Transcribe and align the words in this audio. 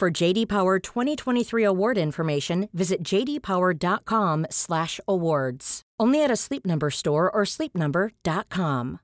For 0.00 0.22
JD 0.22 0.46
Power 0.46 0.78
2023 0.78 1.64
award 1.64 1.98
information, 1.98 2.68
visit 2.72 3.02
jdpower.com/awards. 3.02 5.82
Only 5.98 6.24
at 6.24 6.30
a 6.30 6.36
Sleep 6.36 6.64
Number 6.64 6.90
store 6.90 7.28
or 7.30 7.44
sleepnumber.com. 7.44 8.98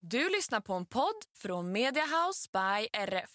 Du 0.00 0.28
lyssnar 0.28 0.60
på 0.60 0.72
en 0.72 0.86
podd 0.86 1.14
från 1.36 1.72
Media 1.72 2.04
House 2.04 2.48
by 2.52 2.86
RF. 3.08 3.30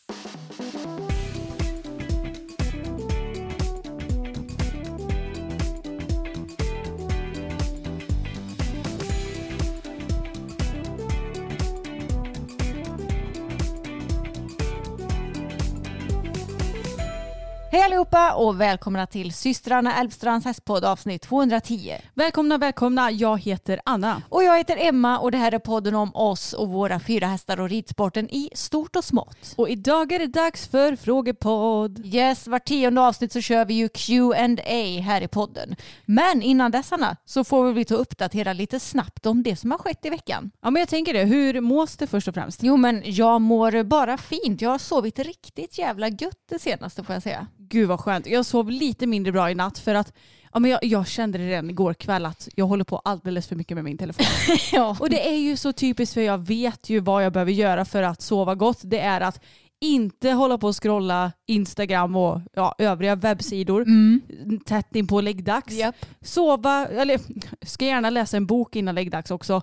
Hej 17.73 17.81
allihopa 17.81 18.33
och 18.33 18.61
välkomna 18.61 19.07
till 19.07 19.33
systrarna 19.33 19.99
Älvstrands 19.99 20.45
hästpodd 20.45 20.85
avsnitt 20.85 21.21
210. 21.21 21.95
Välkomna, 22.13 22.57
välkomna. 22.57 23.11
Jag 23.11 23.41
heter 23.41 23.81
Anna. 23.85 24.21
Och 24.29 24.43
jag 24.43 24.57
heter 24.57 24.77
Emma 24.79 25.19
och 25.19 25.31
det 25.31 25.37
här 25.37 25.51
är 25.51 25.59
podden 25.59 25.95
om 25.95 26.15
oss 26.15 26.53
och 26.53 26.69
våra 26.69 26.99
fyra 26.99 27.27
hästar 27.27 27.59
och 27.59 27.69
ridsporten 27.69 28.29
i 28.29 28.49
stort 28.55 28.95
och 28.95 29.03
smått. 29.03 29.53
Och 29.57 29.69
idag 29.69 30.11
är 30.11 30.19
det 30.19 30.27
dags 30.27 30.67
för 30.67 30.95
frågepodd. 30.95 32.05
Yes, 32.05 32.47
var 32.47 32.59
tionde 32.59 33.01
avsnitt 33.01 33.31
så 33.31 33.41
kör 33.41 33.65
vi 33.65 33.73
ju 33.73 33.89
Q&A 33.89 35.01
här 35.01 35.21
i 35.21 35.27
podden. 35.27 35.75
Men 36.05 36.41
innan 36.41 36.71
dess 36.71 36.91
Anna, 36.91 37.17
så 37.25 37.43
får 37.43 37.73
vi 37.73 37.85
ta 37.85 37.95
och 37.95 38.01
uppdatera 38.01 38.53
lite 38.53 38.79
snabbt 38.79 39.25
om 39.25 39.43
det 39.43 39.55
som 39.55 39.71
har 39.71 39.77
skett 39.77 40.05
i 40.05 40.09
veckan. 40.09 40.51
Ja, 40.61 40.69
men 40.69 40.79
jag 40.79 40.89
tänker 40.89 41.13
det. 41.13 41.23
Hur 41.23 41.61
mås 41.61 41.97
det 41.97 42.07
först 42.07 42.27
och 42.27 42.33
främst? 42.33 42.63
Jo 42.63 42.77
men 42.77 43.01
jag 43.05 43.41
mår 43.41 43.83
bara 43.83 44.17
fint. 44.17 44.61
Jag 44.61 44.69
har 44.69 44.77
sovit 44.77 45.19
riktigt 45.19 45.77
jävla 45.77 46.07
gött 46.07 46.45
det 46.49 46.59
senaste 46.59 47.03
får 47.03 47.15
jag 47.15 47.23
säga. 47.23 47.47
Gud 47.71 47.87
vad 47.87 47.99
skönt. 47.99 48.27
Jag 48.27 48.45
sov 48.45 48.69
lite 48.69 49.07
mindre 49.07 49.31
bra 49.31 49.51
i 49.51 49.55
natt 49.55 49.79
för 49.79 49.95
att 49.95 50.13
ja, 50.53 50.59
men 50.59 50.71
jag, 50.71 50.83
jag 50.83 51.07
kände 51.07 51.37
det 51.37 51.47
redan 51.47 51.69
igår 51.69 51.93
kväll 51.93 52.25
att 52.25 52.47
jag 52.55 52.65
håller 52.65 52.83
på 52.83 52.97
alldeles 52.97 53.47
för 53.47 53.55
mycket 53.55 53.75
med 53.75 53.83
min 53.83 53.97
telefon. 53.97 54.25
ja. 54.71 54.97
Och 54.99 55.09
det 55.09 55.29
är 55.29 55.37
ju 55.37 55.57
så 55.57 55.73
typiskt 55.73 56.13
för 56.13 56.21
jag 56.21 56.37
vet 56.37 56.89
ju 56.89 56.99
vad 56.99 57.25
jag 57.25 57.33
behöver 57.33 57.51
göra 57.51 57.85
för 57.85 58.03
att 58.03 58.21
sova 58.21 58.55
gott. 58.55 58.79
Det 58.83 58.99
är 58.99 59.21
att 59.21 59.41
inte 59.83 60.31
hålla 60.31 60.57
på 60.57 60.67
och 60.67 60.83
scrolla 60.83 61.31
Instagram 61.47 62.15
och 62.15 62.41
ja, 62.53 62.75
övriga 62.77 63.15
webbsidor 63.15 63.81
Mm. 63.81 64.21
tätt 64.65 64.95
in 64.95 65.07
på 65.07 65.21
läggdags. 65.21 65.73
Japp. 65.73 65.95
Sova, 66.21 66.87
eller 66.87 67.19
ska 67.65 67.85
gärna 67.85 68.09
läsa 68.09 68.37
en 68.37 68.45
bok 68.45 68.75
innan 68.75 68.95
läggdags 68.95 69.31
också. 69.31 69.61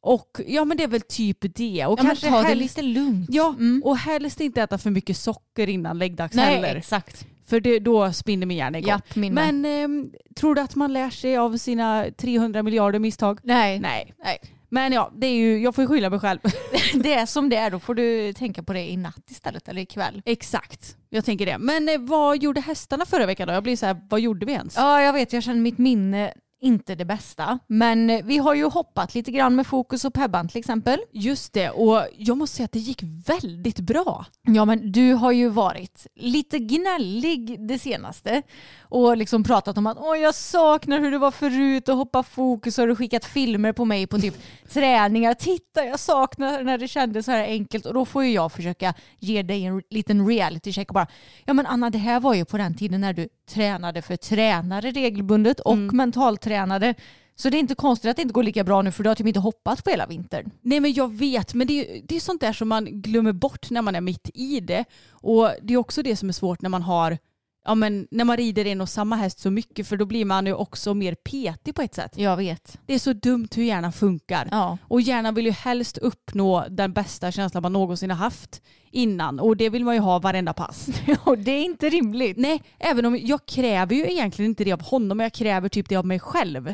Och 0.00 0.40
ja 0.46 0.64
men 0.64 0.76
det 0.76 0.82
är 0.84 0.88
väl 0.88 1.00
typ 1.00 1.38
det. 1.40 1.86
Och 1.86 1.98
Ja, 1.98 2.02
kanske 2.02 2.28
ta 2.28 2.42
det 2.42 2.48
helst, 2.48 2.76
lite 2.76 2.82
lugnt. 2.82 3.28
Ja, 3.32 3.48
Mm. 3.58 3.82
och 3.84 3.96
helst 3.96 4.40
inte 4.40 4.62
äta 4.62 4.78
för 4.78 4.90
mycket 4.90 5.16
socker 5.16 5.68
innan 5.68 5.98
läggdags 5.98 6.34
Nej, 6.34 6.54
heller. 6.54 6.76
exakt. 6.76 7.26
För 7.46 7.60
det, 7.60 7.78
då 7.78 8.12
spinner 8.12 8.46
min 8.46 8.56
hjärna 8.56 8.78
igång. 8.78 8.88
Japp, 8.88 9.16
min. 9.16 9.34
Men 9.34 9.64
ehm, 9.64 10.12
tror 10.36 10.54
du 10.54 10.60
att 10.60 10.74
man 10.74 10.92
lär 10.92 11.10
sig 11.10 11.36
av 11.36 11.56
sina 11.56 12.06
300 12.16 12.62
miljarder 12.62 12.98
misstag? 12.98 13.38
Nej. 13.42 13.80
Nej. 13.80 14.14
Nej. 14.24 14.38
Men 14.68 14.92
ja, 14.92 15.12
det 15.16 15.26
är 15.26 15.34
ju, 15.34 15.58
jag 15.62 15.74
får 15.74 15.86
skylla 15.86 16.10
mig 16.10 16.20
själv. 16.20 16.38
Det 16.94 17.14
är 17.14 17.26
som 17.26 17.48
det 17.48 17.56
är, 17.56 17.70
då 17.70 17.78
får 17.80 17.94
du 17.94 18.32
tänka 18.32 18.62
på 18.62 18.72
det 18.72 18.90
i 18.90 18.96
natt 18.96 19.30
istället 19.30 19.68
eller 19.68 19.82
ikväll. 19.82 20.22
Exakt, 20.24 20.96
jag 21.10 21.24
tänker 21.24 21.46
det. 21.46 21.58
Men 21.58 21.88
eh, 21.88 21.98
vad 21.98 22.42
gjorde 22.42 22.60
hästarna 22.60 23.06
förra 23.06 23.26
veckan 23.26 23.48
då? 23.48 23.54
Jag 23.54 23.62
blir 23.62 23.76
så 23.76 23.86
här, 23.86 24.00
vad 24.10 24.20
gjorde 24.20 24.46
vi 24.46 24.52
ens? 24.52 24.76
Ja, 24.76 25.02
jag 25.02 25.12
vet, 25.12 25.32
jag 25.32 25.42
känner 25.42 25.60
mitt 25.60 25.78
minne 25.78 26.32
inte 26.64 26.94
det 26.94 27.04
bästa. 27.04 27.58
Men 27.66 28.26
vi 28.26 28.38
har 28.38 28.54
ju 28.54 28.64
hoppat 28.64 29.14
lite 29.14 29.30
grann 29.30 29.56
med 29.56 29.66
fokus 29.66 30.04
och 30.04 30.14
Pebban 30.14 30.48
till 30.48 30.58
exempel. 30.58 30.98
Just 31.12 31.52
det, 31.52 31.70
och 31.70 32.06
jag 32.16 32.38
måste 32.38 32.56
säga 32.56 32.64
att 32.64 32.72
det 32.72 32.78
gick 32.78 33.02
väldigt 33.26 33.80
bra. 33.80 34.26
Ja, 34.42 34.64
men 34.64 34.92
du 34.92 35.12
har 35.12 35.32
ju 35.32 35.48
varit 35.48 36.06
lite 36.14 36.58
gnällig 36.58 37.68
det 37.68 37.78
senaste 37.78 38.42
och 38.80 39.16
liksom 39.16 39.44
pratat 39.44 39.78
om 39.78 39.86
att 39.86 39.98
Åh, 40.00 40.18
jag 40.18 40.34
saknar 40.34 41.00
hur 41.00 41.10
det 41.10 41.18
var 41.18 41.30
förut 41.30 41.88
och 41.88 41.96
hoppa 41.96 42.22
fokus 42.22 42.78
och 42.78 42.82
har 42.82 42.88
du 42.88 42.96
skickat 42.96 43.24
filmer 43.24 43.72
på 43.72 43.84
mig 43.84 44.06
på 44.06 44.18
typ 44.18 44.34
träningar. 44.68 45.34
Titta, 45.34 45.84
jag 45.84 46.00
saknar 46.00 46.62
när 46.62 46.78
det 46.78 46.88
kändes 46.88 47.26
så 47.26 47.32
här 47.32 47.44
enkelt 47.44 47.86
och 47.86 47.94
då 47.94 48.04
får 48.04 48.24
ju 48.24 48.30
jag 48.30 48.52
försöka 48.52 48.94
ge 49.18 49.42
dig 49.42 49.64
en 49.64 49.82
liten 49.90 50.28
reality 50.28 50.72
check 50.72 50.88
och 50.88 50.94
bara 50.94 51.06
ja 51.44 51.52
men 51.52 51.66
Anna 51.66 51.90
det 51.90 51.98
här 51.98 52.20
var 52.20 52.34
ju 52.34 52.44
på 52.44 52.58
den 52.58 52.74
tiden 52.74 53.00
när 53.00 53.12
du 53.12 53.28
tränade 53.46 54.02
för 54.02 54.16
tränare 54.16 54.90
regelbundet 54.90 55.60
och 55.60 55.76
mentaltränade. 55.76 56.94
Så 57.36 57.50
det 57.50 57.56
är 57.56 57.58
inte 57.58 57.74
konstigt 57.74 58.10
att 58.10 58.16
det 58.16 58.22
inte 58.22 58.34
går 58.34 58.42
lika 58.42 58.64
bra 58.64 58.82
nu 58.82 58.92
för 58.92 59.02
du 59.02 59.10
har 59.10 59.14
typ 59.14 59.26
inte 59.26 59.40
hoppat 59.40 59.84
på 59.84 59.90
hela 59.90 60.06
vintern. 60.06 60.50
Nej 60.62 60.80
men 60.80 60.92
jag 60.92 61.14
vet, 61.14 61.54
men 61.54 61.66
det 61.66 61.72
är, 61.72 62.02
det 62.04 62.16
är 62.16 62.20
sånt 62.20 62.40
där 62.40 62.52
som 62.52 62.68
man 62.68 63.02
glömmer 63.02 63.32
bort 63.32 63.70
när 63.70 63.82
man 63.82 63.94
är 63.94 64.00
mitt 64.00 64.30
i 64.34 64.60
det. 64.60 64.84
Och 65.10 65.50
det 65.62 65.74
är 65.74 65.78
också 65.78 66.02
det 66.02 66.16
som 66.16 66.28
är 66.28 66.32
svårt 66.32 66.62
när 66.62 66.70
man 66.70 66.82
har 66.82 67.18
Ja 67.64 67.74
men 67.74 68.06
när 68.10 68.24
man 68.24 68.36
rider 68.36 68.64
en 68.66 68.80
och 68.80 68.88
samma 68.88 69.16
häst 69.16 69.38
så 69.38 69.50
mycket 69.50 69.88
för 69.88 69.96
då 69.96 70.06
blir 70.06 70.24
man 70.24 70.46
ju 70.46 70.54
också 70.54 70.94
mer 70.94 71.14
petig 71.14 71.74
på 71.74 71.82
ett 71.82 71.94
sätt. 71.94 72.12
Jag 72.16 72.36
vet. 72.36 72.78
Det 72.86 72.94
är 72.94 72.98
så 72.98 73.12
dumt 73.12 73.48
hur 73.56 73.64
hjärnan 73.64 73.92
funkar. 73.92 74.48
Ja. 74.50 74.78
Och 74.88 75.00
hjärnan 75.00 75.34
vill 75.34 75.46
ju 75.46 75.52
helst 75.52 75.98
uppnå 75.98 76.64
den 76.70 76.92
bästa 76.92 77.32
känslan 77.32 77.62
man 77.62 77.72
någonsin 77.72 78.10
har 78.10 78.16
haft 78.16 78.62
innan. 78.90 79.40
Och 79.40 79.56
det 79.56 79.68
vill 79.68 79.84
man 79.84 79.94
ju 79.94 80.00
ha 80.00 80.18
varenda 80.18 80.52
pass. 80.52 80.88
Och 81.24 81.38
det 81.38 81.50
är 81.50 81.64
inte 81.64 81.88
rimligt. 81.88 82.36
Nej, 82.36 82.62
även 82.78 83.06
om 83.06 83.18
jag 83.22 83.46
kräver 83.46 83.94
ju 83.94 84.10
egentligen 84.10 84.50
inte 84.50 84.64
det 84.64 84.72
av 84.72 84.82
honom, 84.82 85.16
men 85.16 85.24
jag 85.24 85.32
kräver 85.32 85.68
typ 85.68 85.88
det 85.88 85.96
av 85.96 86.06
mig 86.06 86.20
själv. 86.20 86.68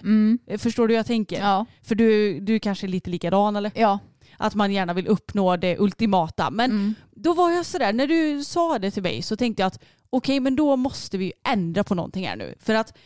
Eh, 0.47 0.59
Förstår 0.59 0.89
du 0.89 0.95
hur 0.95 0.99
jag 0.99 1.07
tänker? 1.07 1.37
Mm. 1.37 1.49
Ja. 1.49 1.67
För 1.83 1.95
du, 1.95 2.41
du 2.41 2.59
kanske 2.59 2.87
är 2.87 2.89
lite 2.89 3.11
likadan 3.11 3.57
eller? 3.57 3.73
Ja. 3.75 3.99
Att 4.43 4.55
man 4.55 4.73
gärna 4.73 4.93
vill 4.95 5.07
uppnå 5.07 5.57
det 5.57 5.79
ultimata. 5.79 6.51
Men 6.51 6.71
Mm. 6.71 6.95
då 7.11 7.35
var 7.35 7.51
jag 7.51 7.67
sådär, 7.67 7.93
när 7.93 8.07
du 8.07 8.45
sa 8.45 8.79
det 8.79 8.91
till 8.91 9.03
mig 9.03 9.23
så 9.23 9.37
tänkte 9.37 9.63
jag 9.63 9.67
att 9.67 9.83
okej 10.11 10.41
men 10.41 10.57
då 10.57 10.77
måste 10.77 11.19
vi 11.19 11.33
ändra 11.49 11.85
på 11.85 11.95
någonting 11.95 12.27
här 12.27 12.37
nu. 12.37 12.55
För 12.61 12.75
att 12.75 12.97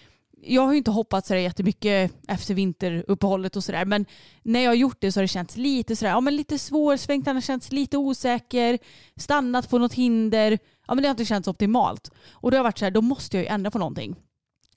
jag 0.46 0.62
har 0.62 0.72
ju 0.72 0.78
inte 0.78 0.90
hoppat 0.90 1.26
sådär 1.26 1.40
jättemycket 1.40 2.12
efter 2.28 2.54
vinteruppehållet 2.54 3.56
och 3.56 3.64
sådär. 3.64 3.84
Men 3.84 4.06
när 4.42 4.60
jag 4.60 4.70
har 4.70 4.74
gjort 4.74 4.96
det 5.00 5.12
så 5.12 5.20
har 5.20 5.22
det 5.22 5.28
känts 5.28 5.56
lite 5.56 5.96
sådär, 5.96 6.10
ja 6.12 6.20
men 6.20 6.36
lite 6.36 6.58
svårsvängt, 6.58 7.26
han 7.26 7.36
har 7.36 7.40
känts 7.40 7.72
lite 7.72 7.96
osäker, 7.96 8.78
stannat 9.16 9.70
på 9.70 9.78
något 9.78 9.94
hinder. 9.94 10.58
Ja 10.86 10.94
men 10.94 11.02
det 11.02 11.08
har 11.08 11.10
inte 11.10 11.24
känts 11.24 11.48
optimalt. 11.48 12.10
Och 12.32 12.50
då 12.50 12.54
har 12.54 12.58
jag 12.58 12.64
varit 12.64 12.78
såhär, 12.78 12.90
då 12.90 13.00
måste 13.02 13.36
jag 13.36 13.44
ju 13.44 13.48
ändra 13.48 13.70
på 13.70 13.78
någonting. 13.78 14.16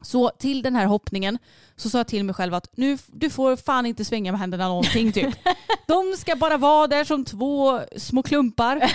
Så 0.01 0.29
till 0.29 0.61
den 0.61 0.75
här 0.75 0.85
hoppningen 0.85 1.38
så 1.75 1.89
sa 1.89 1.97
jag 1.97 2.07
till 2.07 2.23
mig 2.23 2.35
själv 2.35 2.53
att 2.53 2.77
nu, 2.77 2.97
du 3.07 3.29
får 3.29 3.55
fan 3.55 3.85
inte 3.85 4.05
svänga 4.05 4.31
med 4.31 4.39
händerna 4.39 4.67
någonting 4.67 5.11
typ. 5.11 5.35
De 5.88 6.13
ska 6.17 6.35
bara 6.35 6.57
vara 6.57 6.88
där 6.88 7.03
som 7.03 7.25
två 7.25 7.79
små 7.97 8.23
klumpar. 8.23 8.91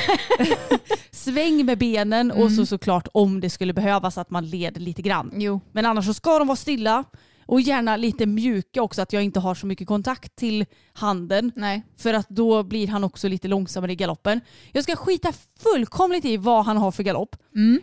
Sväng 1.10 1.66
med 1.66 1.78
benen 1.78 2.30
och 2.30 2.52
så 2.52 2.66
såklart 2.66 3.08
om 3.12 3.40
det 3.40 3.50
skulle 3.50 3.72
behövas 3.72 4.18
att 4.18 4.30
man 4.30 4.46
leder 4.50 4.80
lite 4.80 5.02
grann. 5.02 5.32
Jo. 5.34 5.60
Men 5.72 5.86
annars 5.86 6.06
så 6.06 6.14
ska 6.14 6.38
de 6.38 6.48
vara 6.48 6.56
stilla 6.56 7.04
och 7.46 7.60
gärna 7.60 7.96
lite 7.96 8.26
mjuka 8.26 8.82
också 8.82 9.02
att 9.02 9.12
jag 9.12 9.22
inte 9.22 9.40
har 9.40 9.54
så 9.54 9.66
mycket 9.66 9.88
kontakt 9.88 10.36
till 10.36 10.66
handen. 10.92 11.52
Nej. 11.56 11.82
För 11.96 12.14
att 12.14 12.28
då 12.28 12.62
blir 12.62 12.88
han 12.88 13.04
också 13.04 13.28
lite 13.28 13.48
långsammare 13.48 13.92
i 13.92 13.96
galoppen. 13.96 14.40
Jag 14.72 14.84
ska 14.84 14.96
skita 14.96 15.32
fullkomligt 15.62 16.24
i 16.24 16.36
vad 16.36 16.64
han 16.64 16.76
har 16.76 16.90
för 16.92 17.02
galopp. 17.02 17.36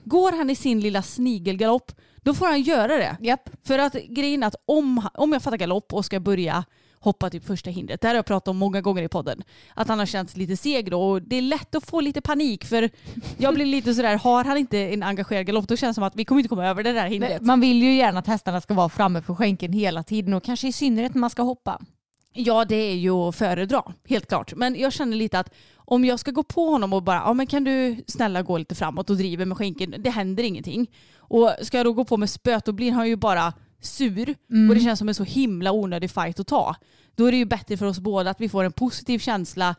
Går 0.03 0.31
han 0.31 0.49
i 0.49 0.55
sin 0.55 0.79
lilla 0.79 1.01
snigelgalopp, 1.01 1.91
då 2.23 2.33
får 2.33 2.45
han 2.45 2.61
göra 2.61 2.97
det. 2.97 3.17
Japp. 3.19 3.49
För 3.63 3.79
att 3.79 3.93
grejen 3.93 4.43
är 4.43 4.47
att 4.47 4.55
om, 4.65 5.09
om 5.13 5.33
jag 5.33 5.43
fattar 5.43 5.57
galopp 5.57 5.93
och 5.93 6.05
ska 6.05 6.19
börja 6.19 6.63
hoppa 6.99 7.29
typ 7.29 7.45
första 7.45 7.69
hindret. 7.69 8.01
Det 8.01 8.07
här 8.07 8.15
har 8.15 8.17
jag 8.17 8.25
pratat 8.25 8.47
om 8.47 8.57
många 8.57 8.81
gånger 8.81 9.03
i 9.03 9.07
podden. 9.07 9.41
Att 9.73 9.87
han 9.87 9.99
har 9.99 10.05
känts 10.05 10.37
lite 10.37 10.57
seg 10.57 10.91
då 10.91 11.01
och 11.01 11.21
det 11.21 11.35
är 11.35 11.41
lätt 11.41 11.75
att 11.75 11.85
få 11.85 12.01
lite 12.01 12.21
panik 12.21 12.65
för 12.65 12.89
jag 13.37 13.53
blir 13.53 13.65
lite 13.65 13.93
sådär, 13.93 14.17
har 14.17 14.43
han 14.43 14.57
inte 14.57 14.77
en 14.77 15.03
engagerad 15.03 15.45
galopp 15.45 15.67
då 15.67 15.77
känns 15.77 15.95
det 15.95 15.95
som 15.95 16.03
att 16.03 16.15
vi 16.15 16.25
kommer 16.25 16.39
inte 16.39 16.49
komma 16.49 16.67
över 16.67 16.83
det 16.83 16.91
där 16.93 17.07
hindret. 17.07 17.41
Man 17.41 17.61
vill 17.61 17.83
ju 17.83 17.95
gärna 17.95 18.19
att 18.19 18.27
hästarna 18.27 18.61
ska 18.61 18.73
vara 18.73 18.89
framme 18.89 19.21
för 19.21 19.35
skänken 19.35 19.73
hela 19.73 20.03
tiden 20.03 20.33
och 20.33 20.43
kanske 20.43 20.67
i 20.67 20.71
synnerhet 20.71 21.13
när 21.13 21.19
man 21.19 21.29
ska 21.29 21.41
hoppa. 21.41 21.81
Ja 22.33 22.65
det 22.65 22.75
är 22.75 22.95
ju 22.95 23.11
att 23.11 23.35
föredra, 23.35 23.83
helt 24.09 24.27
klart. 24.27 24.53
Men 24.55 24.79
jag 24.79 24.93
känner 24.93 25.17
lite 25.17 25.39
att 25.39 25.53
om 25.75 26.05
jag 26.05 26.19
ska 26.19 26.31
gå 26.31 26.43
på 26.43 26.69
honom 26.69 26.93
och 26.93 27.03
bara, 27.03 27.17
ja 27.17 27.33
men 27.33 27.47
kan 27.47 27.63
du 27.63 28.03
snälla 28.07 28.41
gå 28.41 28.57
lite 28.57 28.75
framåt 28.75 29.09
och 29.09 29.17
driva 29.17 29.45
med 29.45 29.57
skänken, 29.57 29.95
det 29.97 30.09
händer 30.09 30.43
ingenting. 30.43 30.87
Och 31.29 31.55
ska 31.61 31.77
jag 31.77 31.85
då 31.85 31.93
gå 31.93 32.05
på 32.05 32.17
med 32.17 32.29
spöet 32.29 32.65
då 32.65 32.71
blir 32.71 32.91
han 32.91 33.07
ju 33.07 33.15
bara 33.15 33.53
sur 33.81 34.35
och 34.69 34.75
det 34.75 34.81
känns 34.81 34.99
som 34.99 35.09
en 35.09 35.15
så 35.15 35.23
himla 35.23 35.71
onödig 35.71 36.11
fight 36.11 36.39
att 36.39 36.47
ta. 36.47 36.75
Då 37.15 37.25
är 37.25 37.31
det 37.31 37.37
ju 37.37 37.45
bättre 37.45 37.77
för 37.77 37.85
oss 37.85 37.99
båda 37.99 38.29
att 38.29 38.41
vi 38.41 38.49
får 38.49 38.63
en 38.63 38.71
positiv 38.71 39.19
känsla 39.19 39.75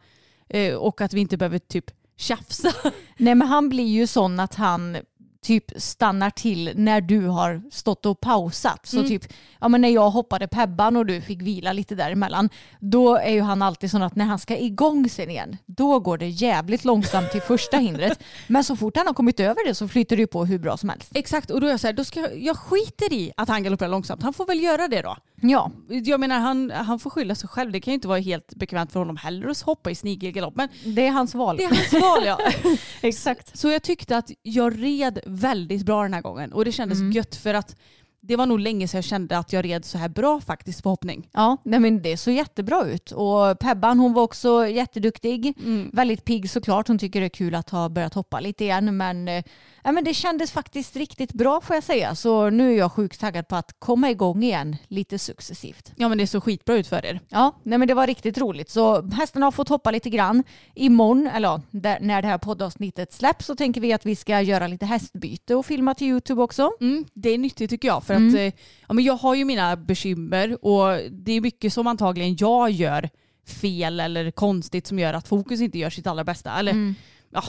eh, 0.49 0.75
och 0.75 1.01
att 1.01 1.13
vi 1.13 1.21
inte 1.21 1.37
behöver 1.37 1.59
typ 1.59 1.91
tjafsa. 2.17 2.73
Nej 3.17 3.35
men 3.35 3.49
han 3.49 3.69
blir 3.69 3.89
ju 3.89 4.07
sån 4.07 4.41
att 4.41 4.55
han 4.55 4.97
typ 5.43 5.65
stannar 5.77 6.31
till 6.31 6.73
när 6.75 7.01
du 7.01 7.27
har 7.27 7.63
stått 7.71 8.07
och 8.07 8.21
pausat. 8.21 8.87
Så 8.87 9.03
typ, 9.03 9.23
ja 9.61 9.69
men 9.69 9.81
när 9.81 9.89
jag 9.89 10.11
hoppade 10.11 10.49
pebban 10.49 10.97
och 10.97 11.07
du 11.07 11.21
fick 11.21 11.43
vila 11.43 11.73
lite 11.73 11.95
däremellan, 11.95 12.51
då 12.81 13.17
är 13.17 13.33
ju 13.33 13.41
han 13.41 13.63
alltid 13.63 13.91
sån 13.91 14.03
att 14.03 14.17
när 14.17 14.25
han 14.25 14.39
ska 14.39 14.59
igång 14.59 15.09
sen 15.09 15.31
igen, 15.31 15.57
då 15.67 16.01
går 16.01 16.19
det 16.19 16.29
jävligt 16.29 16.85
långsamt 16.85 17.31
till 17.31 17.41
första 17.41 17.77
hindret. 17.77 18.21
Men 18.47 18.65
så 18.65 18.77
fort 18.77 18.97
han 18.97 19.07
har 19.07 19.15
kommit 19.15 19.41
över 19.41 19.67
det 19.67 19.75
så 19.75 19.89
flyter 19.89 20.17
det 20.17 20.21
ju 20.21 20.27
på 20.27 20.45
hur 20.45 20.59
bra 20.59 20.77
som 20.77 20.89
helst. 20.89 21.11
Exakt 21.15 21.51
och 21.51 21.61
då 21.61 21.67
är 21.67 21.71
jag 21.71 21.81
så 21.81 21.87
här, 21.87 21.95
då 21.95 22.05
ska 22.05 22.21
jag, 22.21 22.39
jag 22.39 22.57
skiter 22.57 23.13
i 23.13 23.33
att 23.37 23.49
han 23.49 23.63
galopperar 23.63 23.91
långsamt. 23.91 24.23
Han 24.23 24.33
får 24.33 24.47
väl 24.47 24.63
göra 24.63 24.89
det 24.89 25.03
då. 25.03 25.17
Ja, 25.41 25.71
Jag 25.89 26.21
menar 26.21 26.41
han, 26.41 26.71
han 26.71 26.99
får 26.99 27.11
skylla 27.11 27.35
sig 27.35 27.49
själv. 27.49 27.73
Det 27.73 27.81
kan 27.81 27.93
ju 27.93 27.95
inte 27.95 28.09
vara 28.09 28.19
helt 28.19 28.55
bekvämt 28.55 28.93
för 28.93 28.99
honom 29.01 29.17
heller 29.17 29.49
att 29.49 29.61
hoppa 29.61 29.91
i 29.91 29.95
snigelgalopp. 29.95 30.57
Men 30.57 30.69
det 30.85 31.07
är 31.07 31.11
hans 31.11 31.35
val. 31.35 31.57
det 31.57 31.65
är 31.65 31.69
hans 31.69 31.93
val 31.93 32.23
ja. 32.25 32.39
Exakt. 33.01 33.59
Så 33.59 33.69
jag 33.69 33.83
tyckte 33.83 34.17
att 34.17 34.31
jag 34.43 34.83
red 34.83 35.19
väldigt 35.27 35.87
bra 35.87 36.03
den 36.03 36.15
här 36.15 36.23
gången 36.23 36.53
och 36.53 36.65
det 36.65 36.73
kändes 36.73 36.99
gött 37.15 37.37
för 37.37 37.55
att 37.55 37.77
det 38.23 38.37
var 38.37 38.47
nog 38.47 38.61
länge 38.61 38.89
sedan 38.89 38.99
jag 38.99 39.05
kände 39.05 39.39
att 39.39 39.53
jag 39.53 39.65
red 39.65 39.85
så 39.85 39.99
här 39.99 40.09
bra 40.09 40.41
faktiskt 40.41 40.83
på 40.83 40.89
hoppning. 40.89 41.29
Ja, 41.33 41.57
nej 41.65 41.81
men 41.81 42.03
det 42.03 42.17
såg 42.17 42.35
jättebra 42.35 42.87
ut. 42.87 43.13
Och 43.13 43.59
Pebban 43.59 43.99
hon 43.99 44.13
var 44.13 44.23
också 44.23 44.67
jätteduktig. 44.67 45.55
Väldigt 45.93 46.25
pigg 46.25 46.51
såklart. 46.51 46.89
Hon 46.89 46.99
tycker 46.99 47.21
det 47.21 47.27
är 47.27 47.29
kul 47.29 47.55
att 47.55 47.71
ha 47.71 47.89
börjat 47.89 48.15
hoppa 48.15 48.41
lite 48.41 48.65
igen. 48.65 48.97
Men, 48.97 49.29
eh, 49.29 49.45
ja, 49.85 49.93
men 49.93 50.05
det 50.05 50.15
kändes 50.15 50.53
faktiskt 50.53 50.97
riktigt 50.97 51.33
bra 51.33 51.61
får 51.61 51.77
jag 51.77 51.85
säga. 51.85 52.15
Så 52.15 52.51
nu 52.51 52.73
är 52.73 52.79
jag 52.79 52.93
sjukt 52.93 53.21
taggad 53.21 53.49
på 53.49 53.57
att 53.57 53.75
komma 53.79 54.11
igång 54.11 54.43
igen 54.43 54.77
lite 54.89 55.19
successivt. 55.19 55.93
Ja 55.97 56.09
men 56.09 56.19
det 56.19 56.27
såg 56.27 56.43
skitbra 56.43 56.77
ut 56.77 56.87
för 56.87 57.07
er. 57.07 57.21
Ja, 57.29 57.55
nej 57.63 57.79
men 57.79 57.89
det 57.89 57.95
var 57.95 58.07
riktigt 58.07 58.39
roligt. 58.39 58.71
Så 58.71 59.03
hästarna 59.03 59.47
har 59.47 59.51
fått 59.53 59.69
hoppa 59.69 59.91
lite 59.91 60.11
grann. 60.11 60.45
Imorgon, 60.75 61.27
eller 61.27 61.61
där, 61.71 61.99
när 62.01 62.23
det 62.23 62.29
här 62.29 62.39
poddavsnittet 62.39 63.13
släpps 63.13 63.47
så 63.47 63.57
tänker 63.57 63.81
vi 63.81 63.93
att 63.93 64.07
vi 64.07 64.17
ska 64.17 64.41
göra 64.41 64.67
lite 64.67 64.87
hästbyte 64.87 65.55
och 65.55 65.67
filma 65.67 65.95
till 65.95 66.07
YouTube 66.07 66.43
också. 66.43 66.71
Mm, 66.81 67.05
det 67.15 67.31
är 67.31 67.39
nyttigt 67.39 67.71
tycker 67.71 67.89
jag 67.89 68.05
för 68.11 68.29
att 68.29 68.35
eh, 68.35 68.61
ja, 68.89 68.95
men 68.95 69.05
jag 69.05 69.15
har 69.15 69.35
ju 69.35 69.45
mina 69.45 69.77
bekymmer 69.77 70.65
och 70.65 71.11
det 71.11 71.33
är 71.33 71.41
mycket 71.41 71.73
som 71.73 71.87
antagligen 71.87 72.37
jag 72.37 72.71
gör 72.71 73.11
fel 73.47 74.01
eller 74.01 74.31
konstigt 74.31 74.87
som 74.87 74.99
gör 74.99 75.15
att 75.15 75.29
fokus 75.29 75.61
inte 75.61 75.79
gör 75.79 75.91
sitt 75.91 76.07
allra 76.07 76.25
bästa. 76.25 76.59
Eller 76.59 76.95
ja, 77.31 77.43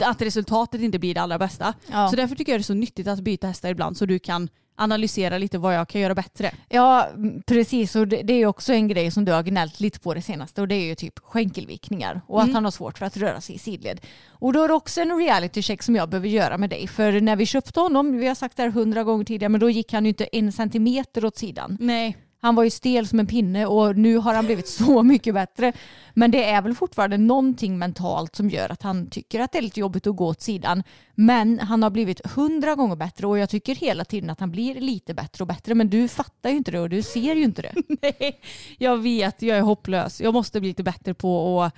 att 0.00 0.22
resultatet 0.22 0.80
inte 0.80 0.98
blir 0.98 1.14
det 1.14 1.20
allra 1.20 1.38
bästa. 1.38 1.74
Ja. 1.90 2.08
Så 2.08 2.16
därför 2.16 2.36
tycker 2.36 2.52
jag 2.52 2.60
det 2.60 2.62
är 2.62 2.64
så 2.64 2.74
nyttigt 2.74 3.06
att 3.06 3.20
byta 3.20 3.46
hästar 3.46 3.68
ibland 3.68 3.96
så 3.96 4.06
du 4.06 4.18
kan 4.18 4.48
analysera 4.76 5.38
lite 5.38 5.58
vad 5.58 5.74
jag 5.74 5.88
kan 5.88 6.00
göra 6.00 6.14
bättre. 6.14 6.54
Ja, 6.68 7.06
mm, 7.06 7.42
precis. 7.42 7.96
Och 7.96 8.08
det, 8.08 8.22
det 8.22 8.32
är 8.32 8.46
också 8.46 8.72
en 8.72 8.88
grej 8.88 9.10
som 9.10 9.24
du 9.24 9.32
har 9.32 9.42
gnällt 9.42 9.80
lite 9.80 10.00
på 10.00 10.14
det 10.14 10.22
senaste 10.22 10.60
och 10.60 10.68
det 10.68 10.74
är 10.74 10.86
ju 10.86 10.94
typ 10.94 11.18
skänkelvikningar 11.18 12.20
och 12.26 12.42
att 12.42 12.52
han 12.52 12.64
har 12.64 12.70
svårt 12.70 12.98
för 12.98 13.06
att 13.06 13.16
röra 13.16 13.40
sig 13.40 13.54
i 13.54 13.58
sidled. 13.58 14.00
Och 14.28 14.52
då 14.52 14.62
är 14.62 14.68
det 14.68 14.74
också 14.74 15.00
en 15.00 15.18
reality 15.18 15.62
check 15.62 15.82
som 15.82 15.96
jag 15.96 16.08
behöver 16.08 16.28
göra 16.28 16.58
med 16.58 16.70
dig. 16.70 16.88
För 16.88 17.20
när 17.20 17.36
vi 17.36 17.46
köpte 17.46 17.80
honom, 17.80 18.18
vi 18.18 18.26
har 18.26 18.34
sagt 18.34 18.56
det 18.56 18.62
här 18.62 18.70
hundra 18.70 19.04
gånger 19.04 19.24
tidigare, 19.24 19.48
men 19.48 19.60
då 19.60 19.70
gick 19.70 19.92
han 19.92 20.04
ju 20.04 20.08
inte 20.08 20.24
en 20.24 20.52
centimeter 20.52 21.24
åt 21.24 21.36
sidan. 21.36 21.76
Nej. 21.80 22.16
Han 22.46 22.54
var 22.54 22.64
ju 22.64 22.70
stel 22.70 23.06
som 23.06 23.20
en 23.20 23.26
pinne 23.26 23.66
och 23.66 23.96
nu 23.96 24.16
har 24.16 24.34
han 24.34 24.46
blivit 24.46 24.68
så 24.68 25.02
mycket 25.12 25.34
bättre. 25.34 25.72
Men 26.14 26.30
det 26.30 26.44
är 26.44 26.62
väl 26.62 26.74
fortfarande 26.74 27.18
någonting 27.18 27.78
mentalt 27.78 28.36
som 28.36 28.50
gör 28.50 28.72
att 28.72 28.82
han 28.82 29.06
tycker 29.06 29.40
att 29.40 29.52
det 29.52 29.58
är 29.58 29.62
lite 29.62 29.80
jobbigt 29.80 30.06
att 30.06 30.16
gå 30.16 30.26
åt 30.26 30.40
sidan. 30.40 30.82
Men 31.14 31.58
han 31.58 31.82
har 31.82 31.90
blivit 31.90 32.26
hundra 32.26 32.74
gånger 32.74 32.96
bättre 32.96 33.26
och 33.26 33.38
jag 33.38 33.50
tycker 33.50 33.74
hela 33.74 34.04
tiden 34.04 34.30
att 34.30 34.40
han 34.40 34.50
blir 34.50 34.80
lite 34.80 35.14
bättre 35.14 35.42
och 35.42 35.48
bättre. 35.48 35.74
Men 35.74 35.88
du 35.88 36.08
fattar 36.08 36.50
ju 36.50 36.56
inte 36.56 36.70
det 36.70 36.80
och 36.80 36.88
du 36.88 37.02
ser 37.02 37.34
ju 37.34 37.42
inte 37.42 37.62
det. 37.62 37.74
Nej, 38.02 38.40
jag 38.78 38.96
vet, 38.96 39.42
jag 39.42 39.58
är 39.58 39.62
hopplös. 39.62 40.20
Jag 40.20 40.34
måste 40.34 40.60
bli 40.60 40.68
lite 40.68 40.82
bättre 40.82 41.14
på 41.14 41.62
att 41.62 41.74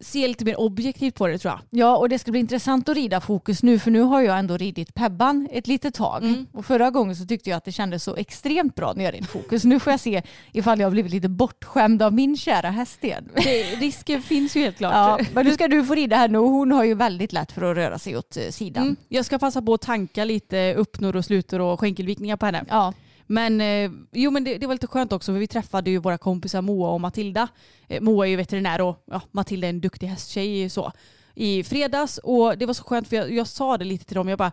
se 0.00 0.28
lite 0.28 0.44
mer 0.44 0.60
objektivt 0.60 1.14
på 1.14 1.26
det 1.26 1.38
tror 1.38 1.52
jag. 1.52 1.80
Ja, 1.80 1.96
och 1.96 2.08
det 2.08 2.18
ska 2.18 2.30
bli 2.30 2.40
intressant 2.40 2.88
att 2.88 2.96
rida 2.96 3.20
fokus 3.20 3.62
nu 3.62 3.78
för 3.78 3.90
nu 3.90 4.00
har 4.00 4.20
jag 4.20 4.38
ändå 4.38 4.56
ridit 4.56 4.94
Pebban 4.94 5.48
ett 5.50 5.66
litet 5.66 5.94
tag. 5.94 6.44
Och 6.52 6.66
förra 6.66 6.90
gången 6.90 7.16
så 7.16 7.26
tyckte 7.26 7.50
jag 7.50 7.56
att 7.56 7.64
det 7.64 7.72
kändes 7.72 8.04
så 8.04 8.16
extremt 8.16 8.74
bra 8.74 8.92
när 8.96 9.04
jag 9.04 9.14
red 9.14 9.28
fokus. 9.28 9.64
Nu 9.64 9.80
får 9.80 9.92
jag 9.92 10.00
se 10.00 10.22
ifall 10.52 10.80
jag 10.80 10.86
har 10.86 10.90
blivit 10.90 11.12
lite 11.12 11.28
bortskämd 11.28 12.02
av 12.02 12.12
min 12.12 12.36
kära 12.36 12.70
häst 12.70 13.04
igen. 13.04 13.28
Det, 13.34 13.62
risken 13.62 14.22
finns 14.22 14.56
ju 14.56 14.60
helt 14.60 14.76
klart. 14.76 14.92
Ja, 14.92 15.18
men 15.34 15.46
nu 15.46 15.52
ska 15.52 15.68
du 15.68 15.84
få 15.84 15.94
rida 15.94 16.16
här 16.16 16.28
nu 16.28 16.38
och 16.38 16.50
hon 16.50 16.72
har 16.72 16.84
ju 16.84 16.94
väldigt 16.94 17.32
lätt 17.32 17.52
för 17.52 17.70
att 17.70 17.76
röra 17.76 17.98
sig 17.98 18.16
åt 18.16 18.36
eh, 18.36 18.42
sidan. 18.50 18.82
Mm. 18.82 18.96
Jag 19.08 19.24
ska 19.24 19.38
passa 19.38 19.62
på 19.62 19.74
att 19.74 19.80
tanka 19.80 20.24
lite 20.24 20.74
uppnor 20.74 21.16
och 21.16 21.24
slutor 21.24 21.60
och 21.60 21.80
skänkelvikningar 21.80 22.36
på 22.36 22.46
henne. 22.46 22.64
Ja, 22.68 22.92
men, 23.32 23.60
eh, 23.60 23.90
jo, 24.12 24.30
men 24.30 24.44
det, 24.44 24.58
det 24.58 24.66
var 24.66 24.74
lite 24.74 24.86
skönt 24.86 25.12
också 25.12 25.32
för 25.32 25.38
vi 25.38 25.46
träffade 25.46 25.90
ju 25.90 25.98
våra 25.98 26.18
kompisar 26.18 26.62
Moa 26.62 26.90
och 26.90 27.00
Matilda. 27.00 27.48
Eh, 27.88 28.00
Moa 28.02 28.26
är 28.26 28.30
ju 28.30 28.36
veterinär 28.36 28.80
och 28.80 29.04
ja, 29.06 29.20
Matilda 29.30 29.66
är 29.66 29.70
en 29.70 29.80
duktig 29.80 30.06
hästtjej 30.06 30.70
så, 30.70 30.92
i 31.34 31.64
fredags 31.64 32.18
och 32.18 32.58
det 32.58 32.66
var 32.66 32.74
så 32.74 32.84
skönt 32.84 33.08
för 33.08 33.16
jag, 33.16 33.32
jag 33.32 33.46
sa 33.46 33.78
det 33.78 33.84
lite 33.84 34.04
till 34.04 34.14
dem. 34.16 34.28
Jag 34.28 34.38
bara 34.38 34.52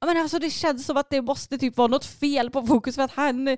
"Ja, 0.00 0.06
men 0.06 0.16
alltså 0.16 0.38
det 0.38 0.50
känns 0.50 0.86
som 0.86 0.96
att 0.96 1.10
det 1.10 1.22
måste 1.22 1.58
typ 1.58 1.76
vara 1.76 1.88
något 1.88 2.04
fel 2.04 2.50
på 2.50 2.66
fokus 2.66 2.94
för 2.94 3.02
att 3.02 3.10
han, 3.10 3.56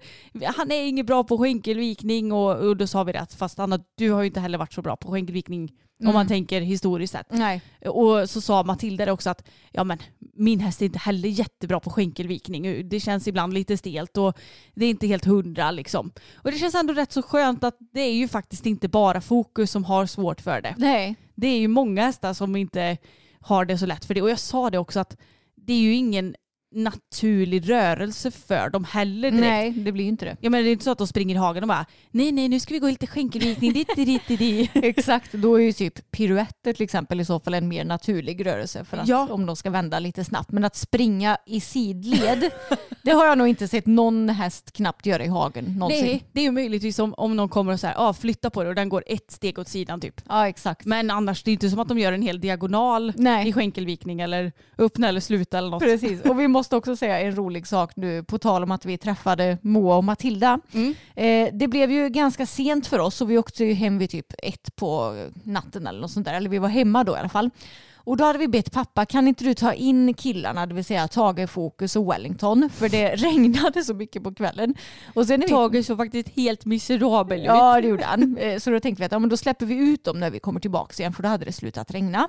han 0.57 0.71
är 0.71 0.83
inget 0.87 1.07
bra 1.07 1.25
på 1.25 1.39
skänkelvikning 1.39 2.33
och, 2.33 2.57
och 2.57 2.77
då 2.77 2.87
sa 2.87 3.05
vi 3.05 3.13
det 3.13 3.21
att 3.21 3.35
fast 3.35 3.59
Anna 3.59 3.81
du 3.95 4.11
har 4.11 4.21
ju 4.23 4.27
inte 4.27 4.41
heller 4.41 4.59
varit 4.59 4.73
så 4.73 4.83
bra 4.83 4.97
på 4.97 5.13
skänkelvikning 5.13 5.71
om 6.07 6.13
man 6.13 6.29
tänker 6.29 6.61
historiskt 6.61 7.13
sett. 7.13 7.27
nej. 7.31 7.63
Och 7.87 8.31
så 8.31 8.41
sa 8.41 8.63
Matilda 8.63 9.05
det 9.05 9.13
också 9.13 9.31
att 9.31 9.49
ja, 9.71 9.85
men, 9.85 9.99
min 10.35 10.61
häst 10.61 10.83
är 10.83 10.87
inte 10.87 10.99
heller 10.99 11.29
jättebra 11.29 11.81
på 11.81 11.91
skänkelvikning. 11.91 12.89
Det 12.89 13.01
känns 13.01 13.29
ibland 13.29 13.55
lite 13.55 13.77
stelt 13.77 14.17
och 14.17 14.39
det 14.75 14.85
är 14.85 14.91
inte 14.91 15.07
helt 15.07 15.25
hundra 15.25 15.71
liksom. 15.71 16.13
Och 16.35 16.53
det 16.53 16.59
känns 16.59 16.75
ändå 16.75 16.95
rätt 16.95 17.13
så 17.13 17.23
skönt 17.23 17.65
att 17.65 17.77
det 17.93 18.01
är 18.01 18.15
ju 18.15 18.29
faktiskt 18.29 18.67
inte 18.67 18.89
bara 18.89 19.21
fokus 19.21 19.71
som 19.71 19.85
har 19.85 20.07
svårt 20.07 20.41
för 20.41 20.61
det. 20.61 20.75
Nej. 20.79 21.17
Det 21.35 21.47
är 21.47 21.59
ju 21.59 21.69
många 21.69 22.05
hästar 22.05 22.35
som 22.35 22.57
inte 22.57 22.97
har 23.41 23.65
det 23.65 23.79
så 23.79 23.87
lätt 23.87 24.05
för 24.05 24.15
det. 24.15 24.23
Och 24.23 24.31
jag 24.31 24.39
sa 24.39 24.71
det 24.71 24.79
också 24.79 25.01
att 25.01 25.17
det 25.55 25.73
är 25.73 25.81
ju 25.81 25.95
ingen 25.95 26.35
naturlig 26.75 27.71
rörelse 27.71 28.31
för 28.31 28.71
dem 28.71 28.85
heller 28.85 29.31
direkt. 29.31 29.47
nej, 29.47 29.71
det 29.71 29.93
blir 29.93 30.05
ju 30.05 30.09
inte 30.11 30.25
det. 30.25 30.37
Ja, 30.41 30.51
men 30.51 30.65
det 30.65 30.71
är 30.71 30.73
inte 30.73 30.85
så 30.85 30.91
att 30.91 30.99
de 30.99 31.07
springer 31.07 31.35
i 31.35 31.39
hagen 31.39 31.63
och 31.63 31.69
bara 31.69 31.87
nej 32.11 32.33
nej 32.33 32.49
nu 32.49 32.61
ska 32.61 32.75
vi 32.75 32.81
gå 32.81 32.87
lite 32.87 33.07
skänkelvikning 33.07 33.73
dit 33.73 33.89
dit 33.97 34.07
dit 34.29 34.39
dit. 34.39 34.71
Exakt, 34.75 35.33
då 35.33 35.55
är 35.55 35.65
ju 35.65 35.73
typ 35.73 36.11
piruetter 36.11 36.73
till 36.73 36.83
exempel 36.85 37.21
i 37.21 37.25
så 37.25 37.41
fall 37.41 37.55
en 37.55 37.69
mer 37.69 37.85
naturlig 37.85 38.47
rörelse 38.47 38.85
för 38.85 38.97
att 38.97 39.09
Ja. 39.09 39.29
om 39.31 39.47
de 39.47 39.57
ska 39.57 39.71
vända 39.71 39.99
lite 39.99 40.25
snabbt. 40.25 40.53
Men 40.53 40.65
att 40.65 40.77
springa 40.77 41.37
i 41.47 41.61
sidled, 41.61 42.51
det 43.03 43.11
har 43.11 43.27
jag 43.27 43.39
nog 43.39 43.49
inte 43.49 43.69
sett 43.69 43.87
någon 43.87 44.29
häst 44.29 44.73
knappt 44.73 45.07
göra 45.07 45.25
i 45.25 45.29
hagen 45.29 45.65
någonsin. 45.79 46.05
Nej, 46.07 46.25
det 46.33 46.41
är 46.41 46.45
ju 46.45 46.51
möjligtvis 46.53 46.99
om, 46.99 47.15
om 47.15 47.37
någon 47.37 47.49
kommer 47.49 47.73
och 47.73 47.81
säger 47.81 47.95
ah, 47.99 48.13
flytta 48.13 48.51
på 48.51 48.63
det 48.63 48.69
och 48.69 48.75
den 48.75 48.89
går 48.89 49.05
ett 49.07 49.31
steg 49.31 49.59
åt 49.59 49.69
sidan 49.69 50.01
typ. 50.01 50.21
Ja, 50.29 50.49
exakt. 50.49 50.85
Men 50.87 51.11
annars 51.11 51.43
det 51.43 51.51
är 51.51 51.53
inte 51.53 51.71
som 51.71 51.79
att 51.79 51.89
de 51.89 51.99
gör 51.99 52.13
en 52.13 52.23
hel 52.23 52.41
diagonal 52.41 53.13
Nej. 53.17 53.49
i 53.49 53.53
skänkelvikning 53.53 54.21
eller 54.21 54.53
öppna 54.79 55.09
eller 55.09 55.21
sluta 55.21 55.59
eller 55.59 55.71
något. 55.71 55.83
Precis, 55.83 56.21
och 56.23 56.41
vi 56.41 56.49
måste 56.59 56.77
också 56.77 56.97
säga 56.97 57.21
en 57.21 57.37
rolig 57.37 57.67
sak 57.67 57.97
nu 57.97 58.23
på 58.23 58.39
tal 58.39 58.63
om 58.63 58.71
att 58.71 58.85
vi 58.85 58.99
träffade 58.99 59.59
Moa 59.63 59.97
och 59.97 60.05
Matilda. 60.05 60.61
Mm. 60.73 60.95
Eh, 61.17 61.55
det 61.59 61.69
blev 61.69 61.91
ju 61.91 62.09
ganska 62.09 62.47
sent 62.47 62.87
för 62.87 62.99
oss 62.99 63.21
och 63.21 63.31
vi 63.31 63.39
åkte 63.39 63.65
ju 63.65 63.73
hem 63.75 63.99
vid 63.99 64.11
typ 64.11 64.33
ett 64.43 64.77
på 64.77 65.17
natten 65.45 65.87
eller 65.87 66.01
något 66.01 66.11
sånt 66.11 66.27
där. 66.27 66.35
Eller 66.35 66.51
vi 66.51 66.59
var 66.59 66.69
hemma 66.69 67.05
då 67.05 67.13
i 67.17 67.19
alla 67.19 67.29
fall. 67.29 67.51
Och 67.95 68.17
då 68.17 68.25
hade 68.25 68.39
vi 68.39 68.49
bett 68.49 68.73
pappa, 68.73 69.07
kan 69.07 69.29
inte 69.29 69.45
du 69.45 69.55
ta 69.55 69.73
in 69.73 70.15
killarna, 70.15 70.67
det 70.67 70.75
vill 70.75 70.85
säga 70.85 71.09
Tage, 71.09 71.51
Fokus 71.51 71.97
och 71.97 72.13
Wellington? 72.13 72.71
För 72.75 72.89
det 72.89 73.09
regnade 73.17 73.85
så 73.85 73.95
mycket 73.95 74.23
på 74.23 74.35
kvällen. 74.35 74.75
Och 75.15 75.27
sen 75.27 75.41
vi 75.41 75.49
Tage 75.49 75.85
såg 75.87 75.97
faktiskt 75.97 76.29
helt 76.29 76.65
miserabel 76.65 77.39
ut. 77.41 77.47
Ja, 77.47 77.81
det 77.81 77.89
gjorde 77.89 78.05
han. 78.05 78.37
Eh, 78.39 78.59
Så 78.59 78.71
då 78.71 78.81
tänkte 78.81 79.01
vi 79.03 79.07
att 79.07 79.13
ja, 79.13 79.19
men 79.19 79.31
då 79.31 79.37
släpper 79.37 79.67
vi 79.67 79.75
ut 79.75 80.05
dem 80.05 80.21
när 80.21 80.31
vi 80.31 80.39
kommer 80.39 80.61
tillbaka 80.61 81.03
igen 81.03 81.13
för 81.13 81.23
då 81.23 81.29
hade 81.29 81.45
det 81.45 81.53
slutat 81.53 81.91
regna. 81.91 82.29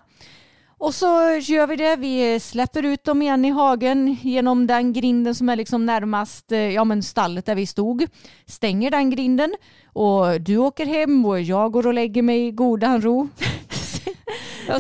Och 0.80 0.94
så 0.94 1.06
gör 1.42 1.68
vi 1.68 1.76
det. 1.76 1.96
Vi 1.96 2.40
släpper 2.40 2.84
ut 2.84 3.04
dem 3.04 3.22
igen 3.22 3.46
i 3.46 3.50
hagen 3.50 4.18
genom 4.22 4.68
den 4.68 4.94
grinden 4.94 5.36
som 5.36 5.50
är 5.50 5.56
liksom 5.56 5.86
närmast 5.86 6.52
eh, 6.52 6.60
ja, 6.60 6.84
men 6.84 7.04
stallet 7.04 7.46
där 7.46 7.56
vi 7.56 7.66
stod. 7.66 8.08
Stänger 8.46 8.92
den 8.92 9.10
grinden 9.10 9.56
och 9.94 10.42
du 10.42 10.58
åker 10.58 10.86
hem 10.86 11.26
och 11.26 11.42
jag 11.42 11.72
går 11.72 11.88
och 11.88 11.94
lägger 11.94 12.22
mig 12.22 12.48
i 12.48 12.52
godan 12.52 13.02
ro. 13.02 13.30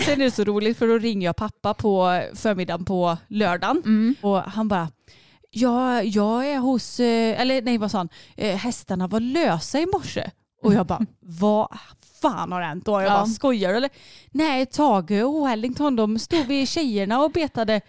Sen 0.01 0.13
är 0.13 0.25
det 0.25 0.31
så 0.31 0.43
roligt 0.43 0.77
för 0.77 0.87
då 0.87 0.97
ringer 0.97 1.25
jag 1.25 1.35
pappa 1.35 1.73
på 1.73 2.21
förmiddagen 2.35 2.85
på 2.85 3.17
lördagen 3.27 4.15
och 4.21 4.37
han 4.37 4.67
bara 4.67 4.87
Ja, 5.51 6.03
jag 6.03 6.47
är 6.47 6.57
hos, 6.57 6.99
eh, 6.99 7.41
eller 7.41 7.61
nej 7.61 7.77
vad 7.77 7.91
sa 7.91 7.97
han, 7.97 8.09
Eh, 8.35 8.55
hästarna 8.55 9.07
var 9.07 9.19
lösa 9.19 9.79
i 9.79 9.85
morse. 9.85 10.31
Och 10.63 10.73
jag 10.73 10.85
bara, 10.85 11.05
vad 11.19 11.67
fan 12.21 12.51
har 12.51 12.61
hänt 12.61 12.85
då? 12.85 12.91
Jag 12.91 13.03
Ja. 13.03 13.09
bara, 13.09 13.25
skojar 13.25 13.73
eller? 13.73 13.89
Nej, 14.31 14.65
Tage 14.65 15.11
och 15.23 15.47
Wellington 15.47 15.95
de 15.95 16.19
stod 16.19 16.45
vid 16.45 16.67
tjejerna 16.69 17.21
och 17.21 17.31
betade. 17.31 17.81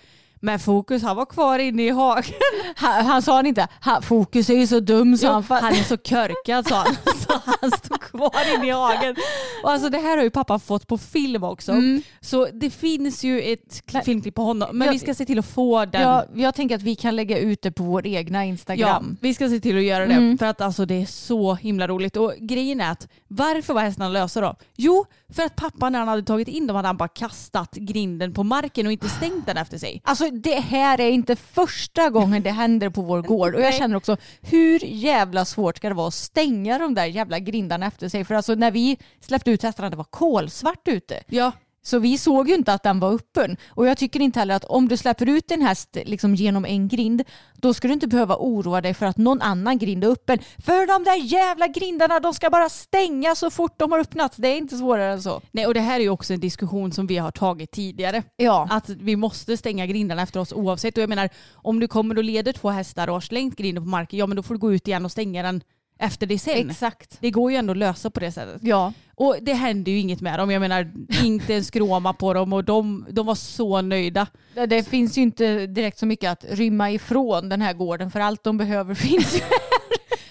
Men 0.42 0.59
Fokus 0.59 1.02
han 1.02 1.16
var 1.16 1.26
kvar 1.26 1.59
inne 1.59 1.82
i 1.87 1.90
hagen. 1.90 2.25
Han, 2.76 3.06
han 3.06 3.23
sa 3.23 3.37
han 3.37 3.47
inte, 3.47 3.68
"Ha, 3.85 4.02
fokus 4.02 4.50
är 4.50 4.54
ju 4.54 4.66
så 4.66 4.80
dum 4.80 5.16
så 5.16 5.26
Ja, 5.26 5.32
han, 5.49 5.62
han 5.62 5.73
är 5.75 5.82
så 5.82 5.97
körkad 5.97 6.68
sa 6.68 6.76
han. 6.76 6.94
Så 7.20 7.40
han 7.61 7.70
stod 7.70 8.00
kvar 8.00 8.54
inne 8.56 8.66
i 8.66 8.70
hagen. 8.70 9.16
Och 9.64 9.70
alltså 9.70 9.88
det 9.88 9.99
här 9.99 10.16
har 10.16 10.25
ju 10.25 10.30
pappa 10.30 10.59
fått 10.59 10.87
på 10.87 10.99
film 10.99 11.44
också. 11.44 11.73
Mm. 11.73 12.02
Så 12.20 12.49
det 12.52 12.70
finns 12.70 13.25
ju 13.25 13.40
ett 13.42 13.82
filmklipp 14.04 14.35
på 14.35 14.42
honom. 14.42 14.68
Men 14.78 14.87
Jag- 14.87 14.92
vi 14.92 14.99
ska 14.99 15.14
se 15.14 15.25
till 15.25 15.38
att 15.38 15.47
få 15.47 15.85
den. 15.85 16.02
Ja, 16.02 16.25
jag 16.35 16.54
tänker 16.54 16.75
att 16.76 16.82
vi 16.82 16.94
kan 16.94 17.16
lägga 17.16 17.38
ut 17.38 17.62
det 17.62 17.73
på 17.73 17.82
vår 17.82 18.06
egna 18.06 18.38
Ja, 18.38 18.49
Instagram. 18.49 19.16
vi 19.20 19.35
ska 19.35 19.49
se 19.49 19.61
till 19.61 19.76
att 19.78 19.82
göra 19.85 20.06
det. 20.06 20.14
Mm. 20.14 20.38
För 20.38 20.47
att 20.47 20.61
alltså 20.61 20.87
det 20.87 20.94
är 21.02 21.06
så 21.06 21.54
himla 21.54 21.88
roligt. 21.88 22.16
Och 22.16 22.35
grejen 22.38 22.80
är 22.80 22.90
att 22.92 23.09
varför 23.28 23.75
var 23.75 23.82
hästarna 23.82 24.09
lösa 24.09 24.40
då? 24.40 24.56
Jo, 24.76 25.04
för 25.28 25.42
att 25.42 25.56
pappa 25.56 25.90
när 25.90 25.99
han 25.99 26.09
hade 26.09 26.23
tagit 26.23 26.49
in 26.49 26.66
dem 26.66 26.76
hade 26.76 26.88
han 26.88 26.97
bara 26.97 27.09
kastat 27.09 27.75
grinden 27.75 28.35
på 28.35 28.42
marken 28.44 28.87
och 28.87 28.92
inte 28.92 29.09
stängt 29.09 29.47
den 29.47 29.56
efter 29.56 29.78
sig. 29.78 30.00
Alltså 30.04 30.29
det 30.30 30.60
här 30.60 31.00
är 31.00 31.10
inte 31.10 31.37
första 31.37 32.10
gången 32.10 32.42
det 32.42 32.50
händer 32.50 32.90
på 32.90 33.02
vår 33.02 33.22
gård. 33.22 33.54
Och 33.54 33.60
jag 33.60 33.75
känner 33.75 33.96
också 33.96 34.16
hur 34.40 34.84
jävla 34.84 35.44
svårt 35.44 35.76
ska 35.76 35.88
det 35.88 35.94
vara 35.94 36.08
att 36.08 36.14
stänga 36.14 36.78
de 36.78 36.94
där 36.94 37.06
jävla 37.06 37.38
grindarna 37.38 37.87
efter 37.87 38.08
sig? 38.08 38.25
För 38.25 38.34
alltså 38.34 38.54
när 38.54 38.70
vi 38.70 38.99
släppte 39.20 39.50
ut 39.50 39.62
hästarna 39.62 39.90
det 39.90 39.96
var 39.96 40.04
kolsvart 40.04 40.88
ute. 40.88 41.22
Ja, 41.26 41.52
Så 41.82 41.99
vi 41.99 42.18
såg 42.18 42.49
ju 42.49 42.54
inte 42.54 42.72
att 42.72 42.82
den 42.82 43.00
var 43.00 43.14
öppen. 43.14 43.56
Och 43.68 43.87
jag 43.87 43.99
tycker 43.99 44.20
inte 44.20 44.38
heller 44.38 44.54
att 44.54 44.64
om 44.64 44.88
du 44.88 44.96
släpper 44.96 45.28
ut 45.28 45.50
en 45.50 45.62
häst 45.62 45.96
liksom 46.04 46.34
genom 46.34 46.64
en 46.64 46.88
grind, 46.88 47.22
då 47.54 47.75
ska 47.75 47.88
du 47.88 47.94
inte 47.94 48.06
behöva 48.06 48.37
oroa 48.37 48.80
dig 48.80 48.94
för 48.94 49.06
att 49.06 49.16
någon 49.16 49.42
annan 49.42 49.78
grind 49.78 50.04
är 50.04 50.08
öppen. 50.08 50.38
För 50.58 50.87
de 50.87 51.04
där 51.04 51.16
jävla 51.16 51.66
grindarna, 51.66 52.20
de 52.20 52.34
ska 52.34 52.50
bara 52.50 52.68
stänga 52.68 53.34
så 53.34 53.50
fort 53.50 53.75
de 53.76 53.92
har 53.92 53.99
öppnats. 53.99 54.37
Det 54.37 54.49
är 54.49 54.56
inte 54.56 54.76
svårare 54.76 55.12
än 55.12 55.22
så. 55.22 55.40
nej 55.50 55.66
och 55.66 55.75
det 55.75 55.80
här 55.80 55.96
är 55.96 56.04
ju 56.04 56.10
också 56.10 56.34
en 56.34 56.40
diskussion 56.40 56.92
som 56.92 57.06
vi 57.06 57.16
har 57.16 57.30
tagit 57.30 57.70
tidigare. 57.70 58.22
Ja. 58.37 58.68
Att 58.70 58.88
vi 58.88 59.16
måste 59.16 59.56
stänga 59.56 59.87
grindarna 59.87 60.22
efter 60.22 60.40
oss 60.40 60.52
oavsett. 60.52 60.96
Och 60.96 61.02
jag 61.02 61.08
menar, 61.08 61.28
om 61.54 61.80
du 61.80 61.88
kommer 61.88 62.18
och 62.18 62.25
leder 62.25 62.52
två 62.52 62.70
hästar 62.70 63.08
och 63.08 63.14
har 63.14 63.20
slängt 63.20 63.56
grinden 63.56 63.84
på 63.84 63.90
marken, 63.90 64.18
ja 64.18 64.26
men 64.26 64.37
då 64.37 64.42
får 64.42 64.54
du 64.54 64.60
gå 64.60 64.72
ut 64.72 64.88
igen 64.88 65.04
och 65.04 65.12
stänga 65.12 65.42
den 65.42 65.62
efter 66.00 66.26
det 66.26 66.38
sen. 66.38 66.70
Exakt. 66.70 67.16
Det 67.20 67.30
går 67.30 67.50
ju 67.50 67.56
ändå 67.56 67.70
att 67.70 67.76
lösa 67.76 68.10
på 68.10 68.20
det 68.20 68.32
sättet. 68.32 68.62
Ja. 68.62 68.92
Och 69.20 69.36
det 69.42 69.52
hände 69.52 69.90
ju 69.90 69.98
inget 69.98 70.20
med 70.20 70.38
dem. 70.38 70.50
Jag 70.50 70.60
menar, 70.60 70.92
inte 71.24 71.54
en 71.54 71.64
skråma 71.64 72.12
på 72.12 72.34
dem 72.34 72.52
och 72.52 72.64
de, 72.64 73.06
de 73.10 73.26
var 73.26 73.34
så 73.34 73.80
nöjda. 73.80 74.26
Det, 74.54 74.66
det 74.66 74.88
finns 74.88 75.18
ju 75.18 75.22
inte 75.22 75.66
direkt 75.66 75.98
så 75.98 76.06
mycket 76.06 76.30
att 76.30 76.44
rymma 76.50 76.90
ifrån 76.90 77.48
den 77.48 77.62
här 77.62 77.72
gården 77.72 78.10
för 78.10 78.20
allt 78.20 78.44
de 78.44 78.58
behöver 78.58 78.94
finns 79.08 79.36
ju. 79.36 79.40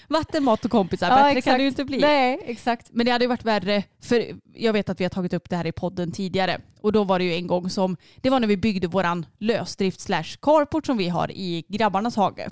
Vatten, 0.08 0.44
mat 0.44 0.64
och 0.64 0.70
kompisar. 0.70 1.22
Bättre 1.22 1.40
kan 1.40 1.56
det 1.56 1.62
ju 1.62 1.68
inte 1.68 1.84
bli. 1.84 1.98
Nej, 1.98 2.40
exakt. 2.46 2.88
Men 2.90 3.06
det 3.06 3.12
hade 3.12 3.24
ju 3.24 3.28
varit 3.28 3.44
värre, 3.44 3.82
för 4.02 4.24
jag 4.54 4.72
vet 4.72 4.88
att 4.88 5.00
vi 5.00 5.04
har 5.04 5.10
tagit 5.10 5.32
upp 5.32 5.50
det 5.50 5.56
här 5.56 5.66
i 5.66 5.72
podden 5.72 6.12
tidigare. 6.12 6.60
Och 6.80 6.92
då 6.92 7.04
var 7.04 7.18
det 7.18 7.24
ju 7.24 7.34
en 7.34 7.46
gång 7.46 7.70
som, 7.70 7.96
det 8.20 8.30
var 8.30 8.40
när 8.40 8.48
vi 8.48 8.56
byggde 8.56 8.86
våran 8.86 9.26
lösdrift 9.38 10.00
slash 10.00 10.36
carport 10.42 10.86
som 10.86 10.96
vi 10.96 11.08
har 11.08 11.30
i 11.30 11.64
grabbarnas 11.68 12.16
hage. 12.16 12.48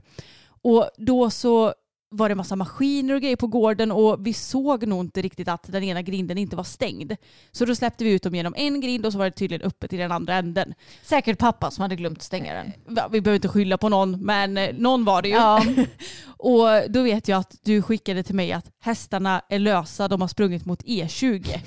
Och 0.62 0.90
då 0.96 1.30
så 1.30 1.74
var 2.10 2.28
det 2.28 2.34
massa 2.34 2.56
maskiner 2.56 3.14
och 3.14 3.20
grejer 3.20 3.36
på 3.36 3.46
gården 3.46 3.92
och 3.92 4.26
vi 4.26 4.32
såg 4.32 4.86
nog 4.86 5.04
inte 5.04 5.22
riktigt 5.22 5.48
att 5.48 5.72
den 5.72 5.84
ena 5.84 6.02
grinden 6.02 6.38
inte 6.38 6.56
var 6.56 6.64
stängd. 6.64 7.12
Så 7.52 7.64
då 7.64 7.74
släppte 7.74 8.04
vi 8.04 8.12
ut 8.12 8.22
dem 8.22 8.34
genom 8.34 8.54
en 8.56 8.80
grind 8.80 9.06
och 9.06 9.12
så 9.12 9.18
var 9.18 9.24
det 9.24 9.30
tydligen 9.30 9.66
öppet 9.66 9.92
i 9.92 9.96
den 9.96 10.12
andra 10.12 10.34
änden. 10.34 10.74
Säkert 11.02 11.38
pappa 11.38 11.70
som 11.70 11.82
hade 11.82 11.96
glömt 11.96 12.22
stänga 12.22 12.54
den. 12.54 12.72
Va, 12.86 13.08
Vi 13.12 13.20
behöver 13.20 13.36
inte 13.36 13.48
skylla 13.48 13.78
på 13.78 13.88
någon, 13.88 14.24
men 14.24 14.58
eh, 14.58 14.74
någon 14.74 15.04
var 15.04 15.22
det 15.22 15.28
ju. 15.28 15.34
Ja. 15.34 15.64
Och 16.40 16.68
då 16.88 17.02
vet 17.02 17.28
jag 17.28 17.38
att 17.38 17.58
du 17.62 17.82
skickade 17.82 18.22
till 18.22 18.34
mig 18.34 18.52
att 18.52 18.70
hästarna 18.80 19.42
är 19.48 19.58
lösa, 19.58 20.08
de 20.08 20.20
har 20.20 20.28
sprungit 20.28 20.64
mot 20.64 20.82
E20. 20.82 21.58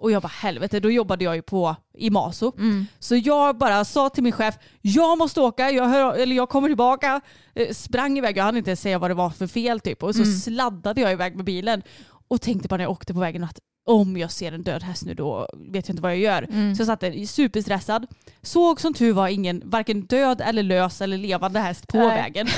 Och 0.00 0.10
jag 0.10 0.22
bara 0.22 0.28
helvete, 0.28 0.80
då 0.80 0.90
jobbade 0.90 1.24
jag 1.24 1.36
ju 1.36 1.42
på 1.42 1.76
i 1.94 2.10
Maso. 2.10 2.52
Mm. 2.58 2.86
Så 2.98 3.16
jag 3.16 3.58
bara 3.58 3.84
sa 3.84 4.08
till 4.10 4.22
min 4.22 4.32
chef, 4.32 4.54
jag 4.80 5.18
måste 5.18 5.40
åka, 5.40 5.70
jag, 5.70 5.84
hör, 5.84 6.14
eller 6.14 6.36
jag 6.36 6.48
kommer 6.48 6.68
tillbaka. 6.68 7.20
Eh, 7.54 7.72
Sprang 7.74 8.18
iväg, 8.18 8.36
jag 8.36 8.44
hann 8.44 8.56
inte 8.56 8.76
säga 8.76 8.98
vad 8.98 9.10
det 9.10 9.14
var 9.14 9.30
för 9.30 9.46
fel 9.46 9.80
typ. 9.80 10.02
Och 10.02 10.14
så 10.14 10.22
Mm. 10.22 10.34
sladdade 10.34 11.00
jag 11.00 11.12
iväg 11.12 11.36
med 11.36 11.44
bilen. 11.44 11.82
Och 12.28 12.40
tänkte 12.40 12.68
bara 12.68 12.76
när 12.76 12.84
jag 12.84 12.90
åkte 12.90 13.14
på 13.14 13.20
vägen 13.20 13.44
att 13.44 13.58
om 13.90 14.16
jag 14.16 14.30
ser 14.32 14.52
en 14.52 14.62
död 14.62 14.82
häst 14.82 15.04
nu 15.06 15.14
då 15.14 15.48
vet 15.54 15.88
jag 15.88 15.92
inte 15.92 16.02
vad 16.02 16.12
jag 16.12 16.18
gör. 16.18 16.42
Mm. 16.42 16.74
Så 16.74 16.80
jag 16.80 16.86
satt 16.86 17.00
där 17.00 17.26
superstressad. 17.26 18.06
Såg 18.42 18.80
som 18.80 18.94
tur 18.94 19.12
var 19.12 19.28
ingen 19.28 19.62
varken 19.64 20.00
död 20.02 20.40
eller 20.44 20.62
lös 20.62 21.00
eller 21.00 21.18
levande 21.18 21.60
häst 21.60 21.86
på 21.88 21.96
Nej. 21.98 22.08
vägen. 22.08 22.46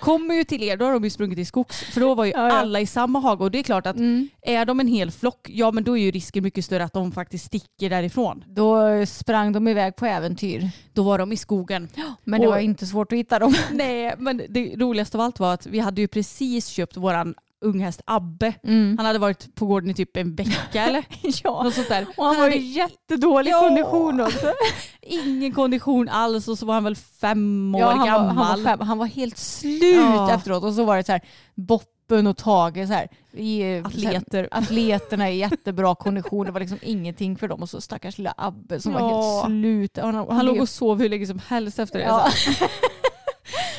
Kommer 0.00 0.34
ju 0.34 0.44
till 0.44 0.62
er, 0.62 0.76
då 0.76 0.84
har 0.84 0.92
de 0.92 1.04
ju 1.04 1.10
sprungit 1.10 1.38
i 1.38 1.44
skogs. 1.44 1.80
För 1.80 2.00
då 2.00 2.14
var 2.14 2.24
ju 2.24 2.30
Ja, 2.30 2.48
ja. 2.48 2.52
alla 2.52 2.80
i 2.80 2.86
samma 2.86 3.18
hage 3.20 3.44
och 3.44 3.50
det 3.50 3.58
är 3.58 3.62
klart 3.62 3.86
att 3.86 3.96
Mm. 3.96 4.28
är 4.42 4.64
de 4.64 4.80
en 4.80 4.86
hel 4.88 5.10
flock, 5.10 5.46
ja 5.50 5.70
men 5.72 5.84
då 5.84 5.98
är 5.98 6.02
ju 6.02 6.10
risken 6.10 6.42
mycket 6.42 6.64
större 6.64 6.84
att 6.84 6.92
de 6.92 7.12
faktiskt 7.12 7.44
sticker 7.44 7.90
därifrån. 7.90 8.44
Då 8.46 9.06
sprang 9.06 9.52
de 9.52 9.68
iväg 9.68 9.96
på 9.96 10.06
äventyr. 10.06 10.70
Då 10.92 11.02
var 11.02 11.18
de 11.18 11.32
i 11.32 11.36
skogen. 11.36 11.88
Men 12.24 12.40
det 12.40 12.46
Och- 12.46 12.52
var 12.52 12.60
inte 12.60 12.86
svårt 12.86 13.12
att 13.12 13.18
hitta 13.18 13.38
dem. 13.38 13.54
Nej, 13.72 14.14
men 14.18 14.42
det 14.48 14.74
roligaste 14.76 15.16
av 15.16 15.20
allt 15.20 15.38
var 15.40 15.54
att 15.54 15.66
vi 15.66 15.78
hade 15.78 16.00
ju 16.00 16.08
precis 16.08 16.66
köpt 16.66 16.96
våran 16.96 17.34
unghäst 17.62 18.00
Abbe. 18.04 18.54
Mm. 18.64 18.94
Han 18.98 19.06
hade 19.06 19.18
varit 19.18 19.54
på 19.54 19.66
gården 19.66 19.90
i 19.90 19.94
typ 19.94 20.16
en 20.16 20.34
vecka 20.34 20.84
eller 20.86 21.04
Ja. 21.44 21.62
något 21.62 21.74
sånt 21.74 21.88
där. 21.88 22.06
Och 22.16 22.24
han 22.24 22.36
var 22.36 22.42
hade 22.44 22.56
jättedålig 22.56 23.50
Ja. 23.50 23.60
kondition 23.60 24.20
också. 24.20 24.52
ingen 25.02 25.52
kondition 25.54 26.08
alls 26.08 26.48
och 26.48 26.58
så 26.58 26.66
var 26.66 26.74
han 26.74 26.84
väl 26.84 26.96
fem 26.96 27.74
år 27.74 27.80
Ja, 27.80 27.86
han, 27.88 27.98
var, 27.98 28.06
gammal. 28.06 28.36
han, 28.36 28.62
var 28.64 28.70
fem, 28.70 28.80
han 28.80 28.98
var 28.98 29.06
helt 29.06 29.38
slut 29.38 29.82
Ja. 29.96 30.34
efteråt 30.34 30.64
och 30.64 30.74
så 30.74 30.84
var 30.84 30.96
det 30.96 31.04
så 31.04 31.12
här 31.12 31.20
Boppen 31.54 32.26
och 32.26 32.36
Tage 32.36 32.86
så 32.86 32.92
här, 32.92 33.08
i, 33.32 33.76
eh, 33.76 33.86
Atleter. 33.86 34.22
Så 34.30 34.36
här, 34.36 34.48
atleterna 34.50 35.30
i 35.30 35.38
jättebra 35.38 35.94
kondition. 35.94 36.46
Det 36.46 36.52
var 36.52 36.60
liksom 36.60 36.78
ingenting 36.82 37.36
för 37.36 37.48
dem 37.48 37.62
och 37.62 37.68
så 37.70 37.80
stackars 37.80 38.18
lilla 38.18 38.34
Abbe 38.36 38.80
som 38.80 38.92
var 38.92 39.00
helt 39.00 39.46
slut. 39.46 39.98
Han, 40.02 40.14
han, 40.14 40.30
Han 40.30 40.46
låg 40.46 40.60
och 40.60 40.68
sov 40.68 40.98
hur 40.98 41.08
länge 41.08 41.26
som 41.26 41.40
helst 41.48 41.78
efter 41.78 41.98
det. 41.98 42.04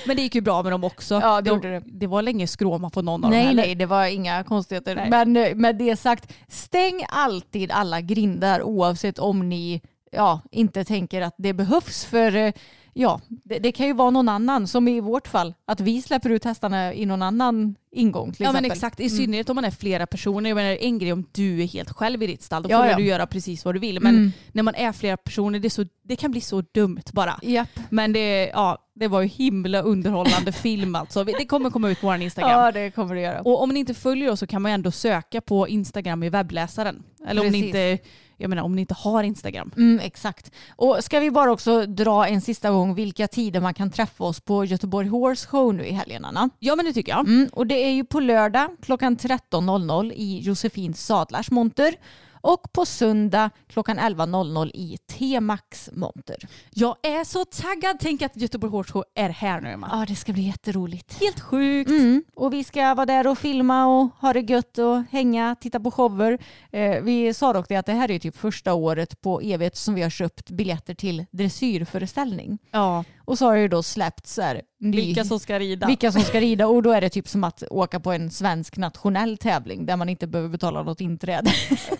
Men 0.06 0.16
det 0.16 0.22
gick 0.22 0.36
ju 0.36 0.42
bra 0.42 0.64
med 0.64 0.72
dem 0.72 0.84
också. 0.84 1.20
Ja, 1.22 1.42
det 1.42 1.60
det. 1.60 1.82
det 1.86 2.08
var 2.08 2.22
länge 2.22 2.48
skråma 2.48 2.90
på 2.90 3.02
någon 3.02 3.14
av 3.14 3.22
dem 3.22 3.32
Nej, 3.32 3.46
heller. 3.46 3.64
nej, 3.64 3.76
det 3.76 3.86
var 3.86 4.06
inga 4.06 4.44
konstigheter. 4.44 4.96
Nej. 4.96 5.10
Men 5.10 5.38
eh, 5.38 5.56
med 5.56 5.76
det 5.76 5.96
sagt, 5.96 6.34
stäng 6.48 7.06
alltid 7.10 7.72
alla 7.72 8.02
grindar 8.02 8.62
oavsett 8.62 9.20
om 9.20 9.50
ni 9.50 9.82
ja, 10.12 10.42
inte 10.52 10.84
tänker 10.84 11.22
att 11.22 11.36
det 11.38 11.54
behövs. 11.54 12.06
För 12.06 12.36
eh, 12.36 12.54
ja, 12.94 13.22
det, 13.28 13.60
det 13.60 13.72
kan 13.72 13.88
ju 13.88 13.94
vara 13.94 14.10
någon 14.10 14.30
annan, 14.30 14.68
som 14.68 14.88
i 14.88 15.00
vårt 15.00 15.28
fall, 15.28 15.54
att 15.66 15.80
vi 15.80 16.02
släpper 16.02 16.30
ut 16.30 16.44
hästarna 16.46 16.94
i 16.94 17.06
någon 17.06 17.22
annan 17.22 17.76
ingång 17.92 18.32
till 18.34 18.44
Ja 18.44 18.52
men 18.52 18.66
exempel. 18.66 18.78
exakt, 18.78 19.00
i 19.00 19.04
Mm. 19.04 19.18
synnerhet 19.18 19.50
om 19.50 19.56
man 19.56 19.66
är 19.66 19.72
flera 19.72 20.08
personer. 20.08 20.50
Jag 20.50 20.56
menar 20.56 20.78
en 20.82 21.00
grej 21.00 21.14
om 21.14 21.26
du 21.32 21.62
är 21.62 21.66
helt 21.68 21.92
själv 21.92 22.24
i 22.24 22.28
ditt 22.28 22.42
stall, 22.44 22.64
då 22.64 22.70
får 22.70 22.86
ja. 22.86 22.98
du 22.98 23.04
göra 23.04 23.28
precis 23.28 23.66
vad 23.66 23.76
du 23.76 23.80
vill. 23.80 24.00
Men 24.02 24.16
Mm. 24.16 24.32
när 24.52 24.64
man 24.64 24.76
är 24.76 24.92
flera 24.92 25.18
personer, 25.18 25.60
det, 25.60 25.70
så, 25.70 25.86
det 26.04 26.16
kan 26.16 26.32
bli 26.32 26.42
så 26.42 26.62
dumt 26.62 27.02
bara. 27.14 27.40
Japp. 27.42 27.70
Men 27.90 28.14
det, 28.14 28.50
ja, 28.54 28.78
det 28.96 29.08
var 29.08 29.22
ju 29.22 29.28
himla 29.28 29.82
underhållande 29.82 30.52
film 30.66 30.96
alltså. 30.96 31.24
Det 31.24 31.46
kommer 31.46 31.70
komma 31.70 31.90
ut 31.90 32.02
på 32.02 32.08
vår 32.08 32.16
Instagram. 32.22 32.52
Ja, 32.52 32.72
det 32.72 32.92
kommer 32.92 33.16
det 33.16 33.22
göra. 33.22 33.42
Och 33.42 33.62
om 33.64 33.70
ni 33.70 33.80
inte 33.80 33.94
följer 33.94 34.32
oss 34.32 34.40
så 34.40 34.48
kan 34.48 34.62
man 34.62 34.72
ändå 34.72 34.92
söka 34.92 35.42
på 35.42 35.68
Instagram 35.68 36.24
i 36.24 36.30
webbläsaren. 36.30 37.04
Eller 37.28 37.42
om 37.42 37.48
ni, 37.48 37.52
Precis. 37.62 37.66
inte, 37.66 38.04
jag 38.38 38.50
menar, 38.50 38.64
om 38.64 38.76
ni 38.76 38.82
inte 38.82 38.94
har 38.94 39.24
Instagram. 39.24 39.72
Mm, 39.78 40.00
exakt. 40.00 40.52
Och 40.76 41.04
ska 41.04 41.20
vi 41.20 41.32
bara 41.32 41.52
också 41.52 41.86
dra 41.86 42.28
en 42.28 42.42
sista 42.42 42.72
gång 42.72 42.96
vilka 42.96 43.28
tider 43.28 43.62
man 43.62 43.74
kan 43.74 43.92
träffa 43.92 44.24
oss 44.24 44.40
på 44.40 44.66
Göteborg 44.66 45.08
Horse 45.08 45.48
Show 45.48 45.74
nu 45.74 45.86
i 45.86 45.92
helgen, 45.92 46.26
Anna? 46.26 46.50
Ja 46.60 46.76
men 46.76 46.86
det 46.86 46.94
tycker 46.94 47.12
jag. 47.12 47.28
Mm, 47.28 47.50
och 47.54 47.68
det 47.68 47.76
är 47.86 47.92
ju 47.92 48.06
på 48.06 48.20
lördag 48.20 48.68
klockan 48.82 49.18
13.00 49.18 50.12
i 50.16 50.40
Josefins 50.40 51.06
Sadlars 51.06 51.52
monter 51.52 51.96
och 52.44 52.74
på 52.74 52.86
söndag 52.86 53.50
klockan 53.68 54.00
11.00 54.00 54.72
i 54.74 54.98
T-Max 55.08 55.90
monter. 55.94 56.38
Jag 56.70 56.96
är 57.04 57.24
så 57.24 57.46
taggad. 57.46 57.98
Tänk 58.00 58.22
att 58.22 58.38
Göteborg 58.38 58.72
Horse 58.72 58.92
Show 58.92 59.04
är 59.16 59.30
här 59.30 59.62
nu 59.62 59.70
Emma. 59.70 59.90
Ja, 59.92 60.06
det 60.08 60.16
ska 60.16 60.34
bli 60.34 60.42
jätteroligt. 60.42 61.20
Helt 61.20 61.40
sjukt. 61.40 61.90
Mm. 61.90 62.24
Och 62.36 62.54
vi 62.54 62.64
ska 62.64 62.94
vara 62.94 63.06
där 63.06 63.28
och 63.28 63.38
filma 63.38 63.86
och 63.86 64.10
ha 64.20 64.34
det 64.34 64.40
gött 64.40 64.78
och 64.78 65.04
hänga, 65.12 65.56
titta 65.56 65.80
på 65.80 65.92
shower. 65.92 66.40
Eh, 66.72 67.02
vi 67.02 67.34
sa 67.34 67.54
dock 67.54 67.70
det 67.70 67.76
att 67.76 67.86
det 67.86 67.94
här 67.94 68.12
är 68.12 68.20
typ 68.20 68.38
första 68.38 68.74
året 68.74 69.22
på 69.22 69.42
evigt 69.42 69.76
som 69.76 69.96
vi 69.96 70.02
har 70.02 70.10
köpt 70.10 70.50
biljetter 70.50 70.94
till 70.94 71.26
dressyrföreställning. 71.32 72.58
Ja, 72.72 73.04
Och 73.26 73.38
så 73.38 73.46
har 73.46 73.56
det 73.56 73.62
ju 73.62 73.68
då 73.68 73.84
släppt 73.84 74.28
så 74.28 74.42
här, 74.42 74.62
vilka 74.80 75.24
som 75.24 75.40
ska 75.40 75.60
rida. 75.60 75.88
vilka 75.88 76.12
som 76.12 76.22
ska 76.22 76.40
rida 76.40 76.68
och 76.68 76.84
då 76.84 76.92
är 76.92 77.02
det 77.02 77.10
typ 77.10 77.28
som 77.28 77.44
att 77.44 77.64
åka 77.70 78.00
på 78.00 78.12
en 78.12 78.32
svensk 78.32 78.78
nationell 78.78 79.38
tävling 79.38 79.86
där 79.86 79.98
man 79.98 80.10
inte 80.10 80.28
behöver 80.28 80.50
betala 80.50 80.84
något 80.84 81.02
inträde. 81.02 81.52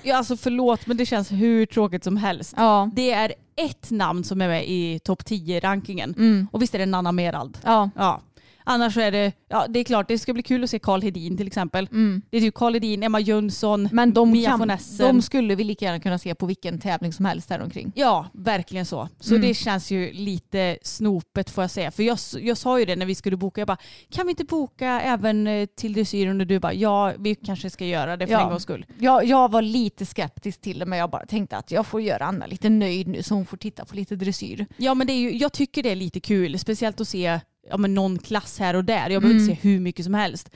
Ja, 0.04 0.18
alltså 0.18 0.38
förlåt 0.38 0.88
men 0.88 0.98
det 0.98 1.06
känns 1.06 1.32
hur 1.32 1.66
tråkigt 1.66 2.04
som 2.04 2.18
helst. 2.18 2.54
Ja. 2.58 2.90
Det 2.96 3.12
är 3.12 3.34
ett 3.56 3.92
namn 3.92 4.24
som 4.24 4.42
är 4.42 4.48
med 4.48 4.70
i 4.70 5.00
topp 5.00 5.22
10-rankingen. 5.22 6.14
Mm. 6.18 6.48
Och 6.52 6.62
visst 6.62 6.76
är 6.76 6.80
det 6.80 6.86
Nanna 6.86 7.12
Merald? 7.12 7.58
Ja. 7.64 7.90
Ja. 7.96 8.22
Annars 8.64 8.94
så 8.94 9.00
är 9.02 9.12
det, 9.12 9.32
ja 9.50 9.66
det 9.70 9.80
är 9.80 9.84
klart 9.84 10.08
det 10.08 10.20
ska 10.20 10.34
bli 10.34 10.44
kul 10.44 10.64
att 10.64 10.70
se 10.70 10.80
Karl 10.80 11.02
Hedin 11.02 11.38
till 11.38 11.48
exempel. 11.48 11.88
Mm. 11.92 12.22
Det 12.30 12.38
är 12.38 12.42
typ 12.42 12.54
Karl 12.56 12.74
Hedin, 12.74 13.04
Emma 13.04 13.20
Jönsson, 13.20 13.90
Men 13.92 14.14
de, 14.14 14.32
Mia 14.32 14.50
kan, 14.50 14.60
von 14.60 14.70
Essen. 14.70 15.06
de 15.16 15.22
skulle 15.22 15.56
vi 15.56 15.64
lika 15.64 15.86
gärna 15.86 16.00
kunna 16.00 16.18
se 16.20 16.36
på 16.36 16.46
vilken 16.46 16.80
tävling 16.80 17.14
som 17.14 17.26
helst 17.26 17.50
här 17.50 17.62
omkring. 17.62 17.92
Ja, 17.96 18.26
verkligen 18.34 18.86
så. 18.86 19.10
Så 19.20 19.36
Mm. 19.36 19.48
det 19.48 19.54
känns 19.54 19.92
ju 19.92 20.14
lite 20.14 20.78
snopet 20.82 21.50
får 21.50 21.64
jag 21.64 21.72
säga. 21.72 21.92
För 21.92 22.04
jag, 22.04 22.18
jag 22.42 22.58
sa 22.58 22.80
ju 22.80 22.86
det 22.86 22.96
när 22.96 23.06
vi 23.06 23.16
skulle 23.16 23.38
boka, 23.38 23.62
jag 23.62 23.68
bara, 23.68 23.78
kan 24.12 24.26
vi 24.26 24.30
inte 24.30 24.44
boka 24.46 25.02
även 25.02 25.48
eh, 25.48 25.66
till 25.66 25.94
dressyren? 25.94 26.42
Och 26.42 26.48
du 26.48 26.60
bara, 26.60 26.74
ja 26.74 27.14
vi 27.20 27.36
kanske 27.36 27.70
ska 27.70 27.86
göra 27.86 28.18
det 28.18 28.28
för 28.28 28.34
Ja. 28.34 28.44
en 28.44 28.50
gångs 28.50 28.64
skull. 28.64 28.86
Jag, 29.00 29.26
jag 29.26 29.52
var 29.52 29.62
lite 29.62 30.06
skeptisk 30.06 30.62
till 30.62 30.80
det 30.80 30.86
men 30.86 31.00
jag 31.00 31.10
bara 31.10 31.26
tänkte 31.26 31.58
att 31.58 31.72
jag 31.72 31.86
får 31.88 32.02
göra 32.02 32.26
Anna 32.26 32.46
lite 32.46 32.70
nöjd 32.70 33.08
nu 33.08 33.24
så 33.24 33.36
hon 33.36 33.46
får 33.46 33.58
titta 33.58 33.86
på 33.86 33.96
lite 33.96 34.16
dressyr. 34.16 34.66
Ja 34.78 34.94
men 34.94 35.08
det 35.08 35.14
är 35.14 35.18
ju, 35.20 35.38
jag 35.38 35.54
tycker 35.54 35.84
det 35.84 35.90
är 35.92 35.96
lite 35.96 36.20
kul, 36.20 36.60
speciellt 36.60 37.02
att 37.02 37.08
se 37.08 37.40
ja, 37.70 37.78
men 37.78 37.94
någon 37.94 38.20
klass 38.20 38.60
här 38.60 38.74
och 38.76 38.86
där. 38.86 39.10
Jag 39.10 39.22
behöver 39.22 39.40
inte 39.40 39.52
Mm. 39.52 39.62
se 39.62 39.70
hur 39.70 39.80
mycket 39.80 40.06
som 40.06 40.14
helst. 40.14 40.50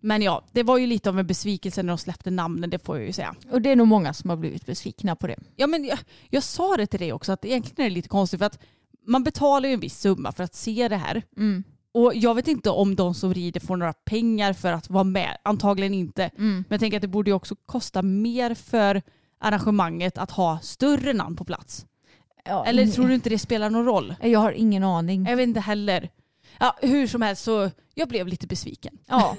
Men 0.00 0.22
ja, 0.22 0.44
det 0.52 0.62
var 0.62 0.78
ju 0.78 0.86
lite 0.86 1.08
av 1.08 1.18
en 1.18 1.26
besvikelse 1.26 1.82
när 1.82 1.88
de 1.88 1.98
släppte 1.98 2.30
namnen, 2.30 2.70
det 2.70 2.78
får 2.84 2.96
jag 2.98 3.06
ju 3.06 3.12
säga. 3.12 3.34
Och 3.50 3.62
det 3.62 3.70
är 3.70 3.76
nog 3.76 3.88
många 3.88 4.12
som 4.14 4.30
har 4.30 4.36
blivit 4.36 4.66
besvikna 4.66 5.16
på 5.16 5.26
det. 5.26 5.36
Ja, 5.56 5.66
men 5.66 5.84
jag, 5.84 5.98
jag 6.30 6.42
sa 6.42 6.76
det 6.76 6.86
till 6.86 7.00
dig 7.00 7.12
också, 7.12 7.32
att 7.32 7.44
egentligen 7.44 7.86
är 7.86 7.90
det 7.90 7.94
lite 7.94 8.08
konstigt 8.08 8.38
för 8.38 8.46
att 8.46 8.58
man 9.06 9.24
betalar 9.24 9.68
ju 9.68 9.72
en 9.74 9.80
viss 9.80 10.00
summa 10.00 10.32
för 10.32 10.44
att 10.44 10.54
se 10.54 10.88
det 10.88 10.96
här. 10.96 11.22
Mm. 11.36 11.64
Och 11.94 12.12
jag 12.14 12.34
vet 12.34 12.48
inte 12.48 12.70
om 12.70 12.94
de 12.96 13.14
som 13.14 13.34
rider 13.34 13.60
får 13.60 13.76
några 13.76 13.92
pengar 13.92 14.52
för 14.52 14.72
att 14.72 14.90
vara 14.90 15.04
med. 15.04 15.36
Antagligen 15.44 15.94
inte. 15.94 16.24
Mm. 16.24 16.54
Men 16.54 16.64
jag 16.68 16.80
tänker 16.80 16.96
att 16.98 17.02
det 17.02 17.08
borde 17.08 17.30
ju 17.30 17.34
också 17.34 17.56
kosta 17.66 18.02
mer 18.02 18.54
för 18.54 19.02
arrangemanget 19.40 20.18
att 20.18 20.30
ha 20.30 20.58
större 20.62 21.12
namn 21.12 21.36
på 21.36 21.44
plats. 21.44 21.86
Ja, 22.44 22.64
Eller 22.64 22.86
tror 22.86 23.08
du 23.08 23.14
inte 23.14 23.30
det 23.30 23.38
spelar 23.38 23.70
någon 23.70 23.84
roll? 23.84 24.14
Jag 24.22 24.40
har 24.40 24.52
ingen 24.52 24.84
aning. 24.84 25.26
Jag 25.26 25.36
vet 25.36 25.48
inte 25.48 25.60
heller. 25.60 26.08
Ja, 26.60 26.76
hur 26.82 27.06
som 27.06 27.22
helst 27.22 27.42
så 27.42 27.70
jag 27.94 28.08
blev 28.08 28.26
lite 28.28 28.46
besviken. 28.46 28.98
Ja. 29.06 29.36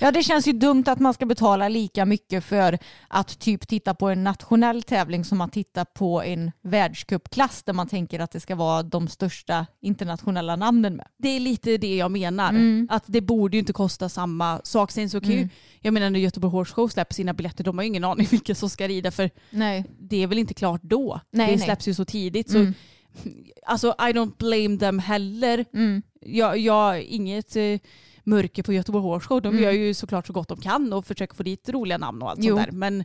ja, 0.00 0.10
det 0.12 0.22
känns 0.22 0.46
ju 0.48 0.52
dumt 0.52 0.84
att 0.86 0.98
man 1.00 1.14
ska 1.14 1.26
betala 1.26 1.68
lika 1.68 2.04
mycket 2.04 2.44
för 2.44 2.78
att 3.08 3.38
typ 3.38 3.68
titta 3.68 3.94
på 3.94 4.08
en 4.08 4.24
nationell 4.24 4.82
tävling 4.82 5.24
som 5.24 5.40
att 5.40 5.52
titta 5.52 5.84
på 5.84 6.22
en 6.22 6.50
världscupklass 6.62 7.62
där 7.62 7.72
man 7.72 7.88
tänker 7.88 8.20
att 8.20 8.30
det 8.30 8.40
ska 8.40 8.54
vara 8.54 8.82
de 8.82 9.08
största 9.08 9.66
internationella 9.80 10.56
namnen 10.56 10.96
med. 10.96 11.06
Det 11.18 11.28
är 11.28 11.40
lite 11.40 11.76
det 11.76 11.96
jag 11.96 12.10
menar. 12.10 12.48
Mm. 12.50 12.88
Att 12.90 13.04
det 13.06 13.20
borde 13.20 13.56
ju 13.56 13.58
inte 13.60 13.72
kosta 13.72 14.08
samma 14.08 14.60
sak. 14.64 14.90
Sen 14.90 15.10
så 15.10 15.20
kan 15.20 15.30
ju, 15.30 15.36
Mm. 15.38 15.48
jag 15.80 15.94
menar 15.94 16.10
när 16.10 16.20
Göteborg 16.20 16.52
Horse 16.52 16.72
Show 16.74 16.88
släpper 16.88 17.14
sina 17.14 17.32
biljetter, 17.34 17.64
de 17.64 17.78
har 17.78 17.82
ju 17.82 17.88
ingen 17.88 18.04
aning 18.04 18.26
vilka 18.30 18.54
som 18.54 18.70
ska 18.70 18.88
rida 18.88 19.10
för 19.10 19.30
Nej. 19.50 19.84
det 20.00 20.22
är 20.22 20.26
väl 20.26 20.38
inte 20.38 20.54
klart 20.54 20.80
då. 20.82 21.20
Nej, 21.30 21.46
det 21.46 21.56
nej. 21.56 21.64
släpps 21.64 21.88
ju 21.88 21.94
så 21.94 22.04
tidigt. 22.04 22.50
Så, 22.50 22.58
Mm. 22.58 22.74
Alltså 23.66 23.88
I 23.98 24.12
don't 24.12 24.36
blame 24.38 24.78
them 24.78 24.98
heller. 24.98 25.64
Mm. 25.74 26.02
Jag, 26.20 26.58
jag 26.58 27.02
inget 27.02 27.56
eh, 27.56 27.78
mörker 28.24 28.62
på 28.62 28.72
Göteborg 28.72 29.02
Horse 29.02 29.26
Show. 29.26 29.42
De 29.42 29.48
Mm. 29.48 29.62
gör 29.64 29.72
ju 29.72 29.94
såklart 29.94 30.26
så 30.26 30.32
gott 30.32 30.48
de 30.48 30.60
kan 30.60 30.92
och 30.92 31.06
försöker 31.06 31.34
få 31.34 31.42
dit 31.42 31.68
roliga 31.68 31.98
namn 31.98 32.22
och 32.22 32.30
allt 32.30 32.40
Jo. 32.42 32.56
sånt 32.56 32.66
där. 32.66 32.72
Men 32.72 33.04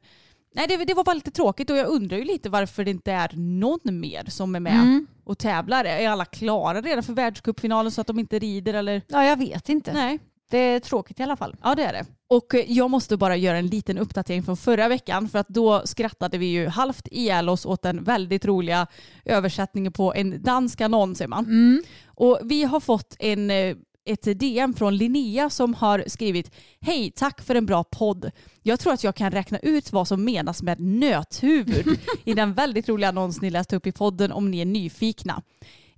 nej, 0.55 0.67
det, 0.67 0.85
det 0.85 0.93
var 0.93 1.03
bara 1.03 1.13
lite 1.13 1.31
tråkigt 1.31 1.69
och 1.69 1.77
jag 1.77 1.87
undrar 1.87 2.17
ju 2.17 2.23
lite 2.23 2.49
varför 2.49 2.83
det 2.85 2.91
inte 2.91 3.11
är 3.11 3.31
någon 3.35 3.99
mer 3.99 4.25
som 4.29 4.55
är 4.55 4.59
med 4.59 4.73
Mm. 4.81 5.07
och 5.23 5.37
tävlar. 5.37 5.85
Är 5.85 6.09
alla 6.09 6.25
klara 6.25 6.81
redan 6.81 7.03
för 7.03 7.13
världscupfinalen 7.13 7.91
så 7.91 8.01
att 8.01 8.07
de 8.07 8.19
inte 8.19 8.39
rider 8.39 8.73
eller? 8.73 9.01
Ja, 9.07 9.25
jag 9.25 9.37
vet 9.37 9.69
inte. 9.69 9.93
Nej. 9.93 10.19
Det 10.49 10.57
är 10.57 10.79
tråkigt 10.79 11.19
i 11.19 11.23
alla 11.23 11.35
fall. 11.35 11.55
Ja 11.63 11.75
det 11.75 11.83
är 11.83 11.93
det. 11.93 12.05
Och 12.29 12.55
eh, 12.55 12.71
jag 12.71 12.89
måste 12.89 13.17
bara 13.17 13.35
göra 13.35 13.57
en 13.57 13.67
liten 13.67 13.97
uppdatering 13.97 14.43
från 14.43 14.57
förra 14.57 14.87
veckan 14.87 15.29
för 15.29 15.39
att 15.39 15.49
då 15.49 15.81
skrattade 15.85 16.37
vi 16.37 16.45
ju 16.45 16.67
halvt 16.67 17.07
ihjäl 17.11 17.49
oss 17.49 17.65
åt 17.65 17.81
den 17.81 18.03
väldigt 18.03 18.45
roliga 18.45 18.87
översättningen 19.25 19.91
på 19.91 20.13
en 20.13 20.43
dansk 20.43 20.81
annons 20.81 21.21
man. 21.27 21.45
Mm. 21.45 21.83
Och 22.05 22.39
vi 22.43 22.63
har 22.63 22.79
fått 22.79 23.15
en, 23.19 23.51
eh, 23.51 23.75
ett 24.05 24.39
DM 24.39 24.73
från 24.73 24.97
Linnea 24.97 25.49
som 25.49 25.73
har 25.73 26.03
skrivit 26.07 26.51
Hej, 26.79 27.11
tack 27.15 27.41
för 27.41 27.55
en 27.55 27.65
bra 27.65 27.83
podd. 27.83 28.31
Jag 28.63 28.79
tror 28.79 28.93
att 28.93 29.03
jag 29.03 29.15
kan 29.15 29.31
räkna 29.31 29.59
ut 29.59 29.91
vad 29.91 30.07
som 30.07 30.23
menas 30.23 30.63
med 30.63 30.79
nöthuvud 30.79 31.99
i 32.23 32.33
den 32.33 32.53
väldigt 32.53 32.89
roliga 32.89 33.09
annons 33.09 33.41
ni 33.41 33.49
läste 33.49 33.75
upp 33.75 33.87
i 33.87 33.91
podden 33.91 34.31
om 34.31 34.51
ni 34.51 34.59
är 34.59 34.65
nyfikna. 34.65 35.41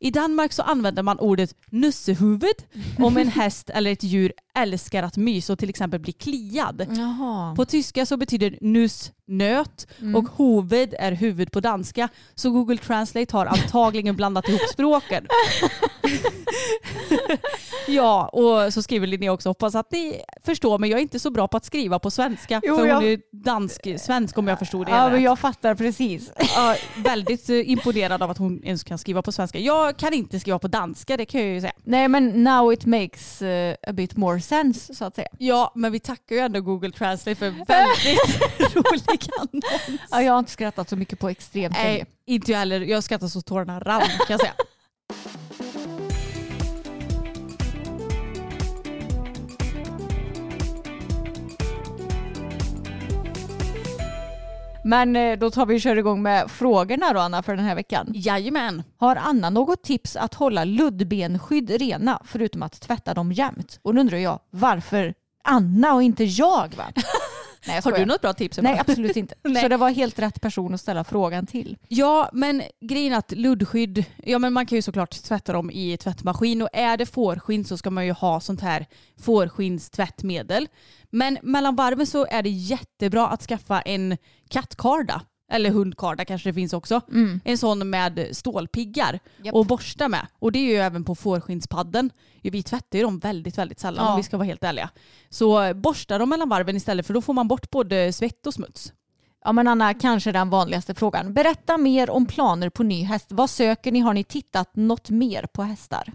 I 0.02 0.12
Danmark 0.12 0.54
så 0.54 0.62
använder 0.64 1.04
man 1.04 1.20
ordet 1.20 1.54
nussehuvud 1.72 2.56
om 3.00 3.18
en 3.18 3.28
häst 3.28 3.70
eller 3.70 3.92
ett 3.92 4.04
djur 4.04 4.34
älskar 4.56 5.04
att 5.04 5.18
mysa 5.18 5.54
och 5.54 5.60
till 5.60 5.70
exempel 5.70 6.00
bli 6.00 6.12
kliad. 6.12 6.86
Jaha. 6.98 7.56
På 7.56 7.66
tyska 7.66 8.06
så 8.06 8.18
betyder 8.18 8.58
nuss 8.62 9.12
nöt 9.28 9.88
Mm. 10.02 10.16
och 10.16 10.24
hoved 10.30 10.94
är 11.00 11.12
huvud 11.12 11.52
på 11.52 11.60
danska. 11.60 12.10
Så 12.36 12.50
Google 12.50 12.78
Translate 12.78 13.38
har 13.38 13.46
antagligen 13.46 14.16
blandat 14.16 14.50
ihop 14.50 14.62
språken. 14.74 15.28
ja, 17.88 18.28
och 18.28 18.74
så 18.74 18.82
skriver 18.84 19.08
Linnea 19.08 19.32
också, 19.34 19.50
hoppas 19.50 19.76
att 19.76 19.92
ni 19.92 20.22
förstår 20.46 20.78
mig. 20.80 20.90
Jag 20.90 20.98
är 20.98 21.02
inte 21.02 21.20
så 21.20 21.30
bra 21.32 21.48
på 21.48 21.58
att 21.58 21.66
skriva 21.66 22.00
på 22.00 22.12
svenska. 22.12 22.62
Jo, 22.64 22.76
för 22.76 22.82
hon 22.82 22.90
jag- 22.90 23.12
är 23.12 23.20
dansk, 23.44 23.88
svensk 24.00 24.38
om 24.38 24.48
jag 24.48 24.60
förstod 24.60 24.86
det 24.88 24.92
Ja, 24.92 25.04
men 25.04 25.12
rätt. 25.12 25.22
jag 25.22 25.40
fattar 25.40 25.76
precis. 25.76 26.32
Ja, 26.56 26.76
väldigt 26.96 27.50
eh, 27.50 27.70
imponerad 27.70 28.24
av 28.24 28.32
att 28.32 28.38
hon 28.38 28.64
ens 28.64 28.84
kan 28.84 28.98
skriva 28.98 29.22
på 29.22 29.32
svenska. 29.32 29.60
Jag 29.60 29.98
kan 29.98 30.14
inte 30.14 30.40
skriva 30.40 30.60
på 30.60 30.68
danska, 30.68 31.18
det 31.18 31.26
kan 31.26 31.42
jag 31.42 31.50
ju 31.50 31.62
säga. 31.62 31.74
Nej, 31.84 32.08
men 32.08 32.44
now 32.44 32.74
it 32.74 32.86
makes 32.86 33.42
eh, 33.42 33.76
a 33.88 33.94
bit 33.94 34.18
more 34.18 34.42
sense 34.42 34.96
så 34.96 35.06
att 35.06 35.16
säga. 35.16 35.28
Ja, 35.38 35.72
men 35.76 35.92
vi 35.92 36.00
tackar 36.00 36.36
ju 36.36 36.42
ändå 36.42 36.62
Google 36.62 36.92
Translate 36.92 37.36
för 37.36 37.46
väldigt 37.46 38.76
rolig 38.76 39.30
annons. 39.40 40.02
Ja, 40.12 40.22
jag 40.22 40.34
har 40.34 40.40
inte 40.40 40.52
skrattat 40.52 40.90
så 40.90 40.96
mycket 40.96 41.20
på 41.20 41.30
extremt 41.30 41.76
länge. 41.76 41.90
Nej, 41.90 42.06
inte 42.26 42.52
jag 42.52 42.60
heller. 42.60 42.80
Jag 42.82 43.04
skrattar 43.04 43.28
så 43.28 43.42
tårarna 43.42 43.80
rann 43.80 44.02
kan 44.02 44.10
jag 44.30 44.40
säga. 44.40 44.54
Men 54.84 55.16
eh, 55.16 55.38
då 55.38 55.52
tar 55.52 55.66
vi 55.66 55.78
och 55.78 55.82
kör 55.82 55.96
igång 55.96 56.22
med 56.22 56.52
frågorna 56.52 57.14
då 57.14 57.20
Anna 57.20 57.44
för 57.44 57.56
den 57.56 57.66
här 57.66 57.76
veckan. 57.76 58.12
Jajamän. 58.14 58.84
Har 58.98 59.16
Anna 59.16 59.50
något 59.50 59.84
tips 59.84 60.16
att 60.16 60.34
hålla 60.34 60.64
luddbenskydd 60.64 61.70
rena 61.70 62.22
förutom 62.26 62.64
att 62.64 62.82
tvätta 62.82 63.14
dem 63.14 63.32
jämt? 63.32 63.80
Och 63.82 63.94
då 63.94 64.02
undrar 64.02 64.18
jag 64.18 64.40
varför 64.50 65.14
Anna 65.44 65.94
och 65.94 66.04
inte 66.04 66.24
jag? 66.24 66.76
Va? 66.78 66.84
Nej, 67.68 67.82
Har 67.84 67.92
du 67.92 68.06
något 68.06 68.22
bra 68.22 68.34
tips? 68.34 68.58
Nej, 68.62 68.80
absolut 68.80 69.16
inte. 69.16 69.36
Nej. 69.44 69.62
Så 69.62 69.68
det 69.68 69.78
var 69.78 69.90
helt 69.90 70.20
rätt 70.20 70.42
person 70.42 70.74
att 70.74 70.82
ställa 70.82 71.04
frågan 71.04 71.48
till. 71.48 71.78
Ja, 71.88 72.30
men 72.34 72.64
grejen 72.82 73.14
att 73.14 73.32
luddskydd, 73.32 74.06
ja 74.24 74.40
men 74.40 74.54
man 74.54 74.66
kan 74.66 74.76
ju 74.76 74.82
såklart 74.82 75.24
tvätta 75.24 75.54
dem 75.54 75.72
i 75.72 75.98
tvättmaskin 75.98 76.62
och 76.62 76.70
är 76.74 76.98
det 76.98 77.06
fårskinn 77.06 77.66
så 77.66 77.78
ska 77.78 77.90
man 77.90 78.06
ju 78.06 78.12
ha 78.12 78.40
sånt 78.40 78.62
här 78.62 78.86
fårskinnstvättmedel. 79.22 80.68
Men 81.10 81.38
mellan 81.42 81.76
varven 81.76 82.08
så 82.08 82.26
är 82.26 82.44
det 82.44 82.50
jättebra 82.50 83.28
att 83.28 83.42
skaffa 83.42 83.82
en 83.82 84.18
kattkarda. 84.50 85.22
Eller 85.50 85.70
hundkarda 85.70 86.26
kanske 86.26 86.50
det 86.50 86.54
finns 86.54 86.74
också. 86.74 87.02
En 87.44 87.58
sån 87.58 87.90
med 87.90 88.28
stålpiggar 88.32 89.20
Japp. 89.44 89.56
och 89.56 89.66
borsta 89.66 90.08
med. 90.08 90.28
Och 90.40 90.52
det 90.52 90.60
är 90.60 90.64
ju 90.74 90.76
även 90.78 91.04
på 91.04 91.16
fårskinnspadden. 91.16 92.10
Vi 92.42 92.64
tvättar 92.64 92.98
ju 92.98 93.04
dem 93.04 93.20
väldigt, 93.20 93.58
väldigt 93.58 93.80
sällan 93.80 94.06
Ja. 94.06 94.12
om 94.12 94.18
vi 94.18 94.24
ska 94.24 94.38
vara 94.38 94.46
helt 94.48 94.64
ärliga. 94.64 94.90
Så 95.30 95.74
borsta 95.74 96.18
dem 96.18 96.30
mellan 96.30 96.50
varven 96.50 96.76
istället 96.76 97.06
för 97.08 97.14
då 97.14 97.22
får 97.22 97.34
man 97.34 97.48
bort 97.48 97.70
både 97.70 98.14
svett 98.14 98.48
och 98.48 98.54
smuts. 98.54 98.94
Ja 99.46 99.52
men 99.52 99.68
Anna, 99.68 99.94
kanske 99.94 100.32
den 100.32 100.50
vanligaste 100.50 100.96
frågan. 100.96 101.34
Berätta 101.34 101.78
mer 101.78 102.10
om 102.10 102.26
planer 102.26 102.70
på 102.70 102.84
ny 102.84 103.04
häst. 103.04 103.28
Vad 103.30 103.50
söker 103.50 103.92
ni? 103.92 104.00
Har 104.00 104.14
ni 104.14 104.24
tittat 104.24 104.76
något 104.76 105.10
mer 105.10 105.46
på 105.54 105.64
hästar? 105.64 106.14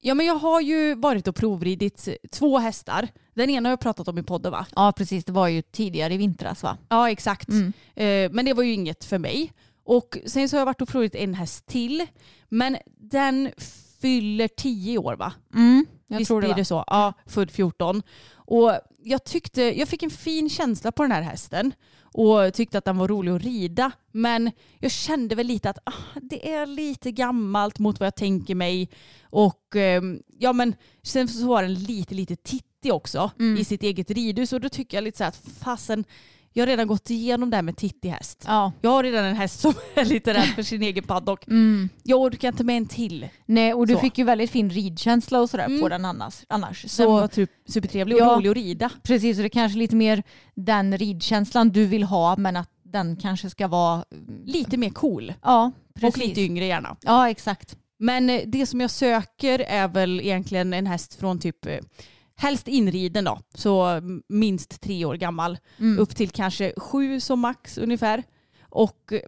Ja 0.00 0.14
men 0.14 0.26
jag 0.26 0.34
har 0.34 0.60
ju 0.60 0.94
varit 0.94 1.28
och 1.28 1.36
provridit 1.36 2.08
två 2.30 2.58
hästar. 2.58 3.08
Den 3.34 3.50
ena 3.50 3.68
har 3.68 3.72
jag 3.72 3.80
pratat 3.80 4.08
om 4.08 4.18
i 4.18 4.22
podden 4.22 4.52
va? 4.52 4.66
Ja 4.76 4.92
precis, 4.96 5.24
det 5.24 5.32
var 5.32 5.48
ju 5.48 5.62
tidigare 5.62 6.14
i 6.14 6.16
vintras 6.16 6.62
va? 6.62 6.78
Ja 6.88 7.10
exakt. 7.10 7.48
Mm. 7.48 7.72
Eh, 7.94 8.30
men 8.34 8.44
det 8.44 8.52
var 8.52 8.62
ju 8.62 8.72
inget 8.72 9.04
för 9.04 9.18
mig. 9.18 9.52
Och 9.84 10.18
sen 10.26 10.48
så 10.48 10.56
har 10.56 10.60
jag 10.60 10.66
varit 10.66 10.80
och 10.80 10.88
provridit 10.88 11.14
en 11.14 11.34
häst 11.34 11.66
till. 11.66 12.06
Men 12.48 12.76
den 13.00 13.50
fyller 14.00 14.48
10 14.48 14.98
år 14.98 15.16
va? 15.16 15.32
Mm, 15.54 15.86
jag 16.06 16.18
Visst 16.18 16.28
tror 16.28 16.40
det 16.40 16.46
blir 16.46 16.56
det 16.56 16.64
så? 16.64 16.84
Ja, 16.86 17.12
född 17.26 17.50
14. 17.50 18.02
Och 18.34 18.72
jag 19.02 19.24
tyckte, 19.24 19.62
jag 19.62 19.88
fick 19.88 20.02
en 20.02 20.10
fin 20.10 20.50
känsla 20.50 20.92
på 20.92 21.02
den 21.02 21.12
här 21.12 21.22
hästen 21.22 21.72
och 22.18 22.54
tyckte 22.54 22.78
att 22.78 22.84
den 22.84 22.98
var 22.98 23.08
rolig 23.08 23.32
att 23.32 23.42
rida. 23.42 23.92
Men 24.12 24.50
jag 24.78 24.90
kände 24.90 25.34
väl 25.34 25.46
lite 25.46 25.70
att 25.70 25.78
ah, 25.84 26.20
det 26.22 26.52
är 26.52 26.66
lite 26.66 27.12
gammalt 27.12 27.78
mot 27.78 28.00
vad 28.00 28.06
jag 28.06 28.14
tänker 28.16 28.54
mig. 28.54 28.88
Och 29.22 29.76
ehm, 29.76 30.22
ja 30.38 30.52
men 30.52 30.74
sen 31.02 31.28
så 31.28 31.46
var 31.46 31.62
den 31.62 31.74
lite, 31.74 32.14
lite 32.14 32.36
tittig 32.36 32.92
också 32.92 33.30
Mm. 33.38 33.58
i 33.60 33.64
sitt 33.64 33.82
eget 33.82 34.10
ridhus 34.10 34.52
och 34.52 34.60
då 34.60 34.68
tycker 34.68 34.96
jag 34.96 35.04
lite 35.04 35.18
så 35.18 35.24
här 35.24 35.28
att 35.28 35.42
fasen, 35.60 36.04
jag 36.58 36.62
har 36.62 36.66
redan 36.70 36.86
gått 36.86 37.10
igenom 37.10 37.50
det 37.50 37.56
här 37.56 37.62
med 37.62 37.76
tittig 37.76 38.08
häst. 38.10 38.44
Ja. 38.46 38.72
Jag 38.80 38.90
har 38.90 39.02
redan 39.02 39.24
en 39.24 39.36
häst 39.36 39.60
som 39.60 39.74
är 39.94 40.04
lite 40.04 40.34
rädd 40.34 40.48
för 40.54 40.62
sin 40.62 40.82
egen 40.82 41.04
paddock. 41.04 41.46
Mm. 41.46 41.88
Jag 42.02 42.20
orkar 42.20 42.48
inte 42.48 42.64
med 42.64 42.76
en 42.76 42.86
till. 42.86 43.28
Nej, 43.46 43.74
och 43.74 43.86
du 43.86 43.94
Så. 43.94 44.00
fick 44.00 44.18
ju 44.18 44.24
väldigt 44.24 44.50
fin 44.50 44.70
ridkänsla 44.70 45.40
och 45.40 45.50
sådär 45.50 45.64
Mm. 45.66 45.80
på 45.80 45.88
den 45.88 46.04
annars. 46.04 46.34
annars. 46.48 46.82
Den 46.82 46.88
Så 46.88 47.10
var 47.12 47.28
typ 47.28 47.50
supertrevlig 47.68 48.16
och 48.16 48.22
Ja. 48.22 48.36
rolig 48.36 48.50
att 48.50 48.56
rida. 48.56 48.90
precis, 49.02 49.36
så 49.36 49.40
det 49.42 49.46
är 49.46 49.48
kanske 49.48 49.78
lite 49.78 49.96
mer 49.96 50.22
den 50.54 50.98
ridkänslan 50.98 51.68
du 51.70 51.84
vill 51.86 52.02
ha 52.02 52.36
men 52.36 52.56
att 52.56 52.70
den 52.82 53.16
kanske 53.16 53.50
ska 53.50 53.68
vara... 53.68 54.04
Lite 54.44 54.76
mer 54.76 54.90
cool. 54.90 55.32
Ja, 55.42 55.72
precis. 55.94 56.22
Och 56.22 56.28
lite 56.28 56.40
yngre 56.40 56.64
gärna. 56.66 56.96
Ja, 57.00 57.30
exakt. 57.30 57.76
Men 57.98 58.30
eh, 58.30 58.40
det 58.46 58.66
som 58.66 58.80
jag 58.80 58.90
söker 58.90 59.58
är 59.58 59.88
väl 59.88 60.20
egentligen 60.20 60.74
en 60.74 60.86
häst 60.86 61.14
från 61.14 61.38
typ 61.38 61.66
eh, 61.66 61.76
helst 62.40 62.68
inriden 62.68 63.24
då, 63.24 63.38
så 63.54 64.00
minst 64.28 64.80
tre 64.80 65.04
år 65.04 65.14
gammal. 65.14 65.58
Mm. 65.78 65.98
Upp 65.98 66.16
till 66.16 66.30
kanske 66.30 66.72
sju 66.76 67.20
som 67.20 67.40
max 67.40 67.78
ungefär. 67.78 68.22
Och 68.60 69.12
eh, 69.12 69.20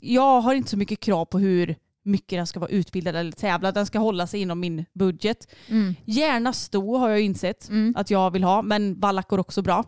jag 0.00 0.40
har 0.40 0.54
inte 0.54 0.70
så 0.70 0.76
mycket 0.76 1.00
krav 1.00 1.24
på 1.24 1.38
hur 1.38 1.76
mycket 2.02 2.38
den 2.38 2.46
ska 2.46 2.60
vara 2.60 2.70
utbildad 2.70 3.16
eller 3.16 3.32
tävla. 3.32 3.72
Den 3.72 3.86
ska 3.86 3.98
hålla 3.98 4.26
sig 4.26 4.40
inom 4.40 4.60
min 4.60 4.84
budget. 4.94 5.48
Mm. 5.66 5.94
Gärna 6.04 6.52
sto 6.52 6.96
har 6.96 7.08
jag 7.08 7.20
insett 7.20 7.68
Mm. 7.68 7.94
att 7.96 8.10
jag 8.10 8.30
vill 8.30 8.44
ha, 8.44 8.62
men 8.62 9.00
vallack 9.00 9.28
går 9.28 9.38
också 9.38 9.62
bra. 9.62 9.84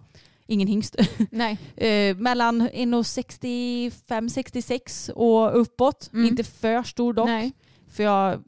Ingen 0.46 0.68
hingst. 0.68 0.96
Nej. 1.30 1.58
Eh, 1.76 2.16
mellan 2.16 2.68
1,65-66 2.68 5.10
och 5.10 5.60
uppåt. 5.60 6.10
Mm. 6.12 6.26
Inte 6.26 6.44
för 6.44 6.82
stor 6.82 7.12
dock. 7.12 7.26
Nej. 7.26 7.52
För 7.90 8.02
jag, 8.02 8.42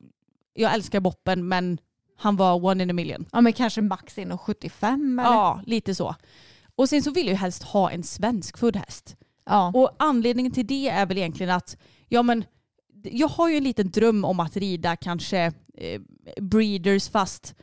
jag 0.54 0.74
älskar 0.74 1.00
Boppen 1.00 1.48
men 1.48 1.78
han 2.22 2.36
var 2.36 2.64
one 2.64 2.82
in 2.82 2.90
a 2.90 2.92
million. 2.92 3.26
Ja 3.32 3.40
men 3.40 3.52
kanske 3.52 3.80
max 3.82 4.16
1,75 4.16 5.20
eller? 5.20 5.22
Ja, 5.22 5.62
lite 5.66 5.94
så. 5.94 6.14
Och 6.76 6.88
sen 6.88 7.02
så 7.02 7.10
vill 7.10 7.26
jag 7.26 7.32
ju 7.32 7.38
helst 7.38 7.62
ha 7.62 7.90
en 7.90 8.02
svensk 8.02 8.58
född 8.58 8.76
häst. 8.76 9.16
Ja. 9.46 9.72
Och 9.74 9.90
anledningen 9.98 10.52
till 10.52 10.66
det 10.66 10.88
är 10.88 11.06
väl 11.06 11.18
egentligen 11.18 11.56
att 11.56 11.76
ja, 12.08 12.22
men, 12.22 12.44
jag 13.02 13.28
har 13.28 13.48
ju 13.48 13.56
en 13.56 13.64
liten 13.64 13.90
dröm 13.90 14.24
om 14.24 14.40
att 14.40 14.56
rida 14.56 14.96
kanske 14.96 15.52
eh, 15.74 16.00
breeders 16.40 17.08
fast 17.08 17.54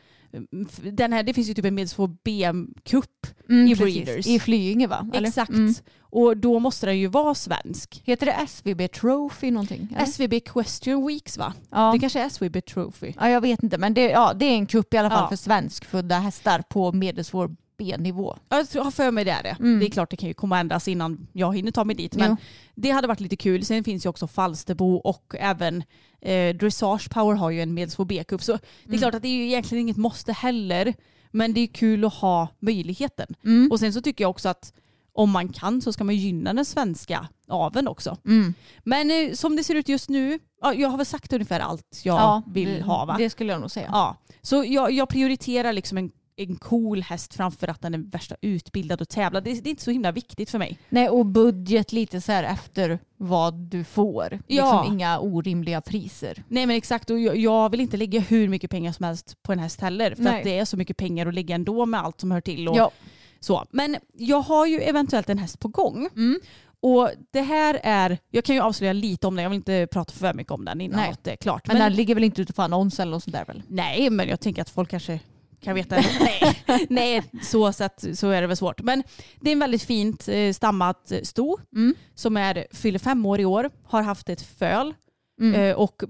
den 0.91 1.13
här, 1.13 1.23
det 1.23 1.33
finns 1.33 1.49
ju 1.49 1.53
typ 1.53 1.65
en 1.65 1.75
medelsvår 1.75 2.07
BM-cup. 2.25 3.03
Mm, 3.49 3.67
i 3.67 3.75
precis. 3.75 4.05
Breeders. 4.05 4.27
I 4.27 4.39
Flyinge 4.39 4.87
va? 4.87 5.09
Eller? 5.13 5.27
Exakt. 5.27 5.49
Mm. 5.51 5.73
Och 6.01 6.37
då 6.37 6.59
måste 6.59 6.85
den 6.85 6.99
ju 6.99 7.07
vara 7.07 7.35
svensk. 7.35 8.01
Heter 8.05 8.25
det 8.25 8.31
SVB 8.47 8.87
Trophy 8.91 9.51
någonting? 9.51 9.87
eller? 9.95 10.05
SVB 10.05 10.39
Question 10.45 11.07
Weeks 11.07 11.37
va? 11.37 11.53
ja. 11.71 11.91
Det 11.93 11.99
kanske 11.99 12.19
är 12.21 12.25
SVB 12.29 12.61
Trophy. 12.65 13.13
ja, 13.19 13.29
jag 13.29 13.41
vet 13.41 13.63
inte 13.63 13.77
men 13.77 13.93
det, 13.93 14.01
ja, 14.09 14.33
det 14.33 14.45
är 14.45 14.53
en 14.55 14.65
kupp 14.65 14.93
i 14.93 14.97
alla 14.97 15.09
fall 15.09 15.23
Ja. 15.23 15.29
för 15.29 15.35
svenskfödda 15.35 16.19
hästar 16.19 16.63
på 16.69 16.91
medelsvår 16.91 17.55
B-nivå. 17.79 18.37
Jag 18.73 18.83
har 18.83 18.91
för 18.91 19.11
mig 19.11 19.25
det 19.25 19.31
är 19.31 19.43
det. 19.43 19.55
Mm. 19.59 19.79
Det 19.79 19.85
är 19.85 19.89
klart 19.89 20.09
det 20.11 20.17
kan 20.17 20.27
ju 20.29 20.33
komma 20.33 20.59
ändras 20.59 20.87
innan 20.87 21.27
jag 21.33 21.55
hinner 21.55 21.71
ta 21.71 21.83
mig 21.83 21.95
dit. 21.95 22.15
Men 22.15 22.29
Jo. 22.29 22.37
det 22.75 22.89
hade 22.91 23.07
varit 23.07 23.19
lite 23.19 23.35
kul. 23.35 23.65
Sen 23.65 23.83
finns 23.83 24.05
ju 24.05 24.09
också 24.09 24.27
Falsterbo 24.27 24.95
och 24.95 25.35
även 25.39 25.83
eh, 26.21 26.55
Dressage 26.55 27.09
Power 27.09 27.35
har 27.35 27.49
ju 27.49 27.61
en 27.61 27.73
medelsvår 27.73 28.05
B-cup. 28.05 28.43
Så 28.43 28.51
det 28.51 28.59
är 28.83 28.87
Mm. 28.87 28.99
klart 28.99 29.15
att 29.15 29.21
det 29.21 29.27
är 29.27 29.35
ju 29.35 29.45
egentligen 29.45 29.81
inget 29.81 29.97
måste 29.97 30.33
heller. 30.33 30.93
Men 31.31 31.53
det 31.53 31.61
är 31.61 31.67
kul 31.67 32.05
att 32.05 32.13
ha 32.13 32.47
möjligheten. 32.59 33.27
Mm. 33.45 33.71
Och 33.71 33.79
sen 33.79 33.93
så 33.93 34.01
tycker 34.01 34.23
jag 34.23 34.29
också 34.31 34.49
att 34.49 34.73
om 35.13 35.31
man 35.31 35.49
kan 35.49 35.81
så 35.81 35.93
ska 35.93 36.03
man 36.03 36.15
gynna 36.15 36.53
den 36.53 36.65
svenska 36.65 37.27
aveln 37.47 37.87
också. 37.87 38.17
Mm. 38.25 38.53
Men 38.83 39.11
eh, 39.11 39.33
som 39.33 39.55
det 39.55 39.63
ser 39.63 39.75
ut 39.75 39.89
just 39.89 40.09
nu, 40.09 40.39
ja, 40.61 40.73
jag 40.73 40.89
har 40.89 40.97
väl 40.97 41.05
sagt 41.05 41.33
ungefär 41.33 41.59
allt 41.59 42.01
jag 42.03 42.15
Ja, 42.15 42.41
vill 42.47 42.81
ha 42.81 43.05
va? 43.05 43.15
Det 43.17 43.29
skulle 43.29 43.51
jag 43.53 43.61
nog 43.61 43.71
säga. 43.71 43.89
Ja, 43.91 44.15
så 44.41 44.63
jag, 44.67 44.91
jag 44.91 45.09
prioriterar 45.09 45.73
liksom 45.73 45.97
en, 45.97 46.11
en 46.39 46.55
cool 46.55 47.01
häst 47.01 47.33
framför 47.33 47.67
att 47.67 47.81
den 47.81 47.93
är 47.93 47.97
värsta 47.97 48.35
utbildad 48.41 49.01
och 49.01 49.09
tävlar. 49.09 49.41
Det, 49.41 49.53
det 49.61 49.67
är 49.67 49.71
inte 49.71 49.83
så 49.83 49.91
himla 49.91 50.11
viktigt 50.11 50.49
för 50.49 50.57
mig. 50.57 50.79
Nej, 50.89 51.09
och 51.09 51.25
budget 51.25 51.91
lite 51.91 52.21
så 52.21 52.31
här 52.31 52.43
efter 52.43 52.99
vad 53.17 53.53
du 53.53 53.83
får. 53.83 54.39
Ja. 54.47 54.63
Liksom 54.81 54.93
inga 54.93 55.19
orimliga 55.19 55.81
priser. 55.81 56.43
Nej 56.47 56.65
men 56.65 56.75
exakt 56.75 57.09
och 57.09 57.19
jag, 57.19 57.37
jag 57.37 57.69
vill 57.69 57.81
inte 57.81 57.97
lägga 57.97 58.19
hur 58.19 58.47
mycket 58.49 58.71
pengar 58.71 58.91
som 58.91 59.05
helst 59.05 59.43
på 59.43 59.51
en 59.51 59.59
häst 59.59 59.81
heller. 59.81 60.15
För 60.15 60.23
Nej. 60.23 60.37
att 60.37 60.43
det 60.43 60.59
är 60.59 60.65
så 60.65 60.77
mycket 60.77 60.97
pengar 60.97 61.25
att 61.27 61.33
lägga 61.33 61.55
ändå 61.55 61.85
med 61.85 61.99
allt 61.99 62.19
som 62.21 62.31
hör 62.31 62.41
till. 62.41 62.67
Och 62.67 62.77
Ja. 62.77 62.91
så. 63.39 63.65
Men 63.71 63.97
jag 64.13 64.41
har 64.41 64.65
ju 64.65 64.79
eventuellt 64.79 65.29
en 65.29 65.37
häst 65.37 65.59
på 65.59 65.67
gång. 65.67 66.09
Mm. 66.15 66.39
Och 66.81 67.09
det 67.31 67.41
här 67.41 67.79
är, 67.83 68.17
jag 68.31 68.43
kan 68.43 68.55
ju 68.55 68.61
avslöja 68.61 68.93
lite 68.93 69.27
om 69.27 69.35
den, 69.35 69.43
jag 69.43 69.49
vill 69.49 69.57
inte 69.57 69.87
prata 69.91 70.13
för 70.13 70.33
mycket 70.33 70.51
om 70.51 70.65
den 70.65 70.81
innan 70.81 70.99
Nej. 70.99 71.09
något 71.09 71.27
är 71.27 71.35
klart. 71.35 71.67
Men, 71.67 71.79
den 71.79 71.93
ligger 71.93 72.15
väl 72.15 72.23
inte 72.23 72.41
ute 72.41 72.53
på 72.53 72.61
annons 72.61 72.99
eller 72.99 73.11
något 73.11 73.23
sånt 73.23 73.35
där 73.35 73.45
väl? 73.45 73.63
Nej, 73.67 74.09
men 74.09 74.29
jag 74.29 74.39
tänker 74.39 74.61
att 74.61 74.69
folk 74.69 74.89
kanske 74.89 75.19
kan 75.61 75.75
veta. 75.75 75.95
nej, 76.19 76.63
nej 76.89 77.23
så, 77.43 77.71
sett, 77.73 78.05
så 78.13 78.29
är 78.29 78.41
det 78.41 78.47
väl 78.47 78.57
svårt. 78.57 78.81
Men 78.81 79.03
det 79.41 79.49
är 79.49 79.53
en 79.53 79.59
väldigt 79.59 79.83
fint 79.83 80.27
eh, 80.27 80.53
stammat 80.53 81.11
sto 81.23 81.57
Mm. 81.75 81.95
som 82.15 82.37
är, 82.37 82.67
fyller 82.71 82.99
fem 82.99 83.25
år 83.25 83.39
i 83.39 83.45
år, 83.45 83.69
har 83.83 84.01
haft 84.01 84.29
ett 84.29 84.41
föl 84.41 84.93
Mm. 85.41 85.61
eh, 85.61 85.75
och 85.75 86.01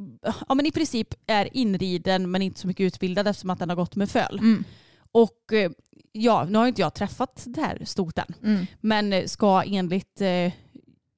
ja, 0.48 0.56
men 0.56 0.66
i 0.66 0.72
princip 0.72 1.08
är 1.28 1.58
inriden 1.58 2.32
men 2.32 2.42
inte 2.42 2.60
så 2.60 2.68
mycket 2.68 2.84
utbildad 2.84 3.28
eftersom 3.28 3.50
att 3.50 3.60
den 3.60 3.70
har 3.70 3.76
gått 3.76 3.96
med 3.96 4.10
föl. 4.10 4.40
Mm. 4.40 4.64
Och 5.12 5.54
eh, 5.54 5.72
ja, 6.12 6.46
nu 6.50 6.58
har 6.58 6.68
inte 6.68 6.82
jag 6.82 6.94
träffat 6.94 7.44
det 7.46 7.62
här 7.62 7.82
stot 7.86 8.18
än, 8.18 8.34
Mm. 8.44 8.66
men 8.82 9.30
ska 9.30 9.64
enligt 9.64 10.22
eh, 10.22 10.52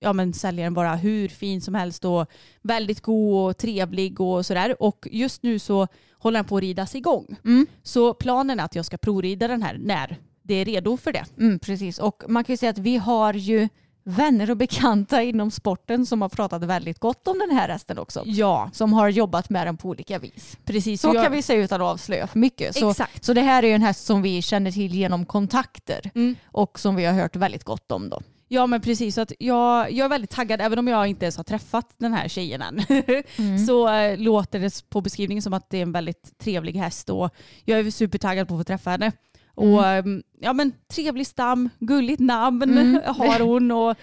ja, 0.03 0.13
men 0.13 0.33
säljaren 0.33 0.73
vara 0.73 0.95
hur 0.95 1.27
fin 1.29 1.61
som 1.61 1.75
helst 1.75 2.05
och 2.05 2.25
väldigt 2.61 3.01
god 3.01 3.49
och 3.49 3.57
trevlig 3.57 4.21
och 4.21 4.45
sådär. 4.45 4.83
Och 4.83 5.07
just 5.11 5.43
nu 5.43 5.59
så 5.59 5.87
håller 6.17 6.37
den 6.39 6.45
på 6.45 6.57
att 6.57 6.61
ridas 6.61 6.95
igång. 6.95 7.35
Mm. 7.45 7.67
Så 7.83 8.13
planen 8.13 8.59
är 8.59 8.63
att 8.65 8.75
jag 8.75 8.85
ska 8.85 8.97
provrida 8.97 9.47
den 9.47 9.63
här 9.63 9.77
när 9.83 10.17
det 10.43 10.53
är 10.53 10.65
redo 10.65 10.97
för 10.97 11.11
det. 11.13 11.25
Mm, 11.37 11.59
precis, 11.59 11.99
och 11.99 12.23
man 12.27 12.43
kan 12.43 12.53
ju 12.53 12.57
säga 12.57 12.69
att 12.69 12.77
vi 12.77 12.97
har 12.97 13.33
ju 13.33 13.69
vänner 14.03 14.51
och 14.51 14.57
bekanta 14.57 15.23
inom 15.23 15.51
sporten 15.51 16.05
som 16.05 16.21
har 16.21 16.29
pratat 16.29 16.63
väldigt 16.63 16.99
gott 16.99 17.27
om 17.27 17.39
den 17.39 17.57
här 17.57 17.69
hästen 17.69 17.97
också. 17.97 18.21
Ja, 18.25 18.69
Som 18.73 18.93
har 18.93 19.09
jobbat 19.09 19.49
med 19.49 19.67
den 19.67 19.77
på 19.77 19.89
olika 19.89 20.19
vis. 20.19 20.57
precis. 20.65 21.01
Så 21.01 21.11
jag, 21.13 21.23
kan 21.23 21.31
vi 21.31 21.41
säga 21.41 21.63
utan 21.63 21.81
att 21.81 21.87
avslöja 21.87 22.27
för 22.27 22.39
mycket. 22.39 22.75
Så, 22.75 22.89
Exakt. 22.91 23.23
så 23.25 23.33
det 23.33 23.41
här 23.41 23.63
är 23.63 23.67
ju 23.67 23.73
en 23.73 23.81
häst 23.81 24.05
som 24.05 24.21
vi 24.21 24.41
känner 24.41 24.71
till 24.71 24.95
genom 24.95 25.25
kontakter 25.25 26.11
Mm. 26.15 26.35
och 26.45 26.79
som 26.79 26.95
vi 26.95 27.05
har 27.05 27.13
hört 27.13 27.35
väldigt 27.35 27.63
gott 27.63 27.91
om 27.91 28.09
då. 28.09 28.21
Ja 28.53 28.67
men 28.67 28.81
precis, 28.81 29.15
så 29.15 29.21
att 29.21 29.33
jag, 29.39 29.91
jag 29.91 30.05
är 30.05 30.09
väldigt 30.09 30.29
taggad 30.29 30.61
även 30.61 30.79
om 30.79 30.87
jag 30.87 31.07
inte 31.07 31.25
ens 31.25 31.37
har 31.37 31.43
träffat 31.43 31.95
den 31.97 32.13
här 32.13 32.27
tjejen 32.27 32.61
än. 32.61 32.81
Mm. 33.37 33.57
Så 33.57 33.89
äh, 33.89 34.17
låter 34.17 34.59
det 34.59 34.89
på 34.89 35.01
beskrivningen 35.01 35.41
som 35.41 35.53
att 35.53 35.69
det 35.69 35.77
är 35.77 35.81
en 35.81 35.91
väldigt 35.91 36.37
trevlig 36.37 36.73
häst 36.73 37.09
och 37.09 37.35
jag 37.65 37.79
är 37.79 37.91
supertaggad 37.91 38.47
på 38.47 38.53
att 38.53 38.59
få 38.59 38.63
träffa 38.63 38.89
henne. 38.89 39.11
Och 39.55 39.87
ähm, 39.87 40.23
ja 40.39 40.53
men 40.53 40.73
trevlig 40.93 41.27
stam, 41.27 41.69
gulligt 41.79 42.19
namn 42.19 42.63
Mm. 42.63 43.01
har 43.05 43.39
hon 43.39 43.71
och 43.71 43.97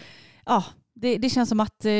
ja, 0.47 0.65
det, 1.01 1.19
det 1.19 1.31
känns 1.31 1.49
som 1.49 1.61
att 1.61 1.85
eh, 1.85 1.93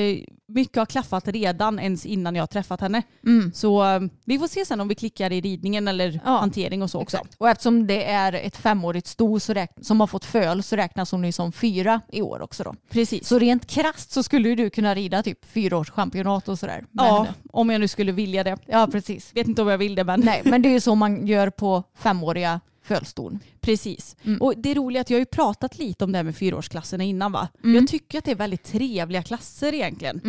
mycket 0.49 0.77
har 0.77 0.87
klaffat 0.87 1.29
redan 1.29 1.79
ens 1.79 2.07
innan 2.07 2.35
jag 2.35 2.43
har 2.43 2.47
träffat 2.47 2.81
henne. 2.81 3.03
Mm. 3.27 3.53
Så 3.55 3.85
eh, 3.85 4.01
vi 4.25 4.39
får 4.39 4.47
se 4.47 4.65
sen 4.65 4.81
om 4.81 4.89
vi 4.89 4.95
klickar 4.95 5.33
i 5.33 5.41
ridningen 5.41 5.89
eller 5.89 6.21
Ja, 6.25 6.39
hantering 6.39 6.83
och 6.83 6.91
så 6.91 7.01
också. 7.01 7.17
Exakt. 7.17 7.35
Och 7.39 7.49
eftersom 7.49 7.87
det 7.87 8.05
är 8.05 8.33
ett 8.33 8.57
femårigt 8.57 9.07
sto 9.07 9.39
som 9.81 10.01
har 10.01 10.07
fått 10.07 10.25
föl 10.25 10.63
så 10.63 10.77
räknas 10.77 11.13
hon 11.13 11.25
ju 11.25 11.33
som 11.33 11.53
fyra 11.53 12.01
i 12.13 12.23
år 12.23 12.43
också 12.43 12.65
då. 12.65 12.75
Precis. 12.91 13.29
Så 13.29 13.39
rent 13.39 13.67
krasst 13.67 14.11
så 14.11 14.23
skulle 14.23 14.55
du 14.55 14.71
kunna 14.71 14.95
rida 14.95 15.23
typ 15.23 15.45
fyraårschampionat 15.45 16.49
och 16.49 16.59
sådär. 16.59 16.85
ja, 16.93 17.17
henne. 17.23 17.35
om 17.53 17.71
jag 17.71 17.81
nu 17.81 17.89
skulle 17.89 18.13
vilja 18.13 18.45
det. 18.45 18.59
ja, 18.67 18.89
precis. 18.93 19.37
Vet 19.37 19.49
inte 19.49 19.63
om 19.63 19.69
jag 19.69 19.79
vill 19.79 19.95
det 19.95 20.05
men 20.05 20.21
Nej, 20.21 20.43
men 20.45 20.63
det 20.63 20.69
är 20.69 20.73
ju 20.73 20.81
så 20.81 20.95
man 20.95 21.27
gör 21.27 21.51
på 21.51 21.83
femåriga 21.95 22.61
fölston. 22.89 23.39
Precis. 23.61 24.17
Mm. 24.25 24.43
Och 24.43 24.55
det 24.57 24.75
roliga 24.75 25.01
är 25.01 25.01
att 25.01 25.11
jag 25.11 25.17
har 25.17 25.21
ju 25.21 25.27
pratat 25.27 25.79
lite 25.79 26.05
om 26.05 26.13
det 26.13 26.19
här 26.19 26.25
med 26.25 26.37
fyraårsklasserna 26.37 27.05
innan 27.05 27.33
va? 27.33 27.49
Mm. 27.65 27.77
Jag 27.77 27.89
tycker 27.89 28.19
att 28.19 28.25
det 28.25 28.31
är 28.31 28.35
väldigt 28.35 28.65
trevliga 28.65 29.23
klasser 29.23 29.75
egentligen. 29.75 30.21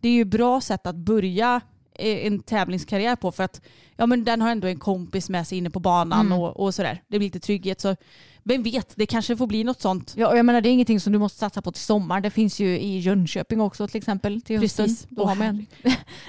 Det 0.00 0.08
är 0.08 0.12
ju 0.12 0.24
bra 0.24 0.60
sätt 0.60 0.86
att 0.86 0.96
börja 0.96 1.60
en 1.98 2.42
tävlingskarriär 2.42 3.16
på 3.16 3.32
för 3.32 3.44
att 3.44 3.60
ja, 3.96 4.06
men 4.06 4.24
den 4.24 4.42
har 4.42 4.50
ändå 4.50 4.68
en 4.68 4.78
kompis 4.78 5.28
med 5.28 5.46
sig 5.48 5.58
inne 5.58 5.70
på 5.70 5.80
banan 5.80 6.26
Mm. 6.26 6.38
och, 6.38 6.60
och 6.60 6.74
sådär. 6.74 7.02
Det 7.08 7.18
blir 7.18 7.26
lite 7.26 7.40
trygghet. 7.40 7.80
Så 7.80 7.96
vem 8.42 8.62
vet, 8.62 8.92
det 8.96 9.06
kanske 9.06 9.36
får 9.36 9.46
bli 9.46 9.64
något 9.64 9.80
sånt. 9.80 10.14
Ja, 10.16 10.28
och 10.28 10.38
jag 10.38 10.46
menar 10.46 10.60
det 10.60 10.68
är 10.68 10.70
ingenting 10.70 11.00
som 11.00 11.12
du 11.12 11.18
måste 11.18 11.38
satsa 11.38 11.62
på 11.62 11.72
till 11.72 11.82
sommar. 11.82 12.20
Det 12.20 12.30
finns 12.30 12.60
ju 12.60 12.78
i 12.78 12.98
Jönköping 12.98 13.60
också 13.60 13.88
till 13.88 13.98
exempel 13.98 14.42
till 14.42 14.58
hösten. 14.58 14.86
Precis. 14.86 15.06
Då 15.10 15.24
har 15.24 15.34
man 15.34 15.66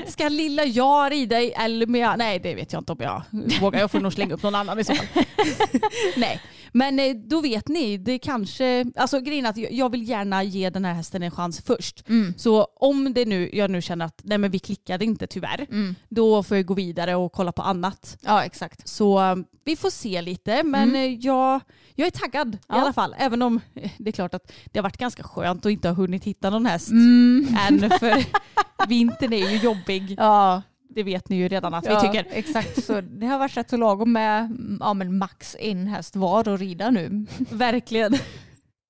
Ska 0.07 0.29
lilla 0.29 0.63
jag 0.65 1.11
rida 1.11 1.41
i 1.41 1.51
Elmia? 1.51 2.15
Nej 2.15 2.39
det 2.39 2.55
vet 2.55 2.73
jag 2.73 2.81
inte 2.81 2.91
om 2.91 2.97
jag 3.01 3.23
vågar. 3.61 3.79
Jag 3.79 3.91
får 3.91 3.99
nog 3.99 4.13
slänga 4.13 4.33
upp 4.33 4.43
någon 4.43 4.55
annan 4.55 4.79
i 4.79 4.83
så 4.83 4.95
fall. 4.95 5.07
Nej. 6.17 6.41
Men 6.73 6.99
eh, 6.99 7.15
då 7.15 7.41
vet 7.41 7.67
ni, 7.67 7.97
det 7.97 8.19
kanske, 8.19 8.85
alltså 8.95 9.19
grejen 9.19 9.45
är 9.45 9.49
att 9.49 9.57
jag- 9.57 9.89
vill 9.91 10.09
gärna 10.09 10.43
ge 10.43 10.69
den 10.69 10.85
här 10.85 10.93
hästen 10.93 11.23
en 11.23 11.31
chans 11.31 11.61
först. 11.61 12.09
Mm. 12.09 12.33
Så 12.37 12.63
om 12.75 13.13
det 13.13 13.25
nu, 13.25 13.49
jag 13.53 13.71
nu 13.71 13.81
känner 13.81 14.05
att 14.05 14.21
nej 14.23 14.37
men 14.37 14.51
vi 14.51 14.59
klickade 14.59 15.05
inte 15.05 15.27
tyvärr, 15.27 15.65
Mm. 15.71 15.95
då 16.09 16.43
får 16.43 16.57
jag 16.57 16.65
gå 16.65 16.73
vidare 16.73 17.15
och 17.15 17.31
kolla 17.31 17.51
på 17.51 17.61
annat. 17.61 18.17
Ja, 18.21 18.43
exakt. 18.43 18.87
Så 18.87 19.19
eh, 19.21 19.35
vi 19.65 19.75
får 19.75 19.89
se 19.89 20.21
lite, 20.21 20.63
men 20.63 20.95
eh, 20.95 21.01
jag, 21.05 21.61
jag 21.95 22.07
är 22.07 22.11
taggad 22.11 22.55
i 22.55 22.57
Ja. 22.67 22.75
alla 22.75 22.93
fall. 22.93 23.15
Även 23.17 23.41
om 23.41 23.59
det 23.97 24.09
är 24.09 24.11
klart 24.11 24.33
att 24.33 24.51
det 24.71 24.79
har 24.79 24.83
varit 24.83 24.97
ganska 24.97 25.23
skönt 25.23 25.65
att 25.65 25.71
inte 25.71 25.87
ha 25.87 25.95
hunnit 25.95 26.23
hitta 26.23 26.49
någon 26.49 26.65
häst 26.65 26.89
Mm. 26.91 27.47
än, 27.69 27.89
för 27.89 28.23
vintern 28.87 29.33
är 29.33 29.49
ju 29.51 29.57
jobbig. 29.57 30.15
Ja, 30.17 30.61
Det 30.91 31.03
vet 31.03 31.29
ni 31.29 31.35
ju 31.35 31.47
redan 31.47 31.73
att 31.73 31.85
ja, 31.85 31.99
vi 32.01 32.07
tycker. 32.07 32.37
Exakt, 32.37 32.83
så 32.83 33.01
det 33.19 33.25
har 33.25 33.39
varit 33.39 33.57
rätt 33.57 33.69
så 33.69 33.77
lagom 33.77 34.13
med 34.13 34.57
ja, 34.79 34.93
men 34.93 35.17
max 35.17 35.55
en 35.59 35.87
häst 35.87 36.15
var 36.15 36.53
att 36.53 36.59
rida 36.59 36.89
nu. 36.89 37.25
Verkligen. 37.51 38.13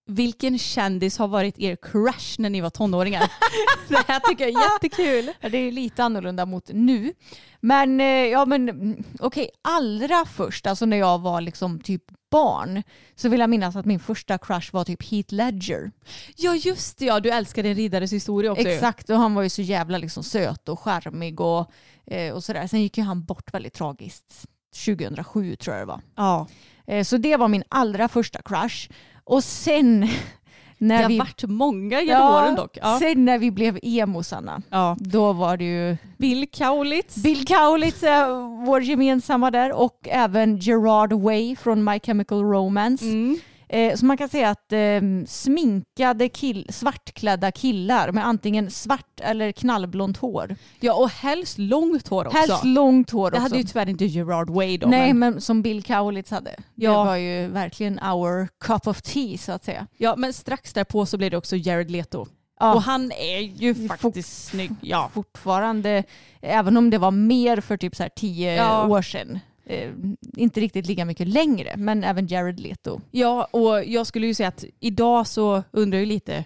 Vilken 0.10 0.58
kändis 0.58 1.18
har 1.18 1.28
varit 1.28 1.60
er 1.60 1.76
crush 1.76 2.40
när 2.40 2.50
ni 2.50 2.62
var 2.62 2.70
tonåringar? 2.70 3.32
det 3.88 4.04
här 4.08 4.20
tycker 4.20 4.48
jag 4.48 4.64
är 4.64 4.74
jättekul. 4.74 5.34
Det 5.52 5.58
är 5.58 5.72
lite 5.72 6.04
annorlunda 6.04 6.46
mot 6.46 6.70
nu. 6.74 7.14
Men 7.62 8.02
eh, 8.02 8.06
ja 8.08 8.46
men 8.46 8.70
mm, 8.70 9.04
okej, 9.20 9.50
allra 9.62 10.26
först, 10.26 10.68
alltså 10.68 10.86
när 10.86 10.98
jag 10.98 11.20
var 11.20 11.42
liksom 11.42 11.80
typ 11.80 12.04
barn, 12.32 12.84
så 13.16 13.30
vill 13.30 13.40
jag 13.40 13.50
minnas 13.50 13.76
att 13.76 13.86
min 13.86 14.00
första 14.00 14.38
crush 14.38 14.74
var 14.74 14.84
typ 14.84 15.12
Heath 15.12 15.34
Ledger. 15.34 15.92
Ja 16.36 16.56
just 16.56 16.98
det, 16.98 17.06
ja, 17.06 17.20
du 17.20 17.30
älskar 17.30 17.64
en 17.64 17.76
riddares 17.76 18.14
historia 18.14 18.52
också. 18.52 18.68
Exakt, 18.68 19.10
och 19.10 19.18
han 19.18 19.34
var 19.34 19.44
ju 19.44 19.50
så 19.50 19.62
jävla 19.62 19.98
liksom 19.98 20.24
söt 20.24 20.70
och 20.70 20.80
charmig 20.80 21.42
och, 21.42 21.72
eh, 22.06 22.34
och 22.34 22.44
sådär. 22.44 22.68
Sen 22.68 22.82
gick 22.82 22.98
ju 22.98 23.04
han 23.04 23.24
bort 23.24 23.54
väldigt 23.54 23.74
tragiskt 23.74 24.46
2007 24.86 25.56
tror 25.56 25.76
jag 25.76 25.82
det 25.82 25.92
var. 25.92 26.02
Ja. 26.16 26.48
Eh, 26.88 27.04
så 27.04 27.18
det 27.18 27.38
var 27.38 27.48
min 27.48 27.64
allra 27.70 28.08
första 28.08 28.42
crush. 28.42 28.90
Och 29.30 29.44
sen 29.44 30.02
Det 30.82 30.86
när 30.86 31.02
har 31.02 31.10
vi, 31.10 31.20
varit 31.20 31.44
många 31.44 32.02
genom 32.02 32.34
åren 32.36 32.56
dock. 32.56 32.78
Ja. 32.82 33.00
sen 33.00 33.26
när 33.26 33.38
vi 33.38 33.52
blev 33.52 33.80
emosarna, 33.84 34.62
Ja. 34.70 34.96
då 35.00 35.34
var 35.34 35.58
det 35.58 35.64
ju 35.64 35.98
Bill 36.18 36.48
Kaulitz. 36.52 37.16
Bill 37.16 37.46
Kaulitz, 37.46 38.04
eh, 38.04 38.28
vår 38.66 38.82
gemensamma 38.82 39.52
där, 39.52 39.72
och 39.72 40.00
även 40.12 40.58
Gerard 40.58 41.14
Way 41.14 41.56
från 41.56 41.84
My 41.84 42.00
Chemical 42.00 42.44
Romance. 42.44 43.06
Mm. 43.06 43.40
Eh, 43.70 43.96
så 43.96 44.06
man 44.06 44.18
kan 44.18 44.30
säga 44.30 44.50
att 44.50 44.72
eh, 44.74 45.02
sminkade 45.28 46.30
kill, 46.30 46.66
svartklädda 46.70 47.52
killar 47.52 48.12
med 48.12 48.28
antingen 48.28 48.72
svart 48.72 49.20
eller 49.24 49.52
knallblont 49.52 50.18
hår. 50.18 50.56
Ja 50.80 50.94
och 50.94 51.10
helst 51.10 51.58
långt 51.58 52.08
hår 52.08 52.26
också. 52.28 52.38
Helst 52.38 52.64
långt 52.64 53.10
hår 53.12 53.32
det 53.32 53.38
också. 53.38 53.42
hade 53.44 53.58
ju 53.58 53.64
tyvärr 53.64 53.90
inte 53.90 54.06
Gerard 54.06 54.50
Way 54.50 54.78
då. 54.78 54.88
Nej, 54.88 55.14
men, 55.14 55.20
men 55.34 55.42
som 55.42 55.62
Bill 55.62 55.84
Kaulitz 55.84 56.32
hade. 56.32 56.56
Ja. 56.76 56.92
Det 57.00 57.06
var 57.06 57.16
ju 57.16 57.48
verkligen 57.48 58.00
our 58.00 58.48
cup 58.64 58.88
of 58.88 59.02
tea 59.02 59.38
så 59.38 59.52
att 59.52 59.64
säga. 59.66 59.88
ja, 59.98 60.16
men 60.18 60.34
strax 60.34 60.74
därpå 60.74 61.06
så 61.06 61.18
blev 61.18 61.32
det 61.32 61.38
också 61.38 61.56
Jared 61.56 61.92
Leto. 61.92 62.26
Ja, 62.60 62.74
Och 62.74 62.82
han 62.82 63.12
är 63.12 63.40
ju 63.40 63.76
Fort- 63.88 64.00
faktiskt 64.02 64.46
snygg. 64.48 64.72
Ja. 64.82 65.10
fortfarande, 65.14 66.04
även 66.42 66.78
om 66.78 66.90
det 66.90 66.98
var 66.98 67.12
mer 67.12 67.62
för 67.62 67.78
typ 67.78 67.96
så 67.96 68.04
här 68.04 68.10
tio 68.16 68.56
Ja. 68.56 68.88
år 68.88 69.02
sedan. 69.02 69.40
Eh, 69.70 69.90
inte 70.38 70.60
riktigt 70.60 70.86
lika 70.88 71.06
mycket 71.06 71.28
längre, 71.28 71.74
men 71.78 72.04
även 72.04 72.28
Jared 72.28 72.60
Leto. 72.60 73.02
ja, 73.12 73.44
och 73.52 73.84
jag 73.86 74.08
skulle 74.08 74.28
ju 74.28 74.34
säga 74.34 74.50
att 74.50 74.64
idag 74.80 75.28
så 75.28 75.64
undrar 75.72 76.00
jag 76.00 76.08
lite 76.08 76.46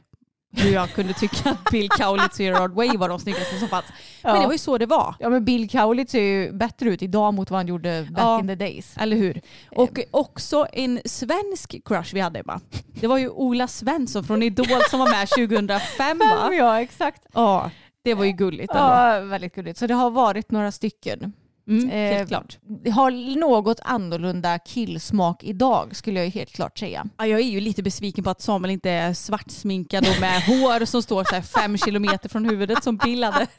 hur 0.55 0.73
jag 0.73 0.89
kunde 0.89 1.13
tycka 1.13 1.49
att 1.49 1.71
Bill 1.71 1.89
Kaulitz 1.89 2.39
och 2.39 2.45
Gerard 2.45 2.71
Way 2.73 2.97
var 2.97 3.09
de 3.09 3.19
snyggaste 3.19 3.59
som 3.59 3.67
fanns. 3.67 3.85
Men 4.23 4.35
Ja. 4.35 4.41
det 4.41 4.45
var 4.45 4.51
ju 4.53 4.57
så 4.57 4.77
det 4.77 4.85
var. 4.85 5.15
Ja 5.19 5.29
men 5.29 5.45
Bill 5.45 5.69
Kaulitz 5.69 6.11
ser 6.11 6.21
ju 6.21 6.51
bättre 6.51 6.89
ut 6.89 7.01
idag 7.01 7.33
mot 7.33 7.51
vad 7.51 7.57
han 7.59 7.67
gjorde 7.67 8.07
back 8.11 8.19
Ja. 8.23 8.39
in 8.39 8.47
the 8.47 8.55
days. 8.55 8.95
Eller 8.99 9.17
hur? 9.17 9.41
Och 9.71 9.99
också 10.11 10.67
en 10.73 11.01
svensk 11.05 11.75
crush 11.85 12.13
vi 12.13 12.19
hade 12.19 12.39
Emma. 12.39 12.61
Det 13.01 13.07
var 13.07 13.17
ju 13.17 13.29
Ola 13.29 13.67
Svensson 13.67 14.23
från 14.23 14.43
Idol 14.43 14.65
som 14.89 14.99
var 14.99 15.09
med 15.11 15.27
2005 15.29 16.17
va? 16.19 16.53
Ja 16.53 16.81
exakt. 16.81 17.21
Ja, 17.33 17.71
det 18.03 18.13
var 18.13 18.25
ju 18.25 18.31
gulligt 18.31 18.71
ändå. 18.73 18.83
Ja, 18.83 19.19
väldigt 19.19 19.55
gulligt. 19.55 19.79
Så 19.79 19.87
det 19.87 19.93
har 19.93 20.11
varit 20.11 20.51
några 20.51 20.71
stycken. 20.71 21.33
Mm, 21.67 21.89
Eh, 21.89 21.95
helt 22.17 22.29
klart. 22.29 22.57
Har 22.93 23.39
något 23.39 23.79
annorlunda 23.83 24.59
killsmak 24.59 25.43
idag 25.43 25.95
skulle 25.95 26.19
jag 26.19 26.25
ju 26.25 26.31
helt 26.31 26.51
klart 26.51 26.77
säga. 26.79 27.05
Ja, 27.17 27.27
jag 27.27 27.39
är 27.39 27.43
ju 27.43 27.59
lite 27.59 27.83
besviken 27.83 28.23
på 28.23 28.29
att 28.29 28.41
Samuel 28.41 28.71
inte 28.71 28.89
är 28.89 29.13
svartsminkad 29.13 30.07
och 30.15 30.21
med 30.21 30.41
hår 30.43 30.85
som 30.85 31.03
står 31.03 31.23
så 31.23 31.41
fem 31.41 31.77
kilometer 31.77 32.29
från 32.29 32.45
huvudet 32.45 32.83
som 32.83 32.97
Bill 32.97 33.23
hade. 33.23 33.47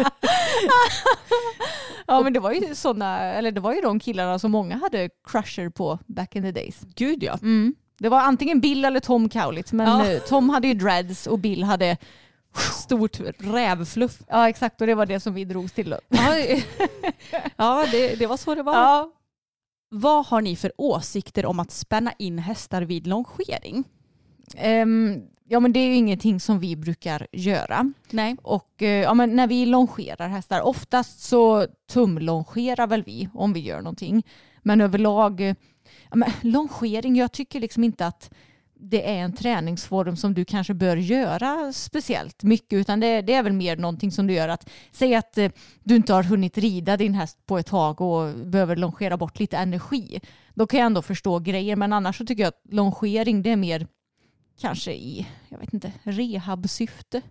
Ja 2.07 2.21
men 2.23 2.33
det 2.33 2.40
var 2.40 2.53
ju 2.53 2.75
sådana, 2.75 3.19
eller 3.21 3.53
det 3.53 3.61
var 3.61 3.75
ju 3.75 3.81
de 3.81 4.01
killarna 4.01 4.38
som 4.38 4.51
många 4.53 4.77
hade 4.77 5.09
crusher 5.27 5.69
på 5.69 5.99
back 6.07 6.37
in 6.37 6.43
the 6.43 6.51
days. 6.53 6.81
Gud 6.95 7.23
ja. 7.23 7.33
Mm. 7.43 7.75
Det 7.99 8.09
var 8.09 8.21
antingen 8.21 8.61
Bill 8.61 8.85
eller 8.85 9.01
Tom 9.01 9.29
Kaulitz 9.29 9.73
men 9.73 9.87
Ja. 10.12 10.19
Tom 10.29 10.49
hade 10.51 10.69
ju 10.69 10.75
dreads 10.75 11.27
och 11.27 11.38
Bill 11.38 11.62
hade, 11.62 11.97
Stort 12.57 13.21
rävfluff. 13.38 14.19
ja 14.29 14.49
exakt 14.49 14.81
och 14.81 14.87
det 14.87 14.95
var 14.95 15.07
det 15.07 15.21
som 15.21 15.35
vi 15.35 15.45
drogs 15.45 15.73
till. 15.73 15.97
Ja, 17.57 17.87
det, 17.93 18.14
det 18.19 18.27
var 18.27 18.37
så 18.37 18.55
det 18.55 18.62
var. 18.62 18.75
Ja. 18.75 19.11
Vad 19.90 20.27
har 20.27 20.40
ni 20.40 20.57
för 20.57 20.73
åsikter 20.79 21.47
om 21.47 21.61
att 21.61 21.71
spänna 21.71 22.12
in 22.19 22.38
hästar 22.38 22.83
vid 22.83 23.07
longering? 23.07 23.85
Ehm, 24.57 25.23
ja 25.49 25.61
men 25.61 25.73
det 25.73 25.81
är 25.81 25.87
ju 25.87 25.95
ingenting 25.95 26.40
som 26.40 26.59
vi 26.59 26.77
brukar 26.77 27.27
göra. 27.33 27.93
Nej. 28.11 28.37
Och 28.43 28.83
eh, 28.83 29.03
ja, 29.03 29.14
men 29.14 29.37
när 29.37 29.47
vi 29.47 29.67
longerar 29.67 30.29
hästar, 30.29 30.61
oftast 30.61 31.21
så 31.23 31.67
tumlongerar 31.93 32.87
väl 32.87 33.03
vi 33.03 33.29
om 33.35 33.53
vi 33.53 33.61
gör 33.61 33.79
någonting. 33.83 34.27
Men 34.62 34.81
överlag, 34.81 35.40
eh, 35.40 35.55
ja, 36.11 36.17
men 36.17 36.31
longering, 36.40 37.17
jag 37.17 37.33
tycker 37.33 37.61
liksom 37.61 37.85
inte 37.85 38.07
att 38.07 38.31
det 38.77 39.11
är 39.11 39.19
en 39.19 39.33
träningsform 39.33 40.17
som 40.17 40.35
du 40.35 40.45
kanske 40.45 40.75
bör 40.75 40.97
göra 40.97 41.73
speciellt 41.73 42.43
mycket 42.43 42.77
utan 42.77 43.01
det, 43.01 43.23
det 43.23 43.35
är 43.35 43.43
väl 43.43 43.53
mer 43.53 43.77
någonting 43.77 44.13
som 44.13 44.27
du 44.27 44.35
gör 44.35 44.49
att 44.49 44.71
säg 44.93 45.15
att 45.15 45.39
eh, 45.39 45.51
du 45.83 45.97
inte 45.97 46.13
har 46.13 46.23
hunnit 46.23 46.59
rida 46.59 46.97
din 46.97 47.15
häst 47.15 47.47
på 47.47 47.59
ett 47.59 47.67
tag 47.67 48.01
och 48.01 48.35
behöver 48.35 48.77
longera 48.77 49.17
bort 49.17 49.41
lite 49.41 49.57
energi. 49.57 50.21
Då 50.55 50.67
kan 50.67 50.81
jag 50.81 50.87
ändå 50.87 51.03
förstå 51.03 51.39
grejer 51.39 51.77
men 51.77 51.93
annars 51.93 52.19
så 52.19 52.27
tycker 52.27 52.43
jag 52.43 52.49
att 52.49 52.75
longering 52.75 53.43
det 53.43 53.51
är 53.51 53.57
mer 53.57 53.87
kanske 54.61 54.93
i, 54.93 55.27
jag 55.49 55.59
vet 55.59 55.75
inte, 55.75 55.93
rehabsyfte. 56.03 57.23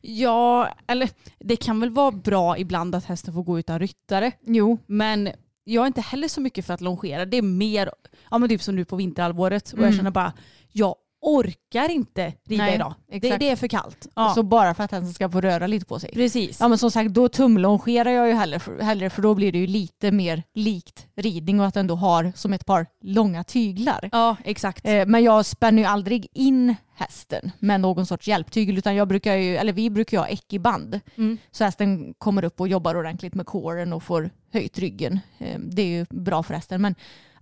Ja, 0.00 0.68
eller 0.86 1.10
det 1.38 1.56
kan 1.56 1.80
väl 1.80 1.90
vara 1.90 2.10
bra 2.10 2.58
ibland 2.58 2.94
att 2.94 3.04
hästen 3.04 3.34
får 3.34 3.42
gå 3.42 3.58
utan 3.58 3.78
ryttare. 3.78 4.32
Jo, 4.46 4.78
Men 4.86 5.28
jag 5.68 5.82
är 5.82 5.86
inte 5.86 6.00
heller 6.00 6.28
så 6.28 6.40
mycket 6.40 6.66
för 6.66 6.74
att 6.74 6.80
longera. 6.80 7.24
Det 7.24 7.36
är 7.36 7.42
mer, 7.42 7.90
ja 8.30 8.38
men 8.38 8.48
typ 8.48 8.62
som 8.62 8.76
nu 8.76 8.84
på 8.84 8.96
vinterhalvåret. 8.96 9.72
Och 9.72 9.78
jag 9.78 9.84
Mm. 9.84 9.96
känner 9.96 10.10
bara, 10.10 10.32
jag 10.72 10.94
orkar 11.28 11.88
inte 11.90 12.32
rida 12.48 12.64
Nej, 12.64 12.74
idag. 12.74 12.94
Det, 13.08 13.36
det 13.36 13.50
är 13.50 13.56
för 13.56 13.68
kallt. 13.68 14.06
Ja, 14.14 14.32
Så 14.34 14.42
bara 14.42 14.74
för 14.74 14.84
att 14.84 14.90
den 14.90 15.12
ska 15.12 15.30
få 15.30 15.40
röra 15.40 15.66
lite 15.66 15.86
på 15.86 15.98
sig. 15.98 16.10
precis. 16.14 16.60
Ja 16.60 16.68
men 16.68 16.78
som 16.78 16.90
sagt 16.90 17.10
då 17.10 17.28
tumlongerar 17.28 18.10
jag 18.10 18.28
ju 18.28 18.34
hellre 18.34 18.58
för, 18.58 18.80
hellre 18.80 19.10
för 19.10 19.22
då 19.22 19.34
blir 19.34 19.52
det 19.52 19.58
ju 19.58 19.66
lite 19.66 20.10
mer 20.12 20.42
likt 20.54 21.06
ridning 21.16 21.60
och 21.60 21.66
att 21.66 21.74
den 21.74 21.86
då 21.86 21.94
har 21.94 22.32
som 22.36 22.52
ett 22.52 22.66
par 22.66 22.86
långa 23.02 23.44
tyglar. 23.44 24.08
Ja, 24.12 24.36
exakt. 24.44 24.86
Eh, 24.86 25.06
Men 25.06 25.24
jag 25.24 25.46
spänner 25.46 25.82
ju 25.82 25.88
aldrig 25.88 26.26
in 26.32 26.74
hästen 26.94 27.50
med 27.58 27.80
någon 27.80 28.06
sorts 28.06 28.28
hjälptygel 28.28 28.78
utan 28.78 28.94
jag 28.94 29.08
brukar 29.08 29.34
ju, 29.34 29.56
eller 29.56 29.72
vi 29.72 29.90
brukar 29.90 30.16
ju 30.16 30.20
ha 30.20 30.28
ekiband. 30.28 31.00
Mm. 31.16 31.38
Så 31.50 31.64
hästen 31.64 32.14
kommer 32.18 32.44
upp 32.44 32.60
och 32.60 32.68
jobbar 32.68 32.94
ordentligt 32.96 33.34
med 33.34 33.46
kåren 33.46 33.92
och 33.92 34.02
får 34.02 34.30
höjt 34.52 34.78
ryggen. 34.78 35.20
Eh, 35.38 35.58
Det 35.58 35.82
är 35.82 35.86
ju 35.86 36.06
bra 36.10 36.42
för 36.42 36.54
hästen 36.54 36.82
men 36.82 36.94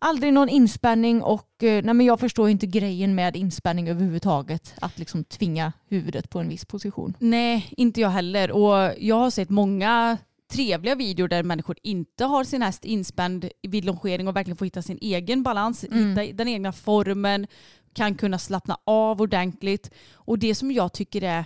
aldrig 0.04 0.32
någon 0.32 0.48
inspänning 0.48 1.22
och 1.22 1.62
eh, 1.62 1.84
nej 1.84 1.94
men 1.94 2.06
jag 2.06 2.20
förstår 2.20 2.48
inte 2.48 2.66
grejen 2.66 3.14
med 3.14 3.36
inspänning 3.36 3.88
överhuvudtaget. 3.88 4.74
Att 4.80 4.98
liksom 4.98 5.24
tvinga 5.24 5.72
huvudet 5.88 6.30
på 6.30 6.38
en 6.38 6.48
viss 6.48 6.64
position. 6.64 7.16
Nej, 7.18 7.72
inte 7.76 8.00
jag 8.00 8.08
heller. 8.10 8.50
Och 8.50 8.94
jag 8.98 9.16
har 9.16 9.30
sett 9.30 9.50
många 9.50 10.18
trevliga 10.52 10.94
videor 10.94 11.28
där 11.28 11.42
människor 11.42 11.76
inte 11.82 12.24
har 12.24 12.44
sin 12.44 12.62
häst 12.62 12.84
inspänd 12.84 13.48
vid 13.62 13.84
longering 13.84 14.28
och 14.28 14.36
verkligen 14.36 14.56
får 14.56 14.64
hitta 14.66 14.82
sin 14.82 14.98
egen 15.00 15.42
balans, 15.42 15.84
Mm. 15.84 16.18
hitta 16.18 16.36
den 16.36 16.48
egna 16.48 16.72
formen, 16.72 17.46
kan 17.94 18.14
kunna 18.14 18.38
slappna 18.38 18.76
av 18.84 19.20
ordentligt. 19.20 19.90
Och 20.14 20.38
det 20.38 20.54
som 20.54 20.72
jag 20.72 20.92
tycker 20.92 21.22
är 21.22 21.44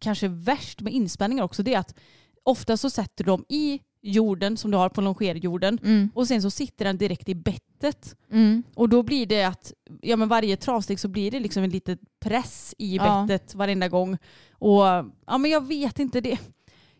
kanske 0.00 0.28
värst 0.28 0.80
med 0.80 0.92
inspänningar 0.92 1.44
också 1.44 1.62
det 1.62 1.74
är 1.74 1.78
att 1.78 1.94
ofta 2.42 2.76
så 2.76 2.90
sätter 2.90 3.24
de 3.24 3.44
i 3.48 3.80
jorden 4.06 4.56
som 4.56 4.70
du 4.70 4.76
har 4.76 4.88
på 4.88 5.00
longerjorden 5.00 5.78
Mm. 5.82 6.10
och 6.14 6.26
sen 6.28 6.42
så 6.42 6.50
sitter 6.50 6.84
den 6.84 6.98
direkt 6.98 7.28
i 7.28 7.34
bettet. 7.34 8.16
Mm. 8.32 8.62
Och 8.74 8.88
då 8.88 9.02
blir 9.02 9.26
det 9.26 9.44
att 9.44 9.72
ja, 10.02 10.16
men 10.16 10.28
varje 10.28 10.56
travsteg 10.56 11.00
så 11.00 11.08
blir 11.08 11.30
det 11.30 11.40
liksom 11.40 11.62
en 11.64 11.70
liten 11.70 11.98
press 12.20 12.74
i 12.78 12.96
Ja. 12.96 13.26
bettet 13.28 13.54
varenda 13.54 13.88
gång. 13.88 14.18
Och 14.52 14.82
ja, 15.26 15.38
men 15.38 15.50
jag 15.50 15.66
vet 15.66 15.98
inte 15.98 16.20
det. 16.20 16.38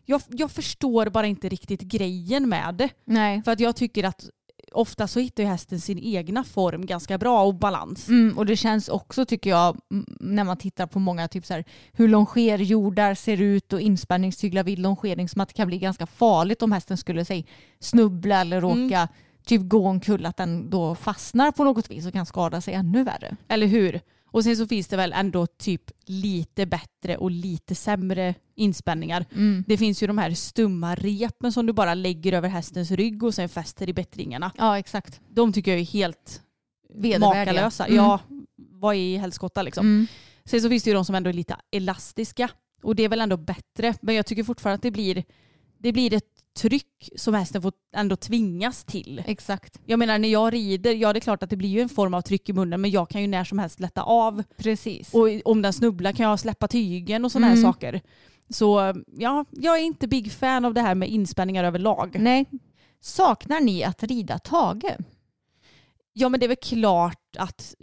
Jag, 0.05 0.21
jag 0.27 0.51
förstår 0.51 1.09
bara 1.09 1.27
inte 1.27 1.49
riktigt 1.49 1.81
grejen 1.81 2.49
med 2.49 2.75
det. 2.75 2.89
Nej. 3.05 3.41
För 3.43 3.51
att 3.51 3.59
jag 3.59 3.75
tycker 3.75 4.03
att 4.03 4.29
ofta 4.71 5.07
så 5.07 5.19
hittar 5.19 5.43
ju 5.43 5.49
hästen 5.49 5.79
sin 5.81 5.99
egna 5.99 6.43
form 6.43 6.85
ganska 6.85 7.17
bra 7.17 7.43
och 7.43 7.55
balans. 7.55 8.07
Mm, 8.07 8.37
och 8.37 8.45
det 8.45 8.55
känns 8.55 8.89
också 8.89 9.25
tycker 9.25 9.49
jag 9.49 9.77
mm, 9.91 10.05
när 10.19 10.43
man 10.43 10.57
tittar 10.57 10.87
på 10.87 10.99
många 10.99 11.27
typ 11.27 11.45
så 11.45 11.53
här, 11.53 11.63
hur 11.91 12.07
longerjordar 12.07 13.15
ser 13.15 13.41
ut 13.41 13.73
och 13.73 13.81
inspänningstyglar 13.81 14.63
vid 14.63 14.79
longering 14.79 15.29
som 15.29 15.41
att 15.41 15.47
det 15.47 15.53
kan 15.53 15.67
bli 15.67 15.77
ganska 15.77 16.05
farligt 16.05 16.61
om 16.61 16.71
hästen 16.71 16.97
skulle 16.97 17.25
säg, 17.25 17.45
snubbla 17.79 18.41
eller 18.41 18.57
Mm. 18.57 18.83
råka 18.83 19.07
typ 19.45 19.61
gå 19.61 19.87
omkull 19.87 20.25
att 20.25 20.37
den 20.37 20.69
då 20.69 20.95
fastnar 20.95 21.51
på 21.51 21.63
något 21.63 21.91
vis 21.91 22.05
och 22.05 22.13
kan 22.13 22.25
skada 22.25 22.61
sig 22.61 22.73
ännu 22.73 23.03
värre. 23.03 23.35
Eller 23.47 23.67
hur? 23.67 24.01
Och 24.37 24.43
sen 24.43 24.57
så 24.57 24.67
finns 24.67 24.87
det 24.87 24.97
väl 24.97 25.13
ändå 25.13 25.47
typ 25.47 25.91
lite 26.05 26.65
bättre 26.65 27.17
och 27.17 27.31
lite 27.31 27.75
sämre 27.75 28.35
inspänningar. 28.55 29.25
Mm. 29.31 29.63
Det 29.67 29.77
finns 29.77 30.03
ju 30.03 30.07
de 30.07 30.17
här 30.17 30.31
stumma 30.31 30.95
repen 30.95 31.51
som 31.51 31.65
du 31.65 31.73
bara 31.73 31.93
lägger 31.93 32.33
över 32.33 32.49
hästens 32.49 32.91
rygg 32.91 33.23
och 33.23 33.33
sen 33.33 33.49
fäster 33.49 33.89
i 33.89 33.93
bettringarna. 33.93 34.51
Ja 34.57 34.79
exakt. 34.79 35.21
De 35.29 35.53
tycker 35.53 35.71
jag 35.71 35.79
är 35.79 35.85
helt 35.85 36.41
Vedervärdiga. 36.93 37.53
makalösa. 37.53 37.85
Mm. 37.85 37.95
Ja, 37.97 38.19
vad 38.55 38.95
är 38.95 39.19
helskotta 39.19 39.61
liksom. 39.61 39.85
Mm. 39.85 40.07
Sen 40.45 40.61
så 40.61 40.69
finns 40.69 40.83
det 40.83 40.89
ju 40.89 40.93
de 40.93 41.05
som 41.05 41.15
ändå 41.15 41.29
är 41.29 41.33
lite 41.33 41.55
elastiska 41.71 42.49
och 42.83 42.95
det 42.95 43.03
är 43.03 43.09
väl 43.09 43.21
ändå 43.21 43.37
bättre. 43.37 43.93
Men 44.01 44.15
jag 44.15 44.25
tycker 44.25 44.43
fortfarande 44.43 44.75
att 44.75 44.81
det 44.81 44.91
blir, 44.91 45.23
det 45.77 45.91
blir 45.91 46.13
ett 46.13 46.36
tryck 46.57 47.09
som 47.15 47.33
hästen 47.33 47.61
får 47.61 47.73
ändå 47.95 48.15
tvingas 48.15 48.83
till. 48.83 49.23
Exakt. 49.25 49.79
Jag 49.85 49.99
menar 49.99 50.17
när 50.19 50.29
jag 50.29 50.53
rider, 50.53 50.93
ja 50.93 51.13
det 51.13 51.19
är 51.19 51.21
klart 51.21 51.43
att 51.43 51.49
det 51.49 51.55
blir 51.55 51.69
ju 51.69 51.81
en 51.81 51.89
form 51.89 52.13
av 52.13 52.21
tryck 52.21 52.49
i 52.49 52.53
munnen 52.53 52.81
men 52.81 52.91
jag 52.91 53.09
kan 53.09 53.21
ju 53.21 53.27
när 53.27 53.43
som 53.43 53.59
helst 53.59 53.79
lätta 53.79 54.01
av. 54.03 54.43
Precis. 54.57 55.13
Och 55.13 55.27
om 55.45 55.61
den 55.61 55.73
snubblar 55.73 56.11
kan 56.11 56.29
jag 56.29 56.39
släppa 56.39 56.67
tygen 56.67 57.25
och 57.25 57.31
sådana 57.31 57.47
Mm. 57.47 57.57
här 57.57 57.71
saker. 57.71 58.01
Så 58.49 58.93
ja, 59.17 59.45
jag 59.51 59.77
är 59.77 59.83
inte 59.83 60.07
big 60.07 60.31
fan 60.31 60.65
av 60.65 60.73
det 60.73 60.81
här 60.81 60.95
med 60.95 61.09
inspänningar 61.09 61.63
överlag. 61.63 62.15
Nej. 62.19 62.45
Saknar 63.01 63.59
ni 63.59 63.83
att 63.83 64.03
rida 64.03 64.39
Tage? 64.39 64.95
Ja 66.13 66.29
men 66.29 66.39
det 66.39 66.45
är 66.45 66.47
väl 66.47 66.57
klart 66.57 67.35
att 67.37 67.75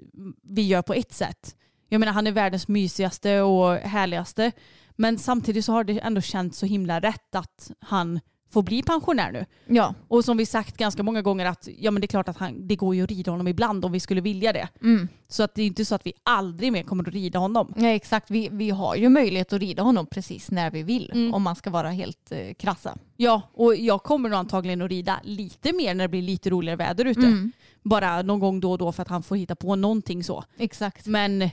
vi 0.42 0.62
gör 0.62 0.82
på 0.82 0.94
ett 0.94 1.12
sätt. 1.12 1.56
Jag 1.88 1.98
menar 1.98 2.12
han 2.12 2.26
är 2.26 2.32
världens 2.32 2.68
mysigaste 2.68 3.40
och 3.40 3.74
härligaste. 3.74 4.52
Men 4.96 5.18
samtidigt 5.18 5.64
så 5.64 5.72
har 5.72 5.84
det 5.84 5.98
ändå 6.00 6.20
känts 6.20 6.58
så 6.58 6.66
himla 6.66 7.00
rätt 7.00 7.34
att 7.34 7.70
han 7.80 8.20
får 8.54 8.62
bli 8.62 8.82
pensionär 8.82 9.32
nu. 9.32 9.46
Ja. 9.66 9.94
Och 10.08 10.24
som 10.24 10.36
vi 10.36 10.46
sagt 10.46 10.76
ganska 10.76 11.02
många 11.02 11.22
gånger 11.22 11.46
att 11.46 11.68
ja 11.78 11.90
men 11.90 12.00
det 12.00 12.04
är 12.04 12.08
klart 12.08 12.28
att 12.28 12.36
han, 12.36 12.68
det 12.68 12.76
går 12.76 12.94
ju 12.94 13.04
att 13.04 13.10
rida 13.10 13.30
honom 13.30 13.48
ibland 13.48 13.84
om 13.84 13.92
vi 13.92 14.00
skulle 14.00 14.20
vilja 14.20 14.52
det. 14.52 14.68
Mm. 14.82 15.08
Så 15.28 15.42
att 15.42 15.54
det 15.54 15.62
är 15.62 15.66
inte 15.66 15.84
så 15.84 15.94
att 15.94 16.06
vi 16.06 16.12
aldrig 16.22 16.72
mer 16.72 16.82
kommer 16.82 17.08
att 17.08 17.14
rida 17.14 17.38
honom. 17.38 17.72
Nej, 17.76 17.96
exakt. 17.96 18.30
Vi, 18.30 18.48
vi 18.52 18.70
har 18.70 18.96
ju 18.96 19.08
möjlighet 19.08 19.52
att 19.52 19.60
rida 19.60 19.82
honom 19.82 20.06
precis 20.06 20.50
när 20.50 20.70
vi 20.70 20.82
vill. 20.82 21.10
Mm. 21.14 21.34
Om 21.34 21.42
man 21.42 21.56
ska 21.56 21.70
vara 21.70 21.90
helt 21.90 22.32
eh, 22.32 22.54
krassa. 22.54 22.98
Ja, 23.16 23.42
och 23.54 23.76
jag 23.76 24.02
kommer 24.02 24.28
nog 24.28 24.38
antagligen 24.38 24.82
att 24.82 24.90
rida 24.90 25.20
lite 25.24 25.72
mer 25.72 25.94
när 25.94 26.04
det 26.04 26.08
blir 26.08 26.22
lite 26.22 26.50
roligare 26.50 26.76
väder 26.76 27.04
ute. 27.04 27.20
Mm. 27.20 27.52
Bara 27.82 28.22
någon 28.22 28.40
gång 28.40 28.60
då 28.60 28.72
och 28.72 28.78
då 28.78 28.92
för 28.92 29.02
att 29.02 29.08
han 29.08 29.22
får 29.22 29.36
hitta 29.36 29.56
på 29.56 29.76
någonting 29.76 30.24
så. 30.24 30.44
Exakt. 30.58 31.06
Men 31.06 31.50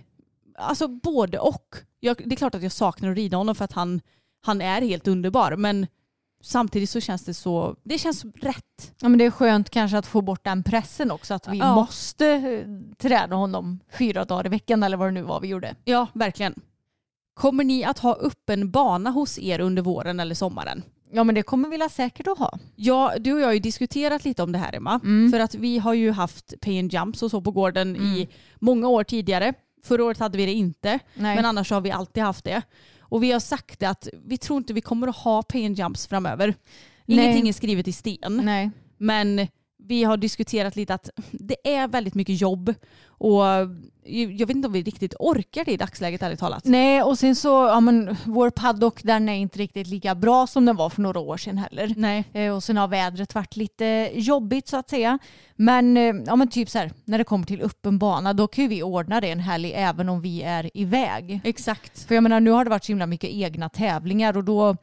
alltså 0.55 0.87
både 0.87 1.39
och. 1.39 1.75
Jag, 1.99 2.17
det 2.25 2.35
är 2.35 2.37
klart 2.37 2.55
att 2.55 2.63
jag 2.63 2.71
saknar 2.71 3.11
att 3.11 3.17
rida 3.17 3.37
honom 3.37 3.55
för 3.55 3.65
att 3.65 3.71
han, 3.71 4.01
han 4.41 4.61
är 4.61 4.81
helt 4.81 5.07
underbar. 5.07 5.55
Men 5.55 5.87
samtidigt 6.41 6.89
så 6.89 6.99
känns 6.99 7.25
det 7.25 7.33
så, 7.33 7.75
det 7.83 7.97
känns 7.97 8.25
rätt. 8.25 8.93
Ja, 9.01 9.09
men 9.09 9.17
det 9.19 9.25
är 9.25 9.31
skönt 9.31 9.69
kanske 9.69 9.97
att 9.97 10.07
få 10.07 10.21
bort 10.21 10.43
den 10.43 10.63
pressen 10.63 11.11
också. 11.11 11.33
Att 11.33 11.47
vi 11.47 11.57
Ja. 11.57 11.75
måste 11.75 12.27
eh, 12.27 12.65
träna 12.97 13.35
honom 13.35 13.79
fyra 13.97 14.25
dagar 14.25 14.45
i 14.45 14.49
veckan 14.49 14.83
eller 14.83 14.97
vad 14.97 15.07
det 15.07 15.11
nu 15.11 15.21
var 15.21 15.39
vi 15.39 15.47
gjorde. 15.47 15.75
Ja, 15.85 16.07
verkligen. 16.13 16.55
Kommer 17.33 17.63
ni 17.63 17.83
att 17.83 17.99
ha 17.99 18.15
öppen 18.15 18.71
bana 18.71 19.09
hos 19.09 19.39
er 19.39 19.59
under 19.59 19.81
våren 19.81 20.19
eller 20.19 20.35
sommaren? 20.35 20.83
Ja 21.13 21.23
men 21.23 21.35
det 21.35 21.43
kommer 21.43 21.69
vi 21.69 21.89
säkert 21.89 22.27
att 22.27 22.37
ha. 22.37 22.59
Ja, 22.75 23.13
du 23.19 23.33
och 23.33 23.39
jag 23.39 23.45
har 23.47 23.53
ju 23.53 23.59
diskuterat 23.59 24.25
lite 24.25 24.43
om 24.43 24.51
det 24.51 24.57
här 24.57 24.75
Emma. 24.75 24.99
Mm. 25.03 25.31
För 25.31 25.39
att 25.39 25.55
vi 25.55 25.77
har 25.77 25.93
ju 25.93 26.11
haft 26.11 26.53
pay 26.61 26.79
and 26.79 26.93
jumps 26.93 27.23
och 27.23 27.31
så 27.31 27.41
på 27.41 27.51
gården 27.51 27.95
Mm. 27.95 28.07
i 28.07 28.29
många 28.59 28.87
år 28.87 29.03
tidigare. 29.03 29.53
Förra 29.83 30.03
året 30.03 30.19
hade 30.19 30.37
vi 30.37 30.45
det 30.45 30.53
inte, 30.53 30.99
Nej. 31.13 31.35
men 31.35 31.45
annars 31.45 31.71
har 31.71 31.81
vi 31.81 31.91
alltid 31.91 32.23
haft 32.23 32.43
det. 32.45 32.61
Och 33.11 33.23
vi 33.23 33.31
har 33.31 33.39
sagt 33.39 33.83
att 33.83 34.07
vi 34.25 34.37
tror 34.37 34.57
inte 34.57 34.73
vi 34.73 34.81
kommer 34.81 35.07
att 35.07 35.15
ha 35.15 35.43
pay 35.43 35.65
and 35.65 35.79
jumps 35.79 36.07
framöver. 36.07 36.55
Nej. 37.05 37.19
Ingenting 37.19 37.49
är 37.49 37.53
skrivet 37.53 37.87
i 37.87 37.91
sten. 37.91 38.41
Nej. 38.43 38.71
Men 38.97 39.47
vi 39.87 40.03
har 40.03 40.17
diskuterat 40.17 40.75
lite 40.75 40.93
att 40.93 41.09
det 41.31 41.73
är 41.75 41.87
väldigt 41.87 42.15
mycket 42.15 42.41
jobb 42.41 42.73
och 43.07 43.43
jag 44.05 44.47
vet 44.47 44.49
inte 44.49 44.67
om 44.67 44.73
vi 44.73 44.83
riktigt 44.83 45.13
orkar 45.19 45.65
det 45.65 45.71
i 45.71 45.77
dagsläget 45.77 46.21
ärligt 46.21 46.39
talat. 46.39 46.65
Nej 46.65 47.01
och 47.03 47.19
sen 47.19 47.35
så, 47.35 47.47
ja 47.49 47.79
men 47.79 48.15
vår 48.25 48.49
paddock 48.49 49.03
den 49.03 49.29
är 49.29 49.33
inte 49.33 49.59
riktigt 49.59 49.87
lika 49.87 50.15
bra 50.15 50.47
som 50.47 50.65
den 50.65 50.75
var 50.75 50.89
för 50.89 51.01
några 51.01 51.19
år 51.19 51.37
sedan 51.37 51.57
heller. 51.57 51.93
Nej. 51.97 52.23
Eh, 52.33 52.55
Och 52.55 52.63
sen 52.63 52.77
har 52.77 52.87
vädret 52.87 53.35
varit 53.35 53.55
lite 53.55 54.09
jobbigt 54.13 54.67
så 54.67 54.77
att 54.77 54.89
säga. 54.89 55.19
Men, 55.55 55.97
eh, 55.97 56.15
ja, 56.25 56.35
men 56.35 56.47
typ 56.47 56.69
så 56.69 56.77
här, 56.79 56.91
när 57.05 57.17
det 57.17 57.23
kommer 57.23 57.45
till 57.45 57.61
öppen 57.61 57.97
bana 57.99 58.33
då 58.33 58.47
kan 58.47 58.63
ju 58.63 58.67
vi 58.67 58.83
ordna 58.83 59.21
det 59.21 59.31
en 59.31 59.39
helg 59.39 59.73
även 59.73 60.09
om 60.09 60.21
vi 60.21 60.41
är 60.43 60.77
iväg. 60.77 61.41
Exakt. 61.43 62.03
För 62.07 62.15
jag 62.15 62.23
menar 62.23 62.39
nu 62.39 62.51
har 62.51 62.63
det 62.63 62.69
varit 62.69 62.83
så 62.83 62.91
himla 62.91 63.07
mycket 63.07 63.29
egna 63.29 63.69
tävlingar 63.69 64.37
och 64.37 64.43
då, 64.43 64.77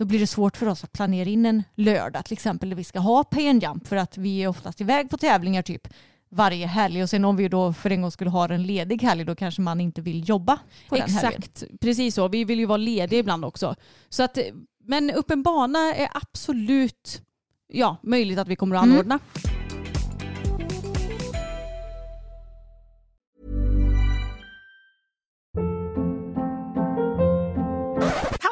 då 0.00 0.06
blir 0.06 0.18
det 0.18 0.26
svårt 0.26 0.56
för 0.56 0.66
oss 0.68 0.84
att 0.84 0.92
planera 0.92 1.28
in 1.28 1.46
en 1.46 1.62
lördag 1.74 2.24
till 2.24 2.32
exempel 2.32 2.68
där 2.68 2.76
vi 2.76 2.84
ska 2.84 2.98
ha 2.98 3.24
pay 3.24 3.58
jump 3.58 3.86
för 3.86 3.96
att 3.96 4.18
vi 4.18 4.42
är 4.42 4.48
oftast 4.48 4.80
iväg 4.80 5.10
på 5.10 5.16
tävlingar 5.18 5.62
typ 5.62 5.88
varje 6.30 6.66
helg 6.66 7.02
och 7.02 7.10
sen 7.10 7.24
om 7.24 7.36
vi 7.36 7.48
då 7.48 7.72
för 7.72 7.90
en 7.90 8.02
gång 8.02 8.10
skulle 8.10 8.30
ha 8.30 8.48
en 8.48 8.62
ledig 8.62 9.02
helg 9.02 9.24
då 9.24 9.34
kanske 9.34 9.62
man 9.62 9.80
inte 9.80 10.00
vill 10.00 10.28
jobba 10.28 10.58
på 10.88 10.94
den 10.96 11.10
helgen. 11.10 11.42
Exakt, 11.42 11.64
precis 11.80 12.14
så. 12.14 12.28
Vi 12.28 12.44
vill 12.44 12.58
ju 12.58 12.66
vara 12.66 12.76
lediga 12.76 13.18
ibland 13.18 13.44
också. 13.44 13.74
Så 14.08 14.22
att, 14.22 14.38
men 14.84 15.10
öppen 15.10 15.42
bana 15.42 15.94
är 15.94 16.08
absolut 16.14 17.22
ja, 17.68 17.96
möjligt 18.02 18.38
att 18.38 18.48
vi 18.48 18.56
kommer 18.56 18.76
att 18.76 18.84
Mm. 18.84 18.94
anordna. 18.94 19.18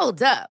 Hold 0.01 0.23
up. 0.23 0.58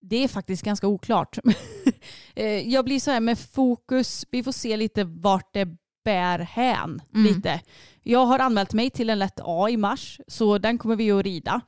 Det 0.00 0.24
är 0.24 0.28
faktiskt 0.28 0.62
ganska 0.62 0.86
oklart. 0.86 1.38
Eh, 2.34 2.46
jag 2.68 2.84
blir 2.84 3.00
så 3.00 3.10
här 3.10 3.20
med 3.20 3.38
fokus, 3.38 4.26
vi 4.30 4.42
får 4.42 4.52
se 4.52 4.76
lite 4.76 5.04
vart 5.04 5.54
det 5.54 5.68
bär 6.04 6.38
hän. 6.38 7.02
Mm. 7.14 7.26
Lite. 7.34 7.60
Jag 8.02 8.26
har 8.26 8.38
anmält 8.38 8.72
mig 8.72 8.90
till 8.90 9.10
en 9.10 9.18
lätt 9.18 9.40
A 9.42 9.68
i 9.70 9.76
mars 9.76 10.20
så 10.28 10.58
den 10.58 10.78
kommer 10.78 10.96
vi 10.96 11.10
att 11.10 11.24
rida. 11.24 11.60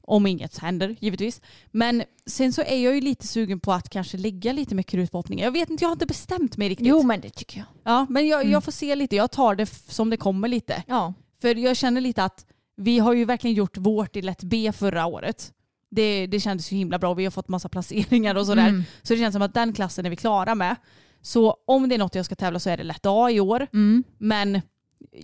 Om 0.00 0.26
inget 0.26 0.58
händer 0.58 0.96
givetvis. 1.00 1.40
Men 1.70 2.02
sen 2.26 2.52
så 2.52 2.62
är 2.62 2.76
jag 2.84 2.94
ju 2.94 3.00
lite 3.00 3.26
sugen 3.26 3.60
på 3.60 3.72
att 3.72 3.88
kanske 3.90 4.16
lägga 4.18 4.52
lite 4.52 4.74
mer 4.74 4.82
krut 4.82 5.10
på 5.12 5.18
hoppningen. 5.18 5.44
Jag 5.44 5.52
vet 5.52 5.70
inte, 5.70 5.84
jag 5.84 5.88
har 5.88 5.92
inte 5.96 6.06
bestämt 6.06 6.56
mig 6.56 6.68
riktigt. 6.68 6.86
Jo 6.86 7.02
men 7.02 7.20
det 7.20 7.30
tycker 7.30 7.58
jag. 7.58 7.66
Ja, 7.84 8.06
men 8.10 8.26
jag, 8.28 8.40
Mm. 8.40 8.52
jag 8.52 8.64
får 8.64 8.72
se 8.72 8.94
lite. 8.94 9.16
Jag 9.16 9.30
tar 9.30 9.54
det 9.54 9.66
som 9.66 10.10
det 10.10 10.16
kommer 10.16 10.48
lite. 10.48 10.82
Ja. 10.86 11.14
För 11.40 11.54
jag 11.54 11.76
känner 11.76 12.00
lite 12.00 12.24
att 12.24 12.46
vi 12.76 12.98
har 12.98 13.12
ju 13.12 13.24
verkligen 13.24 13.56
gjort 13.56 13.76
vårt 13.76 14.16
i 14.16 14.22
lätt 14.22 14.42
B 14.42 14.72
förra 14.72 15.06
året. 15.06 15.52
Det, 15.94 16.26
det 16.26 16.40
kändes 16.40 16.72
ju 16.72 16.76
himla 16.76 16.98
bra. 16.98 17.14
Vi 17.14 17.24
har 17.24 17.30
fått 17.30 17.48
massa 17.48 17.68
placeringar 17.68 18.34
och 18.34 18.46
sådär. 18.46 18.68
Mm. 18.68 18.84
Så 19.02 19.12
det 19.14 19.18
känns 19.20 19.32
som 19.32 19.42
att 19.42 19.54
den 19.54 19.72
klassen 19.72 20.06
är 20.06 20.10
vi 20.10 20.16
klara 20.16 20.54
med. 20.54 20.76
Så 21.22 21.56
om 21.66 21.88
det 21.88 21.94
är 21.94 21.98
något 21.98 22.14
jag 22.14 22.24
ska 22.24 22.34
tävla 22.34 22.58
så 22.58 22.70
är 22.70 22.76
det 22.76 22.84
lätt 22.84 23.06
A 23.06 23.30
i 23.30 23.40
år. 23.40 23.66
Mm. 23.72 24.04
Men 24.18 24.60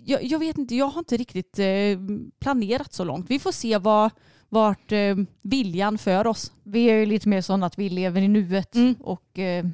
jag, 0.04 0.24
jag 0.24 0.38
vet 0.38 0.58
inte, 0.58 0.74
jag 0.76 0.86
har 0.86 0.98
inte 0.98 1.16
riktigt 1.16 1.58
eh, 1.58 1.66
planerat 2.40 2.92
så 2.92 3.04
långt. 3.04 3.30
Vi 3.30 3.38
får 3.38 3.52
se 3.52 3.78
vad, 3.78 4.10
vart 4.48 4.92
eh, 4.92 5.16
viljan 5.42 5.98
för 5.98 6.26
oss. 6.26 6.52
Vi 6.62 6.84
är 6.90 6.94
ju 6.94 7.06
lite 7.06 7.28
mer 7.28 7.40
sådana 7.40 7.66
att 7.66 7.78
vi 7.78 7.88
lever 7.88 8.22
i 8.22 8.28
nuet 8.28 8.74
Mm. 8.74 8.94
och 9.00 9.38
eh, 9.38 9.66